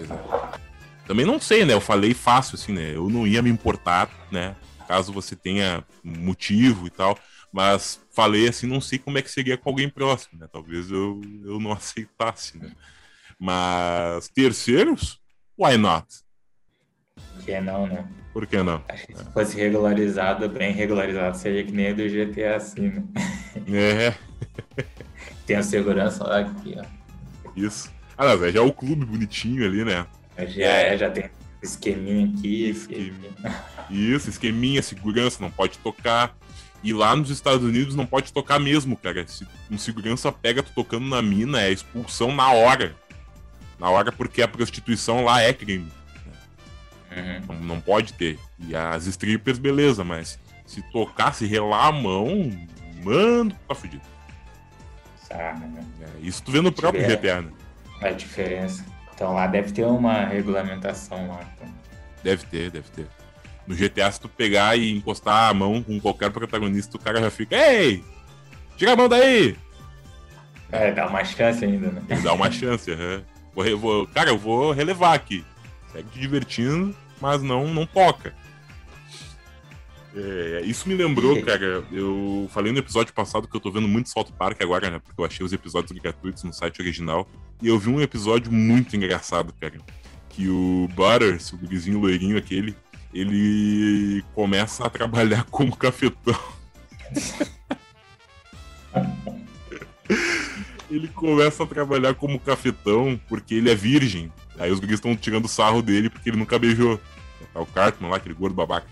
É. 0.00 0.58
Também 1.06 1.26
não 1.26 1.38
sei, 1.38 1.64
né? 1.64 1.74
Eu 1.74 1.80
falei 1.80 2.14
fácil, 2.14 2.56
assim, 2.56 2.72
né? 2.72 2.94
Eu 2.94 3.08
não 3.08 3.26
ia 3.26 3.42
me 3.42 3.50
importar, 3.50 4.10
né? 4.30 4.56
Caso 4.88 5.12
você 5.12 5.36
tenha 5.36 5.84
motivo 6.02 6.86
e 6.86 6.90
tal. 6.90 7.18
Mas 7.52 8.00
falei 8.10 8.48
assim, 8.48 8.66
não 8.66 8.80
sei 8.80 8.98
como 8.98 9.16
é 9.16 9.22
que 9.22 9.30
seria 9.30 9.56
com 9.56 9.68
alguém 9.68 9.88
próximo, 9.88 10.40
né? 10.40 10.48
Talvez 10.50 10.90
eu, 10.90 11.20
eu 11.44 11.60
não 11.60 11.70
aceitasse, 11.72 12.58
né? 12.58 12.72
Mas 13.38 14.28
terceiros, 14.28 15.20
why 15.58 15.76
not? 15.76 16.06
Que 17.44 17.52
é 17.52 17.60
não, 17.60 17.86
né? 17.86 18.08
Por 18.32 18.46
que 18.46 18.60
não? 18.62 18.82
Acho 18.88 19.06
que 19.06 19.16
se 19.16 19.24
fosse 19.26 19.56
regularizado, 19.56 20.48
bem 20.48 20.72
regularizado, 20.72 21.36
seria 21.36 21.62
que 21.62 21.70
nem 21.70 21.94
do 21.94 22.02
GTA 22.02 22.56
assim, 22.56 22.88
né? 22.88 23.04
É. 23.68 24.14
Tem 25.46 25.56
a 25.56 25.62
segurança 25.62 26.24
lá 26.24 26.40
aqui, 26.40 26.74
ó. 26.76 26.84
Isso. 27.54 27.92
Ah, 28.16 28.36
não, 28.36 28.50
já 28.50 28.60
é 28.60 28.62
o 28.62 28.72
clube 28.72 29.04
bonitinho 29.04 29.64
ali, 29.64 29.84
né? 29.84 30.06
Já, 30.38 30.66
é, 30.66 30.98
já 30.98 31.10
tem 31.10 31.30
esqueminha 31.62 32.26
aqui. 32.26 32.70
Esqueminha. 32.70 33.30
Isso, 33.90 34.30
esqueminha, 34.30 34.82
segurança, 34.82 35.38
não 35.40 35.50
pode 35.50 35.78
tocar. 35.78 36.36
E 36.82 36.92
lá 36.92 37.16
nos 37.16 37.30
Estados 37.30 37.64
Unidos 37.64 37.94
não 37.94 38.04
pode 38.04 38.32
tocar 38.32 38.58
mesmo, 38.60 38.96
cara. 38.96 39.26
Se 39.26 39.46
um 39.70 39.78
segurança 39.78 40.30
pega 40.30 40.62
tu 40.62 40.70
tocando 40.74 41.06
na 41.06 41.22
mina, 41.22 41.62
é 41.62 41.72
expulsão 41.72 42.32
na 42.32 42.52
hora. 42.52 42.94
Na 43.78 43.88
hora 43.88 44.12
porque 44.12 44.42
a 44.42 44.48
prostituição 44.48 45.24
lá 45.24 45.40
é 45.40 45.52
crime. 45.52 45.90
Uhum. 47.10 47.56
Não, 47.56 47.64
não, 47.64 47.80
pode 47.80 48.12
ter. 48.12 48.38
E 48.58 48.74
as 48.74 49.06
strippers, 49.06 49.58
beleza, 49.58 50.04
mas 50.04 50.38
se 50.66 50.82
tocar, 50.90 51.32
se 51.32 51.46
relar 51.46 51.86
a 51.86 51.92
mão, 51.92 52.52
mano, 53.02 53.56
tá 53.66 53.74
fudido. 53.74 54.02
Sabe, 55.22 55.66
né? 55.66 55.84
É, 56.00 56.26
isso 56.26 56.42
tu 56.42 56.50
vê 56.52 56.60
no 56.60 56.72
próprio 56.72 57.06
GTA, 57.06 57.42
né? 57.42 57.50
A 58.00 58.10
diferença. 58.10 58.84
Então 59.14 59.32
lá 59.32 59.46
deve 59.46 59.72
ter 59.72 59.84
uma 59.84 60.24
regulamentação 60.24 61.28
lá. 61.28 61.40
Então. 61.54 61.72
Deve 62.22 62.44
ter, 62.46 62.70
deve 62.70 62.88
ter. 62.90 63.06
No 63.66 63.74
GTA, 63.74 64.10
se 64.12 64.20
tu 64.20 64.28
pegar 64.28 64.76
e 64.76 64.92
encostar 64.92 65.48
a 65.48 65.54
mão 65.54 65.82
com 65.82 65.98
qualquer 66.00 66.30
protagonista, 66.30 66.96
o 66.96 67.00
cara 67.00 67.20
já 67.20 67.30
fica, 67.30 67.56
ei! 67.56 68.04
Tira 68.76 68.92
a 68.92 68.96
mão 68.96 69.08
daí! 69.08 69.56
É, 70.70 70.90
dá 70.90 71.06
uma 71.06 71.24
chance 71.24 71.64
ainda, 71.64 71.88
né? 71.88 72.02
Dá 72.22 72.32
uma 72.32 72.50
chance, 72.52 72.90
uhum. 72.90 73.22
vou, 73.54 73.78
vou, 73.78 74.06
cara, 74.08 74.30
eu 74.30 74.38
vou 74.38 74.72
relevar 74.72 75.14
aqui. 75.14 75.44
Segue 75.92 76.08
te 76.10 76.18
divertindo, 76.18 76.94
mas 77.20 77.40
não, 77.42 77.68
não 77.68 77.86
toca. 77.86 78.34
É, 80.16 80.62
isso 80.64 80.88
me 80.88 80.94
lembrou, 80.94 81.40
cara. 81.42 81.84
Eu 81.90 82.48
falei 82.52 82.72
no 82.72 82.78
episódio 82.78 83.12
passado 83.12 83.48
que 83.48 83.56
eu 83.56 83.60
tô 83.60 83.70
vendo 83.70 83.88
muito 83.88 84.08
South 84.08 84.32
Park 84.38 84.60
agora, 84.62 84.90
né? 84.90 84.98
Porque 84.98 85.20
eu 85.20 85.24
achei 85.24 85.44
os 85.44 85.52
episódios 85.52 85.92
gratuitos 85.98 86.44
no 86.44 86.52
site 86.52 86.80
original. 86.80 87.28
E 87.60 87.68
eu 87.68 87.78
vi 87.78 87.90
um 87.90 88.00
episódio 88.00 88.52
muito 88.52 88.94
engraçado, 88.96 89.52
cara. 89.60 89.78
Que 90.28 90.48
o 90.48 90.88
Butters, 90.94 91.52
o 91.52 91.58
gurizinho 91.58 92.00
loirinho 92.00 92.36
aquele, 92.36 92.76
ele 93.12 94.24
começa 94.34 94.86
a 94.86 94.90
trabalhar 94.90 95.44
como 95.50 95.76
cafetão. 95.76 96.38
ele 100.90 101.08
começa 101.08 101.64
a 101.64 101.66
trabalhar 101.66 102.14
como 102.14 102.38
cafetão 102.38 103.20
porque 103.28 103.54
ele 103.54 103.70
é 103.70 103.74
virgem. 103.74 104.32
Aí 104.58 104.70
os 104.70 104.78
guris 104.78 104.94
estão 104.94 105.16
tirando 105.16 105.48
sarro 105.48 105.82
dele 105.82 106.08
porque 106.08 106.30
ele 106.30 106.36
nunca 106.36 106.58
beijou. 106.58 107.00
Tá 107.52 107.60
o 107.60 107.66
Cartman 107.66 108.10
lá, 108.10 108.16
aquele 108.16 108.34
gordo 108.34 108.54
babaca. 108.54 108.86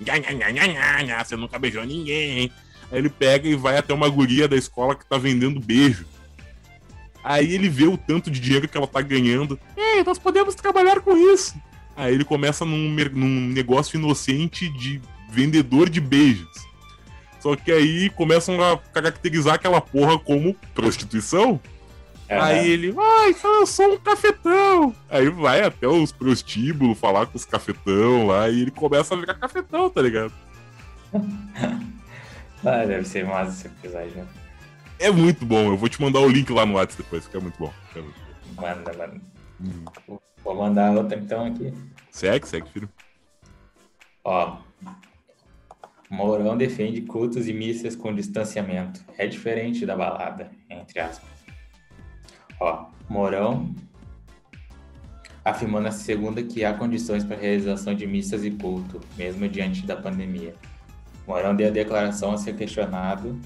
Você 1.24 1.36
nunca 1.36 1.59
beijou 1.59 1.84
ninguém. 1.84 2.53
Aí 2.90 2.99
ele 2.99 3.09
pega 3.09 3.49
e 3.49 3.55
vai 3.55 3.76
até 3.78 3.93
uma 3.95 4.09
guria 4.09 4.47
da 4.47 4.57
escola 4.57 4.95
que 4.95 5.07
tá 5.07 5.16
vendendo 5.16 5.61
beijo. 5.61 6.07
Aí 7.24 7.53
ele 7.53 7.68
vê 7.68 7.86
o 7.86 7.97
tanto 7.97 8.30
de 8.30 8.40
dinheiro 8.40 8.68
que 8.68 8.76
ela 8.76 8.86
tá 8.86 9.01
ganhando. 9.01 9.59
Ei, 9.76 10.03
nós 10.05 10.18
podemos 10.18 10.55
trabalhar 10.55 11.01
com 11.01 11.16
isso. 11.16 11.55
Aí 11.97 12.14
ele 12.14 12.24
começa 12.24 12.64
num, 12.64 12.95
num 13.12 13.49
negócio 13.49 13.99
inocente 13.99 14.68
de 14.68 15.01
vendedor 15.30 15.88
de 15.88 16.01
beijos. 16.01 16.49
Só 17.40 17.57
que 17.57 17.72
aí 17.72 18.11
começam 18.11 18.62
a 18.62 18.78
caracterizar 18.78 19.55
aquela 19.55 19.80
porra 19.80 20.18
como 20.18 20.55
prostituição. 20.74 21.61
É. 22.33 22.41
Aí 22.41 22.70
ele, 22.70 22.95
ai, 22.99 23.37
eu 23.45 23.66
sou 23.66 23.93
um 23.93 23.99
cafetão. 23.99 24.95
Aí 25.11 25.28
vai 25.28 25.61
até 25.61 25.87
os 25.87 26.11
prostíbulos 26.11 26.99
falar 26.99 27.26
com 27.26 27.37
os 27.37 27.45
cafetão 27.45 28.26
lá 28.26 28.49
e 28.49 28.62
ele 28.62 28.70
começa 28.70 29.14
a 29.14 29.18
virar 29.18 29.35
cafetão, 29.35 29.91
tá 29.91 30.01
ligado? 30.01 30.33
ah, 32.64 32.87
deve 32.87 33.05
ser 33.05 33.26
massa 33.26 33.51
esse 33.51 33.66
episódio, 33.66 34.16
né? 34.16 34.26
É 34.99 35.11
muito 35.11 35.45
bom, 35.45 35.72
eu 35.72 35.76
vou 35.76 35.91
te 35.91 36.01
mandar 36.01 36.20
o 36.20 36.28
link 36.28 36.51
lá 36.51 36.64
no 36.64 36.76
WhatsApp 36.76 37.03
depois, 37.03 37.26
que 37.26 37.37
é 37.37 37.41
muito 37.41 37.59
bom. 37.59 37.72
É 37.95 38.01
muito 38.01 38.18
bom. 38.18 38.62
Manda, 38.62 38.93
manda. 38.95 39.20
Hum. 39.61 40.18
Vou 40.43 40.55
mandar 40.55 40.97
outra 40.97 41.18
então 41.18 41.45
aqui. 41.45 41.74
Segue, 42.11 42.49
segue, 42.49 42.70
filho. 42.70 42.89
Ó. 44.24 44.57
Mourão 46.09 46.57
defende 46.57 47.03
cultos 47.03 47.47
e 47.47 47.53
missas 47.53 47.95
com 47.95 48.14
distanciamento. 48.14 49.05
É 49.18 49.26
diferente 49.26 49.85
da 49.85 49.95
balada, 49.95 50.51
entre 50.70 50.99
aspas. 50.99 51.32
Ó, 52.62 52.86
Mourão 53.08 53.74
afirmou 55.44 55.80
na 55.80 55.90
segunda 55.90 56.44
que 56.44 56.64
há 56.64 56.72
condições 56.72 57.24
para 57.24 57.34
a 57.34 57.40
realização 57.40 57.92
de 57.92 58.06
missas 58.06 58.44
e 58.44 58.52
culto, 58.52 59.00
mesmo 59.16 59.48
diante 59.48 59.84
da 59.84 59.96
pandemia. 59.96 60.54
Mourão 61.26 61.56
deu 61.56 61.66
a 61.66 61.72
declaração 61.72 62.30
a 62.30 62.38
ser 62.38 62.54
questionado 62.54 63.36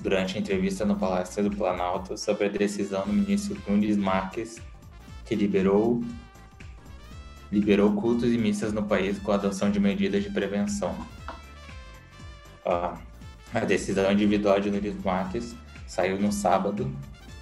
durante 0.00 0.36
a 0.36 0.40
entrevista 0.40 0.84
no 0.84 0.96
Palácio 0.96 1.48
do 1.48 1.56
Planalto 1.56 2.18
sobre 2.18 2.46
a 2.46 2.48
decisão 2.48 3.06
do 3.06 3.12
ministro 3.12 3.56
Nunes 3.68 3.96
Marques 3.96 4.60
que 5.24 5.36
liberou 5.36 6.02
liberou 7.52 7.92
cultos 7.92 8.32
e 8.32 8.38
missas 8.38 8.72
no 8.72 8.82
país 8.82 9.20
com 9.20 9.30
a 9.30 9.36
adoção 9.36 9.70
de 9.70 9.78
medidas 9.78 10.24
de 10.24 10.30
prevenção. 10.30 10.96
a 12.64 13.60
decisão 13.60 14.10
individual 14.10 14.58
de 14.58 14.68
Nunes 14.68 15.00
Marques 15.04 15.54
saiu 15.86 16.18
no 16.18 16.32
sábado 16.32 16.92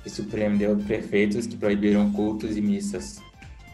e 0.05 0.11
surpreendeu 0.11 0.77
prefeitos 0.77 1.47
que 1.47 1.57
proibiram 1.57 2.11
cultos 2.13 2.57
e 2.57 2.61
missas 2.61 3.23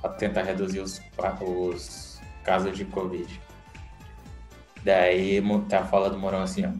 para 0.01 0.11
tentar 0.11 0.43
reduzir 0.43 0.81
os, 0.81 1.01
os 1.41 2.21
casos 2.45 2.77
de 2.77 2.85
Covid. 2.85 3.41
Daí 4.85 5.43
tá 5.69 5.81
a 5.81 5.85
fala 5.85 6.11
do 6.11 6.19
Morão 6.19 6.43
assim, 6.43 6.65
ó. 6.65 6.71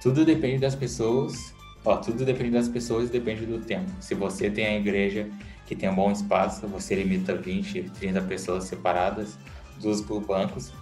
Tudo 0.00 0.24
depende 0.24 0.58
das 0.58 0.74
pessoas, 0.74 1.54
ó, 1.84 1.96
tudo 1.96 2.24
depende 2.24 2.50
das 2.50 2.68
pessoas 2.68 3.08
e 3.08 3.12
depende 3.12 3.44
do 3.44 3.58
tempo. 3.58 3.90
Se 4.00 4.14
você 4.14 4.50
tem 4.50 4.66
a 4.66 4.76
igreja 4.76 5.28
que 5.66 5.74
tem 5.74 5.88
um 5.88 5.94
bom 5.94 6.10
espaço, 6.10 6.66
você 6.66 6.94
limita 6.94 7.34
20, 7.34 7.90
30 7.98 8.22
pessoas 8.22 8.64
separadas, 8.64 9.38
duas 9.80 10.00
por 10.00 10.20
bancos, 10.20 10.72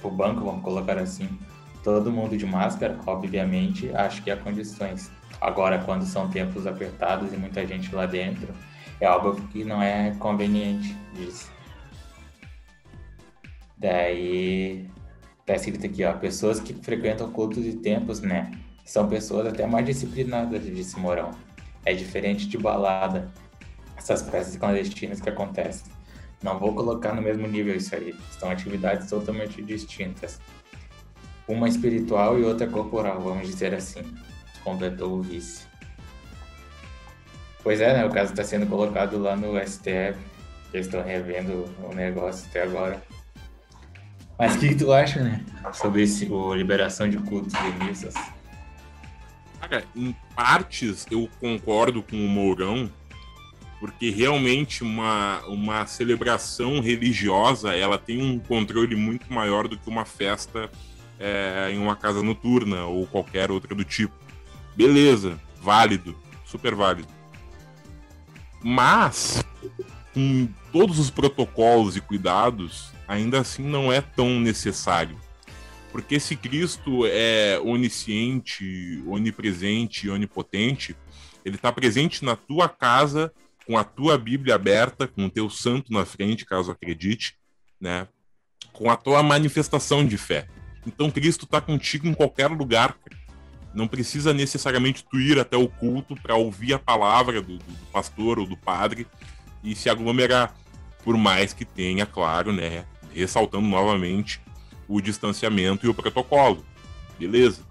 por 0.00 0.12
banco, 0.12 0.44
vamos 0.44 0.62
colocar 0.62 0.96
assim. 0.96 1.28
Todo 1.82 2.10
mundo 2.10 2.36
de 2.36 2.46
máscara, 2.46 2.98
obviamente, 3.06 3.90
acho 3.94 4.22
que 4.22 4.30
há 4.30 4.36
condições. 4.36 5.10
Agora, 5.40 5.78
quando 5.78 6.04
são 6.04 6.28
tempos 6.28 6.66
apertados 6.66 7.32
e 7.32 7.36
muita 7.36 7.66
gente 7.66 7.94
lá 7.94 8.06
dentro, 8.06 8.52
é 9.00 9.06
algo 9.06 9.40
que 9.48 9.64
não 9.64 9.80
é 9.82 10.14
conveniente 10.18 10.96
disso. 11.14 11.50
Daí, 13.76 14.88
tá 15.46 15.54
escrito 15.54 15.86
aqui, 15.86 16.04
ó, 16.04 16.12
pessoas 16.14 16.58
que 16.58 16.74
frequentam 16.74 17.30
cultos 17.30 17.64
e 17.64 17.74
tempos, 17.74 18.20
né? 18.20 18.50
São 18.84 19.08
pessoas 19.08 19.46
até 19.46 19.66
mais 19.66 19.86
disciplinadas, 19.86 20.64
disse 20.64 20.98
Morão. 20.98 21.30
É 21.84 21.94
diferente 21.94 22.48
de 22.48 22.58
balada, 22.58 23.30
essas 23.96 24.22
festas 24.22 24.56
clandestinas 24.56 25.20
que 25.20 25.28
acontecem. 25.28 25.92
Não 26.42 26.58
vou 26.58 26.74
colocar 26.74 27.14
no 27.14 27.22
mesmo 27.22 27.46
nível 27.46 27.76
isso 27.76 27.94
aí. 27.94 28.14
São 28.38 28.50
atividades 28.50 29.08
totalmente 29.08 29.62
distintas. 29.62 30.40
Uma 31.46 31.68
espiritual 31.68 32.38
e 32.38 32.44
outra 32.44 32.66
corporal, 32.66 33.20
vamos 33.20 33.46
dizer 33.46 33.74
assim. 33.74 34.02
Completou 34.68 35.18
o 35.18 35.22
vice. 35.22 35.66
Pois 37.62 37.80
é, 37.80 37.94
né? 37.94 38.04
O 38.04 38.10
caso 38.10 38.32
está 38.32 38.44
sendo 38.44 38.66
colocado 38.66 39.18
lá 39.18 39.34
no 39.34 39.58
STF. 39.58 40.18
Eles 40.74 40.86
estão 40.86 41.02
revendo 41.02 41.64
o 41.82 41.94
negócio 41.94 42.46
até 42.50 42.62
agora. 42.62 43.02
Mas 44.38 44.54
o 44.54 44.58
que, 44.58 44.68
que, 44.68 44.74
tu 44.74 44.92
acha, 44.92 45.22
né? 45.22 45.42
Sobre 45.72 46.02
esse, 46.02 46.26
o 46.30 46.54
liberação 46.54 47.08
de 47.08 47.16
cultos 47.16 47.54
e 47.54 47.84
missas? 47.84 48.12
Cara, 49.58 49.82
em 49.96 50.14
partes 50.36 51.06
eu 51.10 51.28
concordo 51.40 52.02
com 52.02 52.16
o 52.16 52.28
Mourão 52.28 52.90
porque 53.80 54.10
realmente 54.10 54.82
uma, 54.82 55.40
uma 55.46 55.86
celebração 55.86 56.80
religiosa 56.80 57.74
ela 57.74 57.96
tem 57.96 58.20
um 58.20 58.38
controle 58.38 58.94
muito 58.94 59.32
maior 59.32 59.66
do 59.66 59.78
que 59.78 59.88
uma 59.88 60.04
festa 60.04 60.70
é, 61.18 61.70
em 61.72 61.78
uma 61.78 61.96
casa 61.96 62.22
noturna 62.22 62.84
ou 62.84 63.06
qualquer 63.06 63.50
outra 63.50 63.74
do 63.74 63.84
tipo. 63.84 64.27
Beleza, 64.78 65.40
válido, 65.60 66.16
super 66.44 66.72
válido. 66.72 67.08
Mas, 68.62 69.44
com 70.14 70.48
todos 70.70 71.00
os 71.00 71.10
protocolos 71.10 71.96
e 71.96 72.00
cuidados, 72.00 72.92
ainda 73.08 73.40
assim 73.40 73.64
não 73.64 73.92
é 73.92 74.00
tão 74.00 74.38
necessário. 74.38 75.18
Porque 75.90 76.20
se 76.20 76.36
Cristo 76.36 77.04
é 77.06 77.58
onisciente, 77.58 79.02
onipresente, 79.04 80.08
onipotente, 80.08 80.96
ele 81.44 81.56
está 81.56 81.72
presente 81.72 82.24
na 82.24 82.36
tua 82.36 82.68
casa, 82.68 83.32
com 83.66 83.76
a 83.76 83.82
tua 83.82 84.16
Bíblia 84.16 84.54
aberta, 84.54 85.08
com 85.08 85.26
o 85.26 85.30
teu 85.30 85.50
santo 85.50 85.92
na 85.92 86.04
frente, 86.04 86.46
caso 86.46 86.70
acredite, 86.70 87.34
né? 87.80 88.06
Com 88.72 88.88
a 88.88 88.96
tua 88.96 89.24
manifestação 89.24 90.06
de 90.06 90.16
fé. 90.16 90.46
Então 90.86 91.10
Cristo 91.10 91.46
está 91.46 91.60
contigo 91.60 92.06
em 92.06 92.14
qualquer 92.14 92.46
lugar. 92.46 92.96
Não 93.74 93.86
precisa 93.86 94.32
necessariamente 94.32 95.04
tu 95.04 95.20
ir 95.20 95.38
até 95.38 95.56
o 95.56 95.68
culto 95.68 96.16
para 96.16 96.34
ouvir 96.34 96.74
a 96.74 96.78
palavra 96.78 97.40
do, 97.40 97.58
do, 97.58 97.86
pastor 97.92 98.38
ou 98.38 98.46
do 98.46 98.56
padre 98.56 99.06
e 99.62 99.74
se 99.74 99.88
aglomerar. 99.88 100.54
Por 101.04 101.16
mais 101.16 101.52
que 101.52 101.64
tenha, 101.64 102.04
claro, 102.04 102.52
né? 102.52 102.84
Ressaltando 103.14 103.66
novamente 103.66 104.40
o 104.86 105.00
distanciamento 105.00 105.86
e 105.86 105.88
o 105.88 105.94
protocolo. 105.94 106.64
Beleza? 107.18 107.62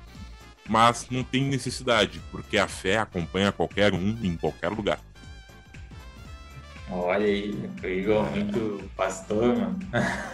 Mas 0.67 1.07
não 1.09 1.23
tem 1.23 1.43
necessidade, 1.43 2.21
porque 2.31 2.57
a 2.57 2.67
fé 2.67 2.97
acompanha 2.97 3.51
qualquer 3.51 3.93
um 3.93 4.17
em 4.21 4.35
qualquer 4.35 4.69
lugar. 4.69 4.99
Olha 6.89 7.25
aí, 7.25 7.69
o 7.83 7.85
Igor 7.85 8.31
muito 8.31 8.89
pastor, 8.95 9.57
mano. 9.57 9.77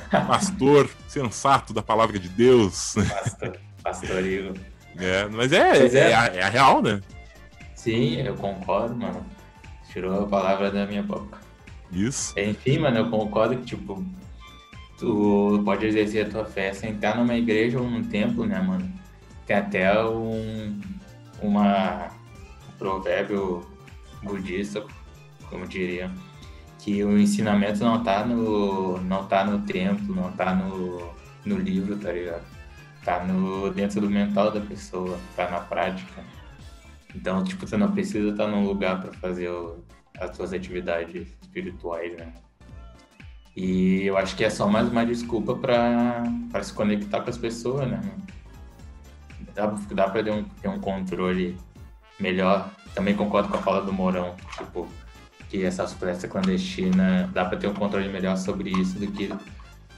Pastor 0.10 0.90
sensato 1.08 1.74
da 1.74 1.82
palavra 1.82 2.20
de 2.20 2.30
Deus. 2.30 2.94
Pastor, 3.10 3.60
pastor 3.82 4.24
Igor. 4.24 4.54
É, 4.98 5.26
mas 5.28 5.52
é, 5.52 5.86
é, 5.86 5.96
é, 5.96 6.14
a, 6.14 6.26
é 6.28 6.42
a 6.44 6.50
real, 6.50 6.82
né? 6.82 7.02
Sim, 7.76 8.22
eu 8.22 8.36
concordo, 8.36 8.96
mano. 8.96 9.26
Tirou 9.92 10.24
a 10.24 10.28
palavra 10.28 10.72
da 10.72 10.86
minha 10.86 11.04
boca. 11.04 11.38
Isso. 11.92 12.34
Enfim, 12.40 12.80
mano, 12.80 13.00
eu 13.00 13.10
concordo 13.10 13.58
que, 13.58 13.66
tipo, 13.66 14.04
tu 14.98 15.62
pode 15.64 15.86
exercer 15.86 16.26
a 16.26 16.30
tua 16.30 16.46
fé 16.46 16.74
sem 16.74 16.94
estar 16.94 17.16
numa 17.16 17.36
igreja 17.36 17.80
ou 17.80 17.88
num 17.90 18.04
templo, 18.04 18.46
né, 18.46 18.60
mano? 18.60 18.92
Tem 19.46 19.58
até 19.58 20.04
um 20.04 20.80
uma, 21.44 22.08
um 22.70 22.78
provérbio 22.78 23.68
budista, 24.24 24.84
como 25.50 25.68
diria, 25.68 26.10
que 26.80 27.04
o 27.04 27.18
ensinamento 27.18 27.84
não 27.84 28.02
tá 28.02 28.26
no, 28.26 29.00
não 29.02 29.26
tá 29.26 29.44
no 29.44 29.60
templo, 29.60 30.16
não 30.16 30.32
tá 30.32 30.56
no, 30.56 31.14
no 31.46 31.58
livro, 31.58 31.98
tá 31.98 32.12
ligado? 32.12 32.44
Tá 33.04 33.24
no, 33.24 33.70
dentro 33.74 34.00
do 34.00 34.10
mental 34.10 34.52
da 34.52 34.62
pessoa, 34.62 35.20
tá 35.36 35.50
na 35.50 35.60
prática. 35.60 36.24
Então, 37.16 37.44
tipo, 37.44 37.68
você 37.68 37.78
não 37.78 37.92
precisa 37.92 38.30
estar 38.30 38.48
num 38.48 38.66
lugar 38.66 39.02
para 39.02 39.12
fazer 39.14 39.50
o, 39.50 39.84
as 40.20 40.36
suas 40.36 40.54
atividades 40.54 41.28
espirituais, 41.42 42.16
né? 42.18 42.34
E 43.56 44.04
eu 44.04 44.18
acho 44.18 44.36
que 44.36 44.44
é 44.44 44.50
só 44.50 44.68
mais 44.68 44.88
uma 44.90 45.06
desculpa 45.06 45.56
para 45.56 46.64
se 46.64 46.74
conectar 46.74 47.22
com 47.22 47.30
as 47.30 47.38
pessoas, 47.38 47.88
né? 47.88 48.02
Dá, 49.54 49.68
dá 49.92 50.10
para 50.10 50.24
ter 50.24 50.32
um, 50.32 50.44
ter 50.44 50.68
um 50.68 50.80
controle 50.80 51.58
melhor. 52.20 52.72
Também 52.96 53.16
concordo 53.16 53.50
com 53.50 53.58
a 53.58 53.62
fala 53.62 53.82
do 53.82 53.94
Mourão, 53.94 54.36
tipo, 54.58 54.88
que 55.50 55.64
essas 55.64 55.94
festas 55.94 56.32
clandestinas, 56.32 57.30
dá 57.32 57.46
para 57.46 57.58
ter 57.58 57.68
um 57.68 57.74
controle 57.74 58.10
melhor 58.10 58.38
sobre 58.38 58.72
isso 58.72 58.98
do 58.98 59.08
que 59.08 59.32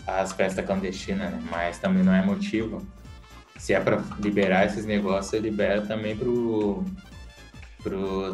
as 0.05 0.31
festas 0.31 0.65
clandestinas, 0.65 1.31
né? 1.31 1.43
Mas 1.49 1.79
também 1.79 2.03
não 2.03 2.13
é 2.13 2.23
motivo. 2.23 2.85
Se 3.57 3.73
é 3.73 3.79
para 3.79 4.03
liberar 4.19 4.65
esses 4.65 4.85
negócios, 4.85 5.41
libera 5.41 5.81
também 5.81 6.15
pro 6.15 6.83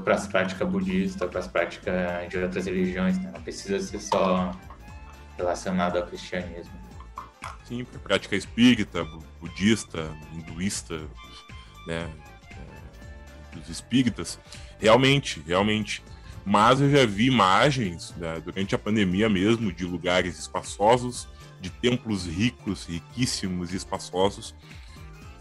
para 0.04 0.16
as 0.16 0.28
práticas 0.28 0.68
budistas, 0.68 1.30
para 1.30 1.40
as 1.40 1.48
práticas 1.48 2.30
de 2.30 2.38
outras 2.38 2.66
religiões, 2.66 3.18
né? 3.18 3.32
Não 3.34 3.42
precisa 3.42 3.80
ser 3.82 4.00
só 4.00 4.58
relacionado 5.38 5.98
ao 5.98 6.08
cristianismo. 6.08 6.72
Sim, 7.66 7.84
para 7.84 8.00
prática 8.00 8.36
espírita, 8.36 9.06
budista, 9.42 10.10
hinduísta, 10.34 11.02
né? 11.86 12.10
É, 12.52 13.56
dos 13.56 13.68
espíritas. 13.70 14.40
Realmente, 14.80 15.44
realmente. 15.46 16.02
Mas 16.46 16.82
eu 16.82 16.90
já 16.90 17.06
vi 17.06 17.28
imagens 17.28 18.16
né, 18.18 18.42
durante 18.44 18.74
a 18.74 18.80
pandemia 18.80 19.30
mesmo 19.30 19.72
de 19.72 19.86
lugares 19.86 20.40
espaçosos, 20.40 21.28
de 21.62 21.70
templos 21.70 22.26
ricos, 22.26 22.86
riquíssimos 22.86 23.72
e 23.72 23.78
espaçosos, 23.78 24.55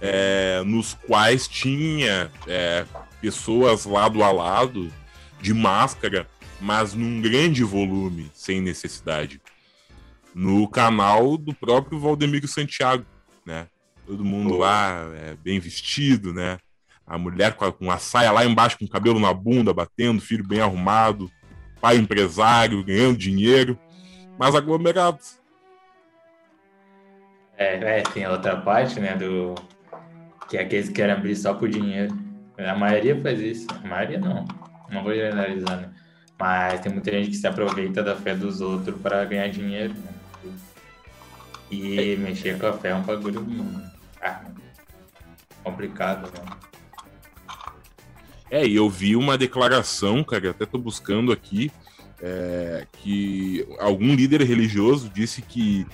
é, 0.00 0.62
nos 0.64 0.94
quais 0.94 1.48
tinha 1.48 2.30
é, 2.46 2.86
pessoas 3.20 3.84
lado 3.86 4.22
a 4.22 4.30
lado, 4.30 4.92
de 5.40 5.54
máscara, 5.54 6.28
mas 6.60 6.94
num 6.94 7.20
grande 7.20 7.64
volume, 7.64 8.30
sem 8.34 8.60
necessidade 8.60 9.40
no 10.34 10.68
canal 10.68 11.36
do 11.36 11.54
próprio 11.54 11.98
Valdemiro 11.98 12.46
Santiago, 12.46 13.04
né? 13.44 13.66
Todo 14.06 14.24
mundo 14.24 14.56
lá 14.56 15.08
é, 15.14 15.36
bem 15.36 15.60
vestido, 15.60 16.32
né? 16.32 16.58
A 17.06 17.18
mulher 17.18 17.54
com 17.54 17.64
a, 17.64 17.72
com 17.72 17.90
a 17.90 17.98
saia 17.98 18.30
lá 18.30 18.44
embaixo, 18.44 18.78
com 18.78 18.84
o 18.84 18.88
cabelo 18.88 19.18
na 19.18 19.32
bunda, 19.32 19.72
batendo, 19.72 20.20
filho 20.20 20.46
bem 20.46 20.60
arrumado, 20.60 21.30
pai 21.80 21.96
empresário, 21.96 22.84
ganhando 22.84 23.18
dinheiro, 23.18 23.78
mas 24.38 24.54
aglomerados. 24.54 25.39
É, 27.60 27.74
é, 27.98 28.02
tem 28.02 28.24
a 28.24 28.30
outra 28.30 28.56
parte, 28.56 28.98
né, 28.98 29.14
do... 29.14 29.54
Que 30.48 30.56
é 30.56 30.62
aqueles 30.62 30.88
que 30.88 30.94
querem 30.94 31.14
abrir 31.14 31.36
só 31.36 31.52
por 31.52 31.68
dinheiro. 31.68 32.18
A 32.56 32.74
maioria 32.74 33.20
faz 33.20 33.38
isso. 33.38 33.66
A 33.84 33.86
maioria 33.86 34.18
não. 34.18 34.48
Não 34.90 35.04
vou 35.04 35.14
generalizar, 35.14 35.76
né? 35.76 35.90
Mas 36.38 36.80
tem 36.80 36.90
muita 36.90 37.10
gente 37.12 37.28
que 37.28 37.36
se 37.36 37.46
aproveita 37.46 38.02
da 38.02 38.16
fé 38.16 38.34
dos 38.34 38.62
outros 38.62 38.98
para 39.00 39.26
ganhar 39.26 39.48
dinheiro, 39.48 39.92
né? 39.92 40.54
E 41.70 42.16
mexer 42.16 42.58
com 42.58 42.66
a 42.66 42.72
fé 42.72 42.88
é 42.88 42.94
um 42.94 43.02
bagulho 43.02 43.46
ah, 44.22 44.40
complicado, 45.62 46.32
né? 46.32 46.56
É, 48.50 48.66
e 48.66 48.74
eu 48.74 48.88
vi 48.88 49.14
uma 49.14 49.36
declaração, 49.36 50.24
cara, 50.24 50.50
até 50.50 50.64
tô 50.64 50.78
buscando 50.78 51.30
aqui, 51.30 51.70
é, 52.20 52.86
que 52.94 53.64
algum 53.78 54.14
líder 54.14 54.42
religioso 54.42 55.10
disse 55.10 55.42
que 55.42 55.86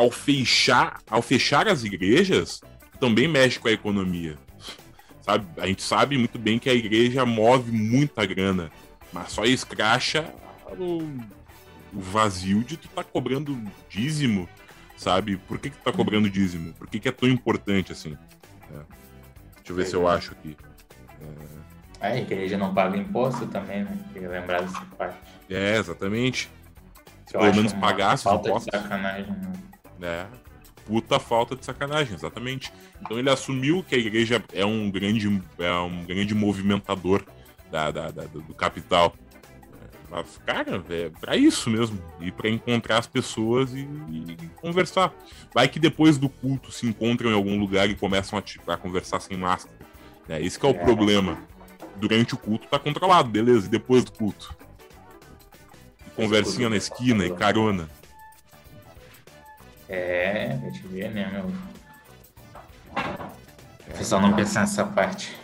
ao 0.00 0.10
fechar, 0.10 1.00
ao 1.08 1.20
fechar 1.20 1.68
as 1.68 1.84
igrejas, 1.84 2.62
também 2.98 3.28
mexe 3.28 3.58
com 3.58 3.68
a 3.68 3.72
economia. 3.72 4.38
Sabe? 5.20 5.46
A 5.58 5.66
gente 5.66 5.82
sabe 5.82 6.16
muito 6.16 6.38
bem 6.38 6.58
que 6.58 6.70
a 6.70 6.74
igreja 6.74 7.26
move 7.26 7.70
muita 7.70 8.24
grana, 8.24 8.72
mas 9.12 9.32
só 9.32 9.44
escracha 9.44 10.32
o, 10.78 11.02
o 11.92 12.00
vazio 12.00 12.64
de 12.64 12.76
tu 12.76 12.88
tá 12.88 13.04
cobrando 13.04 13.58
dízimo 13.88 14.48
sabe? 14.96 15.38
Por 15.38 15.58
que, 15.58 15.70
que 15.70 15.76
tu 15.78 15.82
tá 15.82 15.92
cobrando 15.92 16.28
dízimo? 16.28 16.74
Por 16.74 16.86
que, 16.86 17.00
que 17.00 17.08
é 17.08 17.12
tão 17.12 17.26
importante 17.26 17.90
assim? 17.90 18.18
É. 18.70 18.76
Deixa 19.56 19.70
eu 19.70 19.76
ver 19.76 19.82
é. 19.82 19.86
se 19.86 19.96
eu 19.96 20.06
acho 20.06 20.32
aqui. 20.32 20.56
É... 22.00 22.06
a 22.06 22.16
igreja 22.18 22.58
não 22.58 22.74
paga 22.74 22.98
imposto 22.98 23.46
também, 23.46 23.84
né? 23.84 23.98
Tem 24.12 24.22
que 24.22 24.28
lembrar 24.28 24.60
dessa 24.60 24.84
parte. 24.98 25.16
É, 25.48 25.78
exatamente. 25.78 26.50
Se 27.26 27.32
pelo 27.32 27.54
menos 27.54 27.72
pagasse 27.72 28.28
os 28.28 28.34
impostos. 28.34 28.66
De 28.66 28.78
sacanagem, 28.78 29.32
né? 29.32 29.52
É. 30.00 30.26
Puta 30.86 31.20
falta 31.20 31.54
de 31.54 31.64
sacanagem, 31.64 32.14
exatamente. 32.14 32.72
Então 33.00 33.18
ele 33.18 33.30
assumiu 33.30 33.84
que 33.86 33.94
a 33.94 33.98
igreja 33.98 34.42
é 34.52 34.64
um 34.64 34.90
grande, 34.90 35.42
é 35.58 35.72
um 35.72 36.04
grande 36.04 36.34
movimentador 36.34 37.24
da, 37.70 37.90
da, 37.90 38.10
da 38.10 38.24
do 38.24 38.54
capital. 38.54 39.14
Mas, 40.10 40.40
cara, 40.44 40.82
é 40.90 41.08
pra 41.20 41.36
isso 41.36 41.70
mesmo. 41.70 42.02
E 42.20 42.32
para 42.32 42.48
encontrar 42.48 42.98
as 42.98 43.06
pessoas 43.06 43.72
e, 43.72 43.88
e, 44.10 44.36
conversar. 44.56 45.14
Vai 45.54 45.68
que 45.68 45.78
depois 45.78 46.18
do 46.18 46.28
culto 46.28 46.72
se 46.72 46.84
encontram 46.86 47.30
em 47.30 47.34
algum 47.34 47.58
lugar 47.60 47.88
e 47.88 47.94
começam 47.94 48.36
a, 48.38 48.72
a 48.72 48.76
conversar 48.76 49.20
sem 49.20 49.36
máscara. 49.36 49.76
Né? 50.26 50.42
Esse 50.42 50.58
é 50.64 50.68
o 50.68 50.72
é. 50.72 50.74
problema. 50.74 51.38
Durante 51.96 52.34
o 52.34 52.36
culto 52.36 52.66
tá 52.66 52.78
controlado, 52.78 53.30
beleza. 53.30 53.66
E 53.66 53.70
depois 53.70 54.02
do 54.02 54.10
culto? 54.10 54.56
conversinha 56.20 56.68
na 56.68 56.76
esquina 56.76 57.24
e 57.24 57.30
carona. 57.30 57.88
É, 59.90 60.52
a 60.52 60.66
gente 60.66 60.86
vê, 60.86 61.08
né, 61.08 61.28
meu? 61.32 61.52
O 63.88 63.98
pessoal 63.98 64.22
não 64.22 64.36
pensa 64.36 64.60
nessa 64.60 64.84
parte. 64.84 65.36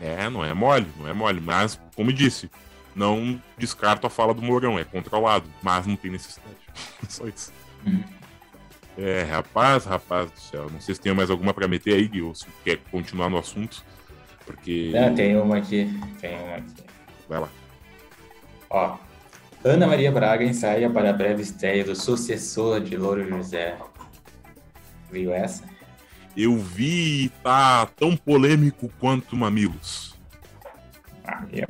É, 0.00 0.30
não 0.30 0.42
é 0.42 0.54
mole, 0.54 0.86
não 0.98 1.06
é 1.06 1.12
mole. 1.12 1.38
Mas, 1.38 1.78
como 1.94 2.10
disse, 2.10 2.50
não 2.96 3.40
descarto 3.58 4.06
a 4.06 4.10
fala 4.10 4.32
do 4.32 4.40
Mourão, 4.40 4.78
é 4.78 4.84
controlado, 4.84 5.44
mas 5.62 5.86
não 5.86 5.96
tem 5.96 6.10
necessidade. 6.10 6.56
Só 7.08 7.28
isso. 7.28 7.52
É, 8.96 9.22
rapaz, 9.22 9.84
rapaz 9.84 10.30
do 10.30 10.40
céu. 10.40 10.70
Não 10.70 10.80
sei 10.80 10.94
se 10.94 11.00
tem 11.00 11.14
mais 11.14 11.30
alguma 11.30 11.52
para 11.52 11.68
meter 11.68 11.94
aí, 11.94 12.08
Gui, 12.08 12.22
ou 12.22 12.34
se 12.34 12.46
quer 12.64 12.78
continuar 12.90 13.28
no 13.28 13.36
assunto. 13.36 13.84
Porque. 14.46 14.90
Não, 14.94 15.14
tem 15.14 15.36
uma 15.36 15.58
aqui. 15.58 15.88
Tem 16.20 16.38
uma 16.42 16.56
aqui. 16.56 16.74
Vai 17.28 17.40
lá. 17.40 17.48
Ó. 18.70 18.96
Ana 19.62 19.86
Maria 19.86 20.10
Braga 20.10 20.42
ensaia 20.42 20.88
para 20.88 21.10
a 21.10 21.12
breve 21.12 21.42
estreia 21.42 21.84
do 21.84 21.94
sucessor 21.94 22.80
de 22.80 22.96
Louro 22.96 23.28
José. 23.28 23.76
Viu 25.10 25.32
essa? 25.32 25.64
Eu 26.36 26.56
vi 26.56 27.30
tá 27.42 27.86
tão 27.86 28.16
polêmico 28.16 28.90
quanto 29.00 29.36
Mamilos. 29.36 30.16
Ah, 31.24 31.44
eu... 31.52 31.66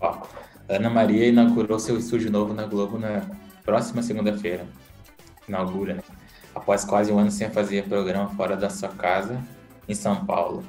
Ó, 0.00 0.22
Ana 0.68 0.90
Maria 0.90 1.28
inaugurou 1.28 1.78
seu 1.78 1.98
estúdio 1.98 2.30
novo 2.30 2.52
na 2.52 2.66
Globo 2.66 2.98
na 2.98 3.24
próxima 3.64 4.02
segunda-feira. 4.02 4.66
Inaugura, 5.48 5.94
né? 5.94 6.02
após 6.54 6.84
quase 6.84 7.12
um 7.12 7.18
ano 7.18 7.30
sem 7.30 7.48
fazer 7.50 7.84
programa 7.84 8.28
fora 8.30 8.56
da 8.56 8.68
sua 8.68 8.90
casa, 8.90 9.40
em 9.88 9.94
São 9.94 10.24
Paulo. 10.24 10.62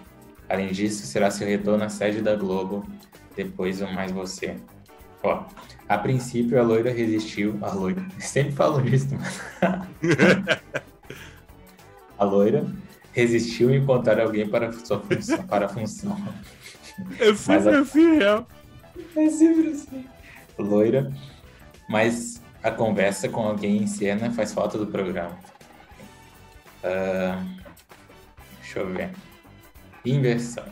Além 0.50 0.72
disso, 0.72 1.06
será 1.06 1.32
seu 1.32 1.48
retorno 1.48 1.84
à 1.84 1.90
sede 1.90 2.22
da 2.22 2.36
Globo, 2.36 2.86
depois 3.36 3.82
o 3.82 3.88
Mais 3.92 4.12
Você. 4.12 4.58
Ó, 5.22 5.46
a 5.88 5.98
princípio 5.98 6.60
a 6.60 6.64
loira 6.64 6.92
resistiu. 6.92 7.58
A 7.62 7.74
loira. 7.74 8.06
Sempre 8.20 8.52
falo 8.54 8.86
isso, 8.88 9.08
mano. 9.16 9.88
a 12.24 12.26
loira 12.26 12.66
resistiu 13.12 13.70
em 13.70 13.78
encontrar 13.78 14.20
alguém 14.20 14.48
para 14.48 14.72
sua 14.72 15.00
função. 15.00 15.44
Para 15.46 15.66
a 15.66 15.70
função. 15.70 16.18
É 17.20 17.34
sempre 17.36 17.76
a... 17.76 17.80
assim, 17.80 18.18
real. 18.18 18.48
É 19.16 19.30
sempre 19.30 19.68
assim. 19.70 20.06
Loira. 20.58 21.12
Mas 21.90 22.42
a 22.64 22.72
conversa 22.72 23.28
com 23.28 23.42
alguém 23.42 23.78
em 23.78 23.88
cena 23.88 24.32
faz 24.32 24.54
falta 24.54 24.78
do 24.78 24.88
programa. 24.88 25.38
Uh, 26.84 27.62
deixa 28.60 28.80
eu 28.80 28.88
ver. 28.88 29.12
Inversão. 30.06 30.66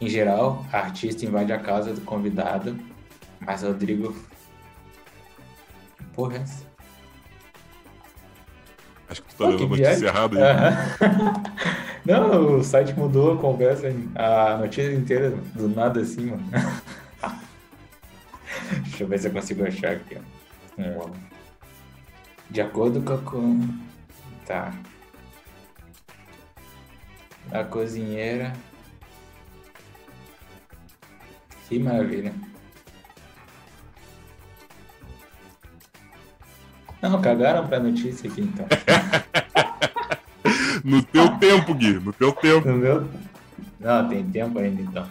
Em 0.00 0.08
geral, 0.08 0.64
a 0.72 0.78
artista 0.78 1.24
invade 1.24 1.52
a 1.52 1.58
casa 1.58 1.92
do 1.94 2.02
convidado, 2.02 2.78
mas 3.40 3.62
Rodrigo. 3.62 4.14
Porra, 6.14 6.36
é 6.36 6.40
essa? 6.42 6.65
Acho 9.08 9.22
que 9.22 9.28
tu 9.28 9.36
tá 9.36 9.44
oh, 9.44 9.48
lendo 9.50 9.64
a 9.64 9.68
notícia 9.68 10.06
errada 10.06 10.36
aí. 10.36 10.42
Não, 12.04 12.58
o 12.58 12.64
site 12.64 12.92
mudou 12.94 13.34
a 13.34 13.36
conversa, 13.36 13.88
a 14.14 14.58
notícia 14.58 14.92
inteira 14.92 15.30
do 15.54 15.68
nada 15.68 16.00
assim, 16.00 16.26
mano. 16.26 16.44
Deixa 18.82 19.04
eu 19.04 19.08
ver 19.08 19.18
se 19.18 19.28
eu 19.28 19.32
consigo 19.32 19.64
achar 19.66 19.92
aqui, 19.92 20.16
ó. 20.78 21.10
De 22.50 22.60
acordo 22.60 23.02
com 23.02 23.60
a. 24.44 24.46
Tá. 24.46 24.74
A 27.50 27.64
cozinheira. 27.64 28.52
Que 31.68 31.78
maravilha. 31.78 32.32
Não, 37.00 37.20
cagaram 37.20 37.66
pra 37.66 37.78
notícia 37.78 38.30
aqui 38.30 38.40
então. 38.40 38.66
no 40.82 41.02
teu 41.02 41.28
tempo, 41.38 41.74
Gui, 41.74 41.94
no 41.94 42.12
teu 42.12 42.32
tempo. 42.32 42.68
No 42.68 42.76
meu... 42.76 43.08
Não, 43.78 44.08
tem 44.08 44.24
tempo 44.24 44.58
ainda 44.58 44.82
então. 44.82 45.06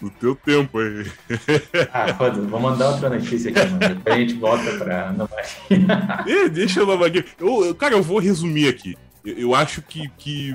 No 0.00 0.08
teu 0.10 0.34
tempo 0.34 0.78
aí. 0.78 1.10
Ah, 1.92 2.14
foda 2.14 2.40
vou 2.40 2.60
mandar 2.60 2.90
outra 2.90 3.10
notícia 3.10 3.50
aqui, 3.50 3.60
mano. 3.60 3.78
Depois 3.78 4.14
a 4.14 4.18
gente 4.18 4.34
volta 4.34 4.78
pra 4.78 5.08
Ana 5.08 5.28
Maria. 5.28 6.48
deixa 6.48 6.80
eu 6.80 6.84
Ana 6.84 6.96
Maria. 6.96 7.24
Eu, 7.38 7.74
cara, 7.74 7.94
eu 7.94 8.02
vou 8.02 8.18
resumir 8.18 8.68
aqui. 8.68 8.96
Eu, 9.24 9.38
eu 9.38 9.54
acho 9.54 9.82
que. 9.82 10.08
que... 10.16 10.52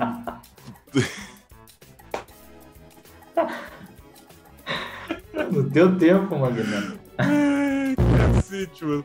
no 5.52 5.70
teu 5.70 5.96
tempo, 5.96 6.36
Magno. 6.38 6.98
Ai, 7.18 7.94
cacete, 8.34 8.84
mano. 8.84 9.04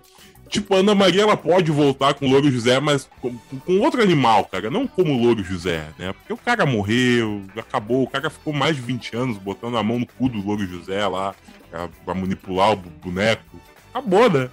Tipo, 0.52 0.76
a 0.76 0.80
Ana 0.80 0.94
Maria 0.94 1.22
ela 1.22 1.38
pode 1.38 1.72
voltar 1.72 2.14
com 2.14 2.28
o 2.28 2.30
Louro 2.30 2.52
José, 2.52 2.78
mas 2.78 3.10
com, 3.22 3.34
com, 3.66 3.80
outro 3.80 4.04
animal, 4.04 4.44
cara. 4.44 4.70
Não 4.70 4.86
como 4.86 5.14
o 5.14 5.24
Louro 5.24 5.42
José, 5.42 5.88
né? 5.98 6.12
Porque 6.12 6.34
o 6.34 6.38
cara 6.38 6.66
morreu, 6.66 7.42
acabou. 7.56 8.04
O 8.04 8.10
cara 8.10 8.30
ficou 8.30 8.52
mais 8.52 8.76
de 8.76 8.82
20 8.82 9.16
anos 9.16 9.38
botando 9.38 9.78
a 9.78 9.84
mão 9.84 9.98
no 9.98 10.06
cu 10.06 10.28
do 10.28 10.46
Louro 10.46 10.68
José 10.68 11.08
lá, 11.08 11.34
pra, 11.70 11.88
pra 12.04 12.14
manipular 12.14 12.74
o 12.74 12.76
boneco. 12.76 13.62
Acabou, 13.94 14.30
né? 14.30 14.50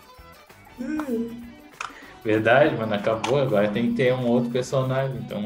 Verdade, 2.24 2.76
mano, 2.76 2.94
acabou. 2.94 3.40
Agora 3.40 3.66
tem 3.66 3.90
que 3.90 3.96
ter 3.96 4.14
um 4.14 4.26
outro 4.28 4.50
personagem, 4.50 5.16
então. 5.16 5.44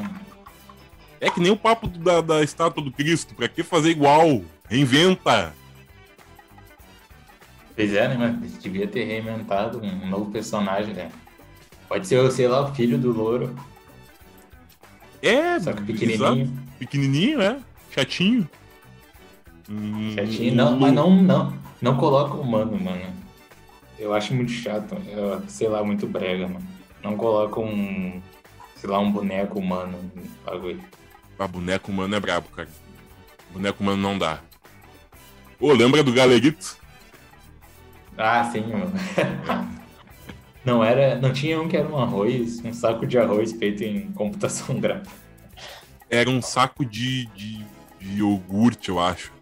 É 1.18 1.30
que 1.30 1.40
nem 1.40 1.50
o 1.50 1.56
papo 1.56 1.88
da, 1.88 2.20
da 2.20 2.42
estátua 2.42 2.84
do 2.84 2.92
Cristo. 2.92 3.34
Pra 3.34 3.48
que 3.48 3.62
fazer 3.62 3.88
igual? 3.88 4.42
Reinventa. 4.68 5.54
Pois 7.74 7.94
é, 7.94 8.08
né, 8.08 8.16
mas 8.18 8.58
devia 8.62 8.86
ter 8.86 9.04
reinventado 9.04 9.80
um 9.80 10.06
novo 10.08 10.30
personagem, 10.30 10.92
né? 10.92 11.10
Pode 11.88 12.06
ser, 12.06 12.30
sei 12.30 12.48
lá, 12.48 12.62
o 12.62 12.74
filho 12.74 12.98
do 12.98 13.12
louro. 13.12 13.54
É, 15.22 15.58
Só 15.60 15.72
que 15.72 15.82
pequenininho. 15.82 16.42
Exato. 16.42 16.52
Pequenininho, 16.78 17.38
né? 17.38 17.62
Chatinho. 17.90 18.48
Chatinho, 20.14 20.54
não, 20.54 20.78
mas 20.78 20.92
não, 20.92 21.10
não, 21.22 21.54
não 21.80 21.96
coloca 21.96 22.34
o 22.34 22.40
humano, 22.40 22.78
mano. 22.78 23.02
Eu 23.98 24.12
acho 24.12 24.34
muito 24.34 24.50
chato, 24.50 24.96
eu, 25.08 25.42
sei 25.46 25.68
lá, 25.68 25.84
muito 25.84 26.06
brega, 26.06 26.48
mano. 26.48 26.66
Não 27.02 27.16
coloca 27.16 27.60
um, 27.60 28.20
sei 28.76 28.90
lá, 28.90 28.98
um 28.98 29.12
boneco 29.12 29.58
humano 29.58 29.98
no 30.14 30.22
bagulho. 30.44 30.82
Ah, 31.38 31.46
boneco 31.46 31.90
humano 31.90 32.14
é 32.14 32.20
brabo, 32.20 32.48
cara. 32.48 32.68
Boneco 33.52 33.82
humano 33.82 34.00
não 34.00 34.18
dá. 34.18 34.40
Ô, 35.60 35.72
lembra 35.72 36.02
do 36.02 36.12
Galerito? 36.12 36.76
Ah, 38.16 38.44
sim, 38.50 38.62
mano. 38.66 38.92
não 40.64 40.82
era. 40.84 41.16
Não 41.16 41.32
tinha 41.32 41.60
um 41.60 41.68
que 41.68 41.76
era 41.76 41.88
um 41.88 41.98
arroz, 41.98 42.62
um 42.64 42.72
saco 42.72 43.06
de 43.06 43.18
arroz 43.18 43.52
feito 43.52 43.82
em 43.82 44.12
computação 44.12 44.78
gráfica. 44.80 45.14
Era 46.10 46.28
um 46.28 46.42
saco 46.42 46.84
de, 46.84 47.26
de, 47.26 47.64
de 47.98 48.18
iogurte, 48.18 48.90
eu 48.90 49.00
acho. 49.00 49.32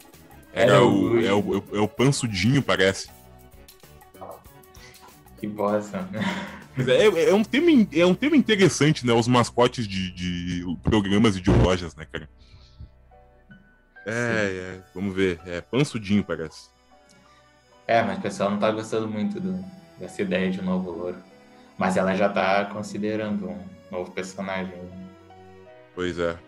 Era, 0.53 0.75
era 0.75 0.85
o, 0.85 1.25
é, 1.25 1.33
o, 1.33 1.65
é 1.73 1.81
o 1.81 1.89
pansudinho, 1.89 2.63
parece. 2.63 3.11
Que 5.39 5.47
bosta. 5.47 6.09
É, 6.79 7.31
é, 7.31 7.35
um 7.35 7.43
tema, 7.43 7.69
é 7.93 8.07
um 8.07 8.15
tema 8.15 8.37
interessante, 8.37 9.05
né? 9.05 9.13
Os 9.13 9.27
mascotes 9.29 9.87
de, 9.87 10.13
de 10.13 10.77
programas 10.83 11.37
e 11.37 11.41
de 11.41 11.51
lojas, 11.51 11.95
né, 11.95 12.07
cara? 12.11 12.31
É, 14.07 14.13
é, 14.13 14.81
vamos 14.95 15.15
ver. 15.15 15.41
É 15.45 15.61
pansudinho, 15.61 16.25
parece. 16.25 16.71
É, 17.91 18.05
mas 18.05 18.19
o 18.19 18.21
pessoal 18.21 18.53
não 18.53 18.59
tá 18.61 18.71
gostando 18.71 19.09
muito 19.09 19.41
do, 19.41 19.65
dessa 19.99 20.23
ideia 20.23 20.49
de 20.49 20.61
um 20.61 20.63
novo 20.63 20.93
louro. 20.93 21.17
Mas 21.77 21.97
ela 21.97 22.15
já 22.15 22.29
tá 22.29 22.65
considerando 22.67 23.49
um 23.49 23.59
novo 23.91 24.13
personagem. 24.13 24.73
Pois 25.93 26.17
é. 26.17 26.39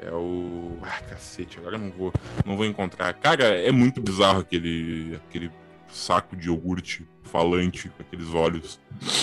É 0.00 0.10
o. 0.10 0.78
Ah, 0.80 1.02
cacete, 1.02 1.58
agora 1.58 1.76
eu 1.76 1.80
não 1.80 1.90
vou, 1.90 2.14
não 2.46 2.56
vou 2.56 2.64
encontrar. 2.64 3.12
Cara, 3.12 3.44
é 3.44 3.70
muito 3.70 4.00
bizarro 4.00 4.40
aquele, 4.40 5.20
aquele 5.28 5.50
saco 5.86 6.34
de 6.34 6.46
iogurte 6.46 7.06
falante 7.24 7.90
com 7.90 8.02
aqueles 8.02 8.32
olhos. 8.32 8.80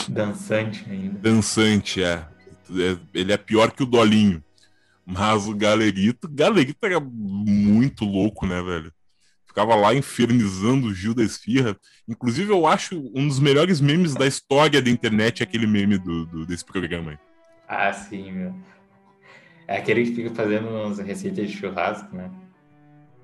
Dançante 0.08 0.86
ainda. 0.88 1.18
Dançante, 1.18 2.04
é. 2.04 2.24
é 2.70 2.98
ele 3.16 3.34
é 3.34 3.38
pior 3.38 3.72
que 3.72 3.82
o 3.82 3.88
Dolinho. 3.88 4.44
Mas 5.04 5.48
o 5.48 5.56
Galerito, 5.56 6.30
Galerito 6.30 6.86
era 6.86 7.00
muito 7.00 8.06
louco, 8.06 8.46
né, 8.46 8.62
velho? 8.62 8.94
Ficava 9.54 9.76
lá 9.76 9.94
infernizando 9.94 10.88
o 10.88 10.94
Gil 10.94 11.14
da 11.14 11.24
Esfirra. 11.24 11.78
Inclusive, 12.10 12.52
eu 12.52 12.66
acho 12.66 13.12
um 13.14 13.28
dos 13.28 13.40
melhores 13.40 13.80
memes 13.80 14.16
da 14.16 14.26
história 14.26 14.82
da 14.82 14.90
internet 14.90 15.44
aquele 15.44 15.68
meme 15.68 16.00
do, 16.00 16.26
do, 16.26 16.46
desse 16.46 16.66
programa 16.66 17.12
aí. 17.12 17.18
Ah, 17.68 17.94
sim, 17.94 18.32
meu. 18.32 18.56
É 19.68 19.78
aquele 19.78 20.04
que 20.06 20.16
fica 20.16 20.32
fazendo 20.32 20.68
umas 20.68 20.98
receitas 20.98 21.48
de 21.48 21.56
churrasco, 21.56 22.14
né? 22.16 22.30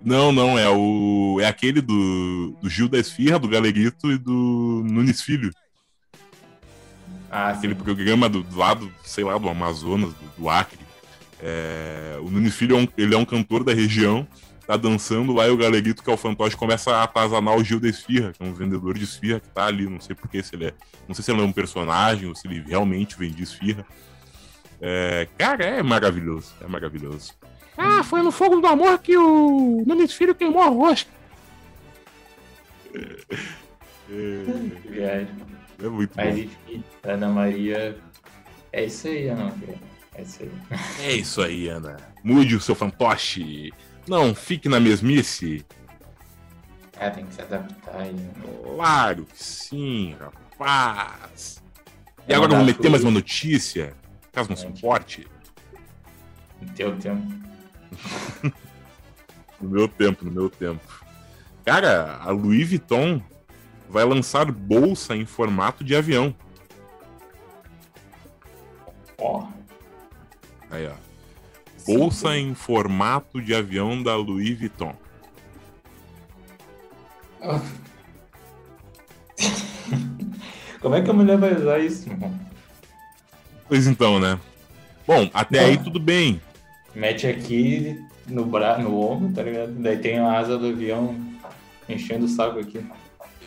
Não, 0.01 0.31
não, 0.31 0.57
é 0.57 0.69
o. 0.69 1.39
É 1.41 1.47
aquele 1.47 1.81
do, 1.81 2.55
do 2.61 2.69
Gil 2.69 2.87
da 2.87 2.99
Esfirra, 2.99 3.39
do 3.39 3.49
Galerito 3.49 4.11
e 4.11 4.17
do 4.17 4.83
Nunes 4.85 5.21
Filho. 5.21 5.51
Ah, 7.29 7.49
aquele 7.49 7.73
sim. 7.73 7.81
programa 7.81 8.29
do, 8.29 8.43
do 8.43 8.57
lado, 8.57 8.89
sei 9.03 9.23
lá, 9.23 9.37
do 9.37 9.49
Amazonas, 9.49 10.13
do, 10.13 10.25
do 10.37 10.49
Acre. 10.49 10.79
É, 11.41 12.17
o 12.21 12.29
Nunes 12.29 12.55
Filho 12.55 12.77
é 12.77 12.79
um, 12.79 12.87
ele 12.97 13.15
é 13.15 13.17
um 13.17 13.25
cantor 13.25 13.63
da 13.63 13.73
região 13.73 14.25
tá 14.69 14.77
dançando 14.77 15.33
lá 15.33 15.47
e 15.47 15.49
o 15.49 15.57
Galerito, 15.57 16.03
que 16.03 16.09
é 16.11 16.13
o 16.13 16.17
fantoche, 16.17 16.55
começa 16.55 16.91
a 16.91 17.01
atazanar 17.01 17.55
o 17.55 17.63
Gil 17.63 17.79
da 17.79 17.89
Esfirra, 17.89 18.31
que 18.31 18.43
é 18.43 18.45
um 18.45 18.53
vendedor 18.53 18.95
de 18.95 19.03
esfirra 19.03 19.39
que 19.39 19.49
tá 19.49 19.65
ali, 19.65 19.89
não 19.89 19.99
sei 19.99 20.15
porque 20.15 20.43
se 20.43 20.55
ele 20.55 20.67
é. 20.67 20.73
Não 21.07 21.15
sei 21.15 21.23
se 21.23 21.31
ele 21.31 21.41
é 21.41 21.43
um 21.43 21.51
personagem 21.51 22.29
ou 22.29 22.35
se 22.35 22.47
ele 22.47 22.61
realmente 22.61 23.17
vende 23.17 23.41
esfirra. 23.41 23.83
É, 24.79 25.27
cara, 25.39 25.65
é 25.65 25.81
maravilhoso, 25.81 26.53
é 26.61 26.67
maravilhoso. 26.67 27.33
Ah, 27.75 28.03
foi 28.03 28.21
no 28.21 28.31
fogo 28.31 28.61
do 28.61 28.67
amor 28.67 28.99
que 28.99 29.17
o 29.17 29.83
Nunes 29.87 30.13
Filho 30.13 30.35
queimou 30.35 30.61
a 30.61 30.67
rosca. 30.67 31.09
É, 34.11 35.27
é 35.83 35.87
muito 35.87 36.11
Mas, 36.15 36.35
bom. 36.35 36.41
Enfim, 36.41 36.83
Ana 37.03 37.29
Maria. 37.29 37.95
É 38.71 38.85
isso 38.85 39.07
aí, 39.07 39.27
Ana 39.27 39.53
É 40.15 40.21
isso 40.23 40.41
aí. 40.41 40.51
É 40.99 41.13
isso 41.13 41.41
aí, 41.43 41.67
Ana. 41.67 41.97
Mude 42.23 42.55
o 42.55 42.59
seu 42.59 42.73
fantoche. 42.73 43.71
Não 44.09 44.33
fique 44.33 44.67
na 44.67 44.79
mesmice. 44.79 45.63
É, 46.97 47.11
tem 47.11 47.27
que 47.27 47.35
se 47.35 47.41
adaptar 47.43 47.95
aí. 47.95 48.15
Claro 48.63 49.25
que 49.25 49.43
sim, 49.43 50.15
rapaz. 50.19 51.61
E 52.27 52.33
é 52.33 52.35
agora 52.35 52.53
vamos 52.53 52.65
meter 52.65 52.89
mais 52.89 53.03
uma 53.03 53.11
notícia, 53.11 53.93
caso 54.31 54.49
não 54.49 54.57
se 54.57 54.65
importe. 54.65 55.27
No 56.59 56.73
teu 56.73 56.97
tempo. 56.97 57.31
no 59.61 59.69
meu 59.69 59.87
tempo, 59.87 60.25
no 60.25 60.31
meu 60.31 60.49
tempo. 60.49 61.05
Cara, 61.63 62.17
a 62.17 62.31
Louis 62.31 62.67
Vuitton 62.67 63.21
vai 63.87 64.03
lançar 64.05 64.51
bolsa 64.51 65.15
em 65.15 65.27
formato 65.27 65.83
de 65.83 65.95
avião. 65.95 66.35
Bolsa 71.97 72.37
em 72.37 72.53
formato 72.53 73.41
de 73.41 73.55
avião 73.55 74.03
da 74.03 74.15
Louis 74.15 74.57
Vuitton. 74.57 74.95
Como 80.79 80.93
é 80.95 81.01
que 81.01 81.09
a 81.09 81.13
mulher 81.13 81.37
vai 81.37 81.55
usar 81.55 81.79
isso, 81.79 82.07
mano? 82.09 82.39
Pois 83.67 83.87
então, 83.87 84.19
né? 84.19 84.39
Bom, 85.07 85.27
até 85.33 85.59
aí 85.59 85.77
tudo 85.77 85.99
bem. 85.99 86.39
Mete 86.93 87.25
aqui 87.25 87.99
no, 88.27 88.45
bra... 88.45 88.77
no 88.77 88.99
ombro, 88.99 89.33
tá 89.33 89.41
ligado? 89.41 89.71
Daí 89.73 89.97
tem 89.97 90.19
a 90.19 90.37
asa 90.37 90.57
do 90.57 90.67
avião 90.67 91.15
enchendo 91.87 92.25
o 92.25 92.29
saco 92.29 92.59
aqui. 92.59 92.85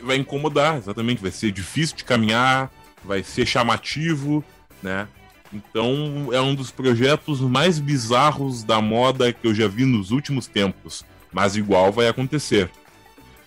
Vai 0.03 0.16
incomodar, 0.16 0.76
exatamente. 0.78 1.22
Vai 1.22 1.30
ser 1.30 1.53
difícil 1.53 1.97
de 1.97 2.05
caminhar, 2.05 2.72
vai 3.05 3.22
ser 3.22 3.47
chamativo, 3.47 4.45
né? 4.82 5.07
Então 5.53 6.28
é 6.32 6.40
um 6.40 6.55
dos 6.55 6.70
projetos 6.70 7.40
mais 7.40 7.78
bizarros 7.78 8.64
da 8.64 8.80
moda 8.80 9.32
que 9.32 9.46
eu 9.46 9.55
já 9.55 9.68
vi 9.68 9.84
nos 9.84 10.11
últimos 10.11 10.46
tempos. 10.46 11.05
Mas 11.32 11.57
igual 11.57 11.92
vai 11.92 12.09
acontecer. 12.09 12.70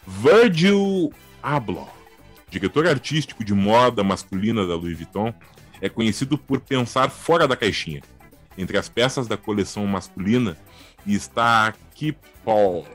Virgil 0.07 1.11
Abloh, 1.41 1.89
diretor 2.49 2.87
artístico 2.87 3.43
de 3.43 3.53
moda 3.53 4.03
masculina 4.03 4.65
da 4.65 4.75
Louis 4.75 4.95
Vuitton, 4.95 5.33
é 5.81 5.89
conhecido 5.89 6.37
por 6.37 6.59
pensar 6.59 7.09
fora 7.09 7.47
da 7.47 7.55
caixinha. 7.55 8.01
Entre 8.57 8.77
as 8.77 8.87
peças 8.87 9.27
da 9.27 9.35
coleção 9.35 9.85
masculina 9.85 10.57
está 11.05 11.67
a 11.67 11.73
Kipol. 11.93 12.85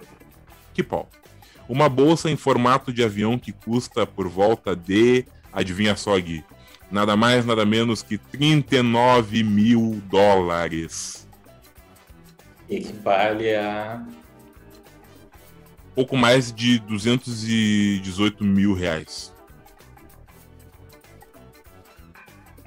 Uma 1.68 1.88
bolsa 1.88 2.30
em 2.30 2.36
formato 2.36 2.92
de 2.92 3.04
avião 3.04 3.38
que 3.38 3.52
custa 3.52 4.06
por 4.06 4.28
volta 4.28 4.74
de. 4.74 5.24
Adivinha 5.52 5.94
só, 5.96 6.18
Gui? 6.18 6.44
Nada 6.90 7.16
mais, 7.16 7.46
nada 7.46 7.64
menos 7.64 8.02
que 8.02 8.18
39 8.18 9.44
mil 9.44 10.02
dólares. 10.06 11.28
Equivale 12.68 13.54
a. 13.54 14.04
Pouco 15.94 16.16
mais 16.16 16.52
de 16.52 16.78
218 16.80 18.42
mil 18.44 18.74
reais. 18.74 19.32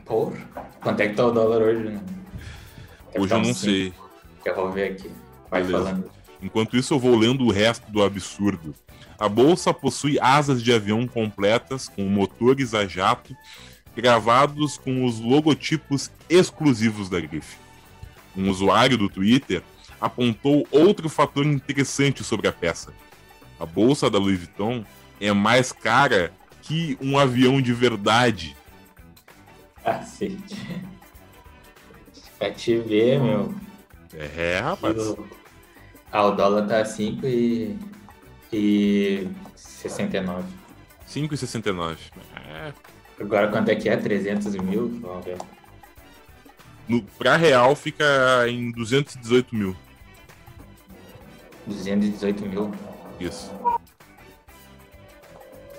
Por? 0.05 0.37
Quanto 0.81 0.99
é 1.01 1.07
que 1.07 1.15
tá 1.15 1.25
o 1.25 1.31
dólar 1.31 1.61
hoje, 1.61 1.83
né? 1.83 2.01
Hoje 3.17 3.29
tá 3.29 3.35
eu 3.35 3.41
não 3.41 3.49
uns 3.49 3.57
sei. 3.57 3.85
cinco. 3.85 4.09
Eu 4.45 4.55
vou 4.55 4.71
ver 4.71 4.91
aqui. 4.91 5.11
Vai 5.49 5.63
Beleza. 5.63 5.83
falando. 5.85 6.11
Enquanto 6.41 6.75
isso, 6.75 6.93
eu 6.93 6.99
vou 6.99 7.15
lendo 7.17 7.45
o 7.45 7.51
resto 7.51 7.89
do 7.89 8.03
absurdo. 8.03 8.75
A 9.17 9.29
bolsa 9.29 9.73
possui 9.73 10.19
asas 10.19 10.61
de 10.61 10.73
avião 10.73 11.07
completas 11.07 11.87
com 11.87 12.03
motores 12.03 12.73
a 12.73 12.85
jato 12.85 13.33
gravados 13.95 14.77
com 14.77 15.05
os 15.05 15.19
logotipos 15.19 16.11
exclusivos 16.29 17.09
da 17.09 17.19
grife. 17.19 17.57
Um 18.35 18.49
usuário 18.49 18.97
do 18.97 19.07
Twitter 19.09 19.61
apontou 20.01 20.67
outro 20.71 21.07
fator 21.09 21.45
interessante 21.45 22.23
sobre 22.23 22.47
a 22.47 22.51
peça. 22.51 22.93
A 23.59 23.65
bolsa 23.65 24.09
da 24.09 24.17
Louis 24.17 24.37
Vuitton 24.39 24.83
é 25.21 25.31
mais 25.31 25.71
cara 25.71 26.33
que 26.61 26.97
um 27.01 27.17
avião 27.17 27.61
de 27.61 27.73
verdade. 27.73 28.55
Cacete. 29.83 30.81
Pra 32.37 32.51
te 32.51 32.77
ver, 32.77 33.19
meu. 33.21 33.53
É, 34.13 34.59
rapaz. 34.59 34.97
o- 34.97 35.25
Ah, 36.11 36.25
o 36.25 36.31
dólar 36.31 36.67
tá 36.67 36.83
5 36.85 37.25
e. 37.25 37.77
e. 38.51 39.27
69. 39.55 40.43
5,69. 41.07 41.97
É, 42.47 42.73
Agora 43.23 43.47
quanto 43.47 43.69
é 43.69 43.75
que 43.75 43.87
é? 43.87 43.95
300 43.95 44.53
mil? 44.57 44.99
Vamos 45.01 45.23
ver. 45.23 45.37
no, 46.89 47.01
pra 47.01 47.37
real 47.37 47.73
fica 47.73 48.05
em 48.49 48.69
218 48.71 49.55
mil. 49.55 49.75
218 51.65 52.45
mil. 52.45 52.71
Isso. 53.21 53.49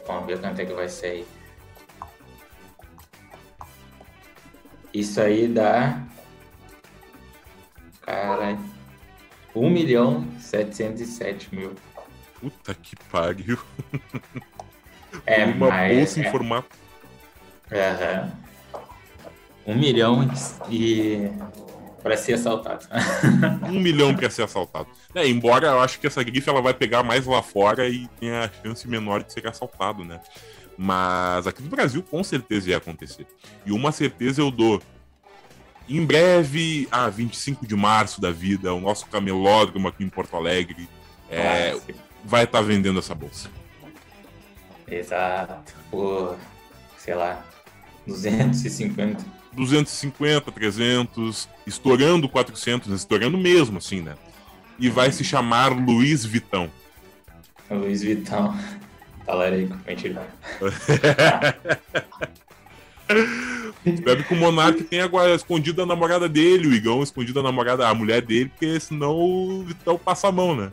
Vamos 0.07 0.27
ver 0.27 0.41
quanto 0.41 0.59
é 0.59 0.65
que 0.65 0.73
vai 0.73 0.89
sair. 0.89 1.27
Isso 4.95 5.21
aí 5.21 5.47
dá. 5.47 6.03
Caralho. 8.01 8.59
1 9.55 9.71
milhão 9.71 10.27
707 10.41 11.55
mil. 11.55 11.75
Puta 12.41 12.75
que 12.75 12.97
pariu. 13.11 13.59
É, 15.27 15.45
Uma 15.45 15.69
mas. 15.69 15.97
bolsa 15.97 16.21
em 16.21 16.25
é, 16.25 16.31
formato. 16.31 16.84
Aham. 17.81 18.45
1 19.67 19.75
milhão 19.77 20.31
e. 20.71 21.31
para 22.03 22.17
ser 22.17 22.35
assaltado. 22.35 22.87
um 23.67 23.81
milhão 23.81 24.15
pra 24.15 24.29
ser 24.29 24.43
assaltado. 24.43 24.89
É, 25.15 25.27
embora 25.27 25.69
eu 25.69 25.81
acho 25.81 25.99
que 25.99 26.07
essa 26.07 26.23
grife 26.23 26.49
ela 26.49 26.61
vai 26.61 26.75
pegar 26.75 27.03
mais 27.03 27.27
lá 27.27 27.43
fora 27.43 27.89
e 27.89 28.07
tem 28.21 28.31
a 28.31 28.51
chance 28.63 28.87
menor 28.87 29.23
de 29.23 29.33
ser 29.33 29.47
assaltado, 29.47 30.05
né? 30.05 30.21
Mas 30.77 31.47
aqui 31.47 31.63
no 31.63 31.69
Brasil 31.69 32.03
com 32.03 32.23
certeza 32.23 32.71
ia 32.71 32.77
acontecer. 32.77 33.27
E 33.65 33.73
uma 33.73 33.93
certeza 33.93 34.41
eu 34.41 34.51
dou. 34.51 34.83
Em 35.89 36.05
breve, 36.05 36.89
a 36.91 37.09
25 37.09 37.67
de 37.67 37.77
março 37.77 38.21
da 38.21 38.31
vida, 38.31 38.73
o 38.73 38.81
nosso 38.81 39.07
camelódromo 39.07 39.87
aqui 39.89 40.03
em 40.03 40.09
Porto 40.09 40.35
Alegre 40.35 40.89
é, 41.31 41.77
vai 42.25 42.45
estar 42.45 42.63
vendendo 42.63 42.99
essa 42.99 43.15
bolsa. 43.15 43.51
Exato. 44.89 45.75
Por, 45.91 46.37
sei 46.97 47.15
lá, 47.15 47.45
250. 48.07 49.25
250, 49.53 50.53
300, 50.53 51.49
estourando 51.67 52.29
400, 52.29 52.93
estourando 52.93 53.39
mesmo, 53.39 53.79
assim, 53.79 54.01
né? 54.01 54.15
E 54.79 54.89
vai 54.89 55.13
se 55.13 55.23
chamar 55.25 55.69
Luiz 55.69 56.25
Vitão. 56.25 56.71
Luiz 57.71 58.03
Vitão. 58.03 58.55
Talarico, 59.25 59.79
mentira. 59.87 60.27
Espero 63.87 64.25
que 64.25 64.35
o 64.35 64.37
Monark 64.37 64.83
tenha 64.85 65.05
agora 65.05 65.35
escondido 65.35 65.83
a 65.83 65.87
namorada 65.87 66.29
dele, 66.29 66.69
o 66.69 66.75
Igão 66.75 67.03
escondido 67.03 67.41
a 67.41 67.43
namorada, 67.43 67.89
a 67.89 67.95
mulher 67.95 68.21
dele, 68.21 68.51
porque 68.51 68.79
senão 68.81 69.17
o 69.17 69.63
Vitão 69.65 69.99
passa 69.99 70.29
a 70.29 70.33
mão, 70.33 70.55
né? 70.55 70.71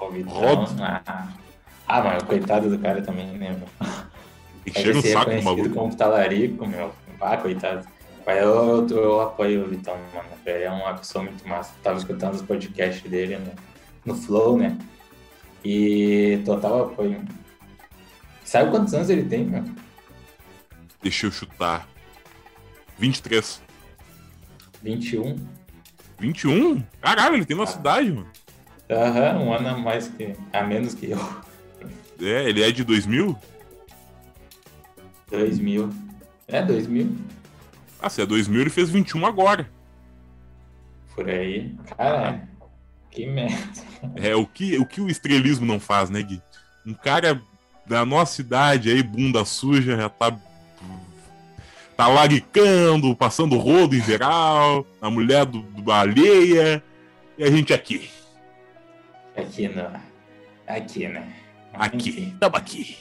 Ô, 0.00 0.10
Vitão. 0.10 0.66
Ah, 0.80 1.28
ah, 1.86 2.02
mas 2.02 2.22
coitado 2.24 2.68
do 2.68 2.78
cara 2.78 3.02
também, 3.02 3.26
né, 3.26 3.56
meu? 3.56 3.68
E 4.64 4.70
chega 4.72 5.00
ser 5.00 5.12
saco 5.12 5.30
do 5.30 5.42
maluco. 5.42 5.70
como 5.70 5.94
talarico, 5.94 6.66
meu. 6.66 6.92
Ah, 7.20 7.36
coitado. 7.36 7.86
Mas 8.24 8.38
eu, 8.38 8.86
eu, 8.88 8.96
eu 8.96 9.20
apoio 9.20 9.64
o 9.64 9.68
Vitão, 9.68 9.96
mano. 10.14 10.28
Ele 10.46 10.64
é 10.64 10.70
uma 10.70 10.94
pessoa 10.94 11.24
muito 11.24 11.46
massa. 11.46 11.72
Tava 11.82 11.98
escutando 11.98 12.34
os 12.34 12.42
podcasts 12.42 13.08
dele 13.10 13.38
no, 13.38 13.52
no 14.04 14.14
Flow, 14.14 14.58
né? 14.58 14.76
E 15.64 16.40
total 16.44 16.84
apoio. 16.84 17.20
Sabe 18.44 18.70
quantos 18.70 18.94
anos 18.94 19.10
ele 19.10 19.24
tem, 19.24 19.44
meu? 19.44 19.64
Deixa 21.02 21.26
eu 21.26 21.32
chutar. 21.32 21.88
23. 22.98 23.62
21. 24.82 25.36
21? 26.18 26.82
Caralho, 27.00 27.36
ele 27.36 27.44
tem 27.44 27.56
nossa 27.56 27.78
idade, 27.78 28.12
mano. 28.12 28.28
Aham, 28.90 29.38
um 29.40 29.52
ano 29.52 29.68
a 29.68 29.78
mais 29.78 30.08
que. 30.08 30.34
A 30.52 30.62
menos 30.62 30.94
que 30.94 31.10
eu. 31.10 31.18
É, 32.20 32.48
ele 32.48 32.62
é 32.62 32.70
de 32.70 32.84
2000? 32.84 33.36
2000. 35.32 35.90
É, 36.46 36.62
2000. 36.62 37.16
Ah, 38.00 38.10
se 38.10 38.20
é 38.20 38.26
2000, 38.26 38.60
ele 38.60 38.70
fez 38.70 38.90
21 38.90 39.24
agora. 39.24 39.68
Por 41.14 41.28
aí. 41.28 41.74
Cara, 41.96 42.46
que 43.10 43.26
merda. 43.26 43.82
É, 44.16 44.34
o 44.34 44.46
que, 44.46 44.78
o 44.78 44.84
que 44.84 45.00
o 45.00 45.08
estrelismo 45.08 45.64
não 45.64 45.80
faz, 45.80 46.10
né, 46.10 46.22
Gui? 46.22 46.42
Um 46.86 46.94
cara 46.94 47.40
da 47.86 48.04
nossa 48.04 48.40
idade 48.40 48.90
aí, 48.90 49.02
bunda 49.02 49.44
suja, 49.44 49.96
já 49.96 50.08
tá. 50.08 50.36
Tá 51.96 52.08
laricando, 52.08 53.14
passando 53.14 53.56
rodo 53.58 53.94
em 53.94 54.02
geral, 54.02 54.84
a 55.00 55.10
mulher 55.10 55.44
do, 55.44 55.60
do 55.60 55.92
alheia, 55.92 56.82
e 57.36 57.44
a 57.44 57.50
gente 57.50 57.72
aqui. 57.72 58.10
Aqui 59.36 59.68
não. 59.68 59.92
Aqui, 60.66 61.06
né? 61.06 61.32
Aqui, 61.72 62.34
tamo 62.40 62.56
aqui. 62.56 62.96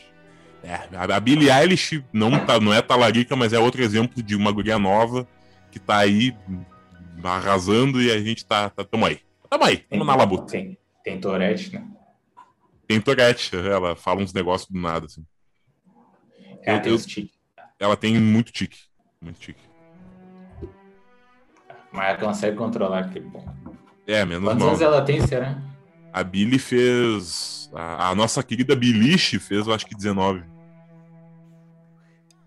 É, 0.64 0.80
a, 0.96 1.20
Billie 1.20 1.50
Eilish 1.50 2.04
não, 2.14 2.46
tá, 2.46 2.60
não 2.60 2.72
é 2.74 2.82
talarica, 2.82 3.36
mas 3.36 3.52
é 3.52 3.60
outro 3.60 3.82
exemplo 3.82 4.22
de 4.22 4.36
uma 4.36 4.52
guria 4.52 4.78
nova 4.78 5.28
que 5.72 5.80
tá 5.80 5.98
aí 5.98 6.36
arrasando 7.24 8.02
e 8.02 8.12
a 8.12 8.20
gente 8.20 8.46
tá, 8.46 8.70
tá 8.70 8.84
tamo 8.84 9.06
aí. 9.06 9.20
Tamo 9.50 9.64
aí, 9.64 9.78
tamo 9.78 10.04
na 10.04 10.16
labuta. 10.16 10.52
Tem, 10.52 10.78
tem 11.04 11.20
Tourette, 11.20 11.74
né? 11.74 11.88
Tem 12.88 13.02
Tourette, 13.02 13.56
ela 13.56 13.96
fala 13.96 14.22
uns 14.22 14.34
negócios 14.34 14.70
do 14.70 14.80
nada, 14.80 15.06
assim. 15.08 15.26
Ela 16.64 16.78
Eu- 16.78 16.82
tem 16.82 16.92
eu- 16.92 16.96
os 16.96 17.06
tiques. 17.06 17.34
Ela 17.80 17.98
tem 17.98 18.16
muito 18.20 18.52
tique. 18.52 18.78
Muito 19.20 19.40
tique. 19.40 19.62
Mas 21.92 22.10
ela 22.10 22.18
consegue 22.18 22.56
controlar, 22.56 23.10
que 23.10 23.20
bom. 23.20 23.46
É, 24.08 24.24
menos 24.26 24.44
Quantos 24.44 24.60
mal. 24.60 24.70
anos 24.70 24.82
ela 24.82 25.02
tem, 25.02 25.26
será? 25.26 25.60
A 26.14 26.24
Billy 26.24 26.60
fez. 26.60 27.70
A, 27.74 28.10
a 28.10 28.16
nossa 28.16 28.44
querida 28.44 28.76
Bilish 28.76 29.40
fez, 29.40 29.66
eu 29.68 29.74
acho 29.74 29.86
que 29.86 29.96
19. 29.96 30.44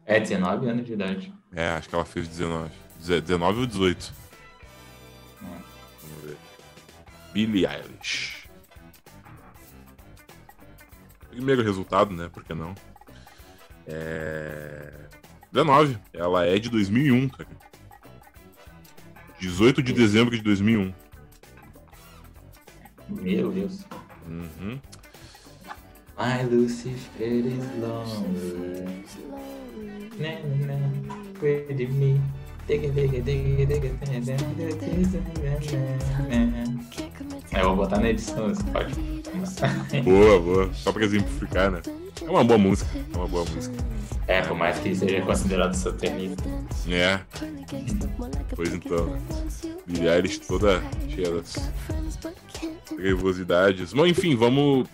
É, 0.07 0.20
19 0.20 0.68
anos 0.68 0.84
de 0.86 0.92
idade. 0.92 1.32
É, 1.55 1.68
acho 1.70 1.88
que 1.88 1.94
ela 1.94 2.05
fez 2.05 2.28
19. 2.28 2.70
Deze- 2.98 3.20
19 3.20 3.61
ou 3.61 3.66
18. 3.66 4.12
Hum. 5.42 5.46
Vamos 6.02 6.24
ver. 6.24 6.36
Billie 7.32 7.66
Eilish. 7.66 8.48
Primeiro 11.30 11.62
resultado, 11.62 12.14
né? 12.14 12.28
Por 12.32 12.44
que 12.44 12.55
não? 12.55 12.74
É... 13.86 14.92
19. 15.52 15.98
Ela 16.12 16.46
é 16.46 16.59
de 16.59 16.68
2001, 16.70 17.28
cara. 17.28 17.48
18 19.40 19.82
de 19.82 19.92
dezembro 19.92 20.36
de 20.36 20.42
2001. 20.42 20.94
Meu 23.09 23.50
Deus. 23.52 23.84
Uhum. 24.26 24.80
My 26.17 26.43
Lucifer 26.43 27.25
is 27.25 27.67
lonely. 27.81 29.05
Na, 30.17 30.39
na, 30.65 30.79
with 31.43 31.89
me. 31.91 32.21
Digga. 32.69 32.89
Eu 37.53 37.65
vou 37.65 37.77
botar 37.77 37.99
na 37.99 38.11
edição, 38.11 38.49
você 38.49 38.62
pode. 38.65 38.95
Boa, 40.03 40.41
boa. 40.41 40.71
Só 40.73 40.93
pra 40.93 41.05
exemplificar, 41.05 41.71
né? 41.71 41.83
É 42.23 42.31
uma 42.31 42.45
boa 42.45 42.59
música. 42.59 42.91
É 43.12 43.17
uma 43.17 43.27
boa 43.27 43.45
música. 43.45 43.75
É, 44.29 44.41
por 44.41 44.57
mais 44.57 44.79
que 44.79 44.95
seja 44.95 45.21
considerado 45.21 45.75
satélite. 45.75 46.43
É. 46.89 47.21
Pois 48.55 48.73
então. 48.73 49.19
Billie 49.85 50.09
Eilish 50.09 50.39
toda 50.39 50.81
cheia 51.09 51.33
das 51.33 51.71
trevosidades. 52.87 53.93
Bom, 53.93 54.07
enfim, 54.07 54.37
vamos 54.37 54.89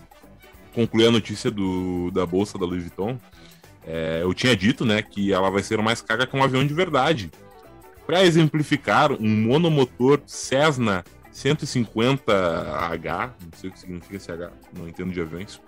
concluir 0.73 1.07
a 1.07 1.11
notícia 1.11 1.51
do, 1.51 2.11
da 2.11 2.25
bolsa 2.25 2.57
da 2.57 2.65
Louis 2.65 2.81
Vuitton. 2.81 3.17
É, 3.85 4.19
eu 4.21 4.33
tinha 4.33 4.55
dito, 4.55 4.85
né, 4.85 5.01
que 5.01 5.33
ela 5.33 5.49
vai 5.49 5.63
ser 5.63 5.81
mais 5.81 6.01
cara 6.01 6.27
que 6.27 6.35
um 6.35 6.43
avião 6.43 6.65
de 6.65 6.73
verdade. 6.73 7.31
Para 8.05 8.23
exemplificar, 8.23 9.11
um 9.11 9.29
monomotor 9.47 10.21
Cessna 10.25 11.03
150H, 11.33 13.31
não 13.41 13.51
sei 13.57 13.69
o 13.69 13.73
que 13.73 13.79
significa 13.79 14.15
esse 14.17 14.31
H, 14.31 14.51
não 14.77 14.87
entendo 14.87 15.11
de 15.11 15.21
aviões, 15.21 15.61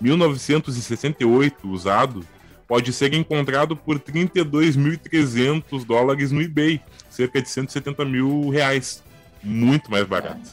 1968 0.00 1.68
usado, 1.68 2.26
pode 2.66 2.92
ser 2.92 3.14
encontrado 3.14 3.76
por 3.76 4.00
32.300 4.00 5.84
dólares 5.84 6.32
no 6.32 6.40
eBay, 6.40 6.80
cerca 7.10 7.40
de 7.40 7.48
170 7.48 8.04
mil 8.04 8.48
reais. 8.48 9.02
Muito 9.42 9.90
mais 9.90 10.06
barato. 10.06 10.50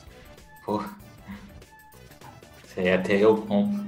Porra. 0.66 1.01
Isso 2.72 2.80
aí 2.80 2.90
até 2.94 3.16
eu 3.18 3.36
compro. 3.36 3.84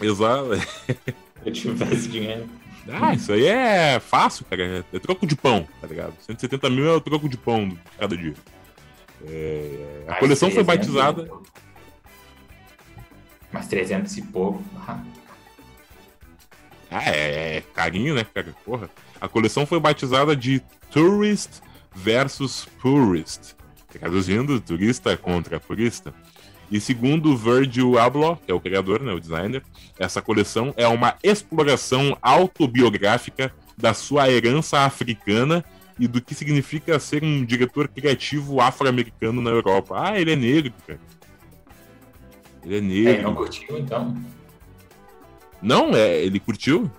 Exato. 0.00 0.54
Se 0.56 0.96
eu 1.44 1.52
tivesse 1.52 2.08
dinheiro. 2.08 2.48
Ah, 2.88 3.12
isso 3.14 3.32
aí 3.32 3.46
é 3.46 3.98
fácil, 3.98 4.44
cara. 4.44 4.84
É 4.92 4.98
troco 5.00 5.26
de 5.26 5.34
pão, 5.34 5.66
tá 5.80 5.86
ligado? 5.88 6.14
170 6.20 6.70
mil 6.70 6.86
é 6.86 6.94
o 6.94 7.00
troco 7.00 7.28
de 7.28 7.36
pão 7.36 7.76
cada 7.98 8.16
dia. 8.16 8.34
É, 9.26 10.04
a 10.06 10.10
Mais 10.10 10.20
coleção 10.20 10.50
foi 10.50 10.64
300 10.64 10.88
e 10.88 10.92
batizada. 10.96 11.30
Mais 13.52 13.66
300 13.68 14.16
e 14.16 14.22
pouco. 14.22 14.62
Ah, 14.86 15.02
Ah, 16.90 17.04
é, 17.10 17.56
é 17.56 17.60
carinho, 17.74 18.14
né, 18.14 18.24
cara? 18.24 18.54
Porra. 18.64 18.88
A 19.20 19.28
coleção 19.28 19.66
foi 19.66 19.78
batizada 19.80 20.34
de 20.36 20.60
Tourist 20.90 21.60
versus 21.94 22.66
Purist. 22.80 23.54
Traduzindo, 23.88 24.60
turista 24.60 25.16
contra 25.16 25.60
purista. 25.60 26.14
E 26.72 26.80
segundo 26.80 27.36
Virgil 27.36 27.98
Abloh, 27.98 28.36
que 28.36 28.50
é 28.50 28.54
o 28.54 28.58
criador, 28.60 29.02
né, 29.02 29.12
o 29.12 29.20
designer, 29.20 29.62
essa 29.98 30.22
coleção 30.22 30.72
é 30.76 30.88
uma 30.88 31.14
exploração 31.22 32.16
autobiográfica 32.22 33.52
da 33.76 33.92
sua 33.92 34.30
herança 34.30 34.78
africana 34.80 35.62
e 36.00 36.08
do 36.08 36.20
que 36.22 36.34
significa 36.34 36.98
ser 36.98 37.22
um 37.22 37.44
diretor 37.44 37.88
criativo 37.88 38.58
afro-americano 38.60 39.42
na 39.42 39.50
Europa. 39.50 39.94
Ah, 40.02 40.18
ele 40.18 40.32
é 40.32 40.36
negro, 40.36 40.72
cara. 40.86 40.98
Ele 42.64 42.74
é 42.74 42.78
É, 42.78 42.80
negro. 42.80 43.22
não 43.24 43.34
curtiu 43.34 43.78
então? 43.78 44.16
Não, 45.60 45.90
é, 45.94 46.22
ele 46.24 46.40
curtiu 46.40 46.90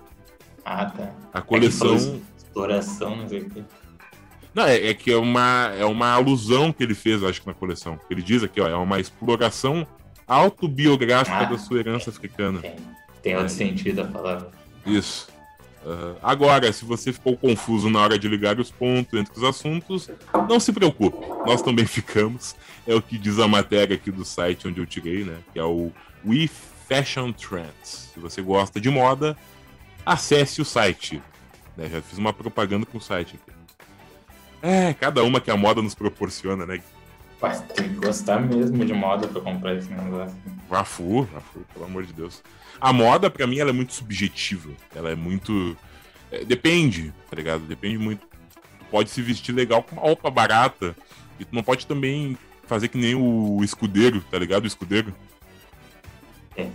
Ah, 0.64 0.86
tá. 0.86 1.10
a 1.32 1.38
É 1.38 1.42
que 1.42 1.48
coleção. 1.48 1.98
falou 1.98 2.20
Exploração, 2.38 3.16
não 3.16 3.28
sei 3.28 3.40
o 3.40 3.50
quê. 3.50 3.62
Não, 4.54 4.64
é, 4.66 4.88
é 4.88 4.94
que 4.94 5.10
é 5.10 5.16
uma, 5.16 5.72
é 5.76 5.84
uma 5.84 6.12
alusão 6.12 6.72
que 6.72 6.82
ele 6.82 6.94
fez, 6.94 7.22
acho 7.24 7.40
que 7.40 7.46
na 7.46 7.54
coleção. 7.54 7.98
Ele 8.08 8.22
diz 8.22 8.42
aqui, 8.42 8.60
ó, 8.60 8.68
é 8.68 8.76
uma 8.76 9.00
exploração 9.00 9.86
autobiográfica 10.26 11.38
Ah. 11.38 11.44
da 11.44 11.58
sua 11.58 11.78
herança 11.80 12.10
africana. 12.10 12.60
Tem, 12.60 12.76
tem 13.22 13.36
outro 13.36 13.52
sentido 13.52 14.00
a 14.02 14.04
palavra. 14.04 14.50
Isso. 14.86 15.28
Aham. 15.86 16.16
Agora, 16.22 16.72
se 16.72 16.84
você 16.84 17.12
ficou 17.12 17.36
confuso 17.36 17.90
na 17.90 18.00
hora 18.00 18.18
de 18.18 18.26
ligar 18.28 18.58
os 18.58 18.70
pontos 18.70 19.18
entre 19.18 19.36
os 19.36 19.44
assuntos, 19.44 20.08
não 20.48 20.58
se 20.58 20.72
preocupe, 20.72 21.18
nós 21.46 21.60
também 21.60 21.84
ficamos. 21.86 22.54
É 22.86 22.94
o 22.94 23.02
que 23.02 23.18
diz 23.18 23.38
a 23.38 23.48
matéria 23.48 23.96
aqui 23.96 24.10
do 24.10 24.24
site 24.24 24.68
onde 24.68 24.80
eu 24.80 24.86
tirei, 24.86 25.24
né? 25.24 25.38
Que 25.52 25.58
é 25.58 25.64
o 25.64 25.90
We 26.24 26.48
Fashion 26.88 27.32
Trends. 27.32 28.10
Se 28.14 28.20
você 28.20 28.40
gosta 28.40 28.80
de 28.80 28.88
moda, 28.88 29.36
acesse 30.06 30.60
o 30.62 30.64
site. 30.64 31.20
Né? 31.76 31.88
Já 31.90 32.00
fiz 32.00 32.18
uma 32.18 32.32
propaganda 32.32 32.86
com 32.86 32.98
o 32.98 33.00
site 33.00 33.36
aqui. 33.42 33.53
É, 34.66 34.94
cada 34.94 35.22
uma 35.22 35.42
que 35.42 35.50
a 35.50 35.56
moda 35.58 35.82
nos 35.82 35.94
proporciona, 35.94 36.64
né? 36.64 36.80
Mas 37.38 37.60
tem 37.60 37.86
que 37.86 37.96
gostar 37.96 38.40
mesmo 38.40 38.82
de 38.82 38.94
moda 38.94 39.28
pra 39.28 39.42
comprar 39.42 39.74
esse 39.74 39.92
negócio. 39.92 40.34
Vafu, 40.70 41.24
Vafu, 41.24 41.60
pelo 41.74 41.84
amor 41.84 42.06
de 42.06 42.14
Deus. 42.14 42.42
A 42.80 42.90
moda, 42.90 43.28
pra 43.28 43.46
mim, 43.46 43.58
ela 43.58 43.68
é 43.68 43.72
muito 43.74 43.92
subjetiva. 43.92 44.70
Ela 44.94 45.10
é 45.10 45.14
muito. 45.14 45.76
é, 46.32 46.46
depende, 46.46 47.12
tá 47.28 47.36
ligado? 47.36 47.64
Depende 47.64 47.98
muito. 47.98 48.26
Tu 48.26 48.84
pode 48.90 49.10
se 49.10 49.20
vestir 49.20 49.52
legal 49.52 49.82
com 49.82 49.96
uma 49.96 50.02
roupa 50.02 50.30
barata. 50.30 50.96
E 51.38 51.44
tu 51.44 51.54
não 51.54 51.62
pode 51.62 51.86
também 51.86 52.38
fazer 52.66 52.88
que 52.88 52.96
nem 52.96 53.14
o 53.14 53.62
escudeiro, 53.62 54.22
tá 54.30 54.38
ligado? 54.38 54.64
O 54.64 54.66
escudeiro. 54.66 55.14
É. 56.56 56.70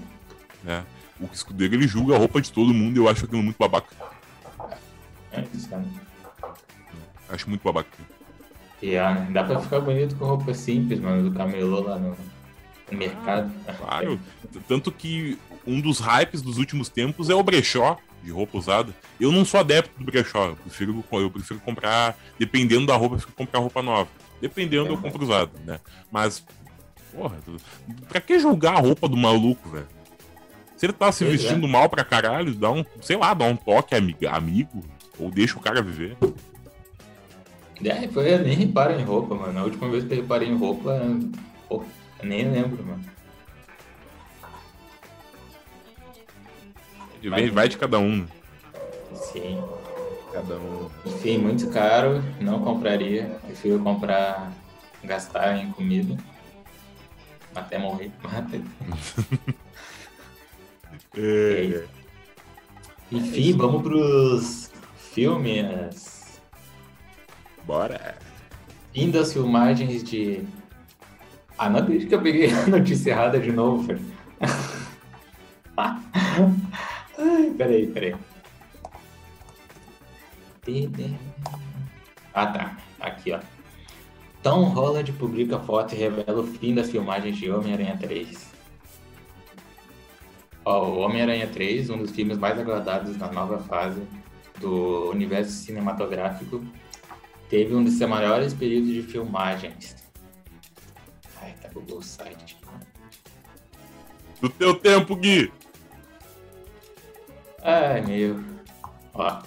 É. 0.68 0.84
O 1.20 1.26
escudeiro 1.34 1.74
ele 1.74 1.88
julga 1.88 2.14
a 2.14 2.20
roupa 2.20 2.40
de 2.40 2.52
todo 2.52 2.72
mundo 2.72 2.98
e 2.98 3.00
eu 3.00 3.10
acho 3.10 3.26
aquilo 3.26 3.42
muito 3.42 3.58
babaca. 3.58 3.96
É 5.32 5.44
isso, 5.56 5.68
né? 5.72 5.84
Acho 7.30 7.48
muito 7.50 7.62
babaca. 7.62 7.90
E 8.82 8.96
ah, 8.98 9.28
dá 9.32 9.44
pra 9.44 9.60
ficar 9.60 9.80
bonito 9.82 10.16
com 10.16 10.26
roupa 10.26 10.54
simples, 10.54 11.00
mano, 11.00 11.30
do 11.30 11.36
camelô 11.36 11.82
lá 11.82 11.98
no, 11.98 12.16
mercado. 12.92 13.52
Claro. 13.78 14.20
T- 14.52 14.60
Tanto 14.68 14.92
que 14.92 15.38
um 15.68 15.80
dos 15.82 16.00
hypes 16.00 16.42
dos 16.42 16.58
últimos 16.58 16.90
tempos 16.90 17.30
é 17.30 17.36
o 17.36 17.44
brechó 17.44 17.98
de 18.24 18.32
roupa 18.32 18.58
usada. 18.58 18.94
Eu 19.20 19.32
não 19.32 19.46
sou 19.46 19.60
adepto 19.60 19.92
do 20.00 20.06
brechó. 20.06 20.48
Eu 20.50 20.56
prefiro, 20.56 21.04
eu 21.12 21.30
prefiro 21.32 21.60
comprar, 21.60 22.18
dependendo 22.40 22.86
da 22.88 22.96
roupa, 22.96 23.16
eu 23.16 23.20
prefiro 23.20 23.36
comprar 23.36 23.60
roupa 23.60 23.82
nova. 23.82 24.10
Dependendo, 24.42 24.88
eu 24.88 24.98
compro 24.98 25.24
usado, 25.24 25.52
né? 25.66 25.80
Mas, 26.10 26.44
porra, 27.14 27.36
pra 28.08 28.22
que 28.22 28.40
julgar 28.40 28.76
a 28.78 28.80
roupa 28.80 29.08
do 29.10 29.18
maluco, 29.18 29.70
velho? 29.70 29.88
Se 30.78 30.86
ele 30.86 30.94
tá 30.94 31.12
se 31.12 31.26
Pois 31.26 31.36
é. 31.36 31.38
vestindo 31.44 31.68
mal 31.68 31.90
pra 31.90 32.06
caralho, 32.06 32.56
dá 32.56 32.72
um, 32.72 32.86
sei 33.02 33.18
lá, 33.18 33.34
dá 33.34 33.44
um 33.44 33.58
toque 33.58 33.94
amiga, 33.94 34.32
amigo, 34.32 34.82
ou 35.20 35.30
deixa 35.30 35.58
o 35.58 35.62
cara 35.62 35.82
viver. 35.82 36.16
É, 37.84 38.04
eu 38.06 38.40
nem 38.40 38.56
reparo 38.56 39.00
em 39.00 39.04
roupa, 39.04 39.36
mano. 39.36 39.60
A 39.60 39.64
última 39.64 39.90
vez 39.90 40.04
que 40.04 40.14
eu 40.14 40.18
reparei 40.22 40.50
em 40.50 40.58
roupa, 40.58 41.00
pô, 41.68 41.84
eu 42.22 42.26
nem 42.28 42.50
lembro, 42.52 42.84
mano. 42.86 43.04
Vem- 47.22 47.50
Vai 47.52 47.68
de 47.70 47.78
cada 47.78 48.00
um? 48.00 48.26
Sim. 49.14 49.62
Cada 50.32 50.56
um. 50.58 50.90
Enfim, 51.06 51.38
muito 51.38 51.70
caro, 51.70 52.24
não 52.40 52.60
compraria. 52.64 53.40
Prefiro 53.46 53.80
comprar, 53.80 54.52
gastar 55.04 55.58
em 55.58 55.72
comida. 55.72 56.16
Até 57.56 57.78
morrer. 57.78 58.12
Até- 58.24 58.62
É, 61.18 61.86
Enfim, 63.12 63.54
vamos 63.58 63.82
pros 63.82 64.72
filmes. 65.12 66.19
Bora. 67.70 68.16
Fim 68.92 69.12
das 69.12 69.32
filmagens 69.32 70.04
de. 70.04 70.44
Ah, 71.56 71.70
não 71.70 71.82
acredito 71.82 72.10
que 72.10 72.16
eu 72.16 72.22
peguei 72.22 72.50
a 72.52 72.66
notícia 72.68 73.12
errada 73.12 73.40
de 73.40 73.52
novo, 73.52 73.84
velho. 73.84 74.02
Ai, 75.78 77.54
peraí, 77.56 77.86
peraí. 77.88 78.16
Ah, 82.34 82.48
tá. 82.48 82.78
Aqui, 83.00 83.34
ó. 83.34 83.40
Tom 84.42 84.64
Holland 84.70 85.12
publica 85.14 85.60
foto 85.60 85.94
e 85.94 85.98
revela 85.98 86.42
o 86.42 86.48
fim 86.48 86.74
das 86.74 86.90
filmagens 86.90 87.38
de 87.38 87.52
Homem-Aranha 87.52 87.98
3. 88.00 88.50
Ó, 90.66 90.88
o 90.88 91.00
Homem-Aranha 91.00 91.48
3, 91.48 91.90
um 91.90 91.98
dos 91.98 92.12
filmes 92.12 92.38
mais 92.38 92.58
aguardados 92.58 93.18
na 93.18 93.32
nova 93.32 93.60
fase 93.60 94.02
do 94.60 95.10
universo 95.12 95.52
cinematográfico, 95.52 96.64
teve 97.50 97.76
um 97.76 97.84
dos 97.84 97.94
seus 97.98 98.10
maiores 98.10 98.54
períodos 98.54 98.90
de 98.92 99.02
filmagens. 99.04 99.96
Ai, 101.42 101.54
tá 101.62 101.70
o 101.76 102.02
site. 102.02 102.58
Do 104.42 104.50
teu 104.50 104.74
tempo, 104.76 105.16
Gui. 105.16 105.52
Ai, 107.62 108.02
meu. 108.02 108.40
Ó. 109.14 109.42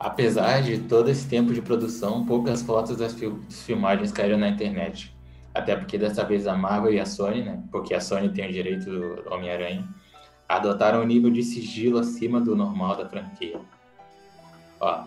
Apesar 0.00 0.60
de 0.60 0.78
todo 0.80 1.08
esse 1.08 1.28
tempo 1.28 1.54
de 1.54 1.62
produção, 1.62 2.26
poucas 2.26 2.62
fotos 2.62 2.96
das, 2.96 3.14
fil- 3.14 3.40
filmagens 3.48 4.10
caíram 4.12 4.38
na 4.38 4.48
internet. 4.48 5.14
até 5.54 5.76
porque 5.76 5.96
dessa 5.96 6.24
vez 6.24 6.48
a 6.48 6.56
Marvel 6.56 6.92
e 6.92 6.98
a 7.00 7.06
Sony, 7.06 7.42
né? 7.44 7.62
Porque 7.70 7.94
a 7.94 8.00
Sony 8.00 8.28
tem 8.28 8.48
o 8.48 8.52
direito 8.52 8.84
do 8.86 9.32
Homem-Aranha, 9.32 9.88
adotaram 10.48 11.00
um 11.00 11.06
nível 11.06 11.30
de 11.30 11.44
sigilo 11.44 11.98
acima 11.98 12.40
do 12.40 12.56
normal 12.56 12.96
da 12.96 13.08
franquia. 13.08 13.60
Ó. 14.80 15.04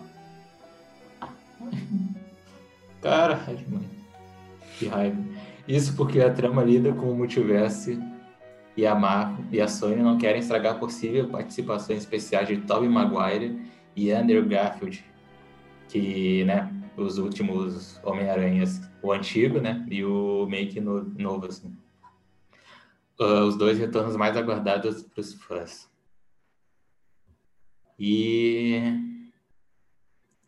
Caralho, 3.02 3.70
mano. 3.70 3.88
Que 4.78 4.86
raiva. 4.86 5.18
Isso 5.66 5.94
porque 5.96 6.20
a 6.20 6.32
trama 6.32 6.62
lida 6.62 6.92
com 6.92 7.10
o 7.10 7.16
multiverso 7.16 8.00
e 8.76 8.86
a 8.86 8.94
Marvel 8.94 9.44
e 9.50 9.60
a 9.60 9.68
Sony 9.68 10.02
não 10.02 10.16
querem 10.16 10.40
estragar 10.40 10.78
possível 10.78 11.28
participações 11.28 11.98
especiais 11.98 12.48
de 12.48 12.58
Tobey 12.58 12.88
Maguire 12.88 13.60
e 13.96 14.12
Andrew 14.12 14.46
Garfield, 14.46 15.04
que, 15.88 16.44
né, 16.44 16.72
os 16.96 17.18
últimos 17.18 18.00
Homem-Aranhas, 18.04 18.80
o 19.02 19.12
antigo, 19.12 19.60
né, 19.60 19.84
e 19.90 20.04
o 20.04 20.46
make 20.46 20.80
no, 20.80 21.02
novo, 21.02 21.46
assim. 21.46 21.76
Uh, 23.20 23.42
os 23.48 23.56
dois 23.56 23.76
retornos 23.78 24.16
mais 24.16 24.36
aguardados 24.36 25.02
para 25.02 25.20
os 25.20 25.34
fãs. 25.34 25.90
E 27.98 28.80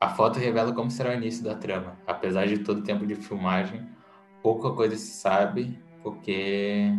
a 0.01 0.09
foto 0.09 0.39
revela 0.39 0.73
como 0.73 0.91
será 0.91 1.11
o 1.11 1.15
início 1.15 1.45
da 1.45 1.55
trama. 1.55 1.99
Apesar 2.07 2.47
de 2.47 2.59
todo 2.61 2.79
o 2.79 2.83
tempo 2.83 3.07
de 3.07 3.15
filmagem, 3.15 3.87
pouca 4.43 4.71
coisa 4.71 4.97
se 4.97 5.13
sabe, 5.13 5.79
porque 6.03 6.91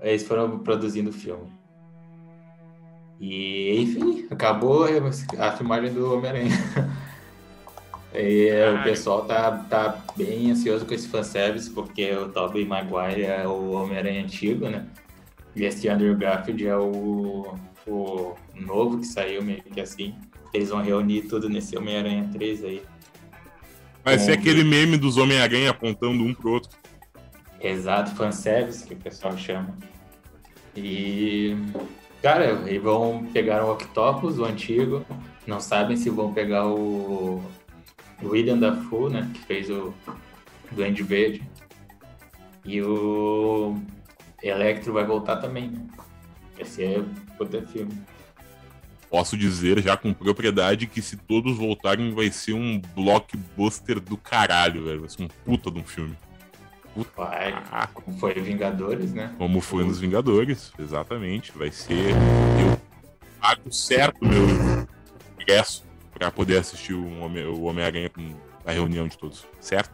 eles 0.00 0.26
foram 0.26 0.60
produzindo 0.60 1.10
o 1.10 1.12
filme. 1.12 1.52
E, 3.18 3.82
enfim, 3.82 4.26
acabou 4.30 4.86
a 5.38 5.52
filmagem 5.52 5.92
do 5.92 6.14
Homem-Aranha. 6.14 6.56
E 8.12 8.50
o 8.74 8.82
pessoal 8.82 9.24
tá, 9.24 9.52
tá 9.70 10.02
bem 10.16 10.50
ansioso 10.50 10.84
com 10.84 10.92
esse 10.92 11.06
fanservice, 11.06 11.70
porque 11.70 12.12
o 12.12 12.28
Tobey 12.28 12.64
Maguire 12.64 13.22
é 13.22 13.46
o 13.46 13.70
Homem-Aranha 13.70 14.22
antigo, 14.24 14.68
né? 14.68 14.84
E 15.54 15.64
esse 15.64 15.88
Andrew 15.88 16.16
Garfield 16.16 16.66
é 16.66 16.76
o, 16.76 17.54
o 17.90 18.36
novo 18.54 18.98
que 18.98 19.06
saiu 19.06 19.42
meio 19.42 19.62
que 19.62 19.80
assim. 19.80 20.14
Eles 20.52 20.70
vão 20.70 20.82
reunir 20.82 21.22
tudo 21.22 21.48
nesse 21.48 21.76
Homem-Aranha 21.76 22.28
3 22.32 22.64
aí. 22.64 22.82
Vai 24.04 24.18
ser 24.18 24.32
aquele 24.32 24.64
meme 24.64 24.96
dos 24.96 25.16
Homem-Aranha 25.16 25.70
apontando 25.70 26.24
um 26.24 26.34
pro 26.34 26.52
outro. 26.52 26.70
Exato, 27.60 28.14
fanservice 28.14 28.86
que 28.86 28.94
o 28.94 28.96
pessoal 28.96 29.36
chama. 29.36 29.76
E. 30.74 31.56
Cara, 32.22 32.68
eles 32.68 32.82
vão 32.82 33.26
pegar 33.32 33.64
o 33.64 33.72
Octopus, 33.72 34.38
o 34.38 34.44
antigo. 34.44 35.04
Não 35.46 35.60
sabem 35.60 35.96
se 35.96 36.10
vão 36.10 36.32
pegar 36.32 36.66
o 36.66 37.42
William 38.22 38.58
Dafoe, 38.58 39.10
né, 39.10 39.30
que 39.32 39.40
fez 39.40 39.70
o 39.70 39.94
Duende 40.70 41.02
Verde. 41.02 41.42
E 42.64 42.82
o 42.82 43.74
Electro 44.42 44.92
vai 44.92 45.04
voltar 45.04 45.36
também, 45.36 45.70
né? 45.70 45.86
Esse 46.58 46.84
é 46.84 47.02
outro 47.44 47.66
filme. 47.66 47.92
Posso 49.08 49.36
dizer 49.36 49.82
já 49.82 49.96
com 49.96 50.14
propriedade 50.14 50.86
que 50.86 51.02
se 51.02 51.16
todos 51.16 51.56
voltarem 51.56 52.14
vai 52.14 52.30
ser 52.30 52.52
um 52.52 52.80
blockbuster 52.94 53.98
do 53.98 54.16
caralho, 54.16 54.84
velho. 54.84 55.00
Vai 55.00 55.10
ser 55.10 55.24
um 55.24 55.28
puta 55.44 55.70
de 55.70 55.80
um 55.80 55.84
filme. 55.84 56.16
Puta. 56.94 57.10
Vai, 57.16 57.52
como 57.92 58.16
foi 58.18 58.34
Vingadores, 58.34 59.12
né? 59.12 59.34
Como 59.36 59.60
foi 59.60 59.84
nos 59.84 59.98
Vingadores, 59.98 60.72
exatamente. 60.78 61.50
Vai 61.56 61.72
ser. 61.72 62.10
Eu 62.10 62.80
pago 63.40 63.72
certo 63.72 64.24
meu 64.24 64.46
ingresso 65.40 65.84
para 66.12 66.30
poder 66.30 66.58
assistir 66.58 66.94
o 66.94 67.64
Homem-Aranha 67.64 68.10
com 68.10 68.32
a 68.64 68.70
reunião 68.70 69.08
de 69.08 69.18
todos, 69.18 69.44
certo? 69.60 69.90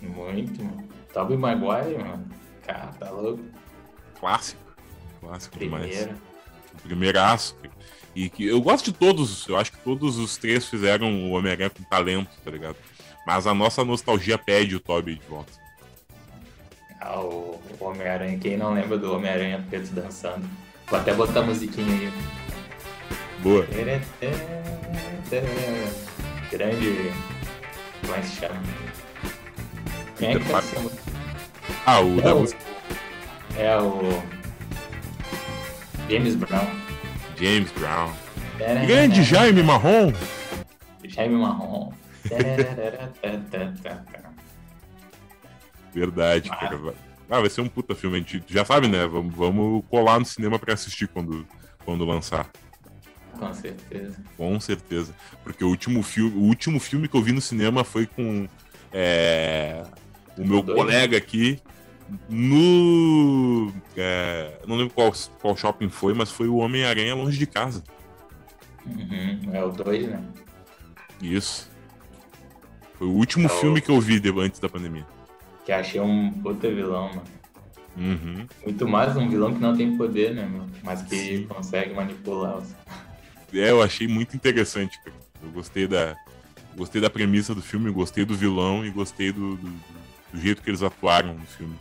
Muito, 0.00 0.62
mano. 0.62 0.88
Tobey 1.12 1.36
Maguire, 1.36 1.98
mano. 1.98 2.28
Cara, 2.64 2.92
tá 2.98 3.10
louco. 3.10 3.42
Clássico. 4.20 4.60
Clássico 5.20 5.58
Primeira. 5.58 5.88
demais. 5.88 6.29
Primeiraço. 6.82 7.56
E 8.14 8.28
que 8.28 8.46
eu 8.46 8.60
gosto 8.60 8.86
de 8.86 8.92
todos, 8.92 9.46
eu 9.48 9.56
acho 9.56 9.70
que 9.72 9.78
todos 9.78 10.18
os 10.18 10.36
três 10.36 10.66
fizeram 10.66 11.12
o 11.12 11.30
Homem-Aranha 11.30 11.70
com 11.70 11.82
talento, 11.84 12.30
tá 12.44 12.50
ligado? 12.50 12.76
Mas 13.26 13.46
a 13.46 13.54
nossa 13.54 13.84
nostalgia 13.84 14.36
pede 14.36 14.74
o 14.74 14.80
Tobey 14.80 15.14
de 15.14 15.26
volta. 15.26 15.52
Ah, 17.00 17.20
o 17.20 17.60
Homem-Aranha, 17.78 18.38
quem 18.38 18.56
não 18.56 18.74
lembra 18.74 18.98
do 18.98 19.14
Homem-Aranha 19.14 19.64
preto 19.70 19.92
dançando? 19.92 20.48
Vou 20.88 20.98
até 20.98 21.14
botar 21.14 21.40
a 21.40 21.44
musiquinha 21.44 21.94
aí. 21.94 22.12
Boa. 23.42 23.66
Grande. 26.50 27.12
Como 28.02 28.14
é 28.14 28.20
que 28.20 28.26
se 28.26 28.36
chama? 28.40 28.62
Quem 30.18 30.30
é 30.30 30.38
que 30.38 30.44
tá? 30.50 30.62
Ah, 31.86 32.00
o 32.00 32.18
É 32.18 32.22
da 32.22 32.34
música 32.34 32.60
É 33.56 33.76
o. 33.78 34.39
James 36.10 36.34
Brown. 36.34 36.66
James 37.36 37.70
Brown. 37.72 38.12
Grande 38.86 39.22
Jaime 39.22 39.62
Marrom. 39.62 40.12
Jaime 41.04 41.36
Marrom. 41.36 41.92
Verdade, 45.94 46.50
Ah. 46.52 46.56
cara. 46.56 46.80
Ah, 47.30 47.40
vai 47.40 47.48
ser 47.48 47.60
um 47.60 47.68
puta 47.68 47.94
filme. 47.94 48.16
A 48.16 48.18
gente 48.18 48.42
já 48.48 48.64
sabe, 48.64 48.88
né? 48.88 49.06
Vamos, 49.06 49.32
vamos 49.34 49.84
colar 49.88 50.18
no 50.18 50.24
cinema 50.26 50.58
pra 50.58 50.74
assistir 50.74 51.06
quando, 51.08 51.46
quando 51.84 52.04
lançar. 52.04 52.50
Com 53.38 53.54
certeza. 53.54 54.16
Com 54.36 54.58
certeza. 54.60 55.14
Porque 55.44 55.64
o 55.64 55.68
último 55.68 56.02
filme, 56.02 56.36
o 56.36 56.42
último 56.42 56.80
filme 56.80 57.06
que 57.08 57.16
eu 57.16 57.22
vi 57.22 57.32
no 57.32 57.40
cinema 57.40 57.84
foi 57.84 58.04
com 58.06 58.48
é, 58.92 59.84
o 60.36 60.44
meu 60.44 60.60
Dois, 60.60 60.76
colega 60.76 61.16
aqui 61.16 61.60
no. 62.28 63.72
é, 63.96 64.58
não 64.66 64.76
lembro 64.76 64.94
qual, 64.94 65.12
qual 65.40 65.56
shopping 65.56 65.88
foi, 65.88 66.14
mas 66.14 66.30
foi 66.30 66.48
o 66.48 66.56
Homem-Aranha 66.56 67.14
Longe 67.14 67.38
de 67.38 67.46
Casa. 67.46 67.82
Uhum, 68.86 69.40
É 69.54 69.62
o 69.64 69.70
2, 69.70 70.08
né? 70.08 70.22
Isso. 71.22 71.70
Foi 72.94 73.06
o 73.06 73.12
último 73.12 73.44
É 73.48 73.52
o- 73.52 73.60
filme 73.60 73.80
que 73.80 73.90
eu 73.90 74.00
vi 74.00 74.20
antes 74.40 74.60
da 74.60 74.68
pandemia. 74.68 75.06
Que 75.64 75.72
achei 75.72 76.00
um 76.00 76.30
puta 76.32 76.68
vilão, 76.68 77.08
mano. 77.08 77.22
Uhum. 77.96 78.46
Muito 78.64 78.88
mais 78.88 79.16
um 79.16 79.28
vilão 79.28 79.52
que 79.54 79.60
não 79.60 79.76
tem 79.76 79.96
poder, 79.96 80.34
né, 80.34 80.46
mano? 80.46 80.70
Mas 80.82 81.02
que 81.02 81.16
Sim. 81.16 81.46
consegue 81.46 81.94
manipular 81.94 82.58
os. 82.58 82.74
É, 83.52 83.68
eu 83.68 83.82
achei 83.82 84.06
muito 84.06 84.36
interessante, 84.36 84.96
cara. 85.02 85.16
Eu 85.42 85.50
gostei 85.50 85.88
da. 85.88 86.16
Gostei 86.76 87.00
da 87.00 87.10
premissa 87.10 87.52
do 87.52 87.60
filme, 87.60 87.90
gostei 87.90 88.24
do 88.24 88.32
vilão 88.36 88.86
e 88.86 88.90
gostei 88.90 89.32
do, 89.32 89.56
do, 89.56 89.68
do 90.32 90.40
jeito 90.40 90.62
que 90.62 90.70
eles 90.70 90.84
atuaram 90.84 91.34
no 91.34 91.44
filme. 91.46 91.74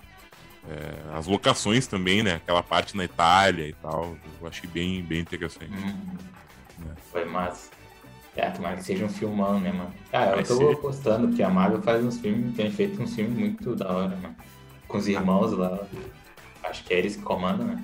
É, 0.69 1.17
as 1.17 1.25
locações 1.25 1.87
também, 1.87 2.21
né? 2.21 2.35
Aquela 2.35 2.61
parte 2.61 2.95
na 2.95 3.03
Itália 3.03 3.67
e 3.67 3.73
tal. 3.73 4.15
Eu 4.39 4.47
achei 4.47 4.69
bem, 4.69 5.01
bem 5.01 5.19
interessante. 5.19 5.71
Hum, 5.73 6.15
É. 6.85 7.01
Foi 7.11 7.25
massa. 7.25 7.69
É, 8.35 8.49
tomara 8.51 8.77
que 8.77 8.83
seja 8.83 9.03
um 9.03 9.09
filmão, 9.09 9.59
né, 9.59 9.71
mano? 9.71 9.91
Ah, 10.13 10.27
eu 10.27 10.35
Vai 10.35 10.43
tô 10.43 10.55
ser. 10.55 10.73
apostando, 10.73 11.27
porque 11.27 11.41
a 11.43 11.49
Marvel 11.49 11.81
faz 11.81 12.05
uns 12.05 12.19
filmes, 12.19 12.55
tem 12.55 12.71
feito 12.71 13.01
uns 13.01 13.13
filmes 13.15 13.37
muito 13.37 13.75
da 13.75 13.91
hora, 13.91 14.15
mano. 14.15 14.35
Com 14.87 14.97
os 14.97 15.07
irmãos 15.07 15.51
lá. 15.53 15.79
Acho 16.63 16.83
que 16.83 16.93
é 16.93 16.99
eles 16.99 17.15
que 17.15 17.23
comandam, 17.23 17.65
né? 17.67 17.83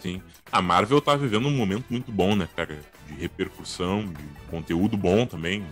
Sim. 0.00 0.20
A 0.50 0.60
Marvel 0.62 1.00
tá 1.00 1.14
vivendo 1.14 1.46
um 1.46 1.56
momento 1.56 1.84
muito 1.90 2.10
bom, 2.10 2.34
né, 2.34 2.48
cara? 2.56 2.78
De 3.06 3.14
repercussão, 3.14 4.06
de 4.06 4.24
conteúdo 4.50 4.96
bom 4.96 5.26
também. 5.26 5.64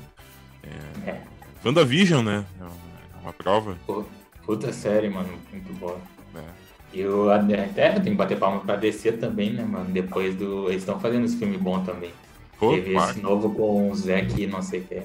É. 1.07 1.21
WandaVision, 1.65 2.23
né? 2.25 2.45
É 2.61 2.63
uma- 2.63 2.71
é 2.71 3.23
uma 3.23 3.33
prova. 3.33 3.77
Pô, 3.87 4.05
puta 4.45 4.73
série, 4.73 5.09
mano. 5.09 5.29
Muito 5.51 5.73
boa. 5.75 5.99
E 6.93 7.05
o 7.05 7.31
até 7.31 7.93
tem 7.93 8.13
que 8.13 8.15
bater 8.15 8.39
palma 8.39 8.61
pra 8.61 8.75
DC 8.77 9.13
também, 9.13 9.53
né, 9.53 9.63
mano? 9.65 9.91
Depois 9.91 10.35
do. 10.35 10.69
Eles 10.69 10.83
estão 10.83 10.99
fazendo 10.99 11.25
esse 11.25 11.37
filme 11.37 11.57
bom 11.57 11.83
também. 11.85 12.11
Pô, 12.59 12.73
Teve 12.75 12.93
claro. 12.93 13.11
esse 13.13 13.21
novo 13.21 13.55
com 13.55 13.91
o 13.91 13.95
Zack, 13.95 14.47
não 14.47 14.61
sei 14.61 14.81
o 14.81 14.85
que. 14.85 15.03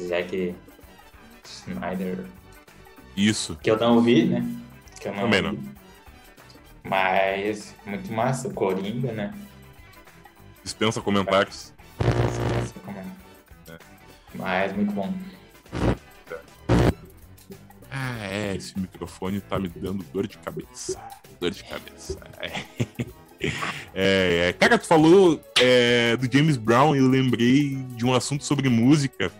Zack 0.00 0.54
Snyder. 1.44 2.24
Isso. 3.16 3.56
Que 3.62 3.70
eu 3.70 3.78
não 3.78 4.00
vi, 4.00 4.24
né? 4.24 4.44
Que 5.00 5.08
eu 5.08 5.12
não 5.14 5.22
Também 5.22 5.42
vi. 5.42 5.48
não. 5.48 5.58
Mas 6.84 7.74
muito 7.84 8.12
massa, 8.12 8.50
Coringa, 8.50 9.12
né? 9.12 9.34
Dispensa 10.64 11.00
comentários. 11.00 11.72
Sei 12.00 12.82
como 12.84 12.98
é. 12.98 13.04
Mas 14.34 14.72
muito 14.74 14.92
bom. 14.92 15.12
Ah, 17.98 18.26
é, 18.26 18.54
esse 18.54 18.78
microfone 18.78 19.40
tá 19.40 19.58
me 19.58 19.68
dando 19.68 20.04
dor 20.12 20.26
de 20.26 20.36
cabeça. 20.36 21.00
Dor 21.40 21.50
de 21.50 21.64
cabeça. 21.64 22.18
É. 22.38 23.06
É, 23.94 24.48
é. 24.48 24.52
Cara, 24.54 24.78
tu 24.78 24.86
falou 24.86 25.38
é, 25.60 26.16
do 26.16 26.26
James 26.30 26.56
Brown 26.56 26.96
e 26.96 27.00
eu 27.00 27.06
lembrei 27.06 27.76
de 27.90 28.04
um 28.04 28.14
assunto 28.14 28.42
sobre 28.42 28.70
música. 28.70 29.30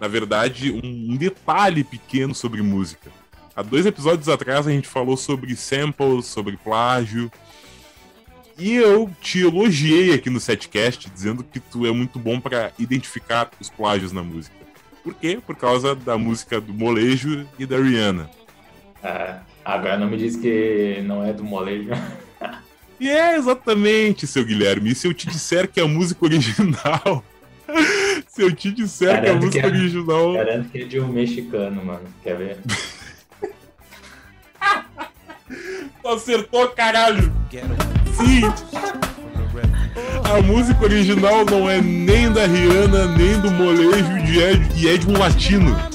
Na 0.00 0.08
verdade, 0.08 0.72
um, 0.72 1.12
um 1.12 1.16
detalhe 1.16 1.84
pequeno 1.84 2.34
sobre 2.34 2.60
música. 2.62 3.10
Há 3.54 3.62
dois 3.62 3.86
episódios 3.86 4.28
atrás 4.28 4.66
a 4.66 4.72
gente 4.72 4.88
falou 4.88 5.16
sobre 5.16 5.54
samples, 5.54 6.26
sobre 6.26 6.56
plágio. 6.56 7.30
E 8.58 8.74
eu 8.74 9.08
te 9.20 9.40
elogiei 9.40 10.12
aqui 10.12 10.28
no 10.28 10.40
setcast, 10.40 11.08
dizendo 11.08 11.44
que 11.44 11.60
tu 11.60 11.86
é 11.86 11.92
muito 11.92 12.18
bom 12.18 12.40
para 12.40 12.72
identificar 12.76 13.48
os 13.60 13.70
plágios 13.70 14.10
na 14.10 14.22
música. 14.22 14.56
Por 15.08 15.14
quê? 15.14 15.40
Por 15.44 15.56
causa 15.56 15.94
da 15.94 16.18
música 16.18 16.60
do 16.60 16.70
molejo 16.74 17.48
e 17.58 17.64
da 17.64 17.78
Rihanna. 17.78 18.28
Ah, 19.02 19.38
agora 19.64 19.96
não 19.96 20.06
me 20.06 20.18
diz 20.18 20.36
que 20.36 21.00
não 21.02 21.24
é 21.24 21.32
do 21.32 21.42
molejo. 21.42 21.90
E 23.00 23.08
é 23.08 23.36
exatamente, 23.36 24.26
seu 24.26 24.44
Guilherme. 24.44 24.90
E 24.90 24.94
se 24.94 25.06
eu 25.06 25.14
te 25.14 25.28
disser 25.28 25.68
que 25.70 25.80
a 25.80 25.86
música 25.86 26.24
original. 26.24 27.22
se 28.26 28.42
eu 28.42 28.52
te 28.52 28.72
disser 28.72 29.22
Garanto 29.22 29.22
que 29.22 29.30
a 29.30 29.34
música 29.36 29.60
que 29.60 29.66
é- 29.66 29.70
original. 29.70 30.32
Garanto 30.32 30.68
que 30.68 30.78
é 30.82 30.84
de 30.84 31.00
um 31.00 31.06
mexicano, 31.06 31.84
mano. 31.84 32.02
Quer 32.24 32.36
ver? 32.36 32.58
Tu 36.02 36.08
acertou, 36.10 36.68
caralho! 36.70 37.32
Sim! 38.16 38.42
A 40.24 40.42
música 40.42 40.84
original 40.84 41.44
não 41.44 41.68
é 41.68 41.80
nem 41.80 42.32
da 42.32 42.46
Rihanna, 42.46 43.06
nem 43.16 43.40
do 43.40 43.50
molejo 43.50 44.22
de 44.24 44.38
Ed, 44.38 44.68
e 44.76 44.88
é 44.88 44.96
de 44.96 45.08
um 45.08 45.18
latino. 45.18 45.76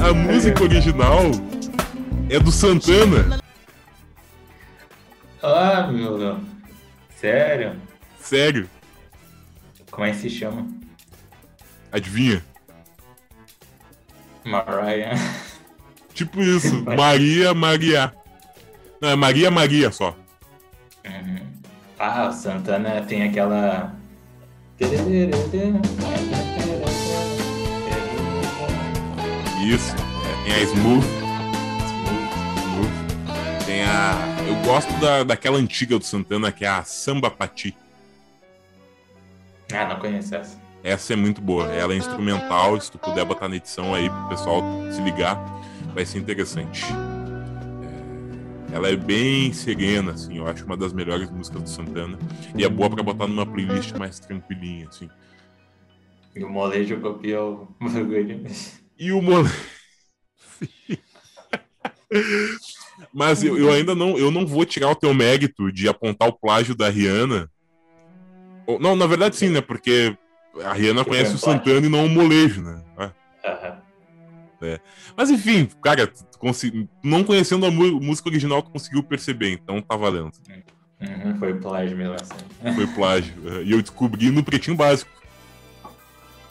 A 0.00 0.12
música 0.12 0.62
original 0.62 1.22
é 2.28 2.38
do 2.38 2.52
Santana. 2.52 3.40
Ah, 5.42 5.88
meu 5.90 6.18
Deus. 6.18 6.38
Sério? 7.16 7.76
Sério. 8.20 8.68
Como 9.90 10.06
é 10.06 10.10
que 10.10 10.16
se 10.16 10.30
chama? 10.30 10.66
Adivinha? 11.92 12.44
Mariah. 14.44 15.14
Tipo 16.14 16.40
isso. 16.40 16.82
Maria 16.96 17.52
Maria. 17.52 18.14
Não, 19.00 19.10
é 19.10 19.16
Maria 19.16 19.50
Maria 19.50 19.90
só. 19.90 20.16
Uhum. 21.04 21.40
Ah, 21.98 22.28
o 22.28 22.32
Santana 22.32 23.02
tem 23.02 23.24
aquela. 23.24 23.94
Isso. 29.66 29.94
É, 29.96 30.44
tem 30.44 30.54
a 30.54 30.60
Smooth. 30.60 31.06
Smooth. 32.56 33.64
Tem 33.66 33.82
a. 33.82 34.14
Eu 34.46 34.54
gosto 34.66 34.92
da, 35.00 35.24
daquela 35.24 35.58
antiga 35.58 35.98
do 35.98 36.04
Santana, 36.04 36.52
que 36.52 36.64
é 36.64 36.68
a 36.68 36.84
Samba 36.84 37.30
Pati. 37.30 37.76
Ah, 39.72 39.86
não 39.86 39.96
conheço 39.98 40.34
essa. 40.34 40.58
Essa 40.82 41.14
é 41.14 41.16
muito 41.16 41.40
boa. 41.40 41.72
Ela 41.72 41.94
é 41.94 41.96
instrumental. 41.96 42.78
Se 42.80 42.90
tu 42.90 42.98
puder 42.98 43.24
botar 43.24 43.48
na 43.48 43.56
edição 43.56 43.94
aí 43.94 44.10
pro 44.10 44.28
pessoal 44.28 44.62
se 44.92 45.00
ligar, 45.00 45.38
vai 45.94 46.04
ser 46.04 46.18
interessante. 46.18 46.84
É, 48.70 48.74
Ela 48.74 48.88
é 48.90 48.96
bem 48.96 49.52
serena, 49.52 50.12
assim. 50.12 50.38
Eu 50.38 50.46
acho 50.46 50.64
uma 50.64 50.76
das 50.76 50.92
melhores 50.92 51.30
músicas 51.30 51.62
do 51.62 51.68
Santana. 51.68 52.18
E 52.56 52.64
é 52.64 52.68
boa 52.68 52.90
pra 52.90 53.02
botar 53.02 53.28
numa 53.28 53.46
playlist 53.46 53.92
mais 53.92 54.18
tranquilinha, 54.18 54.88
assim. 54.88 55.08
E 56.34 56.42
o 56.42 56.50
molejo 56.50 57.00
copiou 57.00 57.74
o 57.80 57.88
bagulho. 57.88 58.44
E 58.98 59.12
o 59.12 59.22
mole... 59.22 59.48
Mas 63.12 63.42
eu, 63.42 63.58
eu 63.58 63.72
ainda 63.72 63.94
não, 63.94 64.18
eu 64.18 64.30
não 64.30 64.46
vou 64.46 64.64
tirar 64.64 64.90
o 64.90 64.96
teu 64.96 65.12
mérito 65.14 65.70
de 65.72 65.88
apontar 65.88 66.28
o 66.28 66.32
plágio 66.32 66.74
da 66.74 66.88
Rihanna. 66.88 67.50
Não, 68.80 68.96
na 68.96 69.06
verdade 69.06 69.36
sim, 69.36 69.48
né? 69.48 69.60
Porque 69.60 70.16
a 70.64 70.72
Rihanna 70.72 71.02
Que 71.02 71.10
conhece 71.10 71.34
o. 71.34 71.38
Santana 71.38 71.86
e 71.86 71.90
não 71.90 72.06
o 72.06 72.08
molejo, 72.08 72.62
né? 72.62 72.82
Ah. 72.96 73.12
Aham. 74.64 74.80
Mas 75.16 75.30
enfim, 75.30 75.68
cara, 75.82 76.12
não 77.02 77.24
conhecendo 77.24 77.66
a 77.66 77.70
música 77.70 78.28
original, 78.28 78.62
tu 78.62 78.70
conseguiu 78.70 79.02
perceber, 79.02 79.50
então 79.50 79.80
tá 79.80 79.96
valendo. 79.96 80.32
Uhum, 81.00 81.38
foi 81.38 81.54
plágio 81.54 81.96
mesmo 81.96 82.14
assim. 82.14 82.74
Foi 82.74 82.86
plágio. 82.88 83.34
E 83.62 83.72
eu 83.72 83.82
descobri 83.82 84.30
no 84.30 84.42
Pretinho 84.42 84.76
Básico. 84.76 85.10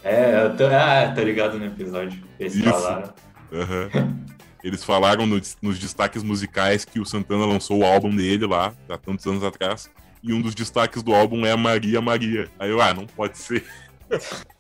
É, 0.04 0.44
eu 0.46 0.56
tô, 0.58 0.66
ah, 0.68 1.12
tô 1.16 1.22
ligado 1.22 1.58
no 1.58 1.66
episódio. 1.66 2.22
Eles 2.40 2.56
Isso. 2.56 2.70
falaram. 2.70 3.14
Aham. 3.54 3.90
Eles 4.64 4.84
falaram 4.84 5.26
no- 5.26 5.42
nos 5.62 5.80
destaques 5.80 6.24
musicais 6.24 6.86
que 6.86 7.00
o 7.00 7.06
Santana 7.06 7.46
lançou 7.46 7.80
o 7.80 7.86
álbum 7.86 8.16
dele 8.16 8.46
lá, 8.46 8.74
há 8.90 8.98
tantos 8.98 9.26
anos 9.26 9.44
atrás. 9.44 9.90
E 10.22 10.34
um 10.34 10.42
dos 10.42 10.56
destaques 10.56 11.04
do 11.04 11.14
álbum 11.14 11.46
é 11.46 11.52
a 11.52 11.58
Maria 11.58 12.00
Maria. 12.00 12.50
Aí 12.58 12.70
eu, 12.70 12.82
ah, 12.82 12.94
não 12.94 13.06
pode 13.06 13.38
ser. 13.38 13.66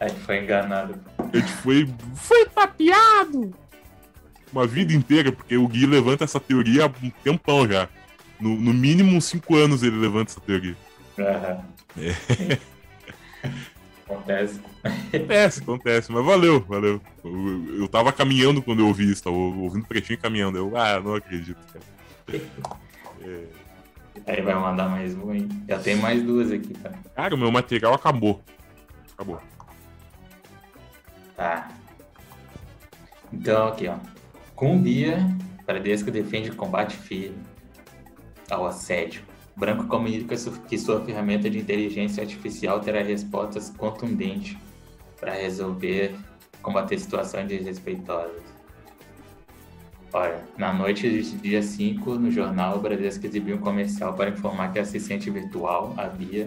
Aí 0.00 0.10
foi 0.24 0.42
enganado. 0.42 0.94
A 1.18 1.36
gente 1.36 1.52
foi, 1.54 1.88
foi 2.14 2.46
tapeado 2.46 3.54
uma 4.52 4.66
vida 4.66 4.92
inteira, 4.92 5.32
porque 5.32 5.56
o 5.56 5.66
Gui 5.68 5.86
levanta 5.86 6.24
essa 6.24 6.40
teoria 6.40 6.84
há 6.84 6.86
um 6.86 7.10
tempão 7.22 7.68
já. 7.68 7.88
No, 8.40 8.56
no 8.56 8.72
mínimo 8.72 9.16
uns 9.16 9.26
5 9.26 9.54
anos 9.56 9.82
ele 9.82 9.96
levanta 9.96 10.32
essa 10.32 10.40
teoria. 10.40 10.76
Aham. 11.18 11.64
É. 11.98 12.58
Acontece. 14.06 14.60
Acontece, 14.82 15.60
acontece, 15.60 16.12
mas 16.12 16.24
valeu, 16.24 16.60
valeu. 16.68 17.00
Eu, 17.24 17.80
eu 17.80 17.88
tava 17.88 18.12
caminhando 18.12 18.60
quando 18.60 18.80
eu 18.80 18.88
ouvi 18.88 19.10
isso, 19.10 19.22
tava 19.22 19.36
ouvindo 19.36 19.86
pretinho 19.86 20.14
e 20.14 20.20
caminhando. 20.20 20.58
Eu, 20.58 20.76
ah, 20.76 21.00
não 21.00 21.14
acredito, 21.14 21.58
cara. 21.72 22.42
É, 23.22 23.44
Aí 24.26 24.42
vai 24.42 24.54
mandar 24.54 24.88
mais 24.88 25.14
uma, 25.14 25.36
hein? 25.36 25.48
Já 25.68 25.78
tem 25.78 25.96
mais 25.96 26.22
duas 26.22 26.50
aqui, 26.50 26.74
tá? 26.74 26.90
Cara, 27.14 27.34
o 27.34 27.38
meu 27.38 27.52
material 27.52 27.94
acabou. 27.94 28.42
Acabou. 29.20 29.38
Tá. 31.36 31.70
Então, 33.30 33.68
aqui, 33.68 33.86
ó. 33.86 33.98
Com 34.56 34.80
Bia, 34.80 35.18
Bradesco 35.66 36.10
defende 36.10 36.50
combate 36.52 36.96
firme 36.96 37.36
ao 38.50 38.66
assédio. 38.66 39.22
Branco 39.54 39.86
comunica 39.88 40.34
que 40.66 40.78
sua 40.78 41.04
ferramenta 41.04 41.50
de 41.50 41.58
inteligência 41.58 42.22
artificial 42.22 42.80
terá 42.80 43.02
respostas 43.02 43.68
contundentes 43.68 44.56
para 45.18 45.34
resolver, 45.34 46.16
combater 46.62 46.98
situações 46.98 47.46
desrespeitosas. 47.46 48.42
Olha, 50.14 50.42
na 50.56 50.72
noite 50.72 51.10
de 51.10 51.36
dia 51.36 51.62
5, 51.62 52.14
no 52.14 52.30
jornal, 52.30 52.78
o 52.78 52.80
Bradesco 52.80 53.26
exibiu 53.26 53.56
um 53.56 53.60
comercial 53.60 54.14
para 54.14 54.30
informar 54.30 54.72
que 54.72 54.78
a 54.78 54.82
assistente 54.82 55.28
virtual, 55.28 55.94
a 55.98 56.06
Bia, 56.06 56.46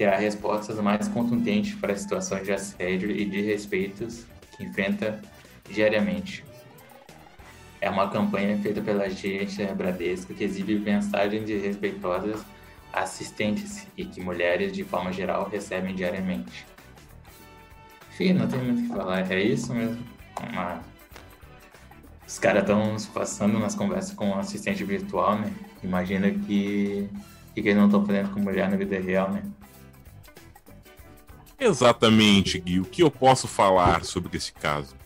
terá 0.00 0.16
respostas 0.16 0.80
mais 0.80 1.06
contundentes 1.08 1.74
para 1.74 1.94
situações 1.94 2.44
de 2.46 2.52
assédio 2.54 3.10
e 3.10 3.22
desrespeitos 3.26 4.24
que 4.56 4.64
enfrenta 4.64 5.20
diariamente. 5.68 6.42
É 7.82 7.90
uma 7.90 8.08
campanha 8.08 8.56
feita 8.62 8.80
pela 8.80 9.04
agência 9.04 9.74
Bradesco 9.74 10.32
que 10.32 10.42
exibe 10.42 10.78
mensagens 10.78 11.44
desrespeitosas 11.44 12.42
a 12.90 13.00
assistentes 13.02 13.86
e 13.94 14.06
que 14.06 14.22
mulheres, 14.22 14.72
de 14.72 14.84
forma 14.84 15.12
geral, 15.12 15.46
recebem 15.50 15.94
diariamente. 15.94 16.64
Enfim, 18.10 18.32
não 18.32 18.48
tem 18.48 18.58
muito 18.58 18.78
o 18.78 18.82
que 18.84 18.88
falar, 18.88 19.30
é 19.30 19.42
isso 19.42 19.74
mesmo. 19.74 20.02
Uma- 20.50 20.80
Os 22.26 22.38
caras 22.38 22.62
estão 22.62 22.96
passando 23.12 23.58
nas 23.58 23.74
conversas 23.74 24.14
com 24.14 24.30
um 24.30 24.38
assistente 24.38 24.82
virtual, 24.82 25.38
né? 25.38 25.52
Imagina 25.84 26.30
que, 26.30 27.06
que 27.52 27.60
eles 27.60 27.76
não 27.76 27.84
estão 27.84 28.06
fazendo 28.06 28.32
com 28.32 28.40
mulher 28.40 28.70
na 28.70 28.78
vida 28.78 28.98
real, 28.98 29.30
né? 29.30 29.42
Exatamente, 31.60 32.58
Gui. 32.58 32.80
O 32.80 32.84
que 32.84 33.02
eu 33.02 33.10
posso 33.10 33.46
falar 33.46 34.04
sobre 34.04 34.36
esse 34.36 34.52
caso? 34.52 34.96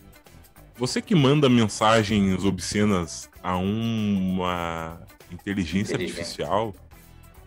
Você 0.77 1.01
que 1.01 1.13
manda 1.15 1.49
mensagens 1.49 2.43
obscenas 2.43 3.29
a 3.43 3.57
uma 3.57 4.99
inteligência 5.31 5.93
Inteligente. 5.95 6.19
artificial, 6.19 6.75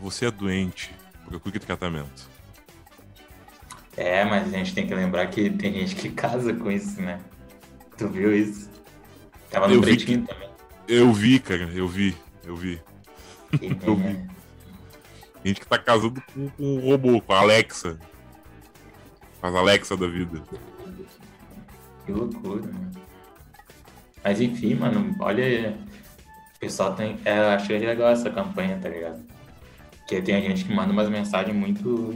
você 0.01 0.27
é 0.27 0.31
doente. 0.31 0.95
Procure 1.27 1.59
tratamento. 1.59 2.29
É, 3.97 4.25
mas 4.25 4.47
a 4.55 4.57
gente 4.57 4.75
tem 4.75 4.87
que 4.87 4.95
lembrar 4.95 5.27
que 5.27 5.51
tem 5.51 5.73
gente 5.75 5.97
que 5.97 6.09
casa 6.11 6.55
com 6.55 6.71
isso, 6.71 7.01
né? 7.03 7.19
Tu 7.97 8.09
viu 8.09 8.35
isso? 8.35 8.71
Tava 9.51 9.67
no 9.69 9.75
Eu 9.75 9.81
pretinho 9.81 10.25
também. 10.27 10.49
Eu 10.87 11.13
vi, 11.13 11.39
cara, 11.41 11.69
eu 11.75 11.89
vi, 11.89 12.17
eu 12.45 12.57
vi. 12.57 12.81
Eu 13.83 13.97
vi. 13.97 14.07
é, 14.07 14.27
Gente 15.43 15.61
que 15.61 15.67
tá 15.67 15.79
casando 15.79 16.23
com, 16.35 16.49
com 16.51 16.77
um 16.77 16.81
robô, 16.91 17.19
com 17.21 17.33
a 17.33 17.39
Alexa. 17.39 17.99
As 19.43 19.55
Alexa 19.55 19.97
da 19.97 20.07
vida. 20.07 20.43
Que 22.05 22.13
loucura, 22.13 22.63
mano. 22.63 22.91
Mas 24.25 24.41
enfim, 24.41 24.75
mano, 24.75 25.15
olha. 25.21 25.77
O 26.57 26.59
pessoal 26.59 26.95
tem. 26.95 27.19
É, 27.25 27.39
eu 27.39 27.49
achei 27.51 27.79
legal 27.79 28.11
essa 28.11 28.31
campanha, 28.31 28.79
tá 28.83 28.89
ligado? 28.89 29.23
Porque 29.99 30.21
tem 30.21 30.43
gente 30.43 30.65
que 30.65 30.73
manda 30.73 30.93
umas 30.93 31.09
mensagens 31.09 31.57
muito. 31.57 32.15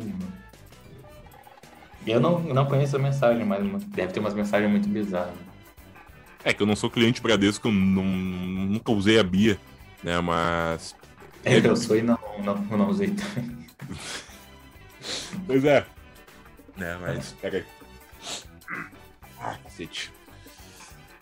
Eu 2.06 2.18
não, 2.18 2.40
não 2.40 2.66
conheço 2.66 2.96
a 2.96 2.98
mensagem, 2.98 3.44
mas 3.44 3.62
deve 3.84 4.12
ter 4.12 4.20
umas 4.20 4.34
mensagens 4.34 4.70
muito 4.70 4.88
bizarras. 4.88 5.34
É 6.44 6.52
que 6.52 6.60
eu 6.60 6.66
não 6.66 6.74
sou 6.74 6.90
cliente 6.90 7.22
Bradesco, 7.22 7.68
eu 7.68 7.72
não, 7.72 8.02
nunca 8.02 8.90
usei 8.90 9.18
a 9.18 9.22
Bia, 9.22 9.58
né? 10.02 10.20
Mas. 10.20 10.96
É, 11.44 11.58
eu 11.58 11.76
sou 11.76 11.96
e 11.96 12.02
não, 12.02 12.18
não, 12.42 12.56
não 12.56 12.88
usei 12.88 13.10
também. 13.10 13.62
Pois 15.46 15.64
é. 15.64 15.84
Né, 16.76 16.98
mas. 17.00 17.32
Pega 17.40 17.58
aí. 17.58 17.64
Ah, 19.40 19.56
cacete. 19.62 20.12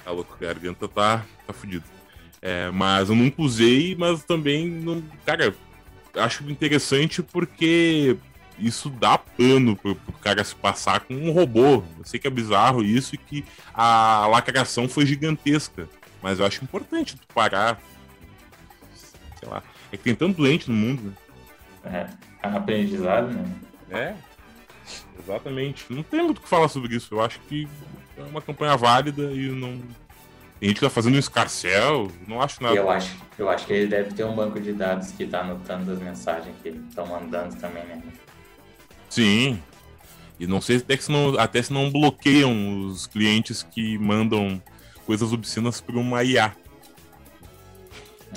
Tá 0.05 0.11
louco, 0.11 0.35
a 0.35 0.47
garganta 0.47 0.89
tá, 0.89 1.25
tá 1.47 1.53
fudido. 1.53 1.85
É, 2.43 2.71
mas 2.71 3.09
eu 3.09 3.15
nunca 3.15 3.43
usei, 3.43 3.95
mas 3.97 4.25
também 4.25 4.69
não. 4.69 5.03
Cara, 5.25 5.55
acho 6.15 6.49
interessante 6.51 7.23
porque 7.23 8.17
isso 8.59 8.89
dá 8.91 9.19
pano 9.19 9.77
pro, 9.77 9.95
pro 9.95 10.13
cara 10.15 10.43
se 10.45 10.55
passar 10.55 11.01
com 11.01 11.15
um 11.15 11.33
robô. 11.33 11.83
Eu 11.99 12.05
sei 12.05 12.21
que 12.21 12.27
é 12.27 12.31
bizarro 12.31 12.83
isso 12.83 13.15
e 13.15 13.19
que 13.19 13.45
a 13.75 14.27
lacração 14.27 14.89
foi 14.89 15.07
gigantesca. 15.07 15.89
Mas 16.23 16.39
eu 16.39 16.47
acho 16.47 16.63
importante 16.63 17.17
tu 17.17 17.27
parar. 17.35 17.81
Sei 19.39 19.49
lá. 19.49 19.63
É 19.93 19.97
que 19.97 20.05
tem 20.05 20.15
tanto 20.15 20.37
doente 20.37 20.71
no 20.71 20.77
mundo, 20.77 21.17
né? 21.83 22.11
É, 22.43 22.47
aprendizado, 22.47 23.29
né? 23.29 23.45
É. 23.91 24.30
Exatamente. 25.19 25.87
Não 25.91 26.03
tem 26.03 26.23
muito 26.23 26.39
o 26.39 26.41
que 26.41 26.49
falar 26.49 26.69
sobre 26.69 26.97
isso. 26.97 27.15
Eu 27.15 27.21
acho 27.21 27.39
que 27.41 27.69
é 28.17 28.23
uma 28.23 28.43
campanha 28.43 28.77
válida 28.77 29.23
e 29.33 29.49
não. 29.49 29.81
Tem 30.59 30.69
gente 30.69 30.79
que 30.79 30.87
tá 30.87 30.91
fazendo 30.91 31.15
um 31.15 31.19
escarcel, 31.19 32.11
não 32.29 32.41
acho 32.41 32.63
nada. 32.63 32.77
Eu 32.77 32.91
acho, 32.91 33.17
eu 33.39 33.49
acho 33.49 33.67
que 33.67 33.73
ele 33.73 33.87
deve 33.87 34.13
ter 34.13 34.25
um 34.25 34.35
banco 34.35 34.61
de 34.61 34.75
dados 34.75 35.11
que 35.13 35.27
tá 35.27 35.41
anotando 35.41 35.91
as 35.91 35.99
mensagens 35.99 36.55
que 36.63 36.69
estão 36.69 37.07
mandando 37.07 37.57
também, 37.57 37.83
né? 37.85 38.03
Sim. 39.09 39.59
E 40.39 40.47
não 40.47 40.61
sei 40.61 40.77
até, 40.77 40.97
se 40.97 41.11
não, 41.11 41.39
até 41.39 41.63
se 41.63 41.73
não 41.73 41.91
bloqueiam 41.91 42.87
os 42.87 43.07
clientes 43.07 43.63
que 43.63 43.99
mandam 43.99 44.63
coisas 45.07 45.33
obscenas 45.33 45.81
por 45.81 45.97
uma 45.97 46.23
IA. 46.23 46.55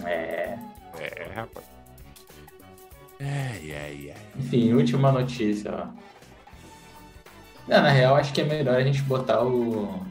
É. 0.06 0.58
É, 1.00 1.32
rapaz. 1.36 1.66
É, 3.20 3.60
é, 3.70 4.08
é. 4.10 4.16
Enfim, 4.38 4.74
última 4.74 5.12
notícia, 5.12 5.72
ó. 5.72 6.13
Não, 7.68 7.82
na 7.82 7.90
real, 7.90 8.16
acho 8.16 8.34
que 8.34 8.42
é 8.42 8.44
melhor 8.44 8.76
a 8.76 8.84
gente 8.84 9.02
botar 9.02 9.44
o... 9.44 10.04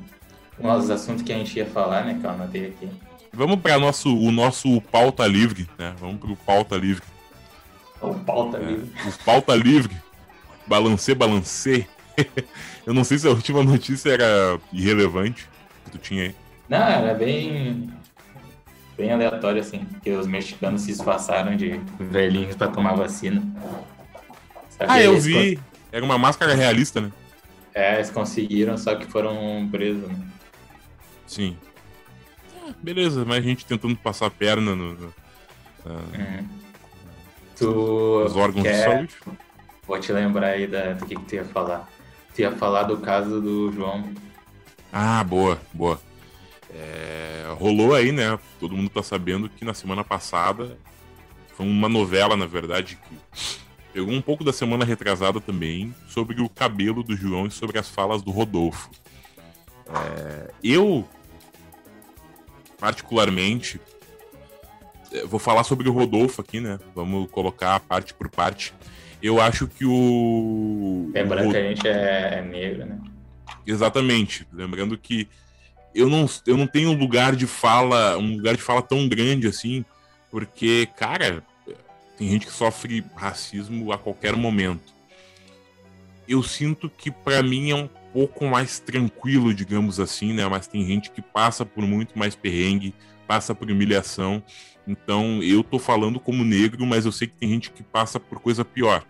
os 0.58 0.90
assuntos 0.90 1.22
que 1.22 1.32
a 1.32 1.36
gente 1.36 1.56
ia 1.58 1.66
falar, 1.66 2.04
né? 2.04 2.18
Que 2.20 2.26
eu 2.26 2.30
anotei 2.30 2.66
aqui. 2.66 2.88
Vamos 3.32 3.60
para 3.60 3.78
nosso, 3.78 4.14
o 4.14 4.30
nosso 4.30 4.80
pauta 4.82 5.26
livre, 5.26 5.68
né? 5.78 5.94
Vamos 5.98 6.20
pro 6.20 6.36
pauta 6.36 6.76
livre. 6.76 7.04
O 8.00 8.14
pauta 8.14 8.58
é, 8.58 8.60
livre. 8.60 8.90
O 9.06 9.24
pauta 9.24 9.54
livre. 9.54 9.96
Balancê, 10.66 11.14
balancê. 11.14 11.86
eu 12.84 12.92
não 12.92 13.04
sei 13.04 13.18
se 13.18 13.26
a 13.26 13.30
última 13.30 13.62
notícia 13.62 14.10
era 14.10 14.58
irrelevante 14.72 15.48
que 15.84 15.90
tu 15.92 15.98
tinha 15.98 16.24
aí. 16.24 16.34
Não, 16.68 16.78
era 16.78 17.14
bem. 17.14 17.90
bem 18.96 19.12
aleatório, 19.12 19.60
assim, 19.60 19.86
que 20.02 20.10
os 20.10 20.26
mexicanos 20.26 20.82
se 20.82 20.90
esforçaram 20.90 21.56
de 21.56 21.80
velhinhos 21.98 22.56
para 22.56 22.68
tomar 22.68 22.94
vacina. 22.94 23.42
Sabe? 24.70 24.90
Ah, 24.90 25.02
eu 25.02 25.18
vi. 25.18 25.58
Era 25.90 26.04
uma 26.04 26.18
máscara 26.18 26.54
realista, 26.54 27.00
né? 27.00 27.10
É, 27.74 27.94
eles 27.94 28.10
conseguiram, 28.10 28.76
só 28.76 28.94
que 28.94 29.06
foram 29.06 29.68
presos, 29.70 30.08
né? 30.08 30.28
Sim. 31.26 31.56
Beleza, 32.82 33.24
mas 33.24 33.38
a 33.38 33.40
gente 33.40 33.64
tentando 33.64 33.96
passar 33.96 34.26
a 34.26 34.30
perna 34.30 34.74
no. 34.74 34.94
no 34.94 35.14
uhum. 35.86 36.48
Tu 37.56 38.24
os 38.24 38.36
órgãos 38.36 38.62
quer... 38.62 38.72
de 38.72 38.82
saúde. 38.82 39.16
Vou 39.86 39.98
te 39.98 40.12
lembrar 40.12 40.48
aí 40.48 40.66
da, 40.66 40.92
do 40.92 41.06
que, 41.06 41.14
que 41.14 41.24
tu 41.24 41.34
ia 41.34 41.44
falar. 41.44 41.88
Tu 42.34 42.42
ia 42.42 42.52
falar 42.52 42.84
do 42.84 42.98
caso 42.98 43.40
do 43.40 43.72
João. 43.72 44.12
Ah, 44.92 45.24
boa, 45.24 45.60
boa. 45.72 46.00
É, 46.70 47.46
rolou 47.58 47.94
aí, 47.94 48.12
né? 48.12 48.38
Todo 48.58 48.76
mundo 48.76 48.90
tá 48.90 49.02
sabendo 49.02 49.48
que 49.48 49.64
na 49.64 49.74
semana 49.74 50.02
passada 50.02 50.78
foi 51.56 51.66
uma 51.66 51.88
novela, 51.88 52.36
na 52.36 52.46
verdade, 52.46 52.96
que 52.96 53.18
pegou 53.92 54.12
um 54.12 54.22
pouco 54.22 54.42
da 54.42 54.52
semana 54.52 54.84
retrasada 54.84 55.40
também 55.40 55.94
sobre 56.08 56.40
o 56.40 56.48
cabelo 56.48 57.02
do 57.02 57.16
João 57.16 57.46
e 57.46 57.50
sobre 57.50 57.78
as 57.78 57.88
falas 57.88 58.22
do 58.22 58.30
Rodolfo. 58.30 58.90
É, 59.88 60.50
eu, 60.62 61.06
particularmente, 62.78 63.80
é, 65.12 65.24
vou 65.26 65.38
falar 65.38 65.64
sobre 65.64 65.88
o 65.88 65.92
Rodolfo 65.92 66.40
aqui, 66.40 66.60
né? 66.60 66.78
Vamos 66.94 67.30
colocar 67.30 67.78
parte 67.80 68.14
por 68.14 68.30
parte. 68.30 68.72
Eu 69.22 69.40
acho 69.40 69.68
que 69.68 69.84
o. 69.84 71.10
Lembrando 71.14 71.48
o... 71.48 71.52
que 71.52 71.56
a 71.56 71.62
gente 71.62 71.86
é, 71.86 72.38
é 72.38 72.42
negro, 72.42 72.86
né? 72.86 72.98
Exatamente. 73.66 74.46
Lembrando 74.52 74.96
que 74.96 75.28
eu 75.94 76.08
não, 76.08 76.26
eu 76.46 76.56
não 76.56 76.66
tenho 76.66 76.92
lugar 76.92 77.36
de 77.36 77.46
fala, 77.46 78.16
um 78.16 78.36
lugar 78.36 78.56
de 78.56 78.62
fala 78.62 78.82
tão 78.82 79.08
grande 79.08 79.46
assim, 79.46 79.84
porque, 80.30 80.88
cara, 80.96 81.44
tem 82.22 82.30
gente 82.30 82.46
que 82.46 82.52
sofre 82.52 83.04
racismo 83.16 83.90
a 83.90 83.98
qualquer 83.98 84.36
momento. 84.36 84.92
Eu 86.28 86.40
sinto 86.40 86.88
que 86.88 87.10
para 87.10 87.42
mim 87.42 87.70
é 87.70 87.74
um 87.74 87.88
pouco 88.12 88.46
mais 88.46 88.78
tranquilo, 88.78 89.52
digamos 89.52 89.98
assim, 89.98 90.32
né? 90.32 90.46
Mas 90.46 90.68
tem 90.68 90.86
gente 90.86 91.10
que 91.10 91.20
passa 91.20 91.66
por 91.66 91.82
muito 91.82 92.16
mais 92.16 92.36
perrengue, 92.36 92.94
passa 93.26 93.56
por 93.56 93.68
humilhação. 93.68 94.40
Então 94.86 95.42
eu 95.42 95.64
tô 95.64 95.80
falando 95.80 96.20
como 96.20 96.44
negro, 96.44 96.86
mas 96.86 97.06
eu 97.06 97.10
sei 97.10 97.26
que 97.26 97.34
tem 97.34 97.48
gente 97.48 97.72
que 97.72 97.82
passa 97.82 98.20
por 98.20 98.38
coisa 98.38 98.64
pior. 98.64 99.04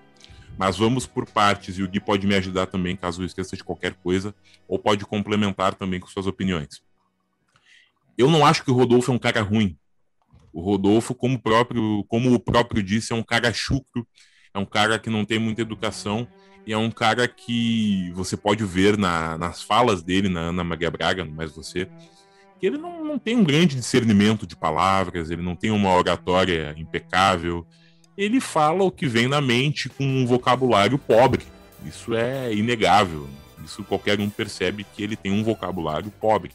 Mas 0.57 0.79
vamos 0.79 1.07
por 1.07 1.27
partes 1.29 1.77
e 1.77 1.83
o 1.83 1.89
Gui 1.89 2.01
pode 2.01 2.27
me 2.27 2.35
ajudar 2.35 2.65
também 2.65 2.97
caso 2.97 3.21
eu 3.21 3.27
esqueça 3.27 3.55
de 3.55 3.63
qualquer 3.63 3.93
coisa, 3.93 4.35
ou 4.67 4.79
pode 4.79 5.05
complementar 5.05 5.75
também 5.75 6.01
com 6.01 6.07
suas 6.07 6.27
opiniões. 6.27 6.83
Eu 8.17 8.31
não 8.31 8.47
acho 8.47 8.65
que 8.65 8.71
o 8.71 8.75
Rodolfo 8.75 9.13
é 9.13 9.15
um 9.15 9.19
cara 9.19 9.43
ruim. 9.43 9.77
O 10.53 10.61
Rodolfo, 10.61 11.15
como, 11.15 11.41
próprio, 11.41 12.05
como 12.09 12.33
o 12.33 12.39
próprio 12.39 12.83
disse, 12.83 13.13
é 13.13 13.17
um 13.17 13.23
cara 13.23 13.53
chucro, 13.53 14.07
é 14.53 14.59
um 14.59 14.67
cara 14.67 14.99
que 14.99 15.09
não 15.09 15.25
tem 15.25 15.39
muita 15.39 15.63
educação 15.63 16.27
e 16.67 16.73
é 16.73 16.79
um 16.79 16.91
cara 16.91 17.27
que 17.27 18.11
você 18.15 18.37
pode 18.37 18.65
ver 18.65 18.97
na, 18.97 19.37
nas 19.39 19.63
falas 19.63 20.03
dele, 20.03 20.29
na 20.29 20.41
Ana 20.41 20.63
Maria 20.63 20.91
Braga, 20.91 21.25
mas 21.25 21.53
você, 21.53 21.89
que 22.61 22.67
ele 22.67 22.79
não, 22.79 23.05
não 23.05 23.19
tem 23.19 23.37
um 23.37 23.45
grande 23.45 23.75
discernimento 23.75 24.47
de 24.47 24.55
palavras, 24.55 25.31
ele 25.31 25.43
não 25.43 25.57
tem 25.57 25.71
uma 25.71 25.95
oratória 25.95 26.75
impecável, 26.77 27.67
ele 28.17 28.41
fala 28.41 28.85
o 28.85 28.91
que 28.91 29.07
vem 29.07 29.27
na 29.27 29.41
mente 29.41 29.89
com 29.89 30.05
um 30.05 30.27
vocabulário 30.27 30.99
pobre. 30.99 31.43
Isso 31.85 32.15
é 32.15 32.53
inegável. 32.55 33.29
Isso 33.65 33.83
qualquer 33.85 34.21
um 34.21 34.29
percebe 34.29 34.85
que 34.85 35.03
ele 35.03 35.17
tem 35.17 35.33
um 35.33 35.43
vocabulário 35.43 36.11
pobre. 36.21 36.53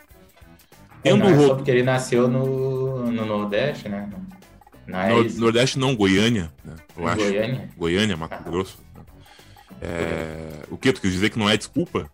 Tendo 1.10 1.24
não 1.24 1.30
é 1.30 1.48
só 1.48 1.56
porque 1.56 1.72
ele 1.72 1.84
nasceu 1.84 2.28
no, 2.28 3.12
no 3.12 3.26
Nordeste, 3.26 3.90
né? 3.90 4.10
Não 4.88 5.00
é 5.00 5.10
no, 5.10 5.40
Nordeste 5.40 5.80
não, 5.80 5.96
Goiânia, 5.96 6.52
né? 6.64 6.76
Eu 6.96 7.08
acho. 7.08 7.18
Goiânia? 7.18 7.70
Goiânia, 7.78 8.18
Mato 8.18 8.36
ah. 8.40 8.50
Grosso. 8.50 8.78
É... 9.82 10.64
O 10.70 10.78
que? 10.78 10.92
Tu 10.92 11.02
quer 11.02 11.10
dizer 11.10 11.30
que 11.30 11.40
não 11.40 11.50
é 11.50 11.58
desculpa? 11.58 12.10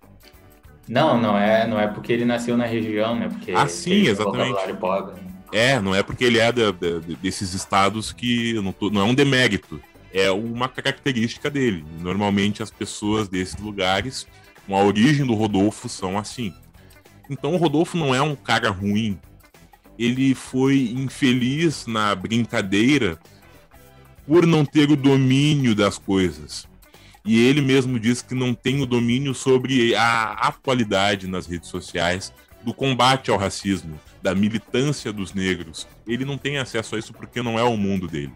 Não, 0.88 1.20
não 1.20 1.38
é, 1.38 1.66
não 1.66 1.80
é 1.80 1.88
porque 1.88 2.12
ele 2.12 2.26
nasceu 2.26 2.58
na 2.58 2.66
região, 2.66 3.16
né? 3.16 3.30
Porque 3.30 3.52
ah, 3.52 3.68
sim, 3.68 4.08
exatamente. 4.08 4.74
Pobre, 4.74 5.14
né? 5.14 5.34
É, 5.54 5.80
não 5.80 5.94
é 5.94 6.02
porque 6.02 6.24
ele 6.24 6.40
é 6.40 6.52
de, 6.52 6.72
de, 6.72 7.16
desses 7.16 7.54
estados 7.54 8.12
que 8.12 8.54
não, 8.56 8.72
tô, 8.72 8.90
não 8.90 9.02
é 9.02 9.04
um 9.04 9.14
demérito, 9.14 9.80
é 10.12 10.30
uma 10.32 10.68
característica 10.68 11.50
dele. 11.50 11.86
Normalmente 12.00 12.62
as 12.62 12.72
pessoas 12.72 13.30
desses 13.30 13.56
lugares, 13.58 14.28
com 14.66 14.76
a 14.76 14.84
origem 14.84 15.26
do 15.26 15.36
Rodolfo, 15.36 15.88
são 15.88 16.18
assim. 16.18 16.54
Então 17.30 17.54
o 17.54 17.58
Rodolfo 17.58 17.98
não 17.98 18.14
é 18.14 18.22
um 18.22 18.36
cara 18.36 18.70
ruim. 18.70 19.20
Ele 19.98 20.34
foi 20.34 20.92
infeliz 20.96 21.86
na 21.86 22.14
brincadeira 22.16 23.18
por 24.26 24.46
não 24.46 24.66
ter 24.66 24.90
o 24.90 24.96
domínio 24.96 25.76
das 25.76 25.98
coisas. 25.98 26.68
E 27.26 27.40
ele 27.40 27.62
mesmo 27.62 28.00
diz 28.00 28.22
que 28.22 28.36
não 28.36 28.54
tem 28.54 28.82
o 28.82 28.86
domínio 28.86 29.34
sobre 29.34 29.96
a 29.96 30.34
atualidade 30.34 31.28
nas 31.28 31.48
redes 31.48 31.70
sociais 31.70 32.34
do 32.64 32.74
combate 32.74 33.30
ao 33.32 33.38
racismo, 33.38 34.00
da 34.22 34.34
militância 34.34 35.12
dos 35.12 35.34
negros. 35.34 35.88
Ele 36.08 36.26
não 36.26 36.38
tem 36.38 36.58
acesso 36.58 36.96
a 36.96 37.00
isso 37.00 37.14
porque 37.14 37.42
não 37.42 37.58
é 37.58 37.64
o 37.64 37.78
mundo 37.78 38.08
dele. 38.08 38.34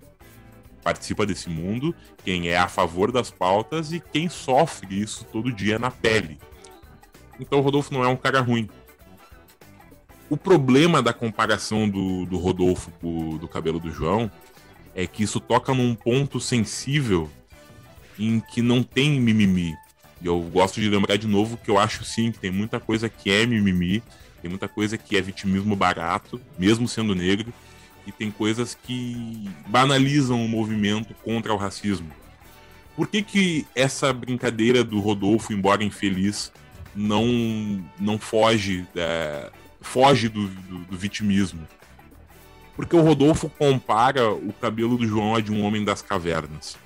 Participa 0.83 1.25
desse 1.25 1.49
mundo 1.49 1.93
quem 2.23 2.47
é 2.47 2.57
a 2.57 2.69
favor 2.69 3.11
das 3.11 3.29
pautas 3.29 3.91
e 3.91 3.99
quem 3.99 4.29
sofre 4.29 5.01
isso 5.01 5.25
todo 5.25 5.51
dia 5.51 5.77
na 5.77 5.91
pele. 5.91 6.37
Então 7.39 7.59
o 7.59 7.61
Rodolfo 7.61 7.93
não 7.93 8.03
é 8.03 8.07
um 8.07 8.15
cara 8.15 8.39
ruim. 8.39 8.69
O 10.29 10.35
problema 10.35 11.01
da 11.01 11.13
comparação 11.13 11.87
do, 11.87 12.25
do 12.25 12.37
Rodolfo 12.37 12.91
com 13.01 13.37
do 13.37 13.47
cabelo 13.47 13.79
do 13.79 13.91
João 13.91 14.29
é 14.93 15.07
que 15.07 15.23
isso 15.23 15.39
toca 15.39 15.73
num 15.73 15.95
ponto 15.95 16.39
sensível 16.39 17.29
em 18.19 18.39
que 18.39 18.61
não 18.61 18.83
tem 18.83 19.19
mimimi. 19.19 19.75
E 20.21 20.25
eu 20.25 20.41
gosto 20.41 20.81
de 20.81 20.89
lembrar 20.89 21.17
de 21.17 21.27
novo 21.27 21.57
que 21.57 21.69
eu 21.69 21.77
acho 21.77 22.03
sim 22.03 22.31
que 22.31 22.39
tem 22.39 22.51
muita 22.51 22.79
coisa 22.79 23.07
que 23.07 23.29
é 23.29 23.45
mimimi 23.45 24.03
tem 24.41 24.49
muita 24.49 24.67
coisa 24.67 24.97
que 24.97 25.17
é 25.17 25.21
vitimismo 25.21 25.75
barato, 25.75 26.39
mesmo 26.57 26.87
sendo 26.87 27.15
negro, 27.15 27.53
e 28.05 28.11
tem 28.11 28.31
coisas 28.31 28.75
que 28.75 29.49
banalizam 29.67 30.43
o 30.43 30.47
movimento 30.47 31.13
contra 31.23 31.53
o 31.53 31.57
racismo. 31.57 32.09
Por 32.95 33.07
que, 33.07 33.21
que 33.21 33.67
essa 33.75 34.13
brincadeira 34.13 34.83
do 34.83 34.99
Rodolfo, 34.99 35.53
embora 35.53 35.83
infeliz, 35.83 36.51
não, 36.95 37.83
não 37.99 38.17
foge, 38.17 38.87
é, 38.95 39.51
foge 39.87 40.27
do, 40.29 40.47
do, 40.47 40.79
do 40.79 40.97
vitimismo? 40.97 41.67
Porque 42.75 42.95
o 42.95 43.01
Rodolfo 43.01 43.49
compara 43.49 44.31
o 44.31 44.53
cabelo 44.53 44.97
do 44.97 45.07
João 45.07 45.35
a 45.35 45.41
de 45.41 45.51
um 45.51 45.63
homem 45.63 45.83
das 45.83 46.01
cavernas. 46.01 46.77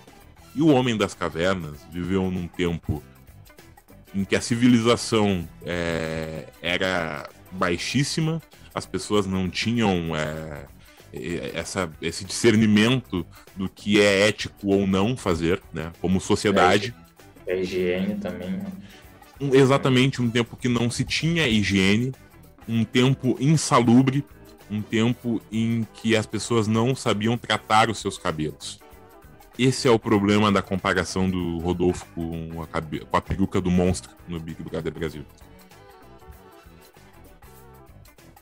E 0.56 0.62
o 0.62 0.68
homem 0.68 0.96
das 0.96 1.14
cavernas 1.14 1.80
viveu 1.92 2.30
num 2.32 2.48
tempo 2.48 3.04
em 4.14 4.24
que 4.24 4.36
a 4.36 4.42
civilização 4.42 5.48
é, 5.66 6.48
era 6.62 7.30
baixíssima, 7.52 8.42
as 8.74 8.86
pessoas 8.86 9.26
não 9.26 9.50
tinham 9.50 10.16
é, 10.16 10.66
essa, 11.54 11.92
esse 12.02 12.24
discernimento 12.24 13.26
do 13.56 13.68
que 13.68 14.00
é 14.00 14.28
ético 14.28 14.68
ou 14.68 14.88
não 14.88 15.18
fazer, 15.18 15.62
né? 15.74 15.92
Como 16.00 16.22
sociedade. 16.22 16.94
É, 17.46 17.60
higiene 17.60 18.16
também. 18.16 18.52
Né? 18.52 18.66
Um, 19.40 19.54
exatamente 19.54 20.22
um 20.22 20.30
tempo 20.30 20.56
que 20.56 20.70
não 20.70 20.90
se 20.90 21.04
tinha 21.04 21.48
higiene, 21.48 22.14
um 22.72 22.84
tempo 22.84 23.36
insalubre, 23.40 24.24
um 24.70 24.82
tempo 24.82 25.42
em 25.52 25.86
que 25.94 26.16
as 26.16 26.26
pessoas 26.26 26.68
não 26.68 26.96
sabiam 26.96 27.38
tratar 27.38 27.90
os 27.90 28.00
seus 28.00 28.18
cabelos. 28.18 28.80
Esse 29.60 29.88
é 29.88 29.92
o 29.92 30.00
problema 30.00 30.52
da 30.52 30.62
comparação 30.62 31.30
do 31.30 31.60
Rodolfo 31.60 32.06
com 32.16 32.62
a, 32.62 33.06
com 33.06 33.18
a 33.18 33.22
peruca 33.22 33.60
do 33.60 33.70
monstro 33.70 34.12
no 34.28 34.40
Big 34.40 34.64
Brother 34.64 34.94
Brasil 34.94 35.26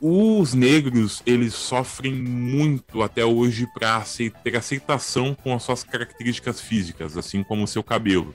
os 0.00 0.54
negros 0.54 1.22
eles 1.26 1.52
sofrem 1.52 2.14
muito 2.14 3.02
até 3.02 3.22
hoje 3.24 3.66
para 3.66 4.02
ter 4.42 4.56
aceitação 4.56 5.34
com 5.34 5.54
as 5.54 5.62
suas 5.62 5.84
características 5.84 6.58
físicas, 6.60 7.18
assim 7.18 7.42
como 7.42 7.64
o 7.64 7.68
seu 7.68 7.82
cabelo. 7.82 8.34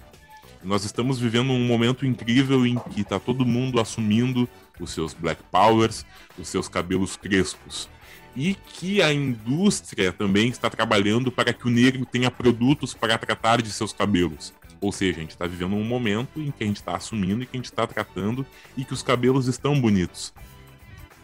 Nós 0.63 0.85
estamos 0.85 1.19
vivendo 1.19 1.51
um 1.51 1.65
momento 1.65 2.05
incrível 2.05 2.65
em 2.65 2.77
que 2.77 3.01
está 3.01 3.19
todo 3.19 3.45
mundo 3.45 3.79
assumindo 3.79 4.47
os 4.79 4.91
seus 4.91 5.13
black 5.13 5.41
powers, 5.51 6.05
os 6.37 6.47
seus 6.47 6.67
cabelos 6.67 7.15
crespos. 7.15 7.89
E 8.35 8.55
que 8.55 9.01
a 9.01 9.13
indústria 9.13 10.11
também 10.11 10.49
está 10.49 10.69
trabalhando 10.69 11.31
para 11.31 11.53
que 11.53 11.67
o 11.67 11.71
negro 11.71 12.05
tenha 12.05 12.29
produtos 12.29 12.93
para 12.93 13.17
tratar 13.17 13.61
de 13.61 13.71
seus 13.71 13.93
cabelos. 13.93 14.53
Ou 14.81 14.91
seja, 14.91 15.17
a 15.17 15.21
gente 15.21 15.31
está 15.31 15.47
vivendo 15.47 15.75
um 15.75 15.83
momento 15.83 16.41
em 16.41 16.51
que 16.51 16.63
a 16.63 16.67
gente 16.67 16.77
está 16.77 16.95
assumindo 16.95 17.43
e 17.43 17.45
que 17.45 17.55
a 17.55 17.59
gente 17.59 17.65
está 17.65 17.87
tratando 17.87 18.45
e 18.75 18.83
que 18.83 18.93
os 18.93 19.01
cabelos 19.01 19.47
estão 19.47 19.79
bonitos. 19.79 20.33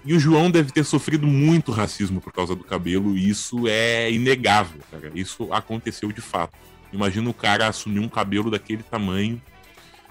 E 0.04 0.14
o 0.14 0.20
João 0.20 0.50
deve 0.50 0.72
ter 0.72 0.84
sofrido 0.84 1.28
muito 1.28 1.72
racismo 1.72 2.20
por 2.20 2.34
causa 2.34 2.56
do 2.56 2.64
cabelo, 2.64 3.16
e 3.16 3.30
isso 3.30 3.68
é 3.68 4.12
inegável, 4.12 4.82
cara. 4.90 5.12
Isso 5.14 5.54
aconteceu 5.54 6.12
de 6.12 6.22
fato. 6.22 6.58
Imagina 6.92 7.30
o 7.30 7.34
cara 7.34 7.68
assumir 7.68 8.00
um 8.00 8.10
cabelo 8.10 8.50
daquele 8.50 8.82
tamanho, 8.82 9.40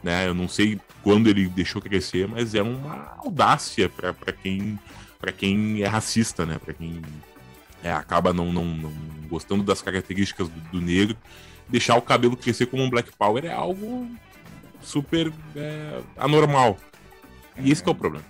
né? 0.02 0.26
Eu 0.26 0.34
não 0.34 0.48
sei 0.48 0.80
quando 1.02 1.28
ele 1.28 1.48
deixou 1.48 1.80
crescer, 1.80 2.26
mas 2.28 2.54
é 2.54 2.62
uma 2.62 3.14
audácia 3.18 3.88
para 3.88 4.32
quem 4.32 4.78
para 5.18 5.32
quem 5.32 5.82
é 5.82 5.86
racista, 5.86 6.46
né? 6.46 6.58
Para 6.58 6.72
quem 6.72 7.02
é, 7.82 7.92
acaba 7.92 8.32
não, 8.32 8.52
não, 8.52 8.64
não, 8.64 8.92
gostando 9.28 9.62
das 9.62 9.82
características 9.82 10.48
do, 10.48 10.60
do, 10.70 10.80
negro, 10.80 11.16
deixar 11.68 11.96
o 11.96 12.02
cabelo 12.02 12.36
crescer 12.36 12.66
como 12.66 12.82
um 12.82 12.90
Black 12.90 13.10
Power 13.16 13.44
é 13.44 13.52
algo 13.52 14.10
super 14.82 15.32
é, 15.54 16.00
anormal. 16.16 16.78
E 17.58 17.70
esse 17.70 17.86
é 17.86 17.90
o 17.90 17.94
problema. 17.94 18.24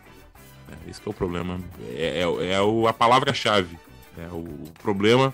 É, 0.69 0.91
esse 0.91 1.01
é 1.05 1.09
o 1.09 1.15
problema. 1.15 1.61
É, 1.91 2.23
é, 2.23 2.53
é 2.53 2.89
a 2.89 2.93
palavra-chave. 2.93 3.79
É, 4.19 4.27
o, 4.27 4.39
o, 4.39 4.73
problema 4.83 5.33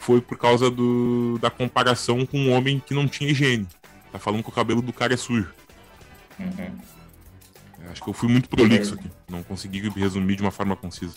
foi 0.00 0.20
por 0.20 0.36
causa 0.36 0.70
do, 0.70 1.38
da 1.40 1.50
comparação 1.50 2.26
com 2.26 2.38
um 2.38 2.52
homem 2.52 2.82
que 2.84 2.94
não 2.94 3.06
tinha 3.06 3.30
higiene. 3.30 3.66
Tá 4.10 4.18
falando 4.18 4.42
que 4.42 4.48
o 4.48 4.52
cabelo 4.52 4.82
do 4.82 4.92
cara 4.92 5.14
é 5.14 5.16
sujo. 5.16 5.52
Uhum. 6.38 7.88
Acho 7.90 8.02
que 8.02 8.10
eu 8.10 8.14
fui 8.14 8.28
muito 8.28 8.48
prolixo 8.48 8.94
aqui. 8.94 9.10
Não 9.28 9.42
consegui 9.42 9.88
resumir 9.88 10.36
de 10.36 10.42
uma 10.42 10.50
forma 10.50 10.76
concisa. 10.76 11.14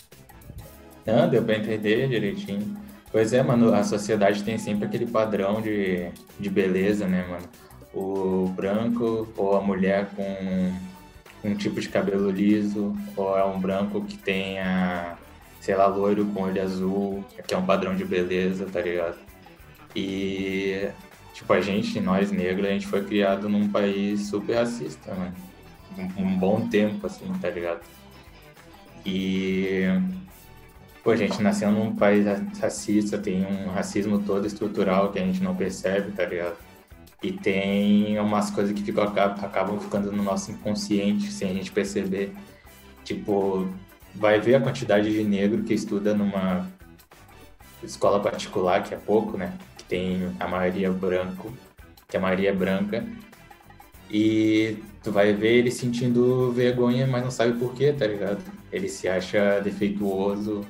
Não, 1.04 1.28
deu 1.28 1.42
pra 1.42 1.56
entender 1.56 2.08
direitinho. 2.08 2.76
Pois 3.10 3.32
é, 3.32 3.42
mano, 3.42 3.74
a 3.74 3.84
sociedade 3.84 4.42
tem 4.42 4.56
sempre 4.56 4.86
aquele 4.86 5.06
padrão 5.06 5.60
de, 5.60 6.08
de 6.38 6.48
beleza, 6.48 7.06
né, 7.06 7.26
mano? 7.28 7.48
O 7.92 8.48
branco 8.48 9.28
ou 9.36 9.56
a 9.56 9.60
mulher 9.60 10.08
com 10.16 10.72
um 11.44 11.54
tipo 11.54 11.80
de 11.80 11.88
cabelo 11.88 12.30
liso, 12.30 12.96
ou 13.16 13.36
é 13.36 13.44
um 13.44 13.60
branco 13.60 14.02
que 14.02 14.16
tenha, 14.16 15.18
sei 15.60 15.74
lá, 15.74 15.86
loiro 15.86 16.24
com 16.26 16.42
olho 16.42 16.62
azul, 16.62 17.24
que 17.46 17.52
é 17.52 17.58
um 17.58 17.66
padrão 17.66 17.94
de 17.94 18.04
beleza, 18.04 18.66
tá 18.66 18.80
ligado? 18.80 19.18
E, 19.94 20.88
tipo, 21.42 21.52
a 21.52 21.60
gente, 21.60 22.00
nós 22.00 22.30
negros, 22.30 22.66
a 22.66 22.70
gente 22.70 22.86
foi 22.86 23.04
criado 23.04 23.48
num 23.48 23.68
país 23.68 24.28
super 24.28 24.54
racista. 24.54 25.12
Um, 25.98 26.22
um 26.22 26.38
bom 26.38 26.68
tempo, 26.68 27.06
assim, 27.06 27.26
tá 27.40 27.50
ligado? 27.50 27.80
E, 29.04 29.84
pô, 31.02 31.10
a 31.10 31.16
gente 31.16 31.42
nasceu 31.42 31.70
num 31.72 31.94
país 31.94 32.24
racista, 32.60 33.18
tem 33.18 33.44
um 33.44 33.68
racismo 33.70 34.20
todo 34.20 34.46
estrutural 34.46 35.10
que 35.10 35.18
a 35.18 35.24
gente 35.24 35.42
não 35.42 35.54
percebe, 35.54 36.12
tá 36.12 36.24
ligado? 36.24 36.56
E 37.22 37.32
tem 37.32 38.18
umas 38.18 38.50
coisas 38.50 38.72
que 38.72 38.82
ficam, 38.82 39.04
acabam 39.04 39.78
ficando 39.78 40.10
no 40.10 40.22
nosso 40.22 40.50
inconsciente 40.50 41.30
sem 41.30 41.50
a 41.50 41.54
gente 41.54 41.70
perceber. 41.70 42.32
Tipo, 43.04 43.68
vai 44.14 44.40
ver 44.40 44.56
a 44.56 44.60
quantidade 44.60 45.12
de 45.12 45.24
negro 45.24 45.62
que 45.62 45.74
estuda 45.74 46.14
numa 46.14 46.66
escola 47.82 48.20
particular, 48.20 48.82
que 48.82 48.94
é 48.94 48.96
pouco, 48.96 49.36
né? 49.36 49.52
Tem 49.92 50.34
a 50.40 50.48
maioria 50.48 50.90
branco, 50.90 51.52
que 52.08 52.16
a 52.16 52.20
maioria 52.20 52.48
é 52.48 52.54
branca. 52.54 53.04
E 54.10 54.78
tu 55.04 55.12
vai 55.12 55.34
ver 55.34 55.58
ele 55.58 55.70
sentindo 55.70 56.50
vergonha, 56.50 57.06
mas 57.06 57.22
não 57.22 57.30
sabe 57.30 57.58
por 57.58 57.74
quê, 57.74 57.92
tá 57.92 58.06
ligado? 58.06 58.42
Ele 58.72 58.88
se 58.88 59.06
acha 59.06 59.60
defeituoso. 59.60 60.62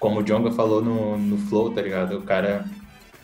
Como 0.00 0.18
o 0.18 0.22
Jonga 0.24 0.50
falou 0.50 0.82
no, 0.82 1.16
no 1.16 1.38
Flow, 1.38 1.70
tá 1.70 1.80
ligado? 1.80 2.18
O 2.18 2.22
cara 2.22 2.64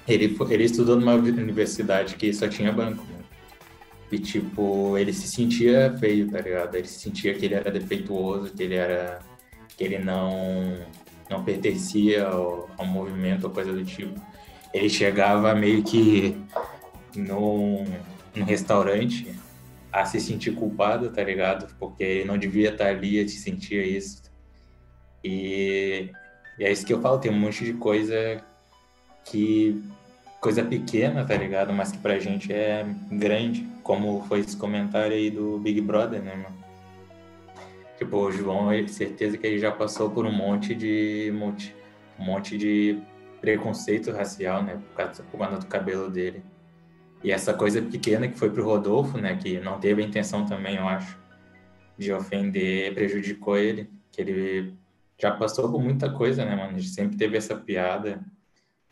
ele, 0.07 0.39
ele 0.51 0.63
estudou 0.63 0.95
numa 0.95 1.15
universidade 1.15 2.15
que 2.15 2.33
só 2.33 2.47
tinha 2.47 2.71
banco. 2.71 3.03
Né? 3.03 3.25
E, 4.13 4.21
tipo, 4.21 4.97
ele 4.97 5.13
se 5.13 5.27
sentia 5.27 5.97
feio, 5.99 6.31
tá 6.31 6.41
ligado? 6.41 6.77
Ele 6.77 6.87
se 6.87 7.01
sentia 7.01 7.35
que 7.35 7.45
ele 7.45 7.57
era 7.57 7.73
defeituoso, 7.73 8.53
que 8.55 8.63
ele 8.63 8.77
era. 8.77 9.19
que 9.77 9.83
ele 9.83 9.99
não, 9.99 10.79
não 11.29 11.43
pertencia 11.43 12.25
ao, 12.25 12.71
ao 12.79 12.87
movimento 12.87 13.43
ou 13.43 13.51
coisa 13.51 13.73
do 13.73 13.85
tipo. 13.85 14.15
Ele 14.75 14.91
chegava 14.91 15.55
meio 15.55 15.85
que 15.85 16.37
num, 17.15 17.85
num 18.35 18.45
restaurante 18.45 19.33
a 19.93 20.05
se 20.05 20.19
sentir 20.19 20.53
culpado, 20.57 21.11
tá 21.11 21.23
ligado? 21.23 21.73
Porque 21.79 22.03
ele 22.03 22.25
não 22.25 22.37
devia 22.37 22.71
estar 22.71 22.89
ali, 22.89 23.17
ele 23.17 23.29
sentia 23.29 23.87
isso. 23.87 24.25
E, 25.23 26.11
e 26.59 26.65
é 26.65 26.73
isso 26.73 26.85
que 26.85 26.93
eu 26.93 27.01
falo, 27.01 27.19
tem 27.19 27.31
um 27.31 27.39
monte 27.39 27.65
de 27.65 27.75
coisa 27.75 28.43
que 29.25 29.81
coisa 30.41 30.65
pequena, 30.65 31.25
tá 31.25 31.37
ligado? 31.37 31.73
Mas 31.73 31.93
que 31.93 31.99
pra 31.99 32.19
gente 32.19 32.53
é 32.53 32.85
grande, 33.13 33.67
como 33.85 34.25
foi 34.25 34.41
esse 34.41 34.57
comentário 34.57 35.15
aí 35.15 35.31
do 35.31 35.57
Big 35.59 35.81
Brother, 35.81 36.21
né, 36.21 36.35
mano? 36.35 36.65
Tipo, 37.97 38.17
o 38.17 38.33
João, 38.33 38.71
certeza 38.89 39.39
que 39.39 39.47
ele 39.47 39.61
já 39.61 39.71
passou 39.71 40.11
por 40.11 40.27
um 40.27 40.33
monte 40.33 40.75
de 40.75 41.33
monte, 41.33 41.75
um 42.19 42.25
monte 42.25 42.59
de 42.59 42.99
preconceito 43.45 44.11
racial, 44.11 44.63
né, 44.63 44.77
por 44.77 44.97
causa, 44.97 45.23
por 45.23 45.39
causa 45.39 45.59
do 45.59 45.67
cabelo 45.67 46.11
dele. 46.11 46.43
E 47.23 47.31
essa 47.31 47.55
coisa 47.55 47.81
pequena 47.83 48.29
que 48.29 48.39
foi 48.39 48.51
pro 48.51 48.65
Rodolfo, 48.65 49.19
né, 49.19 49.37
que 49.37 49.61
não 49.61 49.79
teve 49.79 50.03
a 50.03 50.07
intenção 50.07 50.45
também, 50.47 50.77
eu 50.77 50.89
acho, 50.89 51.19
de 51.99 52.13
ofender, 52.13 52.95
prejudicou 52.95 53.57
ele, 53.57 53.91
que 54.11 54.21
ele 54.21 54.75
já 55.21 55.31
passou 55.31 55.71
por 55.71 55.83
muita 55.83 56.11
coisa, 56.11 56.45
né, 56.45 56.57
mano? 56.57 56.81
Sempre 56.83 57.17
teve 57.17 57.37
essa 57.37 57.57
piada 57.57 58.21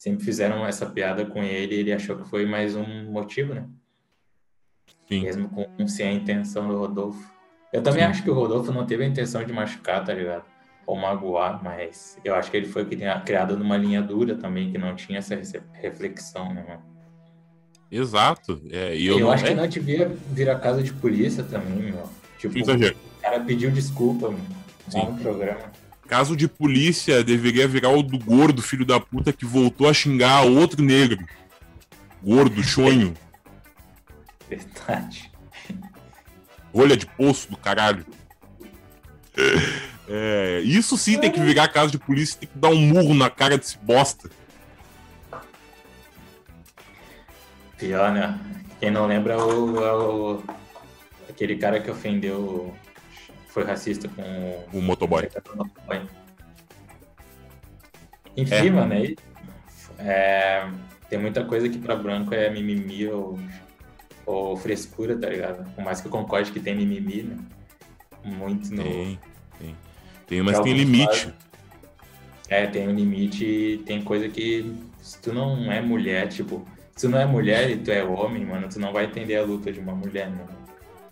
sempre 0.02 0.24
fizeram 0.24 0.66
essa 0.66 0.84
piada 0.84 1.24
com 1.24 1.44
ele 1.44 1.76
e 1.76 1.78
ele 1.78 1.92
achou 1.92 2.16
que 2.16 2.28
foi 2.28 2.44
mais 2.44 2.74
um 2.74 3.08
motivo, 3.12 3.54
né? 3.54 3.68
Sim. 5.06 5.22
Mesmo 5.22 5.48
com 5.48 5.86
sem 5.86 6.08
a 6.08 6.12
intenção 6.12 6.66
do 6.66 6.76
Rodolfo. 6.76 7.32
Eu 7.72 7.84
também 7.84 8.02
Sim. 8.02 8.10
acho 8.10 8.22
que 8.24 8.30
o 8.30 8.34
Rodolfo 8.34 8.72
não 8.72 8.84
teve 8.84 9.04
a 9.04 9.06
intenção 9.06 9.44
de 9.44 9.52
machucar, 9.52 10.04
tá 10.04 10.12
ligado? 10.12 10.44
Ou 10.86 10.96
magoar, 10.96 11.62
mas 11.62 12.18
eu 12.24 12.34
acho 12.34 12.50
que 12.50 12.56
ele 12.56 12.66
foi 12.66 12.84
criado 12.84 13.56
numa 13.56 13.76
linha 13.76 14.02
dura 14.02 14.34
também, 14.34 14.72
que 14.72 14.78
não 14.78 14.96
tinha 14.96 15.18
essa 15.18 15.38
reflexão, 15.72 16.52
né, 16.52 16.64
mano? 16.66 16.82
Exato. 17.90 18.60
É, 18.70 18.96
eu, 18.96 19.18
eu 19.18 19.30
acho 19.30 19.44
que 19.44 19.50
é 19.50 19.54
não 19.54 19.66
devia 19.66 20.08
virar 20.30 20.58
casa 20.58 20.82
de 20.82 20.92
polícia 20.94 21.44
também, 21.44 21.92
meu. 21.92 22.08
Tipo, 22.38 22.58
Exagero. 22.58 22.96
o 23.18 23.20
cara 23.20 23.38
pediu 23.40 23.70
desculpa, 23.70 24.30
mano, 24.30 24.46
no 24.92 25.18
programa. 25.18 25.70
Caso 26.08 26.34
de 26.34 26.48
polícia, 26.48 27.22
deveria 27.22 27.68
virar 27.68 27.90
o 27.90 28.02
do 28.02 28.18
gordo, 28.18 28.60
filho 28.62 28.84
da 28.84 28.98
puta, 28.98 29.32
que 29.32 29.44
voltou 29.44 29.88
a 29.88 29.94
xingar 29.94 30.42
outro 30.42 30.82
negro. 30.82 31.24
Gordo, 32.22 32.62
chonho. 32.62 33.14
Verdade. 34.48 35.30
Rolha 36.74 36.96
de 36.96 37.06
poço 37.06 37.50
do 37.50 37.56
caralho. 37.56 38.04
É, 40.14 40.60
isso 40.60 40.98
sim 40.98 41.18
tem 41.18 41.30
que 41.30 41.40
virar 41.40 41.68
caso 41.68 41.90
de 41.90 41.98
polícia, 41.98 42.38
tem 42.38 42.46
que 42.46 42.58
dar 42.58 42.68
um 42.68 42.78
murro 42.78 43.14
na 43.14 43.30
cara 43.30 43.56
desse 43.56 43.78
bosta. 43.78 44.28
Pior, 47.78 48.12
né? 48.12 48.38
Quem 48.78 48.90
não 48.90 49.06
lembra 49.06 49.32
é 49.32 49.36
o, 49.38 49.82
é 49.82 49.92
o, 49.94 50.42
aquele 51.30 51.56
cara 51.56 51.80
que 51.80 51.90
ofendeu 51.90 52.76
foi 53.46 53.64
racista 53.64 54.06
com 54.06 54.66
o 54.70 54.82
motoboy. 54.82 55.26
Enfim, 58.36 58.54
é. 58.54 58.70
mano, 58.70 58.92
aí, 58.92 59.16
é, 59.98 60.68
tem 61.08 61.18
muita 61.18 61.42
coisa 61.42 61.70
que 61.70 61.78
pra 61.78 61.96
branco 61.96 62.34
é 62.34 62.50
mimimi 62.50 63.08
ou, 63.08 63.40
ou 64.26 64.58
frescura, 64.58 65.18
tá 65.18 65.30
ligado? 65.30 65.64
Por 65.74 65.82
mais 65.82 66.02
que 66.02 66.06
eu 66.06 66.12
concorde 66.12 66.52
que 66.52 66.60
tem 66.60 66.76
mimimi, 66.76 67.22
né? 67.22 67.38
Muito 68.22 68.74
no. 68.74 68.82
Tem, 68.82 69.18
tem. 69.58 69.76
Tem, 70.32 70.40
mas 70.40 70.58
tem 70.60 70.72
limite. 70.72 71.30
É, 72.48 72.66
tem 72.66 72.88
um 72.88 72.94
limite, 72.94 73.82
tem 73.84 74.00
coisa 74.00 74.30
que 74.30 74.74
se 74.98 75.20
tu 75.20 75.30
não 75.30 75.70
é 75.70 75.82
mulher, 75.82 76.26
tipo, 76.28 76.66
se 76.96 77.06
tu 77.06 77.10
não 77.10 77.18
é 77.18 77.26
mulher 77.26 77.68
e 77.68 77.76
tu 77.76 77.90
é 77.90 78.02
homem, 78.02 78.46
mano, 78.46 78.66
tu 78.66 78.80
não 78.80 78.94
vai 78.94 79.04
entender 79.04 79.36
a 79.36 79.42
luta 79.42 79.70
de 79.70 79.78
uma 79.78 79.94
mulher, 79.94 80.30
mano. 80.30 80.48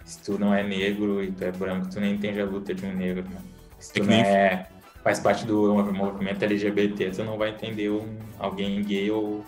Se 0.07 0.23
tu 0.23 0.39
não 0.39 0.55
é 0.55 0.63
negro 0.63 1.23
e 1.23 1.31
tu 1.31 1.45
é 1.45 1.53
branco, 1.53 1.91
tu 1.91 2.01
não 2.01 2.07
entende 2.07 2.41
a 2.41 2.47
luta 2.47 2.75
de 2.75 2.87
um 2.87 2.95
negro, 2.95 3.25
mano. 3.25 3.45
Se 3.79 3.93
tu 3.93 4.03
é 4.05 4.07
não 4.07 4.15
é, 4.15 4.67
faz 5.05 5.21
parte 5.21 5.45
do 5.45 5.75
movimento 5.93 6.43
LGBT, 6.43 7.11
tu 7.11 7.23
não 7.23 7.37
vai 7.37 7.51
entender 7.51 7.91
um, 7.91 8.17
alguém 8.39 8.83
gay 8.83 9.11
ou 9.11 9.45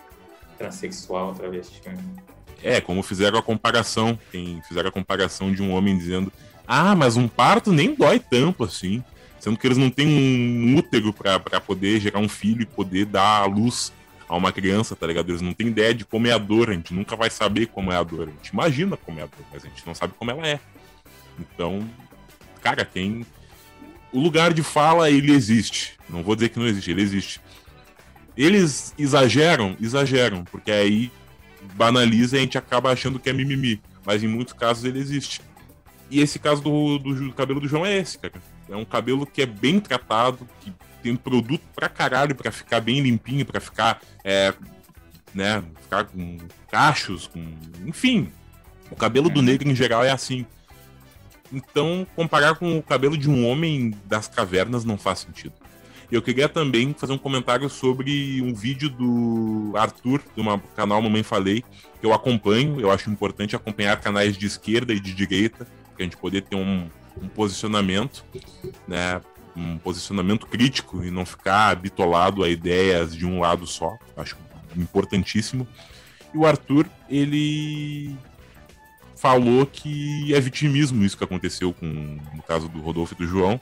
transexual, 0.55 1.33
travesti. 1.33 1.81
É, 2.61 2.79
como 2.79 3.01
fizeram 3.01 3.39
a 3.39 3.41
comparação, 3.41 4.19
tem, 4.31 4.61
fizeram 4.67 4.89
a 4.89 4.91
comparação 4.91 5.51
de 5.51 5.63
um 5.63 5.73
homem 5.73 5.97
dizendo 5.97 6.31
ah, 6.67 6.95
mas 6.95 7.17
um 7.17 7.27
parto 7.27 7.71
nem 7.71 7.93
dói 7.93 8.19
tanto 8.19 8.63
assim. 8.63 9.03
Sendo 9.43 9.57
que 9.57 9.67
eles 9.67 9.77
não 9.77 9.89
têm 9.89 10.07
um 10.07 10.77
útero 10.77 11.11
para 11.11 11.59
poder 11.59 11.99
gerar 11.99 12.19
um 12.19 12.29
filho 12.29 12.61
e 12.61 12.65
poder 12.65 13.03
dar 13.03 13.41
a 13.41 13.45
luz 13.45 13.91
a 14.29 14.37
uma 14.37 14.53
criança, 14.53 14.95
tá 14.95 15.05
ligado? 15.05 15.31
Eles 15.31 15.41
não 15.41 15.51
têm 15.51 15.67
ideia 15.67 15.93
de 15.93 16.05
como 16.05 16.27
é 16.27 16.31
a 16.31 16.37
dor, 16.37 16.69
a 16.69 16.73
gente 16.73 16.93
nunca 16.93 17.13
vai 17.17 17.29
saber 17.29 17.65
como 17.65 17.91
é 17.91 17.97
a 17.97 18.03
dor. 18.03 18.29
A 18.29 18.31
gente 18.31 18.47
imagina 18.47 18.95
como 18.95 19.19
é 19.19 19.23
a 19.23 19.25
dor, 19.25 19.45
mas 19.51 19.65
a 19.65 19.67
gente 19.67 19.85
não 19.85 19.93
sabe 19.93 20.13
como 20.17 20.31
ela 20.31 20.47
é. 20.47 20.61
Então, 21.37 21.85
cara, 22.61 22.85
tem. 22.85 23.25
O 24.13 24.19
lugar 24.21 24.53
de 24.53 24.63
fala, 24.63 25.11
ele 25.11 25.33
existe. 25.33 25.99
Não 26.09 26.23
vou 26.23 26.35
dizer 26.35 26.47
que 26.47 26.57
não 26.57 26.65
existe, 26.65 26.91
ele 26.91 27.01
existe. 27.01 27.41
Eles 28.37 28.93
exageram? 28.97 29.75
Exageram, 29.77 30.45
porque 30.45 30.71
aí 30.71 31.11
banaliza 31.73 32.37
e 32.37 32.39
a 32.39 32.41
gente 32.43 32.57
acaba 32.57 32.93
achando 32.93 33.19
que 33.19 33.29
é 33.29 33.33
mimimi. 33.33 33.81
Mas 34.05 34.23
em 34.23 34.27
muitos 34.29 34.53
casos 34.53 34.85
ele 34.85 34.99
existe. 34.99 35.41
E 36.09 36.21
esse 36.21 36.39
caso 36.39 36.61
do, 36.61 36.97
do, 36.97 37.13
do, 37.13 37.33
cabelo 37.33 37.59
do 37.59 37.67
João 37.67 37.85
é 37.85 37.97
esse, 37.97 38.17
cara. 38.17 38.41
É 38.69 38.75
um 38.75 38.85
cabelo 38.85 39.25
que 39.25 39.41
é 39.41 39.45
bem 39.45 39.79
tratado, 39.79 40.47
que 40.61 40.73
tem 41.01 41.15
produto 41.15 41.63
pra 41.75 41.89
caralho 41.89 42.33
pra 42.33 42.51
ficar 42.51 42.79
bem 42.79 43.01
limpinho, 43.01 43.45
pra 43.45 43.59
ficar, 43.59 44.01
é, 44.23 44.53
né, 45.33 45.63
ficar 45.81 46.05
com 46.05 46.37
cachos, 46.71 47.27
com... 47.27 47.43
enfim. 47.85 48.31
O 48.89 48.95
cabelo 48.95 49.29
do 49.29 49.41
negro 49.41 49.69
em 49.69 49.75
geral 49.75 50.03
é 50.03 50.11
assim. 50.11 50.45
Então, 51.51 52.07
comparar 52.15 52.55
com 52.55 52.77
o 52.77 52.83
cabelo 52.83 53.17
de 53.17 53.29
um 53.29 53.47
homem 53.47 53.93
das 54.05 54.27
cavernas 54.27 54.83
não 54.83 54.97
faz 54.97 55.19
sentido. 55.19 55.53
Eu 56.11 56.21
queria 56.21 56.47
também 56.47 56.93
fazer 56.93 57.13
um 57.13 57.17
comentário 57.17 57.67
sobre 57.69 58.41
um 58.41 58.53
vídeo 58.53 58.89
do 58.89 59.73
Arthur, 59.75 60.21
do 60.35 60.59
canal 60.75 61.01
Mamãe 61.01 61.23
Falei, 61.23 61.63
que 61.99 62.05
eu 62.05 62.13
acompanho. 62.13 62.79
Eu 62.79 62.91
acho 62.91 63.09
importante 63.09 63.55
acompanhar 63.55 63.99
canais 63.99 64.37
de 64.37 64.45
esquerda 64.45 64.93
e 64.93 64.99
de 64.99 65.13
direita, 65.13 65.65
para 65.65 66.01
a 66.01 66.03
gente 66.03 66.17
poder 66.17 66.41
ter 66.43 66.55
um, 66.55 66.87
um 67.21 67.27
posicionamento, 67.27 68.23
né? 68.87 69.21
um 69.55 69.77
posicionamento 69.77 70.47
crítico 70.47 71.03
e 71.03 71.11
não 71.11 71.25
ficar 71.25 71.75
bitolado 71.75 72.43
a 72.43 72.49
ideias 72.49 73.15
de 73.15 73.25
um 73.25 73.39
lado 73.39 73.67
só. 73.67 73.97
Acho 74.17 74.35
importantíssimo. 74.75 75.67
E 76.33 76.37
o 76.37 76.45
Arthur, 76.45 76.87
ele 77.09 78.15
falou 79.15 79.65
que 79.65 80.33
é 80.33 80.39
vitimismo 80.39 81.03
isso 81.03 81.17
que 81.17 81.23
aconteceu 81.23 81.71
com 81.71 81.85
no 82.33 82.43
caso 82.43 82.67
do 82.67 82.81
Rodolfo 82.81 83.13
e 83.13 83.17
do 83.17 83.27
João 83.27 83.59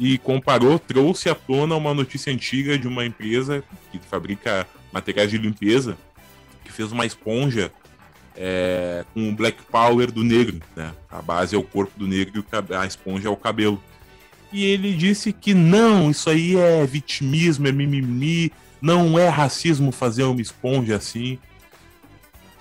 e 0.00 0.16
comparou, 0.18 0.78
trouxe 0.78 1.28
à 1.28 1.34
tona 1.34 1.74
uma 1.74 1.92
notícia 1.92 2.32
antiga 2.32 2.78
de 2.78 2.88
uma 2.88 3.04
empresa 3.04 3.62
que 3.90 3.98
fabrica 3.98 4.66
materiais 4.92 5.30
de 5.30 5.36
limpeza 5.36 5.98
que 6.64 6.72
fez 6.72 6.90
uma 6.92 7.04
esponja 7.04 7.72
é, 8.36 9.04
com 9.12 9.28
o 9.28 9.32
black 9.32 9.62
power 9.64 10.10
do 10.10 10.24
negro, 10.24 10.60
né? 10.74 10.92
A 11.10 11.20
base 11.20 11.54
é 11.54 11.58
o 11.58 11.62
corpo 11.62 11.98
do 11.98 12.06
negro 12.06 12.44
e 12.70 12.74
a 12.74 12.86
esponja 12.86 13.28
é 13.28 13.30
o 13.30 13.36
cabelo. 13.36 13.82
E 14.52 14.64
ele 14.64 14.94
disse 14.94 15.32
que 15.32 15.54
não, 15.54 16.10
isso 16.10 16.28
aí 16.28 16.56
é 16.56 16.84
vitimismo, 16.84 17.66
é 17.66 17.72
mimimi, 17.72 18.52
não 18.80 19.18
é 19.18 19.28
racismo 19.28 19.90
fazer 19.90 20.24
uma 20.24 20.42
esponja 20.42 20.96
assim. 20.96 21.38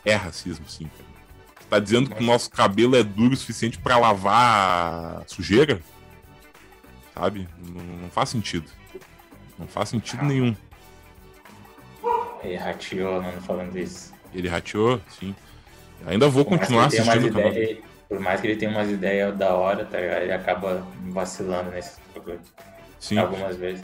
É 0.05 0.15
racismo, 0.15 0.65
sim. 0.67 0.85
Cara. 0.85 1.11
Tá 1.69 1.79
dizendo 1.79 2.09
que 2.09 2.21
o 2.21 2.25
nosso 2.25 2.49
cabelo 2.49 2.95
é 2.95 3.03
duro 3.03 3.33
o 3.33 3.37
suficiente 3.37 3.77
para 3.77 3.97
lavar 3.97 5.23
sujeira? 5.27 5.81
Sabe? 7.13 7.47
Não, 7.65 7.81
não, 7.81 8.09
faz 8.09 8.29
sentido. 8.29 8.69
Não 9.57 9.67
faz 9.67 9.89
sentido 9.89 10.25
nenhum. 10.25 10.55
Ele 12.43 12.55
rateou, 12.55 13.21
não 13.21 13.31
falando 13.41 13.77
isso. 13.77 14.13
Ele 14.33 14.47
rateou, 14.47 14.99
sim. 15.19 15.35
Ainda 16.05 16.27
vou 16.27 16.43
por 16.43 16.57
continuar 16.57 16.85
assistindo 16.85 17.25
o. 17.25 17.39
Ideia, 17.39 17.77
por 18.09 18.19
mais 18.19 18.41
que 18.41 18.47
ele 18.47 18.55
tenha 18.57 18.71
umas 18.71 18.89
ideias 18.89 19.37
da 19.37 19.53
hora, 19.53 19.85
tá 19.85 19.99
ligado? 19.99 20.23
Ele 20.23 20.33
acaba 20.33 20.85
vacilando 21.07 21.71
nesses 21.71 21.97
programas. 22.13 22.45
Sim. 22.99 23.17
Algumas 23.17 23.55
vezes. 23.55 23.83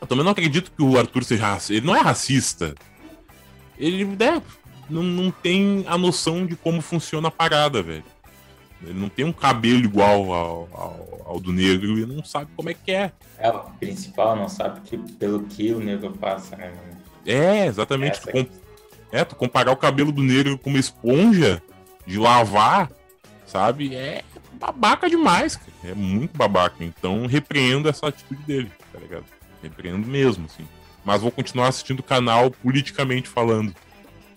Eu 0.00 0.06
também 0.06 0.24
não 0.24 0.32
acredito 0.32 0.70
que 0.70 0.82
o 0.82 0.98
Arthur 0.98 1.24
seja 1.24 1.46
racista. 1.46 1.74
Ele 1.74 1.86
não 1.86 1.96
é 1.96 2.00
racista. 2.00 2.74
Ele 3.78 4.04
é, 4.22 4.42
não, 4.88 5.02
não 5.02 5.30
tem 5.30 5.84
a 5.86 5.96
noção 5.96 6.46
de 6.46 6.56
como 6.56 6.80
funciona 6.80 7.28
a 7.28 7.30
parada, 7.30 7.82
velho. 7.82 8.04
Ele 8.82 8.98
não 8.98 9.08
tem 9.08 9.24
um 9.24 9.32
cabelo 9.32 9.84
igual 9.84 10.32
ao, 10.32 10.68
ao, 10.72 11.22
ao, 11.26 11.40
do 11.40 11.52
negro 11.52 11.98
e 11.98 12.06
não 12.06 12.24
sabe 12.24 12.50
como 12.56 12.70
é 12.70 12.74
que 12.74 12.90
é. 12.90 13.12
É, 13.38 13.50
o 13.50 13.60
principal 13.78 14.34
não 14.36 14.48
sabe 14.48 14.80
que 14.80 14.96
pelo 14.96 15.44
que 15.44 15.72
o 15.72 15.80
negro 15.80 16.12
passa, 16.12 16.56
né, 16.56 16.70
mano? 16.70 17.00
É, 17.26 17.66
exatamente. 17.66 18.20
É, 19.12 19.24
tu 19.24 19.34
comparar 19.34 19.72
o 19.72 19.76
cabelo 19.76 20.12
do 20.12 20.22
negro 20.22 20.58
com 20.58 20.70
uma 20.70 20.78
esponja 20.78 21.62
de 22.06 22.18
lavar, 22.18 22.90
sabe? 23.46 23.94
É 23.94 24.22
babaca 24.52 25.08
demais, 25.08 25.56
cara. 25.56 25.72
É 25.84 25.94
muito 25.94 26.36
babaca. 26.36 26.84
Então 26.84 27.26
repreendo 27.26 27.88
essa 27.88 28.08
atitude 28.08 28.42
dele, 28.42 28.70
tá 28.92 28.98
ligado? 28.98 29.24
Repreendo 29.62 30.06
mesmo, 30.06 30.46
assim. 30.46 30.66
Mas 31.04 31.22
vou 31.22 31.30
continuar 31.30 31.68
assistindo 31.68 32.00
o 32.00 32.04
canal 32.04 32.50
politicamente 32.50 33.28
falando. 33.28 33.74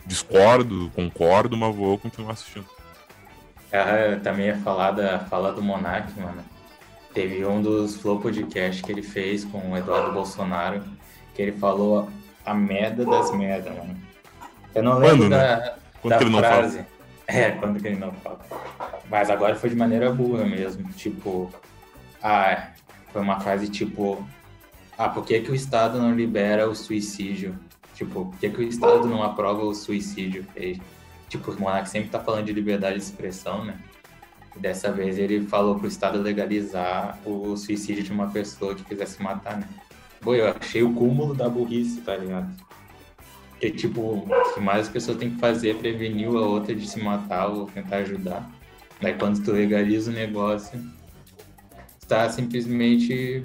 Discordo, 0.06 0.92
concordo, 0.96 1.56
mas 1.56 1.76
vou 1.76 1.98
continuar 1.98 2.34
assistindo. 2.34 2.66
Cara, 3.70 4.20
também 4.20 4.48
ia 4.48 4.58
falar, 4.58 4.92
da, 4.92 5.20
falar 5.20 5.52
do 5.52 5.62
Monark, 5.62 6.20
mano. 6.20 6.44
Teve 7.14 7.46
um 7.46 7.62
dos 7.62 7.96
Flow 7.96 8.20
Podcast 8.20 8.82
que 8.82 8.92
ele 8.92 9.04
fez 9.04 9.46
com 9.46 9.72
o 9.72 9.78
Eduardo 9.78 10.12
Bolsonaro, 10.12 10.84
que 11.34 11.42
ele 11.42 11.52
falou 11.54 12.10
a 12.46 12.54
merda 12.54 13.06
das 13.06 13.32
merdas, 13.32 13.76
mano. 13.76 13.96
Eu 14.76 14.84
não 14.84 14.98
lembro 14.98 15.18
quando, 15.18 15.30
da, 15.30 15.58
né? 15.58 15.74
quando 16.02 16.10
da 16.12 16.22
ele 16.22 16.38
frase. 16.38 16.78
Não 16.78 16.86
fala. 16.86 16.94
É, 17.28 17.52
quando 17.52 17.82
que 17.82 17.88
ele 17.88 18.00
não 18.00 18.12
fala. 18.12 18.40
Mas 19.10 19.30
agora 19.30 19.56
foi 19.56 19.70
de 19.70 19.76
maneira 19.76 20.12
burra 20.12 20.46
mesmo. 20.46 20.92
Tipo, 20.94 21.52
ah, 22.22 22.70
foi 23.12 23.22
uma 23.22 23.40
frase 23.40 23.70
tipo, 23.70 24.26
ah, 24.98 25.10
por 25.10 25.26
que, 25.26 25.40
que 25.42 25.52
o 25.52 25.56
Estado 25.56 26.00
não 26.00 26.16
libera 26.16 26.70
o 26.70 26.76
suicídio? 26.76 27.58
Tipo, 27.96 28.26
por 28.26 28.40
que, 28.40 28.50
que 28.50 28.60
o 28.60 28.64
Estado 28.64 29.08
não 29.08 29.22
aprova 29.22 29.64
o 29.64 29.74
suicídio? 29.74 30.46
E, 30.56 30.82
tipo, 31.30 31.52
o 31.52 31.60
Monark 31.60 31.88
sempre 31.90 32.10
tá 32.10 32.20
falando 32.20 32.46
de 32.46 32.54
liberdade 32.54 32.98
de 32.98 33.04
expressão, 33.04 33.64
né? 33.64 33.76
Dessa 34.56 34.92
vez 34.92 35.18
ele 35.18 35.46
falou 35.48 35.78
pro 35.80 35.88
Estado 35.88 36.20
legalizar 36.22 37.18
o 37.26 37.56
suicídio 37.58 38.04
de 38.04 38.12
uma 38.12 38.28
pessoa 38.28 38.76
que 38.76 38.84
quisesse 38.84 39.22
matar, 39.22 39.58
né? 39.58 39.68
Pô, 40.22 40.36
eu 40.36 40.48
achei 40.50 40.84
o 40.84 40.94
cúmulo 40.94 41.34
da 41.34 41.50
burrice, 41.50 42.02
tá 42.02 42.16
ligado? 42.16 42.50
Que 43.64 43.72
tipo, 43.72 44.02
o 44.02 44.54
que 44.54 44.60
mais 44.60 44.88
as 44.88 44.90
pessoas 44.90 45.18
têm 45.18 45.30
que 45.30 45.40
fazer 45.40 45.70
é 45.70 45.74
prevenir 45.74 46.28
a 46.28 46.42
outra 46.42 46.76
de 46.76 46.86
se 46.86 47.00
matar 47.00 47.48
ou 47.48 47.66
tentar 47.66 47.98
ajudar. 47.98 48.52
Daí 49.00 49.14
quando 49.14 49.42
tu 49.42 49.54
legaliza 49.54 50.12
o 50.12 50.14
negócio, 50.14 50.78
está 52.02 52.30
simplesmente, 52.30 53.42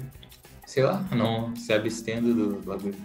sei 0.65 0.83
lá, 0.83 1.05
não 1.11 1.55
se 1.55 1.71
abstendo 1.71 2.33
do 2.33 2.61
bagulho. 2.61 2.97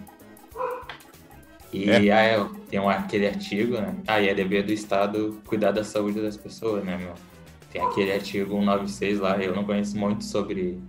E 1.71 1.89
é. 1.89 2.11
aí 2.11 2.49
tem 2.69 2.81
um, 2.81 2.89
aquele 2.89 3.27
artigo, 3.27 3.75
né? 3.75 3.95
Ah, 4.07 4.19
e 4.19 4.27
é 4.27 4.33
dever 4.33 4.65
do 4.65 4.73
Estado 4.73 5.41
cuidar 5.45 5.71
da 5.71 5.85
saúde 5.85 6.21
das 6.21 6.35
pessoas, 6.35 6.83
né, 6.83 6.97
meu? 6.97 7.13
Tem 7.71 7.81
aquele 7.81 8.11
artigo 8.11 8.51
196 8.59 9.19
lá, 9.19 9.37
eu 9.41 9.55
não 9.55 9.63
conheço 9.63 9.97
muito 9.97 10.23
sobre, 10.25 10.81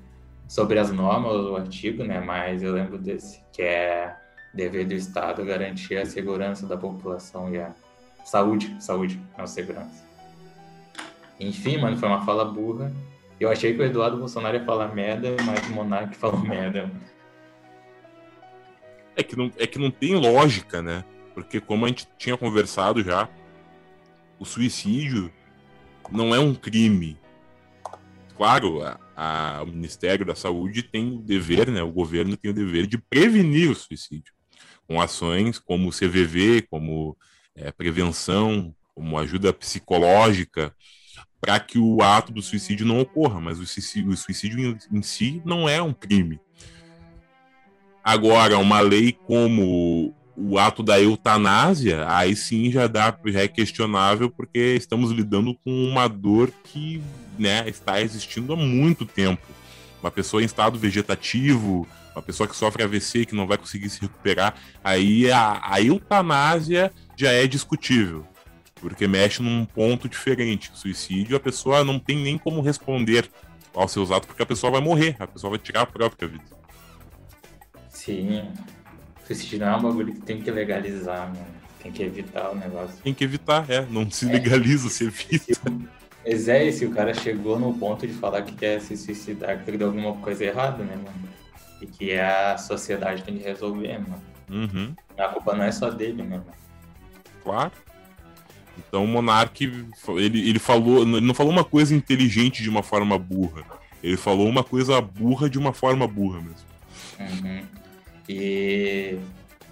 sobre 0.48 0.78
as 0.81 0.90
normas 0.90 1.32
do 1.35 1.57
artigo, 1.57 2.03
né? 2.03 2.20
Mas 2.20 2.65
eu 2.65 2.73
lembro 2.73 2.98
desse, 2.98 3.40
que 3.53 3.62
é 3.62 4.16
dever 4.52 4.86
do 4.86 4.94
Estado 4.94 5.44
garantir 5.44 5.97
a 5.97 6.06
segurança 6.06 6.66
da 6.66 6.77
população 6.77 7.52
e 7.52 7.59
a 7.59 7.74
saúde, 8.24 8.77
saúde, 8.81 9.20
não 9.36 9.47
segurança. 9.47 10.05
Enfim, 11.39 11.78
mano, 11.78 11.97
foi 11.97 12.09
uma 12.09 12.24
fala 12.24 12.44
burra. 12.44 12.93
Eu 13.39 13.51
achei 13.51 13.74
que 13.74 13.81
o 13.81 13.85
Eduardo 13.85 14.16
Bolsonaro 14.16 14.56
ia 14.56 14.64
falar 14.64 14.94
merda, 14.94 15.36
mas 15.44 15.66
o 15.68 15.73
Monark 15.73 16.16
falou 16.16 16.40
merda. 16.40 16.90
É 19.14 19.23
que, 19.23 19.36
não, 19.36 19.51
é 19.56 19.66
que 19.66 19.78
não 19.78 19.90
tem 19.90 20.14
lógica, 20.14 20.82
né? 20.82 21.05
Porque 21.35 21.60
como 21.60 21.85
a 21.85 21.89
gente 21.89 22.09
tinha 22.18 22.36
conversado 22.36 23.02
já, 23.02 23.28
o 24.39 24.44
suicídio 24.44 25.31
não 26.10 26.35
é 26.35 26.39
um 26.39 26.55
crime. 26.55 27.18
Claro, 28.36 28.82
a, 28.82 28.98
a, 29.16 29.62
o 29.62 29.66
Ministério 29.66 30.24
da 30.24 30.35
Saúde 30.35 30.82
tem 30.82 31.14
o 31.14 31.18
dever, 31.18 31.70
né? 31.70 31.82
O 31.82 31.93
governo 31.93 32.36
tem 32.36 32.51
o 32.51 32.55
dever 32.55 32.86
de 32.86 32.98
prevenir 32.98 33.70
o 33.70 33.74
suicídio 33.74 34.36
com 34.87 35.01
ações 35.01 35.59
como 35.59 35.91
CVV, 35.91 36.67
como 36.71 37.17
é, 37.55 37.71
prevenção, 37.71 38.75
como 38.95 39.19
ajuda 39.19 39.53
psicológica, 39.53 40.75
para 41.41 41.61
que 41.61 41.79
o 41.79 42.03
ato 42.03 42.33
do 42.33 42.43
suicídio 42.43 42.87
não 42.87 43.01
ocorra. 43.01 43.41
Mas 43.41 43.59
o 43.59 43.67
suicídio, 43.67 44.11
o 44.11 44.17
suicídio 44.17 44.59
em, 44.61 44.99
em 44.99 45.03
si 45.03 45.43
não 45.45 45.69
é 45.69 45.83
um 45.83 45.93
crime. 45.93 46.41
Agora, 48.03 48.59
uma 48.59 48.81
lei 48.81 49.13
como 49.13 50.15
o 50.37 50.59
ato 50.59 50.83
da 50.83 51.01
eutanásia, 51.01 52.07
aí 52.09 52.37
sim 52.37 52.71
já 52.71 52.87
dá, 52.87 53.17
já 53.27 53.41
é 53.41 53.49
questionável, 53.49 54.31
porque 54.31 54.77
estamos 54.77 55.11
lidando 55.11 55.55
com 55.65 55.71
uma 55.89 56.07
dor 56.07 56.53
que 56.65 57.03
né, 57.39 57.69
está 57.69 58.01
existindo 58.01 58.53
há 58.53 58.57
muito 58.57 59.07
tempo. 59.07 59.43
Uma 60.03 60.11
pessoa 60.11 60.43
em 60.43 60.47
estado 60.47 60.79
vegetativo, 60.79 61.89
uma 62.17 62.23
pessoa 62.23 62.49
que 62.49 62.57
sofre 62.57 62.83
AVC 62.83 63.27
que 63.27 63.35
não 63.35 63.47
vai 63.47 63.59
conseguir 63.59 63.91
se 63.91 64.01
recuperar, 64.01 64.55
aí 64.83 65.31
a, 65.31 65.61
a 65.63 65.83
eutanásia 65.83 66.91
já 67.15 67.31
é 67.31 67.47
discutível, 67.47 68.27
porque 68.81 69.07
mexe 69.07 69.43
num 69.43 69.67
ponto 69.67 70.09
diferente. 70.09 70.71
Suicídio, 70.75 71.37
a 71.37 71.41
pessoa 71.41 71.85
não 71.85 71.99
tem 71.99 72.17
nem 72.17 72.39
como 72.39 72.63
responder 72.63 73.29
aos 73.75 73.93
seus 73.93 74.11
atos, 74.11 74.27
porque 74.27 74.43
a 74.43 74.47
pessoa 74.47 74.73
vai 74.73 74.81
morrer, 74.81 75.17
a 75.19 75.27
pessoa 75.27 75.51
vai 75.51 75.59
tirar 75.59 75.83
a 75.83 75.87
própria 75.87 76.27
vida. 76.27 76.45
Sim, 77.91 78.51
Suicídio 79.27 79.59
não 79.59 79.69
é 79.69 79.77
um 79.77 79.83
bagulho 79.83 80.15
que 80.15 80.21
tem 80.21 80.41
que 80.41 80.51
legalizar, 80.51 81.29
mano. 81.29 81.57
Tem 81.83 81.93
que 81.93 82.03
evitar 82.03 82.51
o 82.51 82.55
negócio. 82.57 82.97
Tem 83.03 83.15
que 83.15 83.23
evitar, 83.23 83.71
é. 83.71 83.87
Não 83.89 84.11
se 84.11 84.25
legaliza, 84.25 84.89
é. 84.89 84.91
se 84.91 85.05
evita. 85.05 85.61
Mas 86.27 86.49
é, 86.49 86.73
se 86.73 86.85
o 86.85 86.91
cara 86.91 87.15
chegou 87.15 87.61
no 87.61 87.75
ponto 87.75 88.07
de 88.07 88.13
falar 88.15 88.43
que 88.43 88.57
quer 88.57 88.81
se 88.81 88.97
suicidar, 88.97 89.63
que 89.65 89.71
deu 89.71 89.89
alguma 89.89 90.15
coisa 90.17 90.45
errada, 90.45 90.83
né, 90.83 90.97
mano? 90.97 91.37
E 91.81 91.86
que 91.86 92.11
é 92.11 92.24
a 92.24 92.59
sociedade 92.59 93.23
tem 93.23 93.36
que 93.36 93.44
resolver, 93.44 93.98
mano. 93.98 94.23
Uhum. 94.51 94.94
A 95.19 95.28
culpa 95.28 95.55
não 95.55 95.65
é 95.65 95.73
só 95.73 95.90
dele, 95.90 96.23
mano? 96.23 96.44
Claro. 97.43 97.73
Então 98.78 99.05
o 99.05 99.09
Monark, 99.09 99.65
ele, 99.65 100.48
ele 100.48 100.59
falou, 100.59 101.03
ele 101.03 101.20
não 101.20 101.35
falou 101.35 101.53
uma 101.53 101.65
coisa 101.65 101.94
inteligente 101.94 102.62
de 102.62 102.69
uma 102.69 102.82
forma 102.82 103.19
burra. 103.19 103.62
Ele 104.03 104.16
falou 104.16 104.48
uma 104.48 104.62
coisa 104.62 105.01
burra 105.01 105.48
de 105.48 105.59
uma 105.59 105.73
forma 105.73 106.07
burra 106.07 106.40
mesmo. 106.40 106.66
Uhum. 107.19 107.62
E 108.28 109.19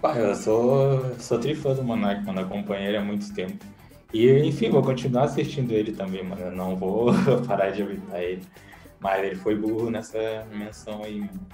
pá, 0.00 0.16
eu 0.16 0.34
sou, 0.34 1.14
sou 1.18 1.38
trifã 1.38 1.74
do 1.74 1.82
Monark, 1.82 2.24
mano, 2.24 2.40
acompanho 2.40 2.88
ele 2.88 2.96
há 2.96 3.04
muito 3.04 3.32
tempo. 3.34 3.64
E 4.12 4.30
enfim, 4.46 4.70
vou 4.70 4.82
continuar 4.82 5.24
assistindo 5.24 5.72
ele 5.72 5.92
também, 5.92 6.22
mano. 6.22 6.40
Eu 6.40 6.52
não 6.52 6.76
vou 6.76 7.12
parar 7.46 7.70
de 7.70 7.82
evitar 7.82 8.22
ele. 8.22 8.42
Mas 9.00 9.24
ele 9.24 9.34
foi 9.34 9.54
burro 9.56 9.90
nessa 9.90 10.46
menção 10.52 11.02
aí, 11.02 11.20
mano. 11.20 11.46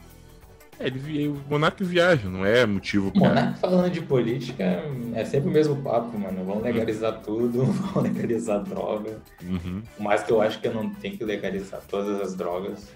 É, 0.80 0.86
ele, 0.86 1.28
o 1.28 1.38
Monark 1.48 1.84
viaja, 1.84 2.26
não 2.26 2.44
é 2.44 2.64
motivo 2.64 3.12
pra... 3.12 3.28
Monark 3.28 3.58
falando 3.58 3.90
de 3.90 4.00
política 4.00 4.82
é 5.14 5.24
sempre 5.26 5.50
o 5.50 5.52
mesmo 5.52 5.76
papo, 5.82 6.18
mano. 6.18 6.42
Vamos 6.42 6.64
legalizar 6.64 7.16
uhum. 7.16 7.22
tudo, 7.22 7.64
vamos 7.70 8.02
legalizar 8.02 8.62
droga. 8.64 9.20
Uhum. 9.42 9.82
Mas 9.98 10.22
que 10.22 10.32
eu 10.32 10.40
acho 10.40 10.58
que 10.58 10.66
eu 10.66 10.72
não 10.74 10.88
tem 10.88 11.14
que 11.14 11.22
legalizar 11.22 11.82
todas 11.86 12.18
as 12.22 12.34
drogas. 12.34 12.88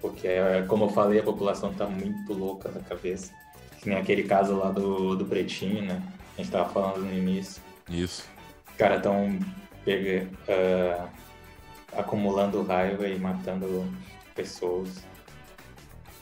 Porque, 0.00 0.28
é, 0.28 0.64
como 0.68 0.84
eu 0.84 0.90
falei, 0.90 1.18
a 1.18 1.24
população 1.24 1.74
tá 1.74 1.86
muito 1.86 2.32
louca 2.32 2.68
da 2.68 2.80
cabeça. 2.80 3.32
Que 3.80 3.88
nem 3.88 3.98
aquele 3.98 4.22
caso 4.22 4.56
lá 4.56 4.70
do, 4.70 5.16
do 5.16 5.24
Pretinho, 5.24 5.82
né? 5.82 6.00
A 6.36 6.40
gente 6.40 6.52
tava 6.52 6.68
falando 6.70 7.04
no 7.04 7.12
início. 7.12 7.60
Isso. 7.90 8.28
Os 8.70 8.76
caras 8.76 9.02
tão 9.02 9.36
pega, 9.84 10.28
uh, 10.48 11.08
acumulando 11.96 12.62
raiva 12.62 13.08
e 13.08 13.18
matando 13.18 13.84
pessoas. 14.36 15.02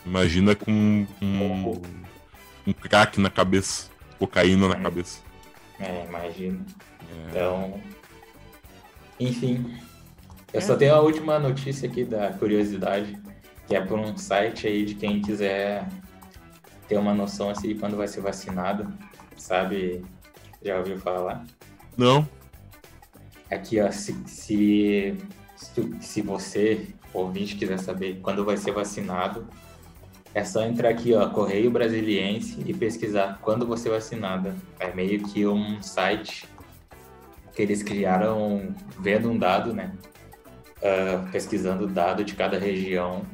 Imagina 0.07 0.55
com 0.55 0.70
um, 0.70 1.83
um 2.65 2.73
crack 2.73 3.20
na 3.20 3.28
cabeça, 3.28 3.91
cocaína 4.19 4.69
na 4.69 4.77
cabeça. 4.77 5.20
É, 5.81 6.05
imagina. 6.05 6.65
É. 7.11 7.28
Então, 7.31 7.81
enfim. 9.19 9.77
Eu 10.53 10.61
é. 10.61 10.62
só 10.62 10.77
tenho 10.77 10.95
a 10.95 11.01
última 11.01 11.39
notícia 11.39 11.89
aqui 11.89 12.05
da 12.05 12.33
curiosidade 12.33 13.19
que 13.66 13.74
é 13.74 13.81
por 13.81 13.99
um 13.99 14.16
site 14.16 14.66
aí 14.66 14.85
de 14.85 14.95
quem 14.95 15.20
quiser 15.20 15.89
ter 16.87 16.97
uma 16.97 17.12
noção 17.12 17.51
assim 17.51 17.69
de 17.69 17.74
quando 17.74 17.97
vai 17.97 18.07
ser 18.07 18.20
vacinado, 18.20 18.93
sabe? 19.37 20.05
Já 20.62 20.78
ouviu 20.78 20.99
falar? 20.99 21.45
Não. 21.97 22.28
Aqui, 23.51 23.81
ó, 23.81 23.91
se, 23.91 24.16
se, 24.27 25.16
se 26.01 26.23
você, 26.23 26.87
ouvinte, 27.12 27.57
quiser 27.57 27.78
saber 27.78 28.20
quando 28.23 28.45
vai 28.45 28.57
ser 28.57 28.70
vacinado, 28.70 29.49
é 30.36 30.44
só 30.44 30.62
entrar 30.64 30.90
aqui, 30.90 31.14
ó, 31.14 31.30
Correio 31.30 31.70
Brasiliense 31.70 32.62
e 32.66 32.74
pesquisar 32.74 33.38
quando 33.40 33.66
você 33.66 33.88
vacinada. 33.88 34.54
É 34.78 34.92
meio 34.92 35.22
que 35.22 35.46
um 35.46 35.80
site 35.80 36.46
que 37.54 37.62
eles 37.62 37.82
criaram 37.82 38.74
vendo 39.00 39.30
um 39.30 39.38
dado, 39.38 39.72
né? 39.72 39.94
Uh, 40.76 41.26
pesquisando 41.32 41.84
o 41.84 41.86
dado 41.86 42.22
de 42.22 42.34
cada 42.34 42.58
região 42.58 43.24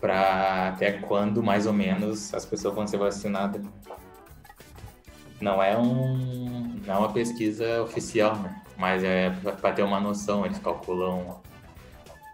para 0.00 0.68
até 0.68 0.92
quando 0.92 1.42
mais 1.42 1.66
ou 1.66 1.74
menos 1.74 2.32
as 2.32 2.46
pessoas 2.46 2.74
vão 2.74 2.86
ser 2.86 2.96
vacinadas. 2.96 3.62
Não 5.38 5.62
é 5.62 5.76
um 5.76 6.80
não 6.86 6.94
é 6.94 6.98
uma 6.98 7.12
pesquisa 7.12 7.82
oficial, 7.82 8.36
né? 8.36 8.62
mas 8.78 9.04
é 9.04 9.28
para 9.60 9.72
ter 9.74 9.82
uma 9.82 10.00
noção, 10.00 10.46
eles 10.46 10.58
calculam 10.60 11.42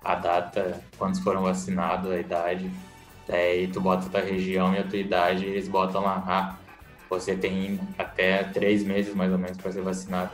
a 0.04 0.14
data, 0.14 0.80
quantos 0.96 1.18
foram 1.18 1.42
vacinados, 1.42 2.12
a 2.12 2.20
idade. 2.20 2.70
Daí 3.32 3.66
tu 3.66 3.80
bota 3.80 4.04
a 4.04 4.10
tua 4.10 4.20
região 4.20 4.74
e 4.74 4.78
a 4.78 4.84
tua 4.84 4.98
idade, 4.98 5.46
eles 5.46 5.66
botam 5.66 6.02
lá, 6.02 6.22
ah, 6.26 6.54
você 7.09 7.34
tem 7.34 7.80
até 7.96 8.44
três 8.44 8.84
meses 8.84 9.14
mais 9.14 9.32
ou 9.32 9.38
menos 9.38 9.56
para 9.56 9.72
ser 9.72 9.80
vacinado. 9.80 10.32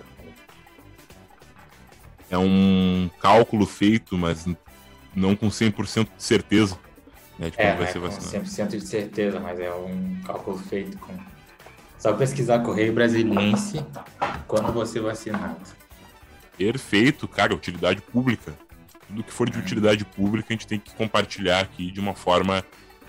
É 2.29 2.37
um 2.37 3.09
cálculo 3.21 3.67
feito, 3.67 4.19
mas 4.19 4.45
não 5.15 5.37
com 5.37 5.47
100% 5.47 6.09
de 6.17 6.23
certeza. 6.23 6.77
Né, 7.39 7.51
de 7.51 7.57
quando 7.57 7.67
é, 7.69 7.77
vai 7.77 7.87
ser 7.87 8.01
vacinado. 8.01 8.45
100% 8.45 8.69
de 8.69 8.87
certeza, 8.87 9.39
mas 9.39 9.61
é 9.61 9.73
um 9.73 10.21
cálculo 10.27 10.59
feito 10.59 10.99
com. 10.99 11.17
Só 12.01 12.13
pesquisar 12.15 12.59
Correio 12.65 12.93
Brasiliense 12.93 13.81
quando 14.49 14.73
você 14.73 14.99
vacinado. 14.99 15.57
Perfeito, 16.57 17.29
cara, 17.29 17.55
utilidade 17.55 18.03
pública. 18.03 18.55
Tudo 19.07 19.23
que 19.23 19.33
for 19.33 19.49
de 19.49 19.57
utilidade 19.57 20.05
pública 20.05 20.49
a 20.51 20.53
gente 20.53 20.67
tem 20.67 20.81
que 20.81 20.93
compartilhar 20.95 21.61
aqui 21.61 21.93
de 21.93 22.01
uma 22.01 22.15
forma 22.15 22.65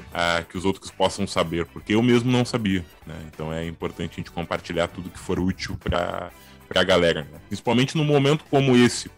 uh, 0.09 0.45
que 0.45 0.57
os 0.57 0.65
outros 0.65 0.91
possam 0.91 1.27
saber, 1.27 1.65
porque 1.67 1.95
eu 1.95 2.01
mesmo 2.01 2.31
não 2.31 2.45
sabia. 2.45 2.85
Né? 3.05 3.15
Então 3.27 3.51
é 3.53 3.65
importante 3.65 4.13
a 4.13 4.15
gente 4.15 4.31
compartilhar 4.31 4.87
tudo 4.87 5.09
que 5.09 5.19
for 5.19 5.39
útil 5.39 5.77
para 5.81 6.31
a 6.75 6.83
galera, 6.83 7.27
né? 7.31 7.39
principalmente 7.47 7.95
num 7.97 8.03
momento 8.03 8.43
como 8.49 8.75
esse. 8.75 9.09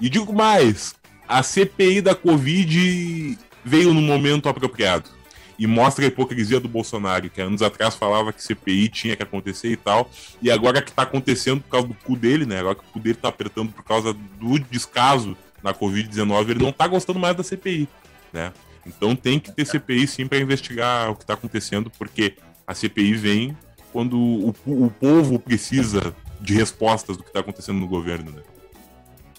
E 0.00 0.08
digo 0.08 0.32
mais, 0.32 0.94
a 1.28 1.42
CPI 1.42 2.00
da 2.00 2.14
Covid 2.14 3.38
veio 3.64 3.92
no 3.94 4.00
momento 4.00 4.48
apropriado. 4.48 5.10
E 5.58 5.66
mostra 5.66 6.06
a 6.06 6.08
hipocrisia 6.08 6.58
do 6.58 6.66
Bolsonaro, 6.68 7.28
que 7.28 7.38
anos 7.38 7.60
atrás 7.60 7.94
falava 7.94 8.32
que 8.32 8.42
CPI 8.42 8.88
tinha 8.88 9.14
que 9.14 9.22
acontecer 9.22 9.68
e 9.68 9.76
tal. 9.76 10.10
E 10.40 10.50
agora 10.50 10.80
que 10.80 10.88
está 10.88 11.02
acontecendo 11.02 11.60
por 11.60 11.70
causa 11.70 11.86
do 11.86 11.92
cu 11.92 12.16
dele, 12.16 12.46
né? 12.46 12.60
Agora 12.60 12.76
que 12.76 12.80
o 12.80 12.92
cu 12.92 12.98
dele 12.98 13.16
está 13.16 13.28
apertando 13.28 13.70
por 13.70 13.84
causa 13.84 14.14
do 14.14 14.58
descaso 14.58 15.36
na 15.62 15.74
Covid-19, 15.74 16.48
ele 16.48 16.62
não 16.62 16.70
está 16.70 16.86
gostando 16.86 17.18
mais 17.18 17.36
da 17.36 17.42
CPI, 17.42 17.86
né? 18.32 18.54
Então 18.86 19.14
tem 19.14 19.38
que 19.38 19.52
ter 19.52 19.64
CPI 19.64 20.06
sim 20.06 20.26
para 20.26 20.38
investigar 20.38 21.10
o 21.10 21.16
que 21.16 21.22
está 21.22 21.34
acontecendo, 21.34 21.90
porque 21.98 22.36
a 22.66 22.74
CPI 22.74 23.14
vem 23.14 23.56
quando 23.92 24.16
o, 24.18 24.54
o 24.66 24.90
povo 24.90 25.38
precisa 25.38 26.14
de 26.40 26.54
respostas 26.54 27.16
do 27.16 27.22
que 27.22 27.28
está 27.28 27.40
acontecendo 27.40 27.78
no 27.78 27.88
governo, 27.88 28.30
né? 28.30 28.42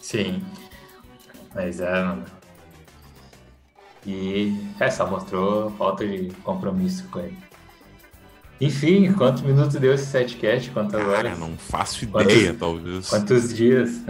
Sim. 0.02 0.42
Mas 1.54 1.80
é, 1.80 2.04
mano. 2.04 2.26
E 4.06 4.58
é, 4.80 4.90
só 4.90 5.08
mostrou 5.08 5.70
falta 5.72 6.08
de 6.08 6.32
compromisso 6.44 7.08
com 7.10 7.20
ele. 7.20 7.38
Enfim, 8.60 9.12
quantos 9.14 9.42
minutos 9.42 9.76
deu 9.76 9.94
esse 9.94 10.06
setcast? 10.06 10.70
Quantas 10.72 11.02
Cara, 11.02 11.18
horas? 11.18 11.40
não 11.40 11.58
faço 11.58 12.04
ideia, 12.04 12.54
quantos, 12.54 12.60
talvez. 12.60 13.10
Quantos 13.10 13.54
dias? 13.54 14.02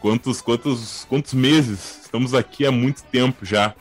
quantos, 0.00 0.40
quantos, 0.42 1.06
quantos 1.08 1.32
meses? 1.32 2.02
Estamos 2.02 2.34
aqui 2.34 2.66
há 2.66 2.70
muito 2.70 3.02
tempo 3.04 3.44
já. 3.44 3.74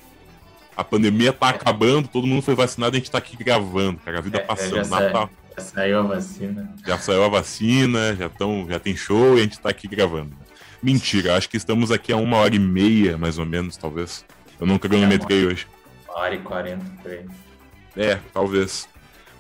A 0.76 0.84
pandemia 0.84 1.32
tá 1.32 1.48
é. 1.48 1.50
acabando, 1.52 2.08
todo 2.08 2.28
mundo 2.28 2.42
foi 2.42 2.56
vacinado, 2.56 2.96
a 2.96 3.00
gente 3.00 3.12
tá 3.12 3.18
aqui 3.18 3.38
gravando, 3.38 4.00
cara. 4.04 4.18
A 4.18 4.22
vida 4.22 4.38
é, 4.38 4.42
passando. 4.42 4.84
Já, 4.84 4.86
Natal. 4.86 5.30
já 5.56 5.64
saiu 5.64 6.00
a 6.00 6.04
vacina. 6.04 6.76
Já 6.86 6.98
saiu 6.98 7.24
a 7.24 7.30
vacina, 7.30 8.16
já, 8.16 8.30
tão, 8.30 8.68
já 8.70 8.80
tem 8.80 8.96
show 8.96 9.38
e 9.38 9.42
a 9.42 9.44
gente 9.44 9.60
tá 9.60 9.70
aqui 9.70 9.88
gravando. 9.88 10.32
Mentira, 10.82 11.38
acho 11.38 11.50
que 11.50 11.58
estamos 11.58 11.92
aqui 11.92 12.12
a 12.12 12.18
uma 12.18 12.38
hora 12.38 12.56
e 12.56 12.60
meia, 12.60 13.18
mais 13.18 13.38
ou 13.38 13.46
menos, 13.46 13.78
talvez. 13.78 14.26
Eu 14.60 14.68
nunca 14.68 14.90
cronometrei 14.90 15.44
é 15.44 15.48
hoje. 15.48 15.68
Uma 16.08 16.20
hora 16.20 16.36
e 16.36 16.40
quarenta. 16.40 16.86
É, 17.96 18.20
talvez. 18.34 18.88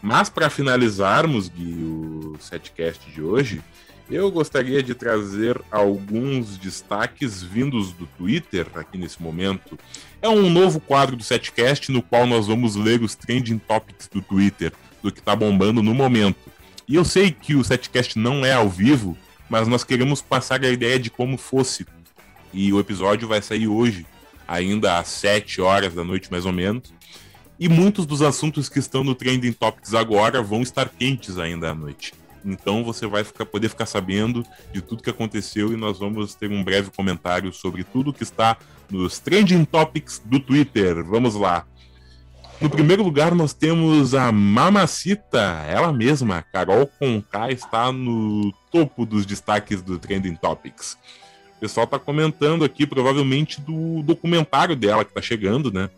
Mas 0.01 0.29
para 0.29 0.49
finalizarmos, 0.49 1.47
Gui, 1.47 1.83
o 1.83 2.37
setcast 2.39 3.09
de 3.09 3.21
hoje, 3.21 3.61
eu 4.13 4.29
gostaria 4.29 4.83
de 4.83 4.93
trazer 4.93 5.59
alguns 5.71 6.57
destaques 6.57 7.41
vindos 7.41 7.91
do 7.93 8.05
Twitter 8.05 8.67
aqui 8.75 8.95
nesse 8.95 9.21
momento. 9.21 9.77
É 10.21 10.29
um 10.29 10.51
novo 10.51 10.79
quadro 10.79 11.15
do 11.15 11.23
setcast 11.23 11.91
no 11.91 12.01
qual 12.01 12.27
nós 12.27 12.45
vamos 12.45 12.75
ler 12.75 13.01
os 13.01 13.15
trending 13.15 13.57
topics 13.57 14.07
do 14.07 14.21
Twitter, 14.21 14.71
do 15.01 15.11
que 15.11 15.19
está 15.19 15.35
bombando 15.35 15.81
no 15.81 15.95
momento. 15.95 16.37
E 16.87 16.93
eu 16.93 17.03
sei 17.03 17.31
que 17.31 17.55
o 17.55 17.63
setcast 17.63 18.19
não 18.19 18.45
é 18.45 18.53
ao 18.53 18.69
vivo, 18.69 19.17
mas 19.49 19.67
nós 19.67 19.83
queremos 19.83 20.21
passar 20.21 20.63
a 20.63 20.69
ideia 20.69 20.99
de 20.99 21.09
como 21.09 21.35
fosse. 21.35 21.85
E 22.53 22.71
o 22.71 22.79
episódio 22.79 23.27
vai 23.27 23.41
sair 23.41 23.67
hoje, 23.67 24.05
ainda 24.47 24.99
às 24.99 25.07
7 25.07 25.59
horas 25.59 25.95
da 25.95 26.03
noite, 26.03 26.29
mais 26.29 26.45
ou 26.45 26.53
menos. 26.53 26.93
E 27.59 27.67
muitos 27.67 28.05
dos 28.05 28.21
assuntos 28.21 28.69
que 28.69 28.77
estão 28.77 29.03
no 29.03 29.15
Trending 29.15 29.53
Topics 29.53 29.95
agora 29.95 30.41
vão 30.43 30.61
estar 30.61 30.87
quentes 30.89 31.39
ainda 31.39 31.71
à 31.71 31.73
noite. 31.73 32.13
Então 32.45 32.83
você 32.83 33.07
vai 33.07 33.23
ficar, 33.23 33.45
poder 33.45 33.69
ficar 33.69 33.85
sabendo 33.85 34.45
de 34.71 34.81
tudo 34.81 35.03
que 35.03 35.09
aconteceu 35.09 35.71
e 35.71 35.77
nós 35.77 35.99
vamos 35.99 36.35
ter 36.35 36.49
um 36.49 36.63
breve 36.63 36.91
comentário 36.91 37.53
sobre 37.53 37.83
tudo 37.83 38.13
que 38.13 38.23
está 38.23 38.57
nos 38.89 39.19
Trending 39.19 39.65
Topics 39.65 40.21
do 40.25 40.39
Twitter. 40.39 41.03
Vamos 41.03 41.35
lá. 41.35 41.65
No 42.61 42.69
primeiro 42.69 43.03
lugar, 43.03 43.35
nós 43.35 43.53
temos 43.53 44.13
a 44.13 44.31
Mamacita, 44.31 45.65
ela 45.67 45.91
mesma, 45.91 46.41
Carol 46.41 46.87
Conká, 46.87 47.51
está 47.51 47.91
no 47.91 48.53
topo 48.71 49.05
dos 49.05 49.25
destaques 49.25 49.81
do 49.81 49.99
Trending 49.99 50.35
Topics. 50.35 50.97
O 51.57 51.59
pessoal 51.59 51.85
está 51.85 51.99
comentando 51.99 52.63
aqui, 52.63 52.85
provavelmente, 52.85 53.59
do 53.59 54.01
documentário 54.03 54.75
dela 54.75 55.03
que 55.03 55.11
está 55.11 55.21
chegando, 55.21 55.71
né? 55.71 55.89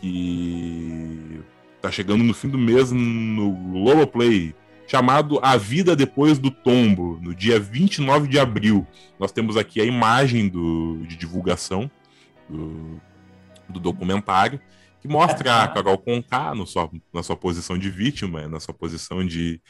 Que 0.00 1.40
está 1.76 1.90
chegando 1.90 2.22
no 2.22 2.34
fim 2.34 2.48
do 2.48 2.58
mês 2.58 2.90
no 2.92 3.52
Globoplay, 3.52 4.54
chamado 4.88 5.38
A 5.42 5.56
Vida 5.56 5.94
Depois 5.94 6.38
do 6.38 6.50
Tombo, 6.50 7.20
no 7.22 7.34
dia 7.34 7.60
29 7.60 8.26
de 8.26 8.38
abril. 8.38 8.86
Nós 9.20 9.30
temos 9.30 9.56
aqui 9.56 9.80
a 9.80 9.84
imagem 9.84 10.48
do, 10.48 11.04
de 11.06 11.14
divulgação 11.14 11.90
do, 12.48 13.00
do 13.68 13.78
documentário 13.78 14.58
que 15.00 15.06
mostra 15.06 15.62
a 15.62 15.68
Carol 15.68 15.98
Conká 15.98 16.54
no 16.54 16.66
sua, 16.66 16.90
na 17.12 17.22
sua 17.22 17.36
posição 17.36 17.78
de 17.78 17.90
vítima, 17.90 18.48
na 18.48 18.58
sua 18.58 18.74
posição 18.74 19.24
de 19.24 19.60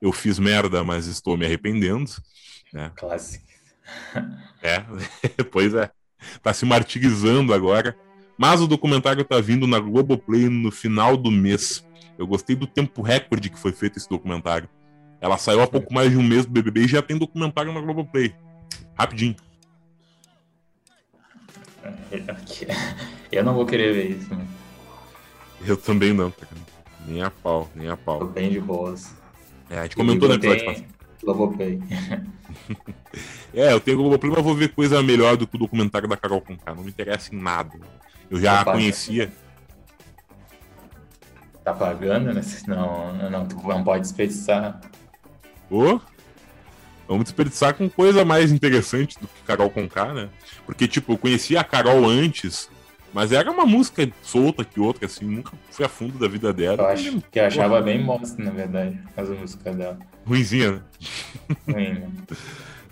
eu 0.00 0.12
fiz 0.12 0.38
merda, 0.38 0.84
mas 0.84 1.06
estou 1.06 1.36
me 1.36 1.44
arrependendo. 1.44 2.10
Né? 2.72 2.90
Clássico. 2.94 3.44
É, 4.62 4.84
pois 5.50 5.74
é. 5.74 5.90
Tá 6.42 6.54
se 6.54 6.64
martirizando 6.64 7.52
agora. 7.52 7.96
Mas 8.38 8.60
o 8.60 8.68
documentário 8.68 9.24
tá 9.24 9.40
vindo 9.40 9.66
na 9.66 9.80
Globoplay 9.80 10.48
no 10.48 10.70
final 10.70 11.16
do 11.16 11.30
mês. 11.30 11.84
Eu 12.18 12.26
gostei 12.26 12.56
do 12.56 12.66
tempo 12.66 13.00
recorde 13.00 13.48
que 13.48 13.58
foi 13.58 13.72
feito 13.72 13.96
esse 13.96 14.08
documentário. 14.08 14.68
Ela 15.20 15.38
saiu 15.38 15.62
há 15.62 15.66
pouco 15.66 15.94
mais 15.94 16.10
de 16.10 16.16
um 16.16 16.22
mês 16.22 16.44
do 16.44 16.52
BBB 16.52 16.80
e 16.82 16.88
já 16.88 17.00
tem 17.00 17.16
documentário 17.16 17.72
na 17.72 17.80
Globoplay. 17.80 18.34
Rapidinho. 18.94 19.36
Eu 23.30 23.44
não 23.44 23.54
vou 23.54 23.64
querer 23.64 23.92
ver 23.94 24.10
isso. 24.16 24.34
Né? 24.34 24.46
Eu 25.64 25.76
também 25.76 26.12
não, 26.12 26.30
cara. 26.30 26.50
Nem 27.06 27.22
a 27.22 27.30
pau, 27.30 27.70
nem 27.74 27.88
a 27.88 27.96
pau. 27.96 28.18
Tô 28.20 28.26
bem 28.26 28.50
de 28.50 28.60
boas. 28.60 29.14
É, 29.70 29.78
a 29.78 29.82
gente 29.84 29.96
comentou 29.96 30.28
no 30.28 30.34
episódio 30.34 30.64
passado. 30.64 30.86
Globoplay. 31.22 31.80
é, 33.52 33.72
eu 33.72 33.80
tenho 33.80 33.98
Globoplay, 33.98 34.32
mas 34.32 34.44
vou 34.44 34.54
ver 34.54 34.68
coisa 34.74 35.02
melhor 35.02 35.36
do 35.36 35.46
que 35.46 35.56
o 35.56 35.58
documentário 35.58 36.08
da 36.08 36.16
Carol 36.16 36.40
Conká. 36.40 36.74
Não 36.74 36.82
me 36.82 36.90
interessa 36.90 37.34
em 37.34 37.38
nada. 37.38 37.78
Eu 38.30 38.40
já 38.40 38.62
Opa, 38.62 38.72
conhecia. 38.72 39.32
Tá 41.68 41.74
pagando, 41.74 42.32
né? 42.32 42.40
Não, 42.66 43.12
não, 43.30 43.44
não 43.44 43.84
pode 43.84 44.02
desperdiçar. 44.02 44.80
Ô? 45.70 46.00
Vamos 47.06 47.24
desperdiçar 47.24 47.74
com 47.74 47.88
coisa 47.88 48.24
mais 48.24 48.50
interessante 48.52 49.18
do 49.20 49.26
que 49.26 49.42
Carol 49.46 49.68
Conká, 49.68 50.14
né? 50.14 50.28
Porque, 50.64 50.88
tipo, 50.88 51.12
eu 51.12 51.18
conhecia 51.18 51.60
a 51.60 51.64
Carol 51.64 52.08
antes 52.08 52.70
mas 53.12 53.32
era 53.32 53.50
uma 53.50 53.64
música 53.64 54.08
solta 54.22 54.64
que 54.64 54.78
outra, 54.78 55.06
assim, 55.06 55.24
nunca 55.24 55.52
fui 55.70 55.84
a 55.84 55.88
fundo 55.88 56.18
da 56.18 56.28
vida 56.28 56.52
dela. 56.52 56.82
Eu 56.82 56.86
acho 56.88 57.22
que 57.30 57.38
eu 57.38 57.46
achava 57.46 57.80
bem 57.80 58.02
monstro, 58.02 58.44
na 58.44 58.50
verdade, 58.50 59.00
as 59.16 59.28
músicas 59.30 59.74
dela. 59.74 59.98
Ruizinha, 60.26 60.72
né? 60.72 60.82
Ruim, 61.66 61.94
né? 61.94 62.08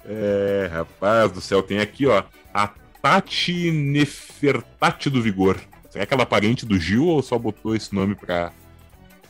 É, 0.09 0.71
rapaz 0.73 1.33
do 1.33 1.41
céu, 1.41 1.65
tem 1.65 1.81
aqui, 1.81 2.07
ó, 2.07 2.23
a 2.55 2.69
Tati 3.03 3.73
Nefertati 3.73 5.11
do 5.11 5.21
Vigor. 5.21 5.59
Será 5.91 6.07
que 6.07 6.15
ela 6.15 6.23
é 6.23 6.27
parente 6.27 6.65
do 6.65 6.79
Gil 6.79 7.07
ou 7.07 7.21
só 7.23 7.37
botou 7.37 7.75
esse 7.75 7.93
nome 7.93 8.15
pra 8.15 8.53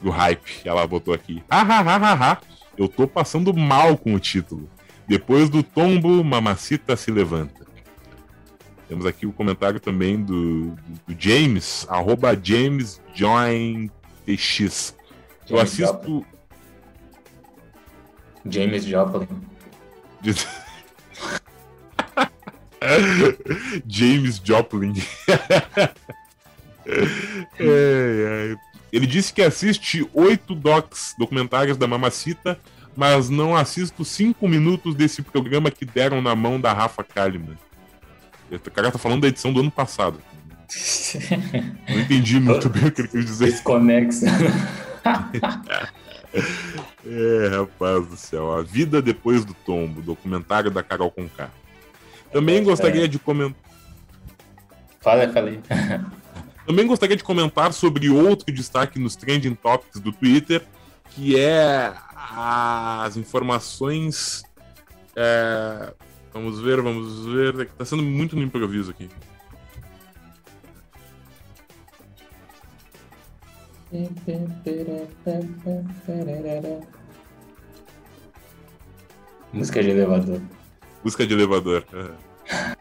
o 0.03 0.11
hype? 0.11 0.63
Ela 0.65 0.87
botou 0.87 1.15
aqui. 1.15 1.43
Ha, 1.51 1.61
ha, 1.61 1.81
ha, 1.81 1.97
ha, 1.97 2.33
ha. 2.33 2.41
Eu 2.77 2.89
tô 2.89 3.07
passando 3.07 3.55
mal 3.55 3.97
com 3.97 4.15
o 4.15 4.21
título. 4.21 4.69
Depois 5.09 5.49
do 5.49 5.63
tombo, 5.63 6.25
Mamacita 6.25 6.97
se 6.97 7.11
levanta. 7.11 7.65
Temos 8.89 9.07
aqui 9.07 9.27
o 9.27 9.33
comentário 9.33 9.81
também 9.81 10.23
do, 10.23 10.77
do 11.07 11.17
James, 11.19 11.87
arroba 11.89 12.39
James 12.41 13.01
Join 13.15 13.91
TX. 14.25 14.95
Eu 15.49 15.59
assisto. 15.59 15.93
Joplin. 15.93 16.25
James 18.49 18.85
Joplin. 18.85 19.27
James 23.87 24.41
Joplin. 24.45 24.93
é, 27.59 27.59
é. 27.59 28.55
Ele 28.93 29.07
disse 29.07 29.33
que 29.33 29.43
assiste 29.43 30.09
oito 30.15 30.55
docs, 30.55 31.15
documentários 31.19 31.77
da 31.77 31.87
Mamacita, 31.87 32.59
mas 32.97 33.29
não 33.29 33.55
assisto 33.55 34.05
cinco 34.05 34.49
minutos 34.49 34.95
desse 34.95 35.23
programa 35.23 35.71
que 35.71 35.85
deram 35.85 36.23
na 36.23 36.35
mão 36.35 36.61
da 36.61 36.73
Rafa 36.73 37.05
Kalimann. 37.05 37.59
O 38.51 38.71
cara 38.71 38.91
tá 38.91 38.99
falando 38.99 39.23
da 39.23 39.29
edição 39.29 39.53
do 39.53 39.61
ano 39.61 39.71
passado. 39.71 40.21
Não 41.89 42.01
entendi 42.01 42.41
muito 42.41 42.69
bem 42.69 42.87
o 42.87 42.93
que 42.93 43.01
ele 43.03 43.09
quis 43.09 43.25
dizer. 43.25 43.47
Desconexo. 43.47 44.25
é, 47.07 47.49
rapaz 47.57 48.07
do 48.07 48.17
céu. 48.17 48.53
A 48.53 48.63
Vida 48.63 49.01
Depois 49.03 49.45
do 49.45 49.55
Tombo, 49.55 50.03
documentário 50.03 50.71
da 50.71 50.83
Carol 50.83 51.11
Conká. 51.11 51.51
Também 52.33 52.63
gostaria 52.63 53.05
é. 53.05 53.09
de 53.09 53.19
comentar. 53.19 53.61
Fala, 55.01 55.29
falei. 55.33 55.61
Também 56.67 56.87
gostaria 56.87 57.17
de 57.17 57.23
comentar 57.23 57.73
sobre 57.73 58.11
outro 58.11 58.53
destaque 58.53 58.99
nos 58.99 59.17
trending 59.17 59.55
topics 59.55 60.01
do 60.01 60.13
Twitter, 60.13 60.67
que 61.11 61.39
é 61.39 61.95
as 62.15 63.17
informações 63.17 64.43
é, 65.15 65.95
Vamos 66.37 66.61
ver, 66.61 66.83
vamos 66.83 67.25
ver. 67.25 67.61
É 67.61 67.65
tá 67.65 67.83
sendo 67.83 68.03
muito 68.03 68.37
no 68.37 68.43
improviso 68.43 68.91
aqui. 68.91 69.09
Música 79.51 79.83
de 79.83 79.89
elevador. 79.89 80.43
Música 81.03 81.27
de 81.27 81.33
elevador. 81.33 81.87
É. 81.95 82.77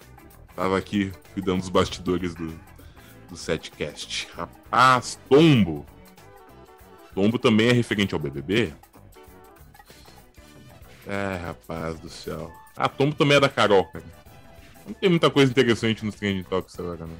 Tava 0.53 0.77
aqui 0.77 1.13
cuidando 1.33 1.61
dos 1.61 1.69
bastidores 1.69 2.35
do, 2.35 2.53
do 3.35 3.37
setcast. 3.37 4.29
Rapaz, 4.33 5.19
Tombo. 5.29 5.85
Tombo 7.13 7.37
também 7.37 7.67
é 7.67 7.73
referente 7.73 8.13
ao 8.13 8.19
BBB? 8.19 8.73
É, 11.05 11.37
rapaz 11.45 11.99
do 11.99 12.09
céu. 12.09 12.51
A 12.75 12.87
Tombo 12.89 13.13
também 13.13 13.37
é 13.37 13.39
da 13.39 13.49
Carol, 13.49 13.85
cara. 13.85 14.05
Não 14.87 14.93
tem 14.93 15.09
muita 15.09 15.29
coisa 15.29 15.51
interessante 15.51 16.05
nos 16.05 16.15
Trending 16.15 16.43
Topics 16.43 16.79
agora, 16.79 17.05
não. 17.05 17.17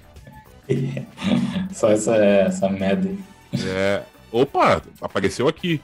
Só 1.73 1.91
essa, 1.91 2.15
essa 2.15 2.69
merda. 2.69 3.13
É. 3.53 4.03
Opa, 4.31 4.81
apareceu 5.01 5.47
aqui. 5.47 5.81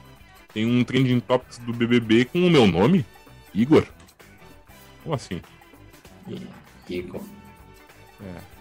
Tem 0.52 0.66
um 0.66 0.82
Trending 0.82 1.20
Topics 1.20 1.58
do 1.58 1.72
BBB 1.72 2.24
com 2.26 2.46
o 2.46 2.50
meu 2.50 2.66
nome? 2.66 3.04
Igor? 3.54 3.86
Como 5.02 5.14
assim? 5.14 5.40
Igor. 6.88 7.20
É. 8.20 8.51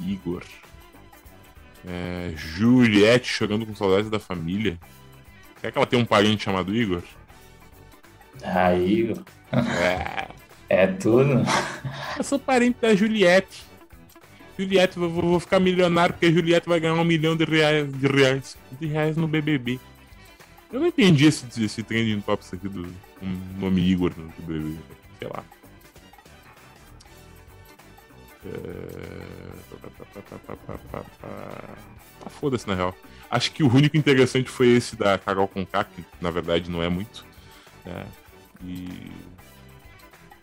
Igor. 0.00 0.42
É, 1.86 2.32
Juliette 2.36 3.28
chorando 3.28 3.64
com 3.64 3.74
saudades 3.74 4.10
da 4.10 4.18
família. 4.18 4.78
Será 5.60 5.72
que 5.72 5.78
ela 5.78 5.86
tem 5.86 5.98
um 5.98 6.04
parente 6.04 6.44
chamado 6.44 6.74
Igor? 6.74 7.02
Ah, 8.42 8.74
Igor. 8.74 9.22
É, 9.50 10.28
é 10.68 10.86
tudo. 10.86 11.42
Eu 12.16 12.24
sou 12.24 12.38
parente 12.38 12.78
da 12.80 12.94
Juliette. 12.94 13.64
Juliette, 14.58 14.98
vou, 14.98 15.08
vou 15.08 15.40
ficar 15.40 15.60
milionário 15.60 16.14
porque 16.14 16.26
a 16.26 16.32
Juliette 16.32 16.68
vai 16.68 16.80
ganhar 16.80 16.94
um 16.94 17.04
milhão 17.04 17.36
de 17.36 17.44
reais, 17.44 17.92
de 17.92 18.06
reais, 18.06 18.56
de 18.80 18.86
reais 18.86 19.16
no 19.16 19.28
BBB. 19.28 19.78
Eu 20.72 20.80
não 20.80 20.88
entendi 20.88 21.26
esse, 21.26 21.46
esse 21.64 21.82
trending 21.82 22.20
topics 22.20 22.52
aqui 22.52 22.68
do 22.68 22.86
um 23.22 23.60
nome 23.60 23.80
Igor 23.80 24.12
no 24.16 24.28
BBB. 24.44 24.76
Sei 25.18 25.28
lá. 25.28 25.44
Ah, 32.24 32.30
foda-se 32.30 32.66
na 32.66 32.74
real. 32.74 32.94
Acho 33.30 33.52
que 33.52 33.62
o 33.62 33.72
único 33.72 33.96
interessante 33.96 34.48
foi 34.48 34.68
esse 34.68 34.96
da 34.96 35.18
Carol 35.18 35.48
Conká, 35.48 35.84
que 35.84 36.04
na 36.20 36.30
verdade 36.30 36.70
não 36.70 36.82
é 36.82 36.88
muito. 36.88 37.24
É. 37.84 38.04
E 38.64 39.10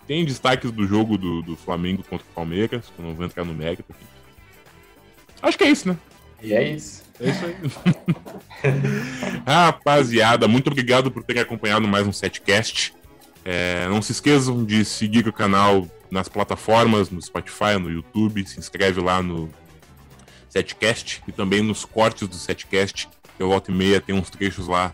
tem 0.08 0.24
destaques 0.24 0.72
do 0.72 0.86
jogo 0.86 1.18
do, 1.18 1.42
do 1.42 1.56
Flamengo 1.56 2.04
contra 2.04 2.26
o 2.26 2.34
Palmeiras, 2.34 2.86
que 2.88 3.02
eu 3.02 3.06
não 3.06 3.16
vou 3.16 3.26
entrar 3.26 3.44
no 3.44 3.54
mérito 3.54 3.86
aqui. 3.90 4.06
Acho 5.42 5.58
que 5.58 5.64
é 5.64 5.70
isso, 5.70 5.88
né? 5.88 5.98
E 6.42 6.54
é 6.54 6.70
isso. 6.70 7.04
É 7.20 7.30
isso 7.30 7.46
aí. 7.46 7.56
Rapaziada, 9.46 10.48
muito 10.48 10.68
obrigado 10.68 11.10
por 11.10 11.24
terem 11.24 11.42
acompanhado 11.42 11.88
mais 11.88 12.06
um 12.06 12.12
setcast. 12.12 12.94
É, 13.44 13.88
não 13.88 14.02
se 14.02 14.12
esqueçam 14.12 14.64
de 14.64 14.84
seguir 14.84 15.28
o 15.28 15.34
canal 15.34 15.88
nas 16.12 16.28
plataformas, 16.28 17.10
no 17.10 17.22
Spotify, 17.22 17.78
no 17.80 17.90
YouTube. 17.92 18.46
Se 18.48 18.60
inscreve 18.60 19.02
lá 19.02 19.22
no. 19.22 19.50
Setcast 20.50 21.22
e 21.28 21.32
também 21.34 21.62
nos 21.62 21.84
cortes 21.84 22.30
do 22.30 22.36
Setcast. 22.36 23.10
Eu 23.38 23.50
volto 23.50 23.72
e 23.72 23.74
meia 23.74 24.00
tem 24.00 24.16
uns 24.16 24.30
trechos 24.30 24.70
lá 24.70 24.94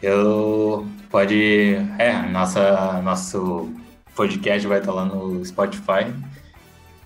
Eu 0.03 0.87
pode. 1.11 1.77
É, 1.99 2.13
nossa, 2.31 3.01
nosso 3.03 3.73
podcast 4.15 4.67
vai 4.67 4.79
estar 4.79 4.93
lá 4.93 5.05
no 5.05 5.45
Spotify. 5.45 6.13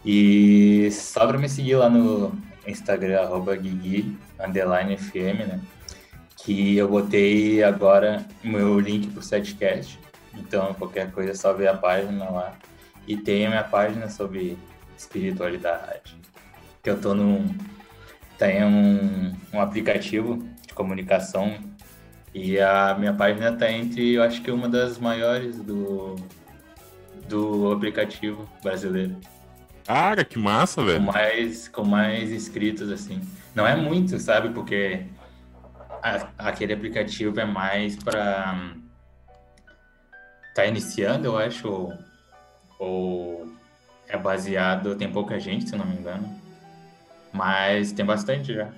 E 0.05 0.89
só 0.91 1.27
para 1.27 1.39
me 1.39 1.49
seguir 1.49 1.77
lá 1.77 1.89
no 1.89 2.33
Instagram, 2.67 3.29
Guigui, 3.61 4.17
underline 4.43 4.97
FM, 4.97 5.47
né? 5.47 5.61
Que 6.37 6.77
eu 6.77 6.89
botei 6.89 7.63
agora 7.63 8.27
meu 8.43 8.81
link 8.81 9.09
pro 9.09 9.23
setcast. 9.23 10.00
Então, 10.35 10.75
qualquer 10.75 11.11
coisa 11.11 11.33
é 11.33 11.35
só 11.35 11.53
ver 11.53 11.69
a 11.69 11.77
página 11.77 12.29
lá. 12.31 12.55
E 13.07 13.17
tem 13.17 13.47
a 13.47 13.51
minha 13.51 13.65
página 13.65 14.09
sobre 14.09 14.59
espiritualidade. 14.97 16.17
Que 16.83 16.91
eu 16.91 17.01
tô 17.01 17.15
num. 17.15 17.55
Tem 18.39 18.65
um, 18.65 19.35
um 19.53 19.61
aplicativo 19.61 20.43
de 20.67 20.73
comunicação 20.73 21.59
e 22.35 22.61
a 22.61 22.95
minha 22.99 23.13
página 23.13 23.53
tá 23.53 23.71
entre, 23.71 24.15
eu 24.15 24.23
acho 24.23 24.41
que 24.41 24.51
uma 24.51 24.69
das 24.69 24.99
maiores 24.99 25.57
do, 25.59 26.15
do 27.29 27.73
aplicativo 27.73 28.49
brasileiro. 28.63 29.17
Cara, 29.85 30.25
que 30.25 30.39
massa, 30.39 30.85
velho. 30.85 31.05
Com 31.05 31.13
mais, 31.13 31.69
com 31.69 31.85
mais 31.85 32.31
inscritos, 32.31 32.91
assim. 32.93 33.21
Não 33.55 33.67
é 33.67 33.75
muito, 33.75 34.19
sabe? 34.21 34.51
Porque 34.51 35.07
a, 36.03 36.29
aquele 36.39 36.73
aplicativo 36.73 37.41
é 37.41 37.45
mais 37.45 37.97
para 37.97 38.75
tá 40.55 40.67
iniciando, 40.67 41.27
eu 41.27 41.39
acho, 41.39 41.93
ou, 42.79 43.51
é 44.09 44.17
baseado, 44.17 44.97
tem 44.97 45.11
pouca 45.11 45.39
gente, 45.39 45.69
se 45.69 45.77
não 45.77 45.87
me 45.87 45.97
engano. 45.97 46.39
Mas 47.33 47.93
tem 47.93 48.05
bastante 48.05 48.53
já. 48.55 48.69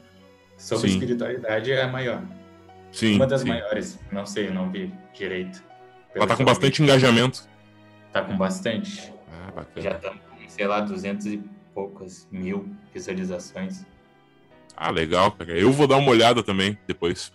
Sobre 0.58 0.88
Sim. 0.88 0.94
espiritualidade 0.94 1.72
é 1.72 1.82
a 1.82 1.88
maior. 1.88 2.22
Sim. 2.92 3.16
Uma 3.16 3.26
das 3.26 3.40
sim. 3.40 3.48
maiores, 3.48 3.98
não 4.12 4.26
sei, 4.26 4.50
não 4.50 4.70
vi 4.70 4.92
direito. 5.14 5.64
Ela 6.14 6.26
tá 6.26 6.36
com 6.36 6.44
bastante 6.44 6.78
vi. 6.78 6.84
engajamento. 6.84 7.48
Tá 8.12 8.22
com 8.22 8.36
bastante. 8.36 9.12
Ah, 9.32 9.50
bacana. 9.50 9.80
Já 9.80 9.90
estamos 9.92 10.18
com, 10.28 10.48
sei 10.48 10.66
lá, 10.66 10.80
200 10.80 11.26
e 11.26 11.42
poucas 11.74 12.28
mil 12.30 12.68
visualizações. 12.92 13.86
Ah, 14.76 14.90
legal, 14.90 15.32
cara. 15.32 15.58
Eu 15.58 15.72
vou 15.72 15.86
dar 15.86 15.96
uma 15.96 16.10
olhada 16.10 16.42
também 16.42 16.78
depois. 16.86 17.32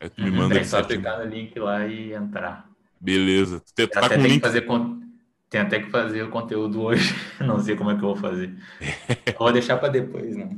Aí 0.00 0.08
tu 0.10 0.20
me 0.20 0.30
Uhum, 0.30 0.36
manda 0.36 0.54
Tem 0.56 0.64
só 0.64 0.82
clicar 0.82 1.18
no 1.20 1.24
link 1.26 1.56
lá 1.58 1.86
e 1.86 2.12
entrar. 2.12 2.65
Beleza. 3.00 3.62
Tu, 3.74 3.86
tá 3.88 4.06
até 4.06 4.16
com 4.16 4.22
link. 4.22 4.34
que 4.34 4.40
fazer 4.40 4.62
con- 4.62 5.00
tem 5.48 5.60
até 5.60 5.78
que 5.80 5.90
fazer 5.90 6.22
o 6.22 6.30
conteúdo 6.30 6.82
hoje. 6.82 7.14
não 7.40 7.60
sei 7.60 7.76
como 7.76 7.90
é 7.90 7.94
que 7.94 8.00
eu 8.04 8.08
vou 8.08 8.16
fazer. 8.16 8.54
vou 9.38 9.52
deixar 9.52 9.76
para 9.78 9.88
depois, 9.88 10.36
né? 10.36 10.48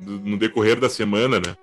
no 0.00 0.36
decorrer 0.36 0.78
da 0.78 0.88
semana, 0.90 1.38
né? 1.40 1.56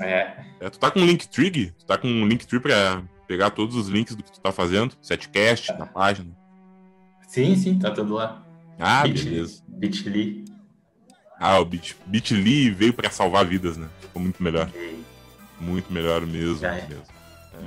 É, 0.00 0.36
É, 0.60 0.70
tu 0.70 0.78
tá 0.78 0.90
com 0.90 1.00
Linktree? 1.00 1.72
Tu 1.78 1.84
tá 1.86 1.96
com 1.98 2.08
Linktree 2.26 2.60
pra 2.60 3.02
pegar 3.28 3.50
todos 3.50 3.76
os 3.76 3.88
links 3.88 4.14
do 4.16 4.22
que 4.22 4.32
tu 4.32 4.40
tá 4.40 4.50
fazendo? 4.52 4.94
Setcast, 5.00 5.72
na 5.78 5.86
página. 5.86 6.30
sim, 7.28 7.54
sim, 7.56 7.78
tá 7.78 7.90
tudo 7.92 8.14
lá. 8.14 8.44
Ah, 8.78 9.02
Bit- 9.02 9.24
beleza. 9.24 9.62
Bitly. 9.68 10.44
Ah, 11.38 11.58
o 11.60 11.64
Bit, 11.64 11.96
Bitly 12.06 12.70
veio 12.70 12.92
pra 12.92 13.10
salvar 13.10 13.44
vidas, 13.46 13.76
né? 13.76 13.88
Ficou 14.00 14.20
muito 14.22 14.42
melhor. 14.42 14.68
Muito 15.60 15.92
melhor 15.92 16.24
mesmo. 16.26 16.64
É. 16.66 16.86
mesmo. 16.88 17.04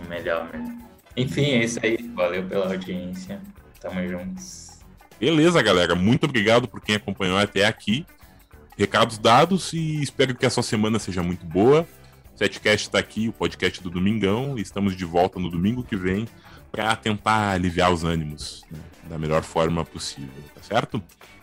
Melhor 0.10 0.50
mesmo. 0.52 0.84
Enfim, 1.15 1.52
é 1.52 1.64
isso 1.64 1.80
aí. 1.84 1.98
Valeu 2.14 2.44
pela 2.44 2.72
audiência. 2.72 3.41
Tamo 3.80 4.07
juntos. 4.07 4.80
Beleza, 5.19 5.61
galera. 5.61 5.95
Muito 5.95 6.26
obrigado 6.26 6.68
por 6.68 6.81
quem 6.81 6.95
acompanhou 6.95 7.38
até 7.38 7.65
aqui. 7.65 8.06
Recados 8.77 9.18
dados 9.18 9.72
e 9.73 10.02
espero 10.02 10.35
que 10.35 10.45
a 10.45 10.49
sua 10.49 10.64
semana 10.64 10.98
seja 10.98 11.22
muito 11.22 11.45
boa. 11.45 11.88
O 12.34 12.38
Setcast 12.38 12.88
está 12.88 12.98
aqui, 12.98 13.30
o 13.30 13.34
podcast 13.34 13.81
do 13.81 13.90
Domingão, 13.90 14.57
e 14.57 14.61
estamos 14.61 14.95
de 14.95 15.06
volta 15.06 15.40
no 15.40 15.52
domingo 15.52 15.84
que 15.84 15.95
vem 15.95 16.27
para 16.72 16.95
tentar 16.95 17.52
aliviar 17.52 17.94
os 17.94 18.03
ânimos 18.03 18.65
né, 18.72 18.80
da 19.07 19.19
melhor 19.19 19.44
forma 19.44 19.85
possível, 19.85 20.44
tá 20.56 20.64
certo? 20.64 21.02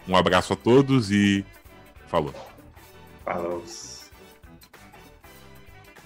Um 0.09 0.17
abraço 0.17 0.53
a 0.53 0.57
todos 0.57 1.13
e 1.13 1.45
falou. 2.09 2.35
Falou. 3.25 3.65